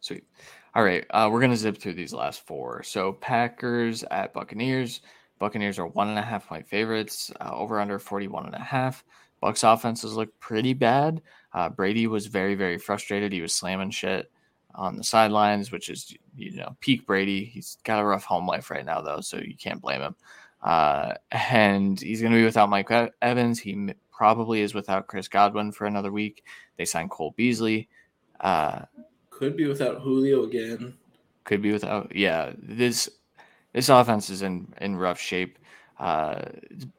sweet. 0.00 0.24
All 0.74 0.82
right, 0.84 1.04
uh, 1.10 1.28
we're 1.30 1.40
gonna 1.40 1.56
zip 1.56 1.76
through 1.78 1.94
these 1.94 2.14
last 2.14 2.46
four. 2.46 2.82
So 2.82 3.12
Packers 3.12 4.04
at 4.10 4.32
Buccaneers. 4.32 5.02
Buccaneers 5.38 5.78
are 5.78 5.86
one 5.86 6.08
and 6.08 6.18
a 6.18 6.22
half 6.22 6.48
point 6.48 6.66
favorites. 6.66 7.30
Uh, 7.40 7.50
over 7.52 7.78
under 7.80 7.98
41 7.98 8.46
and 8.46 8.54
a 8.54 8.58
half. 8.58 9.04
Bucs 9.42 9.70
offenses 9.70 10.14
look 10.14 10.30
pretty 10.40 10.72
bad. 10.72 11.20
Uh, 11.52 11.68
Brady 11.68 12.06
was 12.06 12.26
very 12.26 12.54
very 12.54 12.78
frustrated. 12.78 13.32
He 13.32 13.40
was 13.42 13.54
slamming 13.54 13.90
shit 13.90 14.30
on 14.78 14.96
the 14.96 15.04
sidelines, 15.04 15.70
which 15.72 15.90
is 15.90 16.14
you 16.36 16.52
know 16.56 16.76
peak 16.80 17.04
Brady. 17.06 17.44
He's 17.44 17.76
got 17.84 18.00
a 18.00 18.04
rough 18.04 18.24
home 18.24 18.46
life 18.46 18.70
right 18.70 18.86
now 18.86 19.00
though, 19.02 19.20
so 19.20 19.36
you 19.38 19.56
can't 19.56 19.82
blame 19.82 20.00
him. 20.00 20.14
Uh, 20.62 21.14
and 21.30 22.00
he's 22.00 22.20
going 22.20 22.32
to 22.32 22.38
be 22.38 22.44
without 22.44 22.70
Mike 22.70 22.90
Evans. 23.22 23.58
He 23.60 23.92
probably 24.10 24.60
is 24.62 24.74
without 24.74 25.06
Chris 25.06 25.28
Godwin 25.28 25.70
for 25.72 25.86
another 25.86 26.10
week. 26.10 26.44
They 26.76 26.84
signed 26.84 27.10
Cole 27.10 27.32
Beasley. 27.36 27.88
Uh, 28.40 28.82
Could 29.30 29.56
be 29.56 29.66
without 29.66 30.00
Julio 30.00 30.44
again. 30.44 30.94
could 31.44 31.62
be 31.62 31.72
without. 31.72 32.14
Yeah, 32.14 32.52
this 32.58 33.08
this 33.72 33.88
offense 33.88 34.30
is 34.30 34.42
in 34.42 34.72
in 34.80 34.96
rough 34.96 35.20
shape. 35.20 35.58
Uh, 35.98 36.42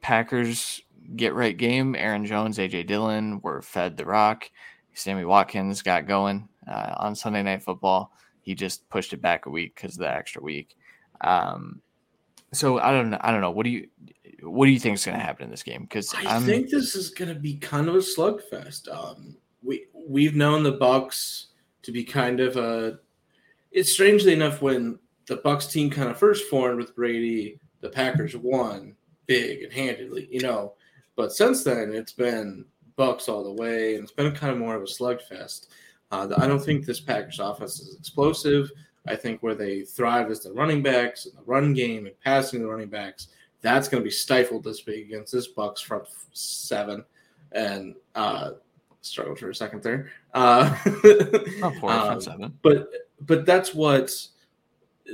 Packers 0.01 0.81
get 1.15 1.33
right 1.33 1.57
game. 1.57 1.95
Aaron 1.95 2.25
Jones, 2.25 2.57
AJ 2.57 2.87
Dillon 2.87 3.39
were 3.41 3.61
fed 3.61 3.95
the 3.97 4.05
rock. 4.05 4.49
Sammy 4.93 5.23
Watkins 5.23 5.81
got 5.81 6.07
going 6.07 6.47
uh, 6.69 6.95
on 6.97 7.15
Sunday 7.15 7.43
Night 7.43 7.63
Football. 7.63 8.11
He 8.41 8.55
just 8.55 8.87
pushed 8.89 9.13
it 9.13 9.21
back 9.21 9.45
a 9.45 9.49
week 9.49 9.75
because 9.75 9.95
of 9.95 9.99
the 9.99 10.11
extra 10.11 10.41
week. 10.41 10.75
Um, 11.21 11.81
so 12.53 12.79
I 12.79 12.91
don't 12.91 13.09
know. 13.09 13.17
I 13.21 13.31
don't 13.31 13.41
know. 13.41 13.51
What 13.51 13.63
do 13.63 13.69
you 13.69 13.87
what 14.41 14.65
do 14.65 14.71
you 14.71 14.79
think 14.79 14.95
is 14.95 15.05
going 15.05 15.17
to 15.17 15.23
happen 15.23 15.45
in 15.45 15.51
this 15.51 15.63
game? 15.63 15.81
Because 15.81 16.13
I 16.15 16.35
I'm 16.35 16.43
think 16.43 16.69
this 16.69 16.95
is 16.95 17.09
going 17.09 17.33
to 17.33 17.39
be 17.39 17.57
kind 17.57 17.87
of 17.87 17.95
a 17.95 17.99
slugfest. 17.99 18.89
Um, 18.89 19.37
we 19.61 19.85
we've 19.93 20.35
known 20.35 20.63
the 20.63 20.77
Bucs 20.77 21.45
to 21.83 21.91
be 21.91 22.03
kind 22.03 22.39
of 22.39 22.55
a. 22.57 22.99
It's 23.71 23.91
strangely 23.91 24.33
enough 24.33 24.61
when 24.61 24.97
the 25.27 25.37
Bucs 25.37 25.71
team 25.71 25.89
kind 25.89 26.09
of 26.09 26.17
first 26.17 26.49
formed 26.49 26.77
with 26.77 26.95
Brady, 26.95 27.59
the 27.81 27.89
Packers 27.89 28.35
won 28.35 28.95
big 29.27 29.61
and 29.63 29.71
handedly, 29.71 30.27
you 30.31 30.41
know. 30.41 30.73
But 31.15 31.33
since 31.33 31.63
then, 31.63 31.93
it's 31.93 32.13
been 32.13 32.65
Bucs 32.97 33.29
all 33.29 33.43
the 33.43 33.61
way, 33.61 33.95
and 33.95 34.03
it's 34.03 34.11
been 34.11 34.33
kind 34.33 34.51
of 34.51 34.57
more 34.57 34.75
of 34.75 34.81
a 34.81 34.85
slugfest. 34.85 35.67
Uh, 36.11 36.27
I 36.37 36.47
don't 36.47 36.63
think 36.63 36.85
this 36.85 36.99
Packers 36.99 37.39
offense 37.39 37.79
is 37.79 37.95
explosive. 37.95 38.71
I 39.07 39.15
think 39.15 39.41
where 39.41 39.55
they 39.55 39.81
thrive 39.81 40.29
is 40.29 40.41
the 40.41 40.51
running 40.51 40.83
backs 40.83 41.25
and 41.25 41.35
the 41.37 41.43
run 41.43 41.73
game 41.73 42.05
and 42.05 42.19
passing 42.21 42.61
the 42.61 42.67
running 42.67 42.89
backs 42.89 43.29
that's 43.61 43.87
going 43.87 44.01
to 44.01 44.05
be 44.05 44.11
stifled 44.11 44.63
this 44.63 44.85
week 44.85 45.07
against 45.07 45.33
this 45.33 45.51
Bucs 45.51 45.83
front 45.83 46.05
seven, 46.33 47.03
and 47.51 47.95
uh, 48.15 48.51
struggled 49.01 49.39
for 49.39 49.49
a 49.49 49.55
second 49.55 49.83
there. 49.83 50.11
Uh, 50.33 50.75
not 51.59 51.75
four 51.79 51.91
um, 51.91 52.21
seven. 52.21 52.57
but 52.61 52.89
but 53.21 53.45
that's 53.45 53.73
what 53.73 54.15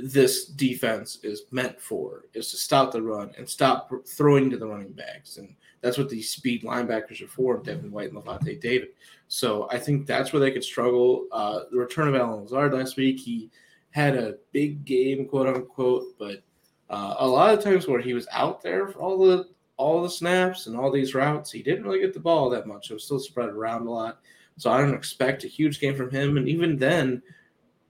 this 0.00 0.46
defense 0.46 1.18
is 1.22 1.42
meant 1.50 1.80
for: 1.80 2.24
is 2.34 2.50
to 2.50 2.56
stop 2.56 2.92
the 2.92 3.02
run 3.02 3.32
and 3.36 3.48
stop 3.48 3.90
throwing 4.06 4.50
to 4.50 4.56
the 4.56 4.66
running 4.66 4.92
backs, 4.92 5.38
and 5.38 5.54
that's 5.86 5.98
what 5.98 6.08
these 6.08 6.30
speed 6.30 6.64
linebackers 6.64 7.22
are 7.22 7.28
for: 7.28 7.58
Devin 7.58 7.92
White 7.92 8.12
and 8.12 8.22
Lavonte 8.22 8.60
David. 8.60 8.88
So 9.28 9.68
I 9.70 9.78
think 9.78 10.06
that's 10.06 10.32
where 10.32 10.40
they 10.40 10.50
could 10.50 10.64
struggle. 10.64 11.26
Uh, 11.30 11.60
the 11.70 11.78
return 11.78 12.08
of 12.08 12.16
Allen 12.16 12.42
Lazard 12.42 12.74
last 12.74 12.96
week, 12.96 13.20
he 13.20 13.50
had 13.90 14.16
a 14.16 14.36
big 14.52 14.84
game, 14.84 15.26
quote 15.26 15.46
unquote, 15.46 16.18
but 16.18 16.42
uh, 16.90 17.14
a 17.18 17.26
lot 17.26 17.54
of 17.54 17.62
times 17.62 17.86
where 17.86 18.00
he 18.00 18.14
was 18.14 18.28
out 18.32 18.62
there 18.62 18.88
for 18.88 18.98
all 18.98 19.18
the 19.18 19.48
all 19.76 20.02
the 20.02 20.10
snaps 20.10 20.66
and 20.66 20.76
all 20.76 20.90
these 20.90 21.14
routes, 21.14 21.52
he 21.52 21.62
didn't 21.62 21.84
really 21.84 22.00
get 22.00 22.14
the 22.14 22.20
ball 22.20 22.50
that 22.50 22.66
much. 22.66 22.90
It 22.90 22.94
was 22.94 23.04
still 23.04 23.20
spread 23.20 23.50
around 23.50 23.86
a 23.86 23.90
lot. 23.90 24.18
So 24.56 24.70
I 24.70 24.80
don't 24.80 24.94
expect 24.94 25.44
a 25.44 25.48
huge 25.48 25.80
game 25.80 25.94
from 25.94 26.10
him. 26.10 26.38
And 26.38 26.48
even 26.48 26.78
then, 26.78 27.22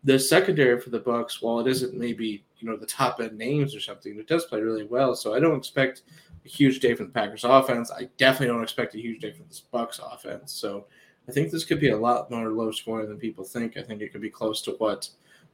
the 0.03 0.19
secondary 0.19 0.81
for 0.81 0.91
the 0.91 1.01
Bucs, 1.01 1.41
while 1.41 1.61
it 1.61 1.69
isn't 1.69 1.95
maybe 1.95 2.45
you 2.59 2.69
know 2.69 2.77
the 2.77 2.87
top 2.87 3.21
end 3.21 3.37
names 3.37 3.75
or 3.75 3.81
something, 3.81 4.19
it 4.19 4.29
does 4.29 4.47
play 4.47 4.61
really 4.61 4.85
well. 4.85 5.15
So 5.15 5.35
I 5.35 5.41
don't 5.41 5.59
expect 5.59 6.03
a 6.47 6.49
huge 6.49 6.81
day 6.81 6.95
from 6.95 7.07
the 7.07 7.13
Packers 7.13 7.45
offense. 7.45 7.91
I 7.91 8.09
definitely 8.17 8.55
don't 8.55 8.63
expect 8.63 8.95
a 8.95 9.01
huge 9.01 9.21
day 9.21 9.33
from 9.33 9.47
this 9.49 9.63
Bucs 9.73 10.01
offense. 10.01 10.53
So 10.53 10.87
I 11.29 11.33
think 11.33 11.51
this 11.51 11.65
could 11.65 11.81
be 11.81 11.91
a 11.91 11.97
lot 11.97 12.31
more 12.31 12.49
low 12.51 12.71
scoring 12.71 13.09
than 13.09 13.19
people 13.19 13.45
think. 13.45 13.77
I 13.77 13.83
think 13.83 14.01
it 14.01 14.13
could 14.13 14.21
be 14.21 14.31
close 14.31 14.63
to 14.63 14.73
what 14.73 15.09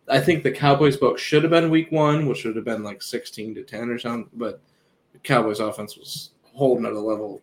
I 0.08 0.20
think 0.20 0.42
the 0.42 0.52
Cowboys 0.52 0.96
book 0.96 1.18
should 1.18 1.42
have 1.42 1.50
been 1.50 1.70
week 1.70 1.90
one, 1.92 2.26
which 2.26 2.38
should 2.38 2.56
have 2.56 2.64
been 2.64 2.82
like 2.82 3.02
16 3.02 3.54
to 3.54 3.62
10 3.62 3.88
or 3.88 3.98
something. 3.98 4.30
But 4.34 4.60
the 5.12 5.18
Cowboys 5.18 5.60
offense 5.60 5.96
was 5.96 6.30
holding 6.42 6.86
at 6.86 6.92
a 6.92 7.00
level 7.00 7.40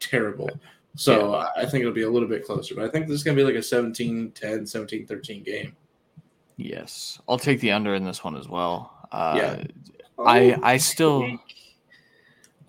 terrible. 0.00 0.50
So 0.96 1.34
I 1.56 1.66
think 1.66 1.80
it'll 1.82 1.92
be 1.92 2.02
a 2.02 2.10
little 2.10 2.28
bit 2.28 2.44
closer. 2.44 2.76
But 2.76 2.84
I 2.84 2.88
think 2.88 3.08
this 3.08 3.16
is 3.16 3.24
going 3.24 3.36
to 3.36 3.40
be 3.42 3.46
like 3.46 3.58
a 3.58 3.62
17 3.62 4.30
10, 4.30 4.66
17 4.66 5.06
13 5.06 5.42
game. 5.42 5.74
Yes, 6.56 7.20
I'll 7.28 7.38
take 7.38 7.58
the 7.58 7.72
under 7.72 7.94
in 7.94 8.04
this 8.04 8.22
one 8.22 8.36
as 8.36 8.48
well. 8.48 9.08
Uh, 9.10 9.34
Yeah. 9.36 9.64
I 10.16 10.56
I 10.62 10.76
still 10.76 11.38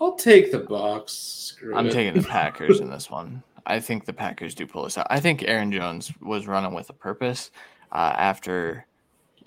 I'll 0.05 0.15
take 0.15 0.51
the 0.51 0.59
box. 0.59 1.13
Screw 1.13 1.75
I'm 1.75 1.87
it. 1.87 1.91
taking 1.91 2.21
the 2.21 2.27
Packers 2.27 2.79
in 2.79 2.91
this 2.91 3.09
one. 3.09 3.41
I 3.65 3.79
think 3.79 4.05
the 4.05 4.13
Packers 4.13 4.53
do 4.53 4.67
pull 4.67 4.83
this 4.83 4.99
out. 4.99 5.07
I 5.09 5.19
think 5.19 5.43
Aaron 5.47 5.71
Jones 5.71 6.13
was 6.21 6.45
running 6.45 6.75
with 6.75 6.91
a 6.91 6.93
purpose 6.93 7.49
uh, 7.91 8.13
after 8.15 8.85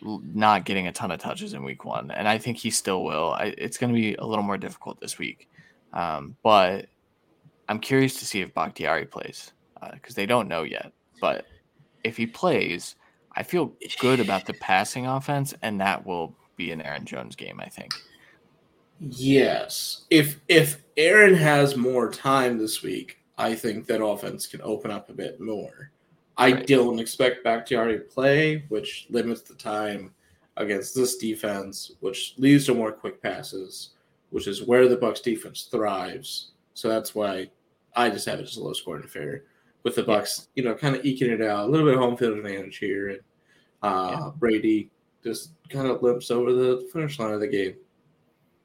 not 0.02 0.64
getting 0.64 0.88
a 0.88 0.92
ton 0.92 1.12
of 1.12 1.20
touches 1.20 1.54
in 1.54 1.62
week 1.62 1.84
one, 1.84 2.10
and 2.10 2.26
I 2.26 2.38
think 2.38 2.56
he 2.56 2.70
still 2.70 3.04
will. 3.04 3.30
I, 3.34 3.54
it's 3.56 3.78
going 3.78 3.92
to 3.92 4.00
be 4.00 4.16
a 4.16 4.26
little 4.26 4.42
more 4.42 4.58
difficult 4.58 4.98
this 5.00 5.16
week, 5.16 5.48
um, 5.92 6.36
but 6.42 6.86
I'm 7.68 7.78
curious 7.78 8.18
to 8.18 8.26
see 8.26 8.40
if 8.40 8.52
Bakhtiari 8.52 9.06
plays 9.06 9.52
because 9.92 10.14
uh, 10.14 10.16
they 10.16 10.26
don't 10.26 10.48
know 10.48 10.64
yet. 10.64 10.92
But 11.20 11.46
if 12.02 12.16
he 12.16 12.26
plays, 12.26 12.96
I 13.36 13.44
feel 13.44 13.72
good 14.00 14.18
about 14.18 14.44
the 14.44 14.54
passing 14.54 15.06
offense, 15.06 15.54
and 15.62 15.80
that 15.80 16.04
will 16.04 16.34
be 16.56 16.72
an 16.72 16.82
Aaron 16.82 17.04
Jones 17.04 17.36
game. 17.36 17.60
I 17.60 17.68
think. 17.68 17.92
Yes, 19.00 20.06
if 20.10 20.40
if 20.48 20.82
Aaron 20.96 21.34
has 21.34 21.76
more 21.76 22.10
time 22.10 22.58
this 22.58 22.82
week, 22.82 23.18
I 23.36 23.54
think 23.54 23.86
that 23.86 24.04
offense 24.04 24.46
can 24.46 24.60
open 24.62 24.90
up 24.90 25.08
a 25.08 25.14
bit 25.14 25.40
more. 25.40 25.90
I 26.36 26.52
right. 26.52 26.66
don't 26.66 26.98
expect 26.98 27.44
Bakhtiari 27.44 27.98
to 27.98 28.04
play, 28.04 28.64
which 28.68 29.06
limits 29.10 29.42
the 29.42 29.54
time 29.54 30.12
against 30.56 30.94
this 30.94 31.16
defense, 31.16 31.92
which 32.00 32.34
leads 32.38 32.66
to 32.66 32.74
more 32.74 32.92
quick 32.92 33.22
passes, 33.22 33.90
which 34.30 34.46
is 34.46 34.64
where 34.64 34.88
the 34.88 34.96
Bucs 34.96 35.22
defense 35.22 35.68
thrives. 35.70 36.52
So 36.74 36.88
that's 36.88 37.14
why 37.14 37.50
I 37.94 38.10
just 38.10 38.26
have 38.26 38.40
it 38.40 38.44
as 38.44 38.56
a 38.56 38.62
low 38.62 38.72
scoring 38.72 39.04
affair 39.04 39.44
with 39.82 39.94
the 39.94 40.02
Bucs, 40.02 40.48
you 40.54 40.62
know, 40.62 40.74
kind 40.74 40.94
of 40.94 41.04
eking 41.04 41.30
it 41.30 41.42
out, 41.42 41.68
a 41.68 41.70
little 41.70 41.86
bit 41.86 41.94
of 41.94 42.00
home 42.00 42.16
field 42.16 42.38
advantage 42.38 42.78
here, 42.78 43.08
and 43.08 43.20
uh, 43.82 44.10
yeah. 44.12 44.30
Brady 44.36 44.90
just 45.22 45.52
kind 45.70 45.86
of 45.86 46.02
limps 46.02 46.30
over 46.30 46.52
the 46.52 46.88
finish 46.92 47.18
line 47.18 47.32
of 47.32 47.40
the 47.40 47.48
game. 47.48 47.76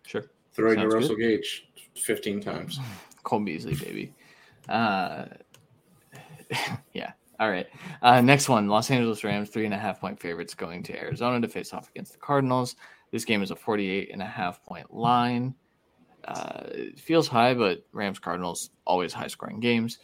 Sure. 0.05 0.25
Throwing 0.53 0.79
to 0.79 0.87
Russell 0.87 1.15
good. 1.15 1.41
Gage 1.41 1.67
15 1.95 2.41
times. 2.41 2.79
Cole 3.23 3.39
Beasley, 3.39 3.75
baby. 3.75 4.13
Uh, 4.69 5.25
yeah. 6.93 7.13
All 7.39 7.49
right. 7.49 7.67
Uh, 8.01 8.21
next 8.21 8.47
one 8.49 8.67
Los 8.67 8.91
Angeles 8.91 9.23
Rams, 9.23 9.49
three 9.49 9.65
and 9.65 9.73
a 9.73 9.77
half 9.77 9.99
point 9.99 10.19
favorites 10.19 10.53
going 10.53 10.83
to 10.83 10.97
Arizona 10.97 11.41
to 11.41 11.47
face 11.47 11.73
off 11.73 11.89
against 11.89 12.13
the 12.13 12.19
Cardinals. 12.19 12.75
This 13.11 13.25
game 13.25 13.43
is 13.43 13.51
a 13.51 13.55
48 13.55 14.09
and 14.11 14.21
a 14.21 14.25
half 14.25 14.63
point 14.63 14.93
line. 14.93 15.55
Uh, 16.25 16.63
it 16.69 16.99
feels 16.99 17.27
high, 17.27 17.53
but 17.53 17.85
Rams 17.91 18.19
Cardinals 18.19 18.69
always 18.85 19.13
high 19.13 19.27
scoring 19.27 19.59
games. 19.59 19.99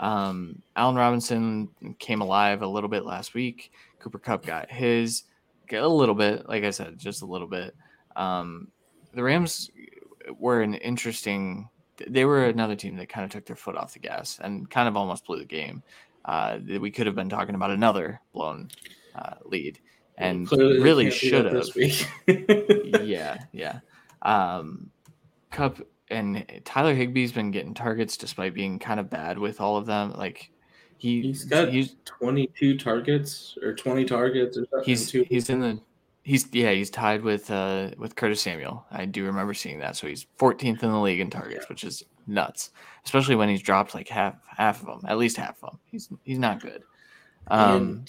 Um, 0.00 0.62
Allen 0.76 0.96
Robinson 0.96 1.68
came 1.98 2.22
alive 2.22 2.62
a 2.62 2.66
little 2.66 2.88
bit 2.88 3.04
last 3.04 3.34
week. 3.34 3.72
Cooper 3.98 4.18
Kupp 4.18 4.44
got 4.44 4.70
his, 4.70 5.24
a 5.72 5.86
little 5.86 6.14
bit, 6.14 6.48
like 6.48 6.64
I 6.64 6.70
said, 6.70 6.98
just 6.98 7.22
a 7.22 7.26
little 7.26 7.46
bit. 7.46 7.76
Um, 8.16 8.68
the 9.12 9.22
Rams 9.22 9.70
were 10.38 10.62
an 10.62 10.74
interesting. 10.74 11.68
They 12.06 12.24
were 12.24 12.46
another 12.46 12.76
team 12.76 12.96
that 12.96 13.08
kind 13.08 13.24
of 13.24 13.30
took 13.30 13.46
their 13.46 13.56
foot 13.56 13.76
off 13.76 13.92
the 13.92 13.98
gas 13.98 14.38
and 14.42 14.68
kind 14.70 14.88
of 14.88 14.96
almost 14.96 15.26
blew 15.26 15.38
the 15.38 15.44
game. 15.44 15.82
Uh, 16.24 16.58
we 16.80 16.90
could 16.90 17.06
have 17.06 17.14
been 17.14 17.28
talking 17.28 17.54
about 17.54 17.70
another 17.70 18.20
blown 18.32 18.68
uh, 19.14 19.34
lead, 19.44 19.78
and 20.18 20.46
Clearly 20.46 20.80
really 20.80 21.10
should 21.10 21.46
have. 21.46 21.68
yeah, 23.06 23.38
yeah. 23.52 23.80
Um, 24.22 24.90
Kupp 25.50 25.80
and 26.08 26.44
Tyler 26.64 26.94
Higbee's 26.94 27.32
been 27.32 27.50
getting 27.50 27.74
targets 27.74 28.16
despite 28.16 28.54
being 28.54 28.78
kind 28.78 29.00
of 29.00 29.08
bad 29.08 29.38
with 29.38 29.60
all 29.60 29.76
of 29.76 29.86
them. 29.86 30.12
Like 30.12 30.50
he, 30.98 31.22
he's 31.22 31.44
got 31.44 31.70
he's 31.70 31.96
22 32.04 32.76
targets 32.76 33.56
or 33.62 33.74
20 33.74 34.04
targets 34.04 34.58
or 34.58 34.66
something. 34.70 34.84
He's 34.84 35.10
he's 35.10 35.48
in 35.48 35.60
the 35.60 35.80
He's 36.22 36.46
yeah, 36.52 36.72
he's 36.72 36.90
tied 36.90 37.22
with 37.22 37.50
uh 37.50 37.90
with 37.98 38.14
Curtis 38.14 38.42
Samuel. 38.42 38.84
I 38.90 39.06
do 39.06 39.24
remember 39.24 39.54
seeing 39.54 39.78
that. 39.80 39.96
So 39.96 40.06
he's 40.06 40.26
14th 40.38 40.82
in 40.82 40.92
the 40.92 41.00
league 41.00 41.20
in 41.20 41.30
targets, 41.30 41.68
which 41.68 41.84
is 41.84 42.04
nuts. 42.26 42.70
Especially 43.04 43.36
when 43.36 43.48
he's 43.48 43.62
dropped 43.62 43.94
like 43.94 44.08
half 44.08 44.36
half 44.46 44.80
of 44.80 44.86
them, 44.86 45.00
at 45.08 45.18
least 45.18 45.36
half 45.36 45.62
of 45.62 45.70
them. 45.70 45.80
He's 45.90 46.10
he's 46.22 46.38
not 46.38 46.60
good. 46.60 46.82
Um 47.48 48.04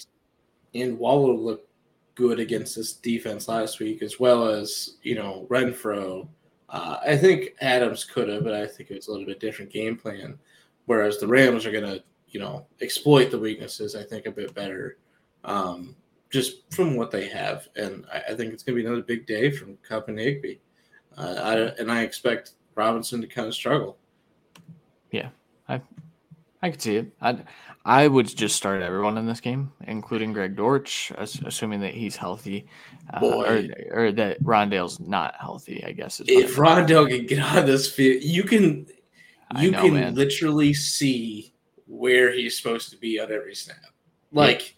and, 0.74 0.82
and 0.82 0.98
Waller 0.98 1.34
looked 1.34 1.68
good 2.14 2.40
against 2.40 2.76
this 2.76 2.92
defense 2.92 3.48
last 3.48 3.80
week, 3.80 4.02
as 4.02 4.20
well 4.20 4.46
as 4.46 4.96
you 5.02 5.14
know 5.14 5.46
Renfrow. 5.50 6.28
Uh, 6.68 6.98
I 7.06 7.16
think 7.16 7.50
Adams 7.60 8.04
could 8.04 8.28
have, 8.28 8.44
but 8.44 8.54
I 8.54 8.66
think 8.66 8.90
it 8.90 8.94
was 8.94 9.08
a 9.08 9.10
little 9.10 9.26
bit 9.26 9.40
different 9.40 9.70
game 9.70 9.96
plan. 9.96 10.38
Whereas 10.86 11.18
the 11.18 11.26
Rams 11.26 11.66
are 11.66 11.70
going 11.70 11.84
to, 11.84 12.02
you 12.28 12.40
know, 12.40 12.66
exploit 12.80 13.30
the 13.30 13.38
weaknesses. 13.38 13.94
I 13.94 14.02
think 14.02 14.26
a 14.26 14.30
bit 14.30 14.54
better. 14.54 14.96
Um, 15.44 15.94
just 16.32 16.72
from 16.74 16.96
what 16.96 17.10
they 17.10 17.28
have. 17.28 17.68
And 17.76 18.04
I, 18.12 18.32
I 18.32 18.34
think 18.34 18.52
it's 18.52 18.62
going 18.62 18.76
to 18.76 18.82
be 18.82 18.86
another 18.86 19.02
big 19.02 19.26
day 19.26 19.50
from 19.50 19.76
Kupp 19.86 20.08
and 20.08 20.18
Higbee. 20.18 20.56
Uh, 21.16 21.34
I, 21.76 21.80
and 21.80 21.92
I 21.92 22.02
expect 22.02 22.52
Robinson 22.74 23.20
to 23.20 23.26
kind 23.26 23.46
of 23.46 23.54
struggle. 23.54 23.98
Yeah, 25.10 25.28
I 25.68 25.80
I 26.62 26.70
could 26.70 26.80
see 26.80 26.96
it. 26.96 27.12
I 27.20 27.36
I 27.84 28.08
would 28.08 28.26
just 28.26 28.56
start 28.56 28.80
everyone 28.80 29.18
in 29.18 29.26
this 29.26 29.40
game, 29.40 29.72
including 29.86 30.32
Greg 30.32 30.56
Dortch, 30.56 31.12
assuming 31.18 31.80
that 31.80 31.92
he's 31.92 32.16
healthy, 32.16 32.66
uh, 33.12 33.26
or, 33.26 33.64
or 33.90 34.12
that 34.12 34.42
Rondale's 34.42 35.00
not 35.00 35.34
healthy. 35.38 35.84
I 35.84 35.92
guess 35.92 36.22
if 36.24 36.56
Rondale 36.56 37.08
can 37.10 37.26
get 37.26 37.40
on 37.40 37.66
this 37.66 37.92
field, 37.92 38.22
you 38.22 38.44
can 38.44 38.86
you 39.60 39.72
know, 39.72 39.82
can 39.82 39.94
man. 39.94 40.14
literally 40.14 40.72
see 40.72 41.52
where 41.86 42.32
he's 42.32 42.56
supposed 42.56 42.90
to 42.90 42.96
be 42.96 43.20
on 43.20 43.30
every 43.30 43.54
snap. 43.54 43.76
Like 44.32 44.74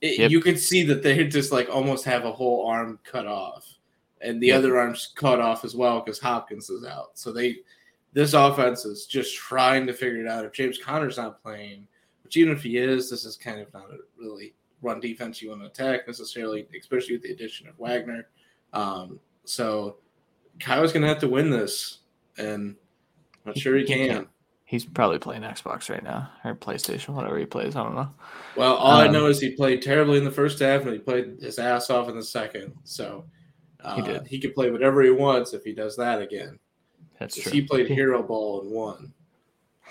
it, 0.00 0.18
yep. 0.18 0.30
you 0.30 0.40
could 0.40 0.58
see 0.58 0.84
that 0.84 1.02
they 1.02 1.26
just 1.26 1.52
like 1.52 1.68
almost 1.68 2.04
have 2.04 2.24
a 2.24 2.32
whole 2.32 2.66
arm 2.66 2.98
cut 3.04 3.26
off, 3.26 3.66
and 4.20 4.40
the 4.40 4.48
yep. 4.48 4.58
other 4.58 4.78
arm's 4.78 5.12
cut 5.16 5.40
off 5.40 5.64
as 5.64 5.74
well 5.74 6.00
because 6.00 6.18
Hopkins 6.18 6.70
is 6.70 6.84
out. 6.84 7.18
So 7.18 7.32
they, 7.32 7.56
this 8.12 8.32
offense 8.32 8.84
is 8.84 9.06
just 9.06 9.36
trying 9.36 9.86
to 9.86 9.92
figure 9.92 10.20
it 10.20 10.28
out. 10.28 10.44
If 10.44 10.52
James 10.52 10.78
Conner's 10.78 11.16
not 11.16 11.42
playing, 11.42 11.86
which 12.22 12.36
even 12.36 12.52
if 12.52 12.62
he 12.62 12.76
is, 12.76 13.10
this 13.10 13.24
is 13.24 13.36
kind 13.36 13.60
of 13.60 13.72
not 13.72 13.90
a 13.90 13.98
really 14.18 14.54
run 14.82 15.00
defense 15.00 15.42
you 15.42 15.50
want 15.50 15.62
to 15.62 15.66
attack 15.66 16.06
necessarily, 16.06 16.66
especially 16.78 17.14
with 17.14 17.22
the 17.22 17.32
addition 17.32 17.68
of 17.68 17.78
Wagner. 17.78 18.28
Um, 18.72 19.18
so 19.44 19.96
Kyler's 20.58 20.92
gonna 20.92 21.08
have 21.08 21.20
to 21.20 21.28
win 21.28 21.50
this, 21.50 21.98
and 22.36 22.76
I'm 23.34 23.40
not 23.46 23.58
sure 23.58 23.76
he 23.76 23.84
can. 23.84 24.28
He's 24.68 24.84
probably 24.84 25.18
playing 25.18 25.44
Xbox 25.44 25.88
right 25.88 26.04
now 26.04 26.30
or 26.44 26.54
PlayStation, 26.54 27.14
whatever 27.14 27.38
he 27.38 27.46
plays. 27.46 27.74
I 27.74 27.82
don't 27.82 27.94
know. 27.94 28.10
Well, 28.54 28.74
all 28.74 29.00
um, 29.00 29.08
I 29.08 29.10
know 29.10 29.24
is 29.24 29.40
he 29.40 29.52
played 29.52 29.80
terribly 29.80 30.18
in 30.18 30.24
the 30.24 30.30
first 30.30 30.58
half 30.58 30.82
and 30.82 30.92
he 30.92 30.98
played 30.98 31.38
his 31.40 31.58
ass 31.58 31.88
off 31.88 32.10
in 32.10 32.16
the 32.16 32.22
second. 32.22 32.74
So 32.84 33.24
uh, 33.82 33.96
he 33.96 34.02
did. 34.02 34.26
He 34.26 34.38
can 34.38 34.52
play 34.52 34.70
whatever 34.70 35.02
he 35.02 35.08
wants 35.08 35.54
if 35.54 35.64
he 35.64 35.72
does 35.72 35.96
that 35.96 36.20
again. 36.20 36.58
That's 37.18 37.40
true. 37.40 37.50
He 37.50 37.62
played 37.62 37.88
hero 37.88 38.22
ball 38.22 38.60
and 38.60 38.70
won. 38.70 39.14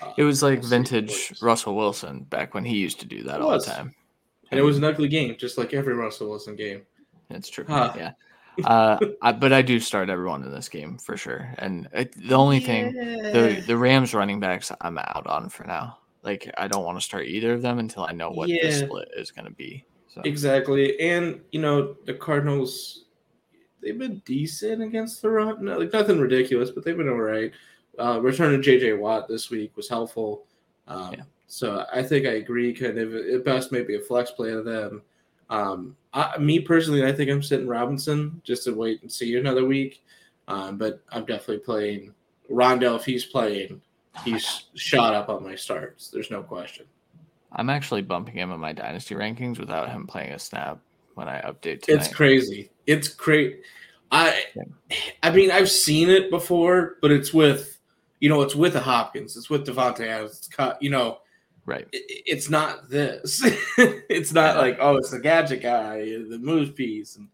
Uh, 0.00 0.12
it 0.16 0.22
was 0.22 0.44
like 0.44 0.62
vintage 0.62 1.32
Russell 1.42 1.74
Wilson 1.74 2.20
back 2.30 2.54
when 2.54 2.64
he 2.64 2.76
used 2.76 3.00
to 3.00 3.06
do 3.06 3.24
that 3.24 3.40
all 3.40 3.58
the 3.58 3.66
time. 3.66 3.92
And 4.52 4.60
it 4.60 4.62
was 4.62 4.78
an 4.78 4.84
ugly 4.84 5.08
game, 5.08 5.34
just 5.36 5.58
like 5.58 5.74
every 5.74 5.94
Russell 5.94 6.28
Wilson 6.28 6.54
game. 6.54 6.82
That's 7.28 7.48
true. 7.48 7.64
Huh. 7.66 7.94
Yeah 7.96 8.12
uh, 8.64 8.98
I, 9.22 9.32
but 9.32 9.52
I 9.52 9.62
do 9.62 9.80
start 9.80 10.10
everyone 10.10 10.42
in 10.42 10.50
this 10.50 10.68
game 10.68 10.98
for 10.98 11.16
sure. 11.16 11.52
And 11.58 11.88
it, 11.92 12.12
the 12.28 12.34
only 12.34 12.58
yeah. 12.58 12.66
thing, 12.66 12.92
the 12.94 13.64
the 13.66 13.76
Rams 13.76 14.14
running 14.14 14.40
backs, 14.40 14.72
I'm 14.80 14.98
out 14.98 15.26
on 15.26 15.48
for 15.48 15.64
now. 15.64 15.98
Like 16.22 16.50
I 16.58 16.68
don't 16.68 16.84
want 16.84 16.98
to 16.98 17.04
start 17.04 17.26
either 17.26 17.52
of 17.52 17.62
them 17.62 17.78
until 17.78 18.04
I 18.04 18.12
know 18.12 18.30
what 18.30 18.48
yeah. 18.48 18.66
the 18.66 18.72
split 18.72 19.08
is 19.16 19.30
going 19.30 19.46
to 19.46 19.52
be. 19.52 19.84
So. 20.08 20.22
Exactly, 20.24 20.98
and 21.00 21.40
you 21.52 21.60
know 21.60 21.96
the 22.06 22.14
Cardinals, 22.14 23.04
they've 23.82 23.98
been 23.98 24.22
decent 24.24 24.82
against 24.82 25.22
the 25.22 25.30
run. 25.30 25.64
No, 25.64 25.78
like 25.78 25.92
nothing 25.92 26.18
ridiculous, 26.18 26.70
but 26.70 26.84
they've 26.84 26.96
been 26.96 27.08
all 27.08 27.16
right. 27.16 27.52
Uh, 27.98 28.20
returning 28.20 28.62
JJ 28.62 28.98
Watt 28.98 29.28
this 29.28 29.50
week 29.50 29.76
was 29.76 29.88
helpful. 29.88 30.46
Um, 30.86 31.14
yeah. 31.14 31.22
So 31.46 31.84
I 31.92 32.02
think 32.02 32.26
I 32.26 32.32
agree. 32.32 32.72
Kind 32.72 32.98
of 32.98 33.14
at 33.14 33.44
best, 33.44 33.72
maybe 33.72 33.96
a 33.96 34.00
flex 34.00 34.30
play 34.30 34.52
of 34.52 34.64
them. 34.64 35.02
Um, 35.50 35.96
I, 36.18 36.36
me 36.38 36.58
personally, 36.58 37.04
I 37.06 37.12
think 37.12 37.30
I'm 37.30 37.42
sitting 37.42 37.68
Robinson 37.68 38.42
just 38.42 38.64
to 38.64 38.72
wait 38.72 39.02
and 39.02 39.10
see 39.10 39.36
another 39.36 39.64
week. 39.64 40.02
Um, 40.48 40.76
but 40.76 41.00
I'm 41.10 41.24
definitely 41.24 41.58
playing 41.58 42.14
Rondale. 42.50 42.96
If 42.96 43.04
he's 43.04 43.24
playing, 43.24 43.80
he's 44.24 44.64
shot 44.74 45.14
up 45.14 45.28
on 45.28 45.44
my 45.44 45.54
starts. 45.54 46.08
There's 46.08 46.30
no 46.30 46.42
question. 46.42 46.86
I'm 47.52 47.70
actually 47.70 48.02
bumping 48.02 48.34
him 48.34 48.50
in 48.50 48.58
my 48.58 48.72
dynasty 48.72 49.14
rankings 49.14 49.60
without 49.60 49.90
him 49.90 50.06
playing 50.06 50.32
a 50.32 50.38
snap 50.38 50.80
when 51.14 51.28
I 51.28 51.40
update. 51.42 51.82
Tonight. 51.82 52.00
It's 52.00 52.08
crazy. 52.08 52.70
It's 52.86 53.08
great. 53.08 53.62
I, 54.10 54.42
I 55.22 55.30
mean, 55.30 55.50
I've 55.50 55.70
seen 55.70 56.08
it 56.08 56.30
before, 56.30 56.96
but 57.00 57.12
it's 57.12 57.32
with, 57.32 57.78
you 58.20 58.28
know, 58.28 58.40
it's 58.40 58.56
with 58.56 58.72
the 58.72 58.80
Hopkins. 58.80 59.36
It's 59.36 59.50
with 59.50 59.66
Davante 59.66 60.06
Adams. 60.06 60.38
It's 60.38 60.48
cut. 60.48 60.82
You 60.82 60.90
know, 60.90 61.18
Right. 61.68 61.86
it's 61.92 62.48
not 62.48 62.88
this. 62.88 63.42
it's 63.76 64.32
not 64.32 64.54
yeah. 64.54 64.60
like, 64.62 64.78
oh, 64.80 64.96
it's 64.96 65.10
the 65.10 65.20
gadget 65.20 65.60
guy, 65.60 65.98
the 65.98 66.38
move 66.40 66.74
piece. 66.74 67.16
And 67.16 67.28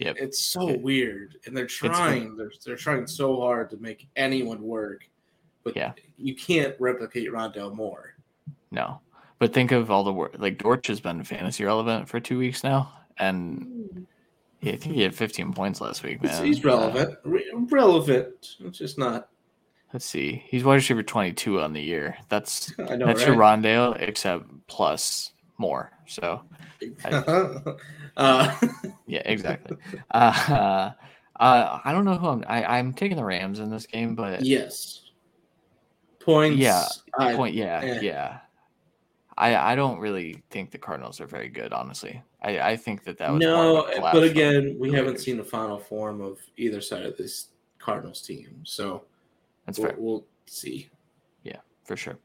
yep. 0.00 0.16
it's 0.18 0.44
so 0.44 0.76
weird. 0.76 1.36
And 1.46 1.56
they're 1.56 1.68
trying, 1.68 2.36
they're, 2.36 2.50
they're 2.66 2.74
trying 2.74 3.06
so 3.06 3.40
hard 3.40 3.70
to 3.70 3.76
make 3.76 4.08
anyone 4.16 4.60
work. 4.60 5.08
But 5.62 5.76
yeah. 5.76 5.92
you 6.18 6.34
can't 6.34 6.74
replicate 6.80 7.30
Rondale 7.30 7.72
Moore. 7.72 8.16
No. 8.72 9.00
But 9.38 9.52
think 9.52 9.70
of 9.70 9.88
all 9.88 10.02
the 10.02 10.12
work. 10.12 10.34
Like 10.36 10.58
Dortch 10.58 10.88
has 10.88 11.00
been 11.00 11.22
fantasy 11.22 11.64
relevant 11.64 12.08
for 12.08 12.18
two 12.18 12.38
weeks 12.38 12.64
now. 12.64 12.92
And 13.18 14.04
yeah, 14.62 14.72
I 14.72 14.76
think 14.78 14.96
he 14.96 15.02
had 15.02 15.14
15 15.14 15.52
points 15.52 15.80
last 15.80 16.02
week, 16.02 16.20
man. 16.24 16.44
He's 16.44 16.64
relevant. 16.64 17.10
Uh, 17.24 17.28
Re- 17.28 17.52
relevant. 17.70 18.56
It's 18.58 18.78
just 18.78 18.98
not 18.98 19.28
Let's 19.92 20.06
see. 20.06 20.44
He's 20.46 20.62
wide 20.62 20.76
receiver 20.76 21.02
22 21.02 21.60
on 21.60 21.72
the 21.72 21.82
year. 21.82 22.16
That's 22.28 22.76
know, 22.78 23.06
that's 23.06 23.20
right? 23.20 23.28
your 23.28 23.36
Rondale, 23.36 24.00
except 24.00 24.46
plus 24.66 25.32
more. 25.58 25.92
So, 26.06 26.42
uh, 28.16 28.56
yeah, 29.06 29.22
exactly. 29.24 29.76
Uh, 30.10 30.92
uh, 31.38 31.80
I 31.84 31.92
don't 31.92 32.04
know 32.04 32.16
who 32.16 32.28
I'm. 32.28 32.44
I, 32.48 32.78
I'm 32.78 32.92
taking 32.92 33.16
the 33.16 33.24
Rams 33.24 33.58
in 33.58 33.70
this 33.70 33.86
game, 33.86 34.14
but 34.14 34.44
yes, 34.44 35.10
points. 36.20 36.58
Yeah, 36.58 36.86
I- 37.18 37.34
point. 37.34 37.54
Yeah, 37.54 37.80
eh. 37.82 38.00
yeah. 38.02 38.38
I 39.38 39.72
I 39.72 39.74
don't 39.74 39.98
really 39.98 40.42
think 40.50 40.70
the 40.70 40.78
Cardinals 40.78 41.20
are 41.20 41.26
very 41.26 41.48
good, 41.48 41.72
honestly. 41.72 42.22
I 42.42 42.60
I 42.60 42.76
think 42.76 43.04
that 43.04 43.16
that 43.18 43.32
was 43.32 43.40
no, 43.40 43.88
collapse 43.94 44.18
but 44.18 44.22
again, 44.24 44.76
we 44.78 44.92
haven't 44.92 45.18
seen 45.18 45.38
the 45.38 45.44
final 45.44 45.78
form 45.78 46.20
of 46.20 46.38
either 46.58 46.80
side 46.82 47.06
of 47.06 47.16
this 47.16 47.48
Cardinals 47.78 48.20
team, 48.20 48.60
so 48.64 49.04
That's 49.70 49.78
we'll, 49.78 49.88
fair. 49.88 49.96
we'll 49.98 50.26
see. 50.46 50.88
Yeah, 51.44 51.58
for 51.84 51.96
sure. 51.96 52.18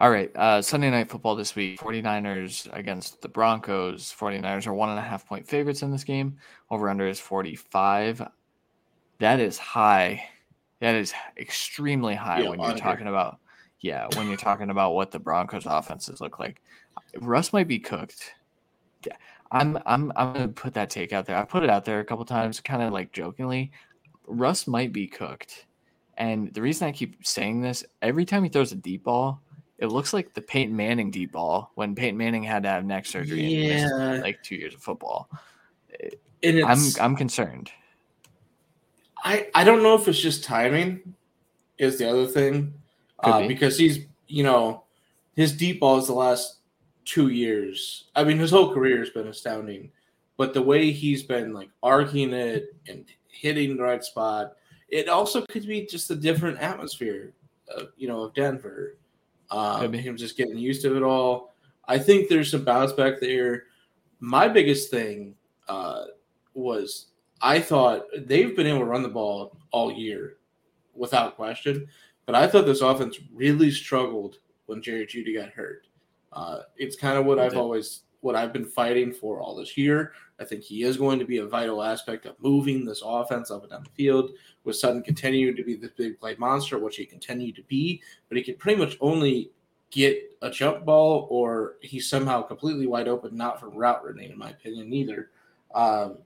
All 0.00 0.10
right. 0.10 0.30
Uh, 0.34 0.60
Sunday 0.60 0.90
night 0.90 1.08
football 1.08 1.36
this 1.36 1.54
week 1.54 1.78
49ers 1.78 2.68
against 2.76 3.22
the 3.22 3.28
Broncos. 3.28 4.12
49ers 4.18 4.66
are 4.66 4.74
one 4.74 4.90
and 4.90 4.98
a 4.98 5.02
half 5.02 5.26
point 5.26 5.46
favorites 5.46 5.82
in 5.82 5.90
this 5.90 6.04
game. 6.04 6.38
Over 6.70 6.90
under 6.90 7.06
is 7.06 7.20
45. 7.20 8.28
That 9.20 9.40
is 9.40 9.58
high. 9.58 10.24
That 10.80 10.96
is 10.96 11.14
extremely 11.38 12.16
high 12.16 12.40
Yeah, 12.40 12.48
when 12.50 12.60
you're 12.60 12.74
talking 12.74 13.06
about, 13.06 13.38
yeah, 13.78 14.08
when 14.16 14.26
you're 14.26 14.36
talking 14.36 14.70
about 14.70 14.94
what 14.94 15.12
the 15.12 15.20
Broncos 15.20 15.66
offenses 15.66 16.20
look 16.20 16.40
like. 16.40 16.60
Russ 17.20 17.52
might 17.52 17.68
be 17.68 17.78
cooked. 17.78 18.34
Yeah, 19.06 19.14
I'm, 19.52 19.78
I'm, 19.86 20.12
I'm 20.16 20.32
going 20.32 20.48
to 20.48 20.52
put 20.52 20.74
that 20.74 20.90
take 20.90 21.12
out 21.12 21.26
there. 21.26 21.36
I 21.36 21.44
put 21.44 21.62
it 21.62 21.70
out 21.70 21.84
there 21.84 22.00
a 22.00 22.04
couple 22.04 22.24
times, 22.24 22.58
kind 22.60 22.82
of 22.82 22.92
like 22.92 23.12
jokingly. 23.12 23.70
Russ 24.26 24.66
might 24.66 24.92
be 24.92 25.06
cooked. 25.06 25.66
And 26.18 26.52
the 26.52 26.62
reason 26.62 26.88
I 26.88 26.92
keep 26.92 27.26
saying 27.26 27.62
this, 27.62 27.84
every 28.02 28.24
time 28.24 28.44
he 28.44 28.50
throws 28.50 28.72
a 28.72 28.76
deep 28.76 29.04
ball, 29.04 29.40
it 29.78 29.86
looks 29.86 30.12
like 30.12 30.34
the 30.34 30.42
Peyton 30.42 30.76
Manning 30.76 31.10
deep 31.10 31.32
ball 31.32 31.72
when 31.74 31.94
Peyton 31.94 32.16
Manning 32.16 32.42
had 32.44 32.62
to 32.62 32.68
have 32.68 32.84
neck 32.84 33.06
surgery 33.06 33.70
and 33.70 33.90
Yeah. 33.90 34.22
like 34.22 34.42
two 34.42 34.54
years 34.56 34.74
of 34.74 34.82
football. 34.82 35.28
And 36.42 36.64
I'm 36.64 36.78
I'm 37.00 37.16
concerned. 37.16 37.70
I 39.24 39.48
I 39.54 39.64
don't 39.64 39.82
know 39.82 39.94
if 39.94 40.06
it's 40.08 40.20
just 40.20 40.44
timing 40.44 41.14
is 41.78 41.98
the 41.98 42.08
other 42.08 42.26
thing 42.26 42.74
uh, 43.20 43.40
be. 43.42 43.48
because 43.48 43.78
he's 43.78 44.06
you 44.28 44.42
know 44.42 44.84
his 45.34 45.52
deep 45.52 45.80
ball 45.80 45.98
is 45.98 46.06
the 46.06 46.14
last 46.14 46.58
two 47.04 47.28
years. 47.28 48.04
I 48.14 48.24
mean, 48.24 48.38
his 48.38 48.50
whole 48.50 48.72
career 48.72 48.98
has 48.98 49.10
been 49.10 49.26
astounding, 49.28 49.90
but 50.36 50.54
the 50.54 50.62
way 50.62 50.92
he's 50.92 51.22
been 51.22 51.52
like 51.52 51.70
arcing 51.82 52.32
it 52.32 52.74
and 52.88 53.04
hitting 53.28 53.76
the 53.76 53.82
right 53.82 54.04
spot, 54.04 54.54
it 54.92 55.08
also 55.08 55.44
could 55.46 55.66
be 55.66 55.86
just 55.86 56.10
a 56.10 56.14
different 56.14 56.58
atmosphere, 56.58 57.32
uh, 57.74 57.84
you 57.96 58.06
know, 58.06 58.24
of 58.24 58.34
Denver. 58.34 58.98
Um, 59.50 59.92
him 59.92 60.16
just 60.16 60.36
getting 60.36 60.56
used 60.56 60.82
to 60.82 60.96
it 60.96 61.02
all. 61.02 61.54
I 61.86 61.98
think 61.98 62.28
there's 62.28 62.50
some 62.50 62.64
bounce 62.64 62.92
back 62.92 63.14
there. 63.20 63.64
My 64.20 64.48
biggest 64.48 64.90
thing 64.90 65.34
uh, 65.68 66.04
was 66.54 67.08
I 67.40 67.58
thought 67.60 68.04
they've 68.16 68.54
been 68.54 68.66
able 68.66 68.80
to 68.80 68.84
run 68.84 69.02
the 69.02 69.08
ball 69.08 69.56
all 69.72 69.92
year 69.92 70.36
without 70.94 71.36
question, 71.36 71.88
but 72.24 72.34
I 72.34 72.46
thought 72.46 72.66
this 72.66 72.82
offense 72.82 73.18
really 73.32 73.70
struggled 73.70 74.36
when 74.66 74.82
Jerry 74.82 75.06
Jeudy 75.06 75.34
got 75.34 75.50
hurt. 75.50 75.86
Uh, 76.32 76.60
it's 76.76 76.96
kind 76.96 77.18
of 77.18 77.26
what 77.26 77.38
I've 77.38 77.56
always 77.56 78.02
what 78.22 78.36
I've 78.36 78.52
been 78.52 78.64
fighting 78.64 79.12
for 79.12 79.40
all 79.40 79.54
this 79.54 79.76
year. 79.76 80.12
I 80.40 80.44
think 80.44 80.62
he 80.62 80.84
is 80.84 80.96
going 80.96 81.18
to 81.18 81.24
be 81.24 81.38
a 81.38 81.46
vital 81.46 81.82
aspect 81.82 82.24
of 82.24 82.40
moving 82.40 82.84
this 82.84 83.02
offense 83.04 83.50
up 83.50 83.62
and 83.62 83.70
down 83.70 83.82
the 83.84 83.90
field. 83.90 84.30
With 84.64 84.76
Sutton 84.76 85.02
continuing 85.02 85.56
to 85.56 85.64
be 85.64 85.74
the 85.74 85.90
big 85.96 86.18
play 86.18 86.36
monster, 86.38 86.78
which 86.78 86.96
he 86.96 87.04
continued 87.04 87.56
to 87.56 87.62
be, 87.64 88.00
but 88.28 88.38
he 88.38 88.44
could 88.44 88.60
pretty 88.60 88.80
much 88.80 88.96
only 89.00 89.50
get 89.90 90.36
a 90.40 90.50
jump 90.50 90.84
ball 90.84 91.26
or 91.30 91.74
he's 91.82 92.08
somehow 92.08 92.42
completely 92.42 92.86
wide 92.86 93.08
open, 93.08 93.36
not 93.36 93.60
from 93.60 93.76
route 93.76 94.04
running, 94.04 94.30
in 94.30 94.38
my 94.38 94.50
opinion, 94.50 94.92
either. 94.92 95.30
Um, 95.74 96.18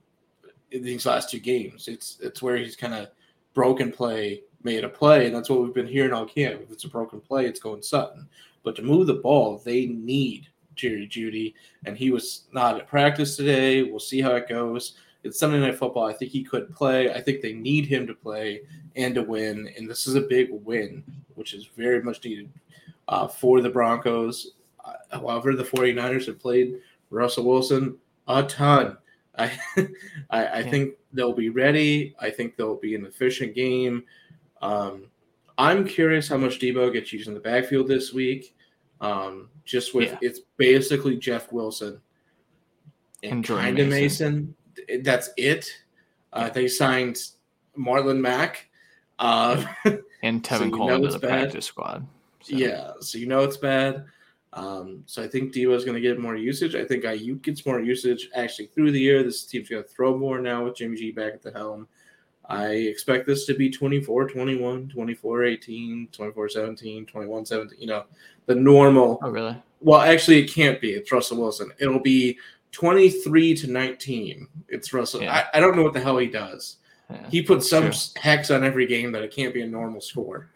in 0.71 0.83
these 0.83 1.05
last 1.05 1.31
two 1.31 1.39
games, 1.39 1.87
it's 1.87 2.17
it's 2.21 2.41
where 2.41 2.57
he's 2.57 2.75
kind 2.75 2.93
of 2.93 3.09
broken 3.53 3.91
play, 3.91 4.43
made 4.63 4.83
a 4.83 4.89
play, 4.89 5.25
and 5.25 5.35
that's 5.35 5.49
what 5.49 5.61
we've 5.61 5.73
been 5.73 5.87
hearing 5.87 6.13
all 6.13 6.25
camp. 6.25 6.61
If 6.61 6.71
it's 6.71 6.83
a 6.83 6.89
broken 6.89 7.21
play, 7.21 7.45
it's 7.45 7.59
going 7.59 7.81
Sutton. 7.81 8.27
But 8.63 8.75
to 8.75 8.81
move 8.83 9.07
the 9.07 9.15
ball, 9.15 9.61
they 9.63 9.87
need 9.87 10.47
Jerry 10.77 11.07
Jeudy, 11.07 11.53
and 11.85 11.97
he 11.97 12.11
was 12.11 12.43
not 12.53 12.77
at 12.77 12.87
practice 12.87 13.35
today. 13.35 13.83
We'll 13.83 13.99
see 13.99 14.21
how 14.21 14.35
it 14.35 14.47
goes. 14.47 14.93
It's 15.23 15.39
Sunday 15.39 15.59
night 15.59 15.77
football. 15.77 16.05
I 16.05 16.13
think 16.13 16.31
he 16.31 16.43
could 16.43 16.73
play. 16.73 17.11
I 17.13 17.19
think 17.21 17.41
they 17.41 17.53
need 17.53 17.85
him 17.87 18.07
to 18.07 18.13
play 18.13 18.61
and 18.95 19.13
to 19.15 19.23
win, 19.23 19.69
and 19.77 19.89
this 19.89 20.07
is 20.07 20.15
a 20.15 20.21
big 20.21 20.49
win, 20.51 21.03
which 21.35 21.53
is 21.53 21.65
very 21.75 22.01
much 22.01 22.23
needed 22.23 22.49
uh, 23.07 23.27
for 23.27 23.61
the 23.61 23.69
Broncos. 23.69 24.51
Uh, 24.85 24.93
however, 25.11 25.55
the 25.55 25.63
49ers 25.63 26.27
have 26.27 26.39
played 26.39 26.79
Russell 27.09 27.45
Wilson 27.45 27.97
a 28.27 28.43
ton. 28.43 28.97
I, 29.37 29.51
I, 29.77 30.45
I 30.45 30.59
Yeah. 30.61 30.69
think 30.71 30.93
they'll 31.13 31.33
be 31.33 31.49
ready. 31.49 32.15
I 32.19 32.29
think 32.31 32.55
they'll 32.55 32.75
be 32.75 32.95
an 32.95 33.05
efficient 33.05 33.53
game. 33.53 34.03
Um, 34.61 35.05
I'm 35.59 35.85
curious 35.85 36.27
how 36.27 36.37
much 36.37 36.59
Debo 36.59 36.91
gets 36.93 37.11
used 37.13 37.27
in 37.27 37.33
the 37.33 37.39
backfield 37.39 37.87
this 37.87 38.13
week. 38.13 38.55
Um, 39.01 39.49
just 39.67 39.93
with 39.93 40.09
Yeah. 40.11 40.17
it's 40.21 40.39
basically 40.57 41.17
Jeff 41.17 41.51
Wilson 41.51 41.99
And 43.23 43.31
and 43.33 43.43
kind 43.45 43.77
of 43.79 43.87
Mason. 43.89 44.55
Mason. 44.77 45.03
That's 45.03 45.29
it. 45.37 45.69
Uh, 46.33 46.43
Yeah. 46.45 46.49
They 46.49 46.67
signed 46.67 47.17
Marlon 47.77 48.19
Mack. 48.19 48.69
Uh, 49.19 49.63
And 50.23 50.43
So 50.45 50.55
Tevin 50.59 50.71
know 50.71 50.77
Coleman 50.77 51.01
to 51.03 51.07
the 51.09 51.19
bad. 51.19 51.29
practice 51.41 51.65
squad. 51.65 52.07
So, 52.41 52.55
Yeah, 52.55 52.91
so 53.01 53.17
you 53.19 53.27
know 53.27 53.43
it's 53.43 53.57
bad. 53.57 54.05
Um, 54.53 55.03
so 55.05 55.21
I 55.21 55.27
think 55.27 55.53
Debo 55.53 55.75
is 55.75 55.83
going 55.85 55.93
to 55.95 56.01
get 56.01 56.19
more 56.19 56.35
usage. 56.35 56.73
I 56.73 56.83
think 56.85 57.03
Aiyuk 57.03 57.41
gets 57.43 57.65
more 57.65 57.79
usage 57.79 58.29
actually 58.33 58.67
through 58.67 58.91
the 58.91 58.99
year. 58.99 59.21
This 59.21 59.43
team's 59.45 59.69
going 59.69 59.83
to 59.83 59.89
throw 59.89 60.17
more 60.17 60.39
now 60.39 60.63
with 60.65 60.75
Jimmy 60.77 60.95
G 60.97 61.11
back 61.11 61.33
at 61.33 61.43
the 61.43 61.51
helm. 61.51 61.87
I 62.49 62.67
expect 62.67 63.27
this 63.27 63.45
to 63.45 63.53
be 63.53 63.69
24 63.69 64.29
21, 64.29 64.89
24 64.89 65.43
18, 65.45 66.07
24 66.11 66.49
17, 66.49 67.05
21 67.05 67.45
17. 67.45 67.79
You 67.79 67.87
know, 67.87 68.03
the 68.45 68.55
normal. 68.55 69.19
Oh, 69.21 69.29
really? 69.29 69.55
Well, 69.81 70.01
actually, 70.01 70.39
it 70.39 70.51
can't 70.51 70.79
be. 70.79 70.91
It's 70.91 71.11
Russell 71.11 71.37
Wilson. 71.37 71.71
It'll 71.79 71.99
be 71.99 72.37
23 72.71 73.55
to 73.55 73.67
19. 73.67 74.47
It's 74.69 74.93
Russell. 74.93 75.21
Yeah. 75.21 75.45
I, 75.53 75.57
I 75.57 75.59
don't 75.59 75.75
know 75.75 75.83
what 75.83 75.93
the 75.93 75.99
hell 75.99 76.17
he 76.17 76.27
does. 76.27 76.77
Yeah. 77.09 77.29
He 77.29 77.41
puts 77.41 77.69
some 77.69 77.91
True. 77.91 77.99
hex 78.17 78.51
on 78.51 78.63
every 78.63 78.85
game 78.85 79.11
that 79.11 79.23
it 79.23 79.33
can't 79.33 79.53
be 79.53 79.61
a 79.61 79.67
normal 79.67 80.01
score. 80.01 80.49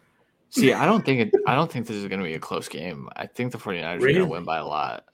See, 0.50 0.72
I 0.72 0.84
don't 0.84 1.04
think 1.04 1.32
it. 1.32 1.40
I 1.46 1.54
don't 1.54 1.72
think 1.72 1.86
this 1.86 1.96
is 1.96 2.06
going 2.08 2.20
to 2.20 2.26
be 2.26 2.34
a 2.34 2.38
close 2.38 2.68
game. 2.68 3.08
I 3.16 3.26
think 3.26 3.52
the 3.52 3.58
49ers 3.58 3.96
are 3.96 3.98
going 4.00 4.14
to 4.16 4.26
win 4.26 4.44
by 4.44 4.58
a 4.58 4.66
lot. 4.66 5.06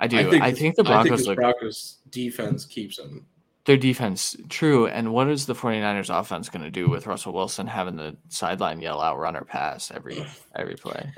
I 0.00 0.08
do. 0.08 0.18
I 0.18 0.22
think, 0.22 0.32
the 0.32 0.42
I 0.42 0.52
think 0.52 0.76
Broncos 0.76 1.26
look 1.26 1.36
Broncos 1.36 1.98
defense 2.10 2.64
keeps 2.64 2.96
them. 2.96 3.24
Their 3.64 3.76
defense 3.76 4.36
true. 4.48 4.86
And 4.86 5.12
what 5.12 5.28
is 5.28 5.46
the 5.46 5.54
49ers 5.54 6.16
offense 6.16 6.48
going 6.48 6.64
to 6.64 6.70
do 6.70 6.88
with 6.88 7.06
Russell 7.06 7.32
Wilson 7.32 7.66
having 7.66 7.96
the 7.96 8.16
sideline 8.28 8.80
yell 8.80 9.00
out 9.00 9.18
run 9.18 9.36
or 9.36 9.44
pass 9.44 9.90
every 9.90 10.24
every 10.54 10.76
play? 10.76 11.12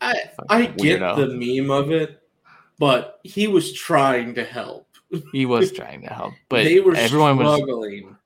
I 0.00 0.30
I 0.48 0.66
get 0.66 1.00
the 1.00 1.28
meme 1.28 1.70
of 1.70 1.90
it, 1.90 2.22
but 2.78 3.20
he 3.24 3.46
was 3.46 3.72
trying 3.72 4.34
to 4.34 4.44
help. 4.44 4.86
He 5.32 5.46
was 5.46 5.72
trying 5.80 6.02
to 6.02 6.12
help, 6.12 6.34
but 6.48 6.64
they 6.64 6.80
were 6.80 6.94
everyone 6.94 7.38
was 7.38 7.56
struggling. 7.56 8.16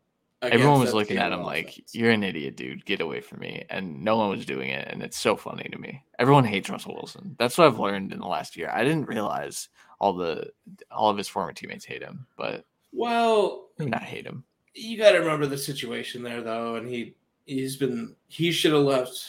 everyone 0.43 0.81
was 0.81 0.93
looking 0.93 1.19
at 1.19 1.33
him 1.33 1.43
like, 1.43 1.83
"You're 1.95 2.11
an 2.11 2.25
idiot, 2.25 2.57
dude. 2.57 2.85
Get 2.85 3.01
away 3.01 3.21
from 3.21 3.41
me." 3.41 3.65
And 3.71 4.03
no 4.05 4.17
one 4.17 4.31
was 4.31 4.45
doing 4.45 4.71
it, 4.71 4.89
and 4.89 5.03
it's 5.03 5.19
so 5.19 5.37
funny 5.37 5.69
to 5.71 5.79
me. 5.79 6.03
Everyone 6.19 6.45
hates 6.45 6.69
Russell 6.69 6.95
Wilson. 6.95 7.37
That's 7.39 7.57
what 7.57 7.69
I've 7.69 7.79
learned 7.79 8.13
in 8.13 8.19
the 8.19 8.27
last 8.27 8.57
year. 8.57 8.71
I 8.73 8.85
didn't 8.85 9.09
realize 9.09 9.69
all 10.01 10.15
the 10.15 10.51
all 10.91 11.11
of 11.11 11.17
his 11.17 11.29
former 11.29 11.53
teammates 11.53 11.85
hate 11.85 12.03
him, 12.03 12.27
but 12.37 12.67
Well, 12.93 13.69
not 13.79 14.03
hate 14.03 14.27
him. 14.27 14.45
you 14.75 14.97
got 14.99 15.13
to 15.13 15.19
remember 15.19 15.47
the 15.47 15.59
situation 15.59 16.23
there, 16.23 16.43
though, 16.43 16.77
and 16.77 16.89
he 16.89 17.15
he's 17.47 17.77
been 17.77 18.15
he 18.29 18.53
should 18.53 18.73
have 18.73 18.83
left. 18.83 19.25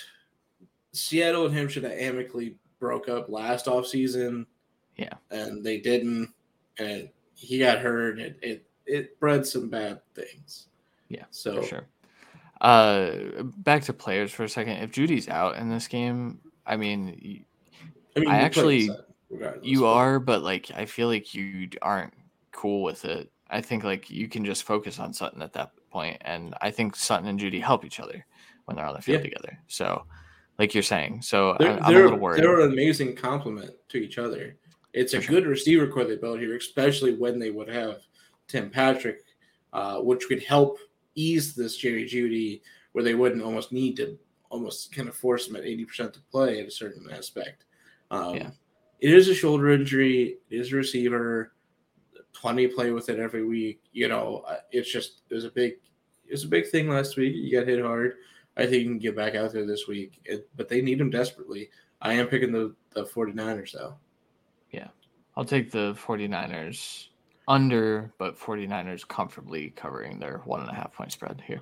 Seattle 0.92 1.48
and 1.48 1.56
him 1.56 1.68
should 1.68 1.84
have 1.84 1.94
amicably 1.94 2.56
broke 2.80 3.10
up 3.10 3.30
last 3.30 3.66
offseason. 3.66 4.46
Yeah. 4.98 5.14
and 5.32 5.64
they 5.64 5.80
didn't, 5.80 6.32
and 6.78 7.10
he 7.36 7.58
got 7.58 7.80
hurt. 7.80 8.20
It 8.20 8.38
it 8.42 8.66
it 8.86 9.20
bred 9.20 9.46
some 9.46 9.70
bad 9.70 10.02
things. 10.14 10.68
Yeah, 11.10 11.26
so 11.32 11.64
sure. 11.64 11.88
Uh, 12.62 13.44
back 13.58 13.84
to 13.84 13.94
players 13.94 14.32
for 14.32 14.44
a 14.44 14.50
second. 14.50 14.78
If 14.84 14.92
Jeudy's 14.92 15.28
out 15.28 15.58
in 15.58 15.70
this 15.70 15.88
game, 15.88 16.40
I 16.66 16.78
mean, 16.78 17.44
I 18.16 18.20
mean, 18.20 18.30
I 18.30 18.38
actually- 18.38 18.90
you 19.64 19.88
are, 19.88 20.20
but 20.20 20.44
like, 20.44 20.70
I 20.76 20.86
feel 20.86 21.08
like 21.08 21.34
you 21.34 21.68
aren't 21.82 22.14
cool 22.52 22.84
with 22.84 23.04
it. 23.04 23.32
I 23.54 23.62
think 23.62 23.84
like 23.84 24.10
you 24.10 24.28
can 24.28 24.44
just 24.44 24.64
focus 24.64 25.00
on 25.00 25.14
Sutton 25.14 25.42
at 25.42 25.54
that 25.54 25.72
point, 25.92 26.18
and 26.22 26.56
I 26.62 26.72
think 26.72 26.96
Sutton 26.96 27.28
and 27.28 27.40
Jeudy 27.40 27.62
help 27.62 27.86
each 27.86 28.00
other 28.00 28.26
when 28.66 28.76
they're 28.76 28.86
on 28.86 28.96
the 28.96 29.02
field 29.02 29.20
Yeah. 29.20 29.30
together. 29.30 29.60
So, 29.68 30.06
like 30.58 30.74
you're 30.74 30.84
saying, 30.84 31.22
so 31.22 31.56
They're, 31.60 31.74
I, 31.84 31.88
I'm 31.88 31.96
a 31.96 32.00
little 32.00 32.18
worried. 32.20 32.44
they're 32.44 32.62
an 32.62 32.72
amazing 32.72 33.16
complement 33.16 33.72
to 33.90 33.98
each 33.98 34.18
other. 34.18 34.56
It's 34.94 35.14
a 35.14 35.22
sure. 35.22 35.36
good 35.36 35.48
receiver 35.48 35.88
core 35.88 36.04
they 36.04 36.16
built 36.18 36.40
here, 36.40 36.56
especially 36.56 37.14
when 37.16 37.40
they 37.40 37.52
would 37.52 37.70
have 37.70 38.02
Tim 38.48 38.70
Patrick, 38.70 39.22
uh, 39.72 40.00
which 40.00 40.28
could 40.28 40.44
help 40.44 40.78
ease 41.16 41.54
this 41.56 41.78
Jerry 41.78 42.06
Jeudy, 42.06 42.62
where 42.94 43.04
they 43.04 43.16
wouldn't 43.16 43.42
almost 43.44 43.72
need 43.72 43.96
to 43.98 44.18
almost 44.50 44.94
kind 44.96 45.08
of 45.10 45.16
force 45.16 45.48
him 45.48 45.56
at 45.56 45.64
eighty 45.64 45.86
percent 45.86 46.14
to 46.14 46.22
play 46.32 46.60
at 46.60 46.68
a 46.68 46.72
certain 46.72 47.10
aspect. 47.12 47.66
Um, 48.12 48.36
Yeah. 48.36 48.50
it 49.00 49.14
is 49.14 49.28
a 49.30 49.36
shoulder 49.36 49.70
injury. 49.72 50.38
It 50.50 50.56
is 50.60 50.72
a 50.74 50.76
receiver. 50.76 51.54
Plenty 52.34 52.66
of 52.66 52.74
play 52.74 52.92
with 52.92 53.10
it 53.10 53.20
every 53.20 53.46
week. 53.46 53.82
You 53.92 54.08
know, 54.08 54.44
uh, 54.48 54.58
it's 54.72 54.92
just 54.92 55.22
it 55.30 55.36
was 55.36 55.46
a 55.46 55.52
big 55.52 55.74
it 56.26 56.32
was 56.32 56.44
a 56.44 56.48
big 56.48 56.68
thing 56.70 56.90
last 56.90 57.18
week. 57.18 57.34
You 57.36 57.52
got 57.58 57.68
hit 57.68 57.84
hard. 57.84 58.16
I 58.56 58.64
think 58.64 58.74
he 58.74 58.84
can 58.84 59.00
get 59.00 59.16
back 59.16 59.36
out 59.36 59.52
there 59.52 59.66
this 59.66 59.88
week, 59.88 60.20
it, 60.26 60.48
but 60.56 60.70
they 60.70 60.82
need 60.82 61.02
him 61.02 61.10
desperately. 61.10 61.70
I 62.02 62.14
am 62.14 62.28
picking 62.28 62.52
the, 62.52 62.76
the 62.94 63.06
49ers, 63.06 63.72
though. 63.72 63.96
Yeah. 64.72 64.90
I'll 65.36 65.46
take 65.46 65.72
the 65.72 65.96
49ers 65.96 67.08
under, 67.48 68.14
but 68.20 68.38
49ers 68.38 69.08
comfortably 69.08 69.72
covering 69.72 70.20
their 70.20 70.42
one 70.46 70.62
and 70.62 70.70
a 70.70 70.74
half 70.74 70.94
point 70.94 71.12
spread 71.12 71.42
here. 71.46 71.62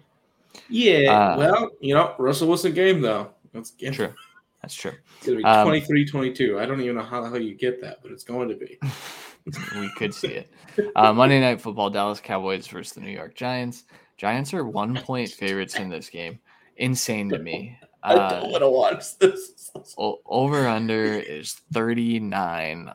Yeah. 0.67 1.11
Uh, 1.11 1.37
well, 1.37 1.69
you 1.79 1.93
know, 1.93 2.13
Russell 2.17 2.49
Wilson 2.49 2.73
game, 2.73 3.01
though. 3.01 3.31
That's 3.53 3.73
yeah. 3.79 3.91
true. 3.93 4.13
That's 4.61 4.75
true. 4.75 4.93
It's 5.17 5.27
going 5.27 5.37
to 5.37 5.43
be 5.43 5.49
um, 5.49 5.65
23 5.65 6.05
22. 6.05 6.59
I 6.59 6.65
don't 6.65 6.81
even 6.81 6.95
know 6.95 7.03
how 7.03 7.21
the 7.21 7.29
hell 7.29 7.41
you 7.41 7.55
get 7.55 7.81
that, 7.81 7.99
but 8.03 8.11
it's 8.11 8.23
going 8.23 8.49
to 8.49 8.55
be. 8.55 8.77
we 9.75 9.91
could 9.97 10.13
see 10.13 10.27
it. 10.27 10.51
Uh, 10.95 11.13
Monday 11.13 11.39
Night 11.39 11.61
Football, 11.61 11.89
Dallas 11.89 12.19
Cowboys 12.19 12.67
versus 12.67 12.93
the 12.93 13.01
New 13.01 13.11
York 13.11 13.35
Giants. 13.35 13.83
Giants 14.17 14.53
are 14.53 14.65
one 14.65 14.95
point 14.95 15.29
favorites 15.29 15.75
in 15.75 15.89
this 15.89 16.09
game. 16.09 16.39
Insane 16.77 17.29
to 17.29 17.39
me. 17.39 17.77
I 18.03 18.15
don't 18.15 18.45
uh, 18.45 18.47
want 18.47 18.61
to 18.61 18.69
watch 18.69 19.17
this. 19.17 19.71
over 19.97 20.67
under 20.67 21.03
is 21.03 21.53
39. 21.73 22.91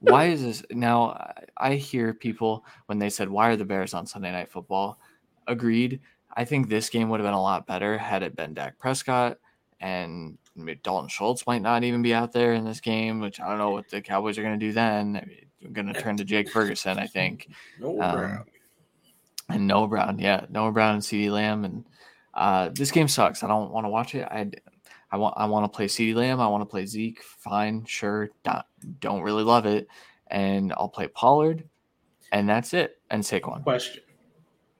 why 0.00 0.26
is 0.26 0.42
this 0.42 0.64
now? 0.70 1.32
I 1.56 1.74
hear 1.74 2.12
people 2.12 2.64
when 2.86 2.98
they 2.98 3.10
said, 3.10 3.28
Why 3.28 3.48
are 3.48 3.56
the 3.56 3.64
Bears 3.64 3.94
on 3.94 4.06
Sunday 4.06 4.32
Night 4.32 4.50
Football? 4.50 4.98
Agreed. 5.46 6.00
I 6.34 6.44
think 6.44 6.68
this 6.68 6.88
game 6.88 7.08
would 7.08 7.20
have 7.20 7.26
been 7.26 7.34
a 7.34 7.42
lot 7.42 7.66
better 7.66 7.98
had 7.98 8.22
it 8.22 8.34
been 8.34 8.54
Dak 8.54 8.78
Prescott 8.78 9.38
and 9.80 10.38
Dalton 10.82 11.08
Schultz 11.08 11.46
might 11.46 11.62
not 11.62 11.84
even 11.84 12.02
be 12.02 12.14
out 12.14 12.32
there 12.32 12.54
in 12.54 12.64
this 12.64 12.80
game, 12.80 13.20
which 13.20 13.40
I 13.40 13.48
don't 13.48 13.58
know 13.58 13.70
what 13.70 13.88
the 13.90 14.00
Cowboys 14.00 14.38
are 14.38 14.42
going 14.42 14.58
to 14.58 14.66
do 14.66 14.72
then. 14.72 15.12
They're 15.12 15.26
going 15.72 15.92
to 15.92 16.00
turn 16.00 16.16
to 16.16 16.24
Jake 16.24 16.50
Ferguson, 16.50 16.98
I 16.98 17.06
think. 17.06 17.48
No 17.80 18.00
um, 18.00 18.16
Brown. 18.16 18.44
And 19.48 19.66
Noah 19.66 19.88
Brown, 19.88 20.18
yeah, 20.18 20.46
Noah 20.48 20.72
Brown 20.72 20.94
and 20.94 21.02
CeeDee 21.02 21.30
Lamb, 21.30 21.64
and 21.64 21.84
uh, 22.34 22.70
this 22.72 22.90
game 22.90 23.08
sucks. 23.08 23.42
I 23.42 23.48
don't 23.48 23.70
want 23.70 23.84
to 23.84 23.90
watch 23.90 24.14
it. 24.14 24.26
I, 24.30 24.50
I 25.10 25.16
want 25.16 25.34
I 25.36 25.44
want 25.46 25.70
to 25.70 25.76
play 25.76 25.86
CeeDee 25.86 26.14
Lamb. 26.14 26.40
I 26.40 26.46
want 26.46 26.62
to 26.62 26.66
play 26.66 26.86
Zeke. 26.86 27.22
Fine, 27.22 27.84
sure. 27.84 28.30
Don't, 28.44 28.64
don't 29.00 29.22
really 29.22 29.42
love 29.42 29.66
it, 29.66 29.88
and 30.28 30.72
I'll 30.72 30.88
play 30.88 31.08
Pollard, 31.08 31.64
and 32.30 32.48
that's 32.48 32.72
it. 32.72 33.00
And 33.10 33.22
Saquon. 33.22 33.62
Question. 33.62 34.02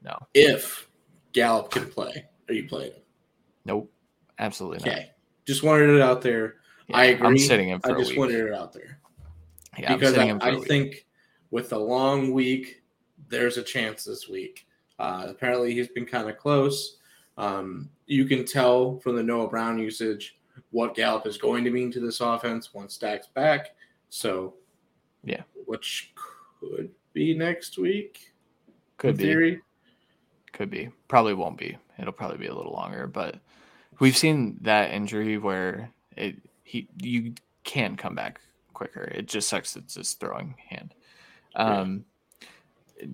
No. 0.03 0.17
If 0.33 0.89
Gallup 1.33 1.71
can 1.71 1.87
play, 1.87 2.25
are 2.49 2.55
you 2.55 2.67
playing 2.69 2.93
him? 2.93 3.03
Nope. 3.65 3.93
Absolutely 4.39 4.79
not. 4.79 4.89
Okay. 4.89 5.11
Just 5.47 5.63
wanted 5.63 5.91
it 5.91 6.01
out 6.01 6.23
there. 6.23 6.57
Yeah, 6.89 6.97
I 6.97 7.05
agree. 7.07 7.27
I'm 7.27 7.39
sitting 7.39 7.69
him 7.69 7.81
I 7.85 7.93
just 7.93 8.17
wanted 8.17 8.41
it 8.41 8.53
out 8.53 8.73
there. 8.73 8.99
Yeah, 9.79 9.95
because 9.95 10.19
I, 10.19 10.37
I 10.41 10.61
think 10.61 11.07
with 11.51 11.73
a 11.73 11.79
long 11.79 12.33
week, 12.33 12.83
there's 13.29 13.57
a 13.57 13.63
chance 13.63 14.05
this 14.05 14.29
week. 14.29 14.67
Uh, 14.99 15.27
apparently, 15.29 15.75
he's 15.75 15.89
been 15.89 16.07
kind 16.07 16.29
of 16.29 16.37
close. 16.37 16.99
Um, 17.39 17.89
you 18.07 18.27
can 18.27 18.45
tell 18.45 18.99
from 18.99 19.17
the 19.17 19.23
Noah 19.23 19.49
Brown 19.49 19.79
usage 19.79 20.37
what 20.71 20.95
Gallup 20.95 21.27
is 21.27 21.39
going 21.39 21.65
to 21.65 21.71
mean 21.71 21.91
to 21.93 22.01
this 22.01 22.21
offense 22.21 22.75
once 22.75 22.95
Stack's 22.95 23.29
back. 23.29 23.75
So, 24.11 24.55
yeah, 25.25 25.43
which 25.67 26.13
could 26.61 26.91
be 27.13 27.35
next 27.35 27.79
week. 27.79 28.33
Could 28.99 29.17
be. 29.17 29.25
Theory. 29.25 29.63
Could 30.53 30.71
be. 30.71 30.91
Probably 31.09 31.33
won't 31.33 31.57
be. 31.57 31.79
It'll 31.99 32.13
probably 32.13 32.39
be 32.39 32.47
a 32.47 32.55
little 32.55 32.73
longer, 32.73 33.07
but 33.07 33.41
we've 34.01 34.17
seen 34.17 34.59
that 34.63 34.91
injury 34.91 35.39
where 35.39 35.91
it 36.17 36.37
he 36.65 36.89
you 37.01 37.35
can 37.65 37.97
come 37.97 38.15
back 38.15 38.41
quicker. 38.83 39.05
It 39.05 39.27
just 39.27 39.49
sucks. 39.49 39.77
It's 39.77 39.95
his 39.95 40.15
throwing 40.15 40.55
hand. 40.69 40.95
Um, 41.55 42.05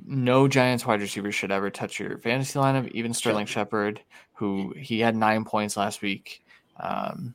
no 0.07 0.49
Giants 0.49 0.87
wide 0.87 1.01
receiver 1.01 1.33
should 1.33 1.51
ever 1.51 1.71
touch 1.71 1.99
your 1.99 2.19
fantasy 2.19 2.59
lineup. 2.59 2.91
Even 2.93 3.13
Sterling 3.13 3.47
Shepard, 3.47 4.01
who 4.33 4.73
he 4.77 5.01
had 5.01 5.17
nine 5.17 5.45
points 5.45 5.77
last 5.77 6.03
week. 6.03 6.45
Um, 6.79 7.35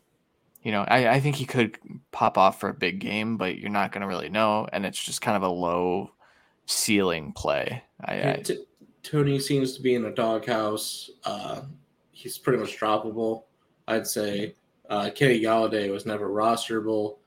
you 0.64 0.72
know, 0.72 0.86
I, 0.88 1.10
I 1.10 1.20
think 1.20 1.36
he 1.36 1.46
could 1.46 1.78
pop 2.12 2.38
off 2.38 2.60
for 2.60 2.70
a 2.70 2.74
big 2.74 3.00
game, 3.00 3.38
but 3.38 3.58
you're 3.58 3.70
not 3.70 3.92
going 3.92 4.02
to 4.02 4.08
really 4.08 4.30
know, 4.30 4.68
and 4.72 4.86
it's 4.86 5.04
just 5.04 5.22
kind 5.22 5.36
of 5.36 5.44
a 5.44 5.54
low 5.54 6.12
ceiling 6.66 7.34
play. 7.34 7.84
I, 8.06 8.14
I, 8.14 8.44
Toney 9.04 9.40
seems 9.40 9.76
to 9.76 9.82
be 9.82 9.96
in 9.96 10.06
a 10.06 10.12
doghouse. 10.12 11.10
Uh, 11.26 11.62
he's 12.12 12.38
pretty 12.38 12.60
much 12.60 12.80
droppable. 12.80 13.44
I'd 13.88 14.08
say 14.08 14.56
uh, 14.90 15.10
Kenny 15.14 15.42
Golladay 15.42 15.92
was 15.92 16.06
never 16.06 16.30
rosterable. 16.30 17.18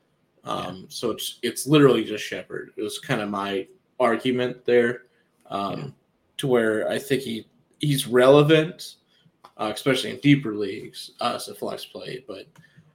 Um, 0.46 0.76
yeah. 0.76 0.86
So 0.88 1.10
it's 1.10 1.38
it's 1.42 1.66
literally 1.66 2.04
just 2.04 2.24
Shepard. 2.24 2.72
It 2.76 2.82
was 2.82 2.98
kind 2.98 3.20
of 3.20 3.28
my 3.28 3.66
argument 4.00 4.64
there 4.64 5.02
um, 5.50 5.78
yeah. 5.78 5.86
to 6.38 6.46
where 6.46 6.88
I 6.88 6.98
think 6.98 7.22
he 7.22 7.46
he's 7.80 8.06
relevant, 8.06 8.96
uh, 9.58 9.72
especially 9.74 10.10
in 10.10 10.18
deeper 10.18 10.54
leagues 10.54 11.12
uh, 11.20 11.34
as 11.36 11.48
a 11.48 11.54
flex 11.54 11.84
play. 11.84 12.24
But 12.26 12.46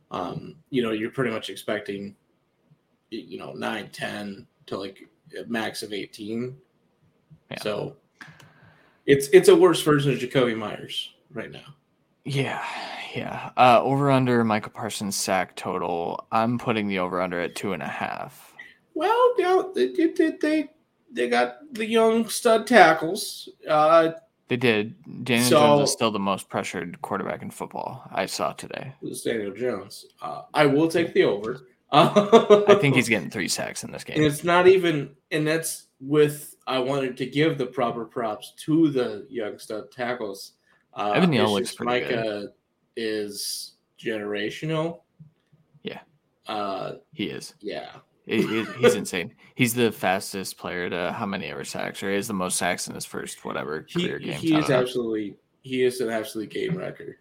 um, 0.10 0.56
you 0.69 0.82
know, 0.82 0.91
you're 0.91 1.11
pretty 1.11 1.32
much 1.32 1.49
expecting 1.49 2.15
you 3.10 3.38
know 3.38 3.53
9, 3.53 3.90
10 3.91 4.48
to 4.68 4.78
like 4.78 5.07
a 5.38 5.45
max 5.48 5.84
of 5.84 5.94
18. 5.94 6.56
Yeah. 7.52 7.61
So 7.61 7.98
it's 9.06 9.28
it's 9.30 9.49
a 9.49 9.56
worse 9.56 9.82
version 9.82 10.11
of 10.14 10.19
Jakobi 10.19 10.57
Meyers 10.57 11.14
right 11.34 11.52
now. 11.52 11.76
Yeah, 12.23 12.64
yeah. 13.15 13.51
Uh, 13.57 13.81
over 13.83 14.11
under 14.11 14.43
Micah 14.43 14.69
Parsons 14.69 15.15
sack 15.15 15.55
total. 15.55 16.27
I'm 16.31 16.57
putting 16.57 16.88
the 16.88 16.99
over 16.99 17.21
under 17.21 17.39
at 17.39 17.55
two 17.55 17.73
and 17.73 17.83
a 17.83 17.88
half. 17.88 18.53
Well, 18.93 19.33
you 19.38 19.43
know, 19.43 19.71
they 19.73 19.91
they 19.91 20.31
they, 20.41 20.69
they 21.11 21.29
got 21.29 21.57
the 21.73 21.85
young 21.85 22.27
stud 22.27 22.67
tackles. 22.67 23.49
Uh, 23.67 24.11
they 24.47 24.57
did. 24.57 24.95
Daniel 25.23 25.49
so, 25.49 25.59
Jones 25.59 25.89
is 25.89 25.93
still 25.93 26.11
the 26.11 26.19
most 26.19 26.49
pressured 26.49 27.01
quarterback 27.01 27.41
in 27.41 27.51
football. 27.51 28.03
I 28.11 28.25
saw 28.25 28.51
today. 28.53 28.93
It's 29.01 29.21
Daniel 29.21 29.53
Jones. 29.53 30.05
Uh, 30.21 30.43
I 30.53 30.65
will 30.65 30.89
take 30.89 31.13
the 31.13 31.23
over. 31.23 31.67
I 31.93 32.75
think 32.79 32.95
he's 32.95 33.09
getting 33.09 33.29
three 33.29 33.47
sacks 33.47 33.83
in 33.83 33.91
this 33.91 34.03
game. 34.03 34.17
And 34.17 34.25
it's 34.25 34.43
not 34.43 34.67
even, 34.67 35.15
and 35.31 35.47
that's 35.47 35.88
with. 35.99 36.55
I 36.67 36.79
wanted 36.79 37.17
to 37.17 37.25
give 37.25 37.57
the 37.57 37.65
proper 37.65 38.05
props 38.05 38.53
to 38.65 38.89
the 38.89 39.25
young 39.29 39.57
stud 39.57 39.91
tackles 39.91 40.53
uh, 40.93 41.11
Evan 41.11 41.29
Neal 41.29 41.53
looks 41.53 41.73
pretty 41.73 41.89
Micah 41.89 42.23
good. 42.23 42.49
Is 43.02 43.73
generational. 43.99 45.02
Yeah, 45.84 45.99
uh, 46.48 46.94
he 47.14 47.26
is. 47.26 47.56
Yeah, 47.60 47.90
he's 48.26 48.95
insane. 48.95 49.34
He's 49.56 49.73
the 49.73 49.91
fastest 49.91 50.57
player 50.57 50.90
to 50.90 51.11
how 51.11 51.26
many 51.26 51.48
ever 51.48 51.64
sacks, 51.64 52.02
or 52.03 52.10
he 52.10 52.15
has 52.15 52.28
the 52.28 52.34
most 52.34 52.57
sacks 52.57 52.88
in 52.88 52.95
his 52.95 53.06
first 53.06 53.44
whatever 53.45 53.86
he, 53.88 54.06
career 54.06 54.19
games. 54.19 54.41
He 54.41 54.56
is 54.56 54.69
absolutely 54.69 55.36
he 55.61 55.84
is 55.84 56.02
an 56.02 56.10
absolute 56.10 56.49
game 56.49 56.78
record. 56.78 57.15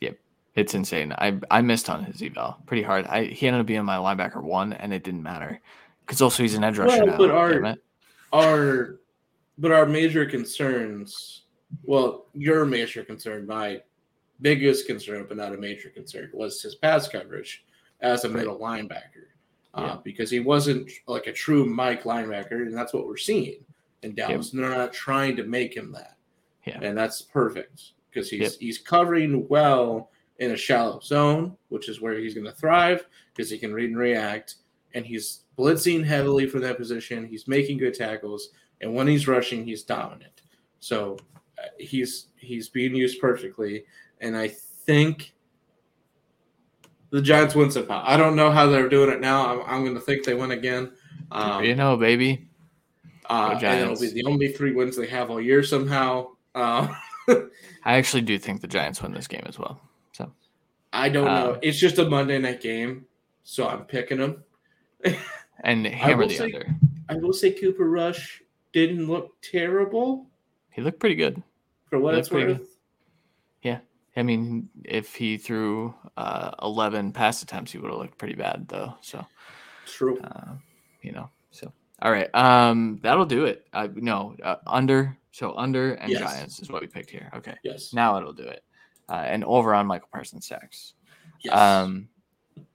Yep, 0.00 0.18
it's 0.54 0.74
insane. 0.74 1.12
I 1.12 1.38
I 1.50 1.62
missed 1.62 1.88
on 1.88 2.04
his 2.04 2.22
eval 2.22 2.58
pretty 2.66 2.82
hard. 2.82 3.06
I 3.06 3.24
he 3.24 3.46
ended 3.46 3.60
up 3.60 3.66
being 3.66 3.84
my 3.84 3.96
linebacker 3.96 4.42
one, 4.42 4.72
and 4.72 4.92
it 4.92 5.04
didn't 5.04 5.22
matter 5.22 5.60
because 6.06 6.20
also 6.22 6.42
he's 6.42 6.54
an 6.54 6.64
edge 6.64 6.78
rusher 6.78 7.04
well, 7.04 7.06
now. 7.06 7.16
But 7.16 7.30
our 7.30 7.76
our 8.32 9.00
but 9.58 9.72
our 9.72 9.86
major 9.86 10.26
concerns 10.26 11.42
well, 11.84 12.26
your 12.32 12.64
major 12.64 13.04
concern, 13.04 13.46
my 13.46 13.82
biggest 14.40 14.86
concern, 14.86 15.26
but 15.28 15.36
not 15.36 15.54
a 15.54 15.58
major 15.58 15.90
concern, 15.90 16.30
was 16.32 16.62
his 16.62 16.74
pass 16.74 17.08
coverage 17.08 17.64
as 18.00 18.24
a 18.24 18.28
middle 18.28 18.58
linebacker. 18.58 19.26
Uh, 19.74 19.82
yeah. 19.82 19.96
because 20.02 20.30
he 20.30 20.40
wasn't 20.40 20.90
like 21.06 21.26
a 21.26 21.32
true 21.32 21.66
Mike 21.66 22.04
linebacker, 22.04 22.62
and 22.62 22.74
that's 22.74 22.94
what 22.94 23.06
we're 23.06 23.18
seeing 23.18 23.64
in 24.02 24.14
Dallas. 24.14 24.52
Yep. 24.52 24.60
They're 24.60 24.78
not 24.78 24.92
trying 24.92 25.36
to 25.36 25.44
make 25.44 25.76
him 25.76 25.92
that. 25.92 26.16
Yeah. 26.64 26.80
And 26.82 26.96
that's 26.96 27.22
perfect 27.22 27.92
because 28.10 28.30
he's 28.30 28.40
yep. 28.40 28.52
he's 28.58 28.78
covering 28.78 29.46
well 29.48 30.10
in 30.38 30.52
a 30.52 30.56
shallow 30.56 31.00
zone, 31.00 31.56
which 31.68 31.88
is 31.88 32.00
where 32.00 32.18
he's 32.18 32.34
going 32.34 32.46
to 32.46 32.52
thrive 32.52 33.06
because 33.34 33.50
he 33.50 33.58
can 33.58 33.72
read 33.74 33.90
and 33.90 33.98
react. 33.98 34.56
And 34.94 35.04
he's 35.04 35.44
blitzing 35.56 36.04
heavily 36.04 36.46
for 36.46 36.60
that 36.60 36.78
position. 36.78 37.26
He's 37.26 37.46
making 37.46 37.78
good 37.78 37.94
tackles, 37.94 38.50
and 38.80 38.94
when 38.94 39.06
he's 39.06 39.28
rushing, 39.28 39.64
he's 39.64 39.82
dominant. 39.82 40.42
So 40.80 41.18
he's 41.78 42.28
he's 42.36 42.68
being 42.68 42.94
used 42.94 43.20
perfectly, 43.20 43.84
and 44.20 44.36
I 44.36 44.48
think 44.48 45.34
the 47.10 47.22
Giants 47.22 47.54
win 47.54 47.70
somehow. 47.70 48.02
I 48.04 48.16
don't 48.16 48.36
know 48.36 48.50
how 48.50 48.66
they're 48.66 48.88
doing 48.88 49.10
it 49.10 49.20
now. 49.20 49.46
I'm, 49.46 49.62
I'm 49.66 49.82
going 49.84 49.94
to 49.94 50.00
think 50.00 50.24
they 50.24 50.34
win 50.34 50.50
again. 50.50 50.92
Um, 51.30 51.64
you 51.64 51.74
know, 51.74 51.96
baby. 51.96 52.48
Uh, 53.28 53.58
and 53.62 53.80
it'll 53.80 54.00
be 54.00 54.10
the 54.10 54.24
only 54.24 54.52
three 54.52 54.72
wins 54.72 54.96
they 54.96 55.06
have 55.06 55.30
all 55.30 55.40
year 55.40 55.62
somehow. 55.62 56.28
Uh, 56.54 56.88
I 57.28 57.96
actually 57.96 58.22
do 58.22 58.38
think 58.38 58.60
the 58.60 58.66
Giants 58.68 59.02
win 59.02 59.12
this 59.12 59.28
game 59.28 59.44
as 59.46 59.58
well. 59.58 59.80
So 60.12 60.32
I 60.92 61.08
don't 61.08 61.26
know. 61.26 61.52
Um, 61.52 61.58
it's 61.62 61.78
just 61.78 61.98
a 61.98 62.08
Monday 62.08 62.38
night 62.38 62.60
game, 62.60 63.04
so 63.44 63.68
I'm 63.68 63.84
picking 63.84 64.18
them. 64.18 64.44
and 65.64 65.86
hammer 65.86 66.26
the 66.26 66.36
say, 66.36 66.44
under. 66.44 66.66
I 67.08 67.16
will 67.16 67.32
say 67.32 67.52
Cooper 67.52 67.88
Rush 67.88 68.42
didn't 68.72 69.06
look 69.06 69.40
terrible. 69.42 70.26
He 70.70 70.80
looked 70.80 71.00
pretty 71.00 71.16
good 71.16 71.42
for 71.90 71.98
what 71.98 72.14
it's 72.14 72.30
worth. 72.30 72.58
Good. 72.58 72.66
Yeah, 73.62 73.78
I 74.16 74.22
mean, 74.22 74.68
if 74.84 75.14
he 75.14 75.36
threw 75.36 75.94
uh, 76.16 76.50
eleven 76.62 77.12
pass 77.12 77.42
attempts, 77.42 77.72
he 77.72 77.78
would 77.78 77.90
have 77.90 77.98
looked 78.00 78.18
pretty 78.18 78.34
bad 78.34 78.66
though. 78.68 78.94
So 79.00 79.24
True. 79.86 80.18
Uh, 80.20 80.54
you 81.02 81.12
know, 81.12 81.30
so 81.50 81.72
all 82.02 82.10
right. 82.10 82.28
Um, 82.34 82.98
that'll 83.02 83.26
do 83.26 83.44
it. 83.46 83.66
Uh, 83.72 83.88
no, 83.94 84.36
uh, 84.42 84.56
under. 84.66 85.16
So 85.30 85.54
under 85.56 85.94
and 85.94 86.10
Yes. 86.10 86.20
Giants 86.20 86.58
is 86.60 86.70
what 86.70 86.80
we 86.80 86.88
picked 86.88 87.10
here. 87.10 87.30
Okay, 87.36 87.54
yes. 87.62 87.92
now 87.92 88.16
it'll 88.18 88.32
do 88.32 88.42
it. 88.42 88.64
Uh, 89.08 89.24
and 89.26 89.44
over 89.44 89.72
on 89.74 89.86
Micah 89.86 90.06
Parsons 90.12 90.46
sacks. 90.46 90.94
yes. 91.40 91.54
Um, 91.56 92.08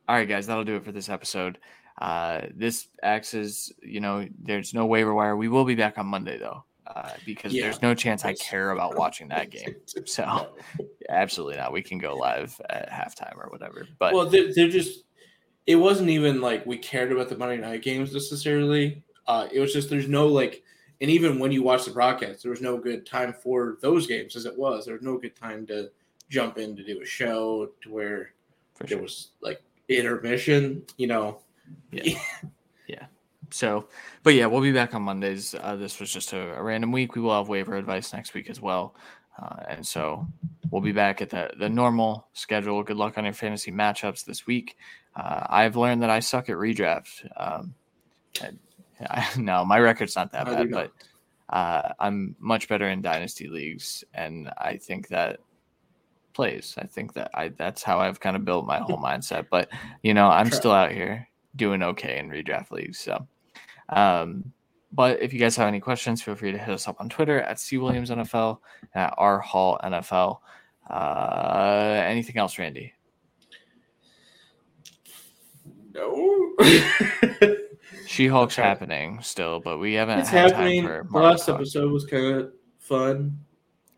all 0.07 0.15
right, 0.15 0.27
guys, 0.27 0.47
that'll 0.47 0.63
do 0.63 0.75
it 0.77 0.85
for 0.85 0.91
this 0.93 1.09
episode. 1.09 1.57
Uh, 2.01 2.41
this 2.55 2.87
as 3.03 3.71
you 3.81 3.99
know, 3.99 4.27
there's 4.41 4.73
no 4.73 4.85
waiver 4.85 5.13
wire. 5.13 5.35
We 5.35 5.49
will 5.49 5.65
be 5.65 5.75
back 5.75 5.97
on 5.97 6.05
Monday 6.07 6.37
though, 6.37 6.63
uh, 6.87 7.11
because 7.25 7.53
Yeah. 7.53 7.63
there's 7.63 7.81
no 7.81 7.93
chance 7.93 8.25
I 8.25 8.33
care 8.33 8.71
about 8.71 8.97
watching 8.97 9.27
that 9.29 9.49
game. 9.49 9.75
So 10.05 10.55
absolutely 11.09 11.57
not. 11.57 11.71
We 11.71 11.81
can 11.81 11.97
go 11.97 12.15
live 12.15 12.59
at 12.69 12.89
halftime 12.89 13.37
or 13.37 13.49
whatever. 13.49 13.87
But 13.99 14.13
well, 14.13 14.25
they're, 14.25 14.53
they're 14.53 14.69
just. 14.69 15.03
It 15.65 15.75
wasn't 15.77 16.09
even 16.09 16.41
like 16.41 16.65
we 16.65 16.77
cared 16.77 17.11
about 17.11 17.29
the 17.29 17.37
Monday 17.37 17.57
night 17.57 17.83
games 17.83 18.13
necessarily. 18.13 19.01
Uh, 19.27 19.47
it 19.51 19.59
was 19.61 19.71
just 19.71 19.89
there's 19.89 20.09
no 20.09 20.27
like, 20.27 20.61
and 20.99 21.09
even 21.09 21.39
when 21.39 21.51
you 21.53 21.63
watch 21.63 21.85
the 21.85 21.91
broadcast, 21.91 22.43
there 22.43 22.51
was 22.51 22.59
no 22.61 22.77
good 22.77 23.05
time 23.05 23.33
for 23.33 23.77
those 23.81 24.05
games 24.07 24.35
as 24.35 24.45
it 24.45 24.57
was. 24.57 24.85
There 24.85 24.93
was 24.93 25.03
no 25.03 25.17
good 25.17 25.35
time 25.35 25.65
to 25.67 25.89
jump 26.29 26.57
in 26.57 26.75
to 26.75 26.83
do 26.83 27.01
a 27.01 27.05
show 27.05 27.69
to 27.81 27.91
where 27.91 28.33
for 28.73 28.83
there 28.83 28.97
sure. 28.97 29.03
was 29.03 29.29
like 29.41 29.61
intermission. 29.87 30.83
You 30.97 31.07
know, 31.07 31.39
So, 33.53 33.87
but 34.23 34.33
yeah, 34.33 34.47
we'll 34.47 34.61
be 34.61 34.71
back 34.71 34.95
on 34.95 35.03
Mondays. 35.03 35.53
Uh, 35.53 35.75
this 35.75 35.99
was 35.99 36.11
just 36.11 36.33
a, 36.33 36.55
a 36.55 36.63
random 36.63 36.91
week. 36.91 37.15
We 37.15 37.21
will 37.21 37.37
have 37.37 37.49
waiver 37.49 37.75
advice 37.75 38.11
next 38.11 38.33
week 38.33 38.49
as 38.49 38.59
well. 38.59 38.95
Uh, 39.41 39.63
and 39.67 39.85
so 39.85 40.27
we'll 40.71 40.81
be 40.81 40.91
back 40.91 41.21
at 41.21 41.29
the, 41.29 41.51
the 41.57 41.69
normal 41.69 42.27
schedule. 42.33 42.81
Good 42.83 42.97
luck 42.97 43.17
on 43.17 43.25
your 43.25 43.33
fantasy 43.33 43.71
matchups 43.71 44.25
this 44.25 44.47
week. 44.47 44.77
Uh, 45.15 45.45
I've 45.47 45.75
learned 45.75 46.01
that 46.03 46.09
I 46.09 46.19
suck 46.19 46.49
at 46.49 46.55
redraft. 46.55 47.27
Um, 47.37 47.75
and 48.41 48.59
I, 49.09 49.27
no, 49.37 49.63
my 49.65 49.79
record's 49.79 50.15
not 50.15 50.31
that 50.31 50.45
bad, 50.45 50.71
but 50.71 50.91
uh, 51.49 51.93
I'm 51.99 52.35
much 52.39 52.67
better 52.67 52.87
in 52.87 53.01
dynasty 53.01 53.47
leagues. 53.47 54.03
And 54.13 54.49
I 54.57 54.77
think 54.77 55.09
that 55.09 55.39
plays. 56.33 56.75
I 56.77 56.85
think 56.85 57.13
that 57.13 57.29
I 57.33 57.49
that's 57.49 57.83
how 57.83 57.99
I've 57.99 58.19
kind 58.19 58.35
of 58.35 58.45
built 58.45 58.65
my 58.65 58.79
whole 58.79 58.97
mindset. 58.97 59.47
But, 59.51 59.69
you 60.01 60.15
know, 60.15 60.27
I'm 60.27 60.49
still 60.51 60.71
out 60.71 60.91
here 60.91 61.27
doing 61.55 61.83
okay 61.83 62.17
in 62.17 62.29
redraft 62.29 62.71
leagues. 62.71 62.99
So, 62.99 63.27
um, 63.89 64.51
but 64.91 65.21
if 65.21 65.33
you 65.33 65.39
guys 65.39 65.55
have 65.55 65.67
any 65.67 65.79
questions, 65.79 66.21
feel 66.21 66.35
free 66.35 66.51
to 66.51 66.57
hit 66.57 66.69
us 66.69 66.87
up 66.87 66.97
on 66.99 67.09
Twitter 67.09 67.41
at 67.41 67.59
C 67.59 67.77
Williams 67.77 68.09
NFL 68.11 68.59
at 68.93 69.13
R 69.17 69.39
Hall 69.39 69.79
NFL. 69.83 70.39
Uh, 70.89 72.01
anything 72.05 72.37
else, 72.37 72.59
Randy? 72.59 72.93
no. 75.93 76.53
She 78.07 78.27
Hulk's 78.27 78.57
Okay. 78.59 78.67
happening 78.67 79.19
still, 79.21 79.59
but 79.59 79.79
we 79.79 79.93
haven't 79.93 80.19
it's 80.19 80.29
had 80.29 80.51
happening. 80.51 80.85
The 80.85 81.03
last 81.11 81.45
talk. 81.45 81.55
episode 81.55 81.91
was 81.91 82.05
kind 82.05 82.35
of 82.35 82.53
fun. 82.79 83.39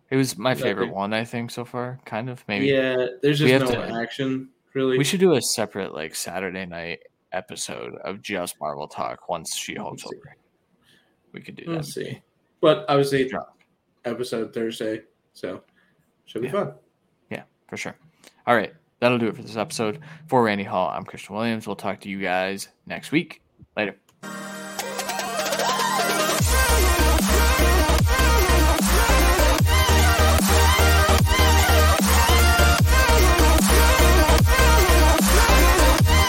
It 0.10 0.16
was 0.16 0.38
my 0.38 0.54
favorite 0.56 0.94
one, 0.94 1.14
I 1.14 1.26
think, 1.26 1.52
so 1.52 1.66
far. 1.66 2.00
Kind 2.06 2.30
of, 2.30 2.44
maybe. 2.48 2.68
Yeah, 2.68 3.08
there's 3.22 3.40
just 3.40 3.66
no 3.66 3.72
to- 3.72 3.92
action 4.02 4.50
really. 4.74 4.98
We 4.98 5.04
should 5.04 5.20
do 5.20 5.34
a 5.34 5.42
separate 5.42 5.94
like 5.94 6.16
Saturday 6.16 6.66
night 6.66 7.00
episode 7.36 7.96
of 8.04 8.22
just 8.22 8.60
Marvel 8.60 8.88
talk 8.88 9.30
once 9.30 9.56
She 9.56 9.76
Hulk's 9.76 10.04
Let's 10.06 10.16
over. 10.16 10.36
We 11.34 11.42
could 11.42 11.56
do 11.56 11.64
Let's 11.68 11.94
that. 11.94 12.06
see. 12.06 12.22
But 12.62 12.86
obviously, 12.90 13.32
episode 14.06 14.54
Thursday, 14.54 15.02
so 15.34 15.62
should 16.26 16.42
be 16.42 16.48
Yeah. 16.48 16.54
fun. 16.54 16.74
Yeah, 17.30 17.44
for 17.68 17.78
sure. 17.78 17.96
All 18.48 18.56
right. 18.56 18.74
That'll 19.02 19.18
do 19.20 19.28
it 19.28 19.36
for 19.36 19.42
this 19.44 19.58
episode. 19.58 20.00
For 20.28 20.42
Randy 20.44 20.64
Hall, 20.64 20.90
I'm 20.90 21.04
Christian 21.04 21.36
Williams. 21.36 21.68
We'll 21.68 21.76
talk 21.76 22.00
to 22.02 22.10
you 22.10 22.20
guys 22.22 22.70
next 22.88 23.12
week. 23.12 23.42
Later. 23.76 23.98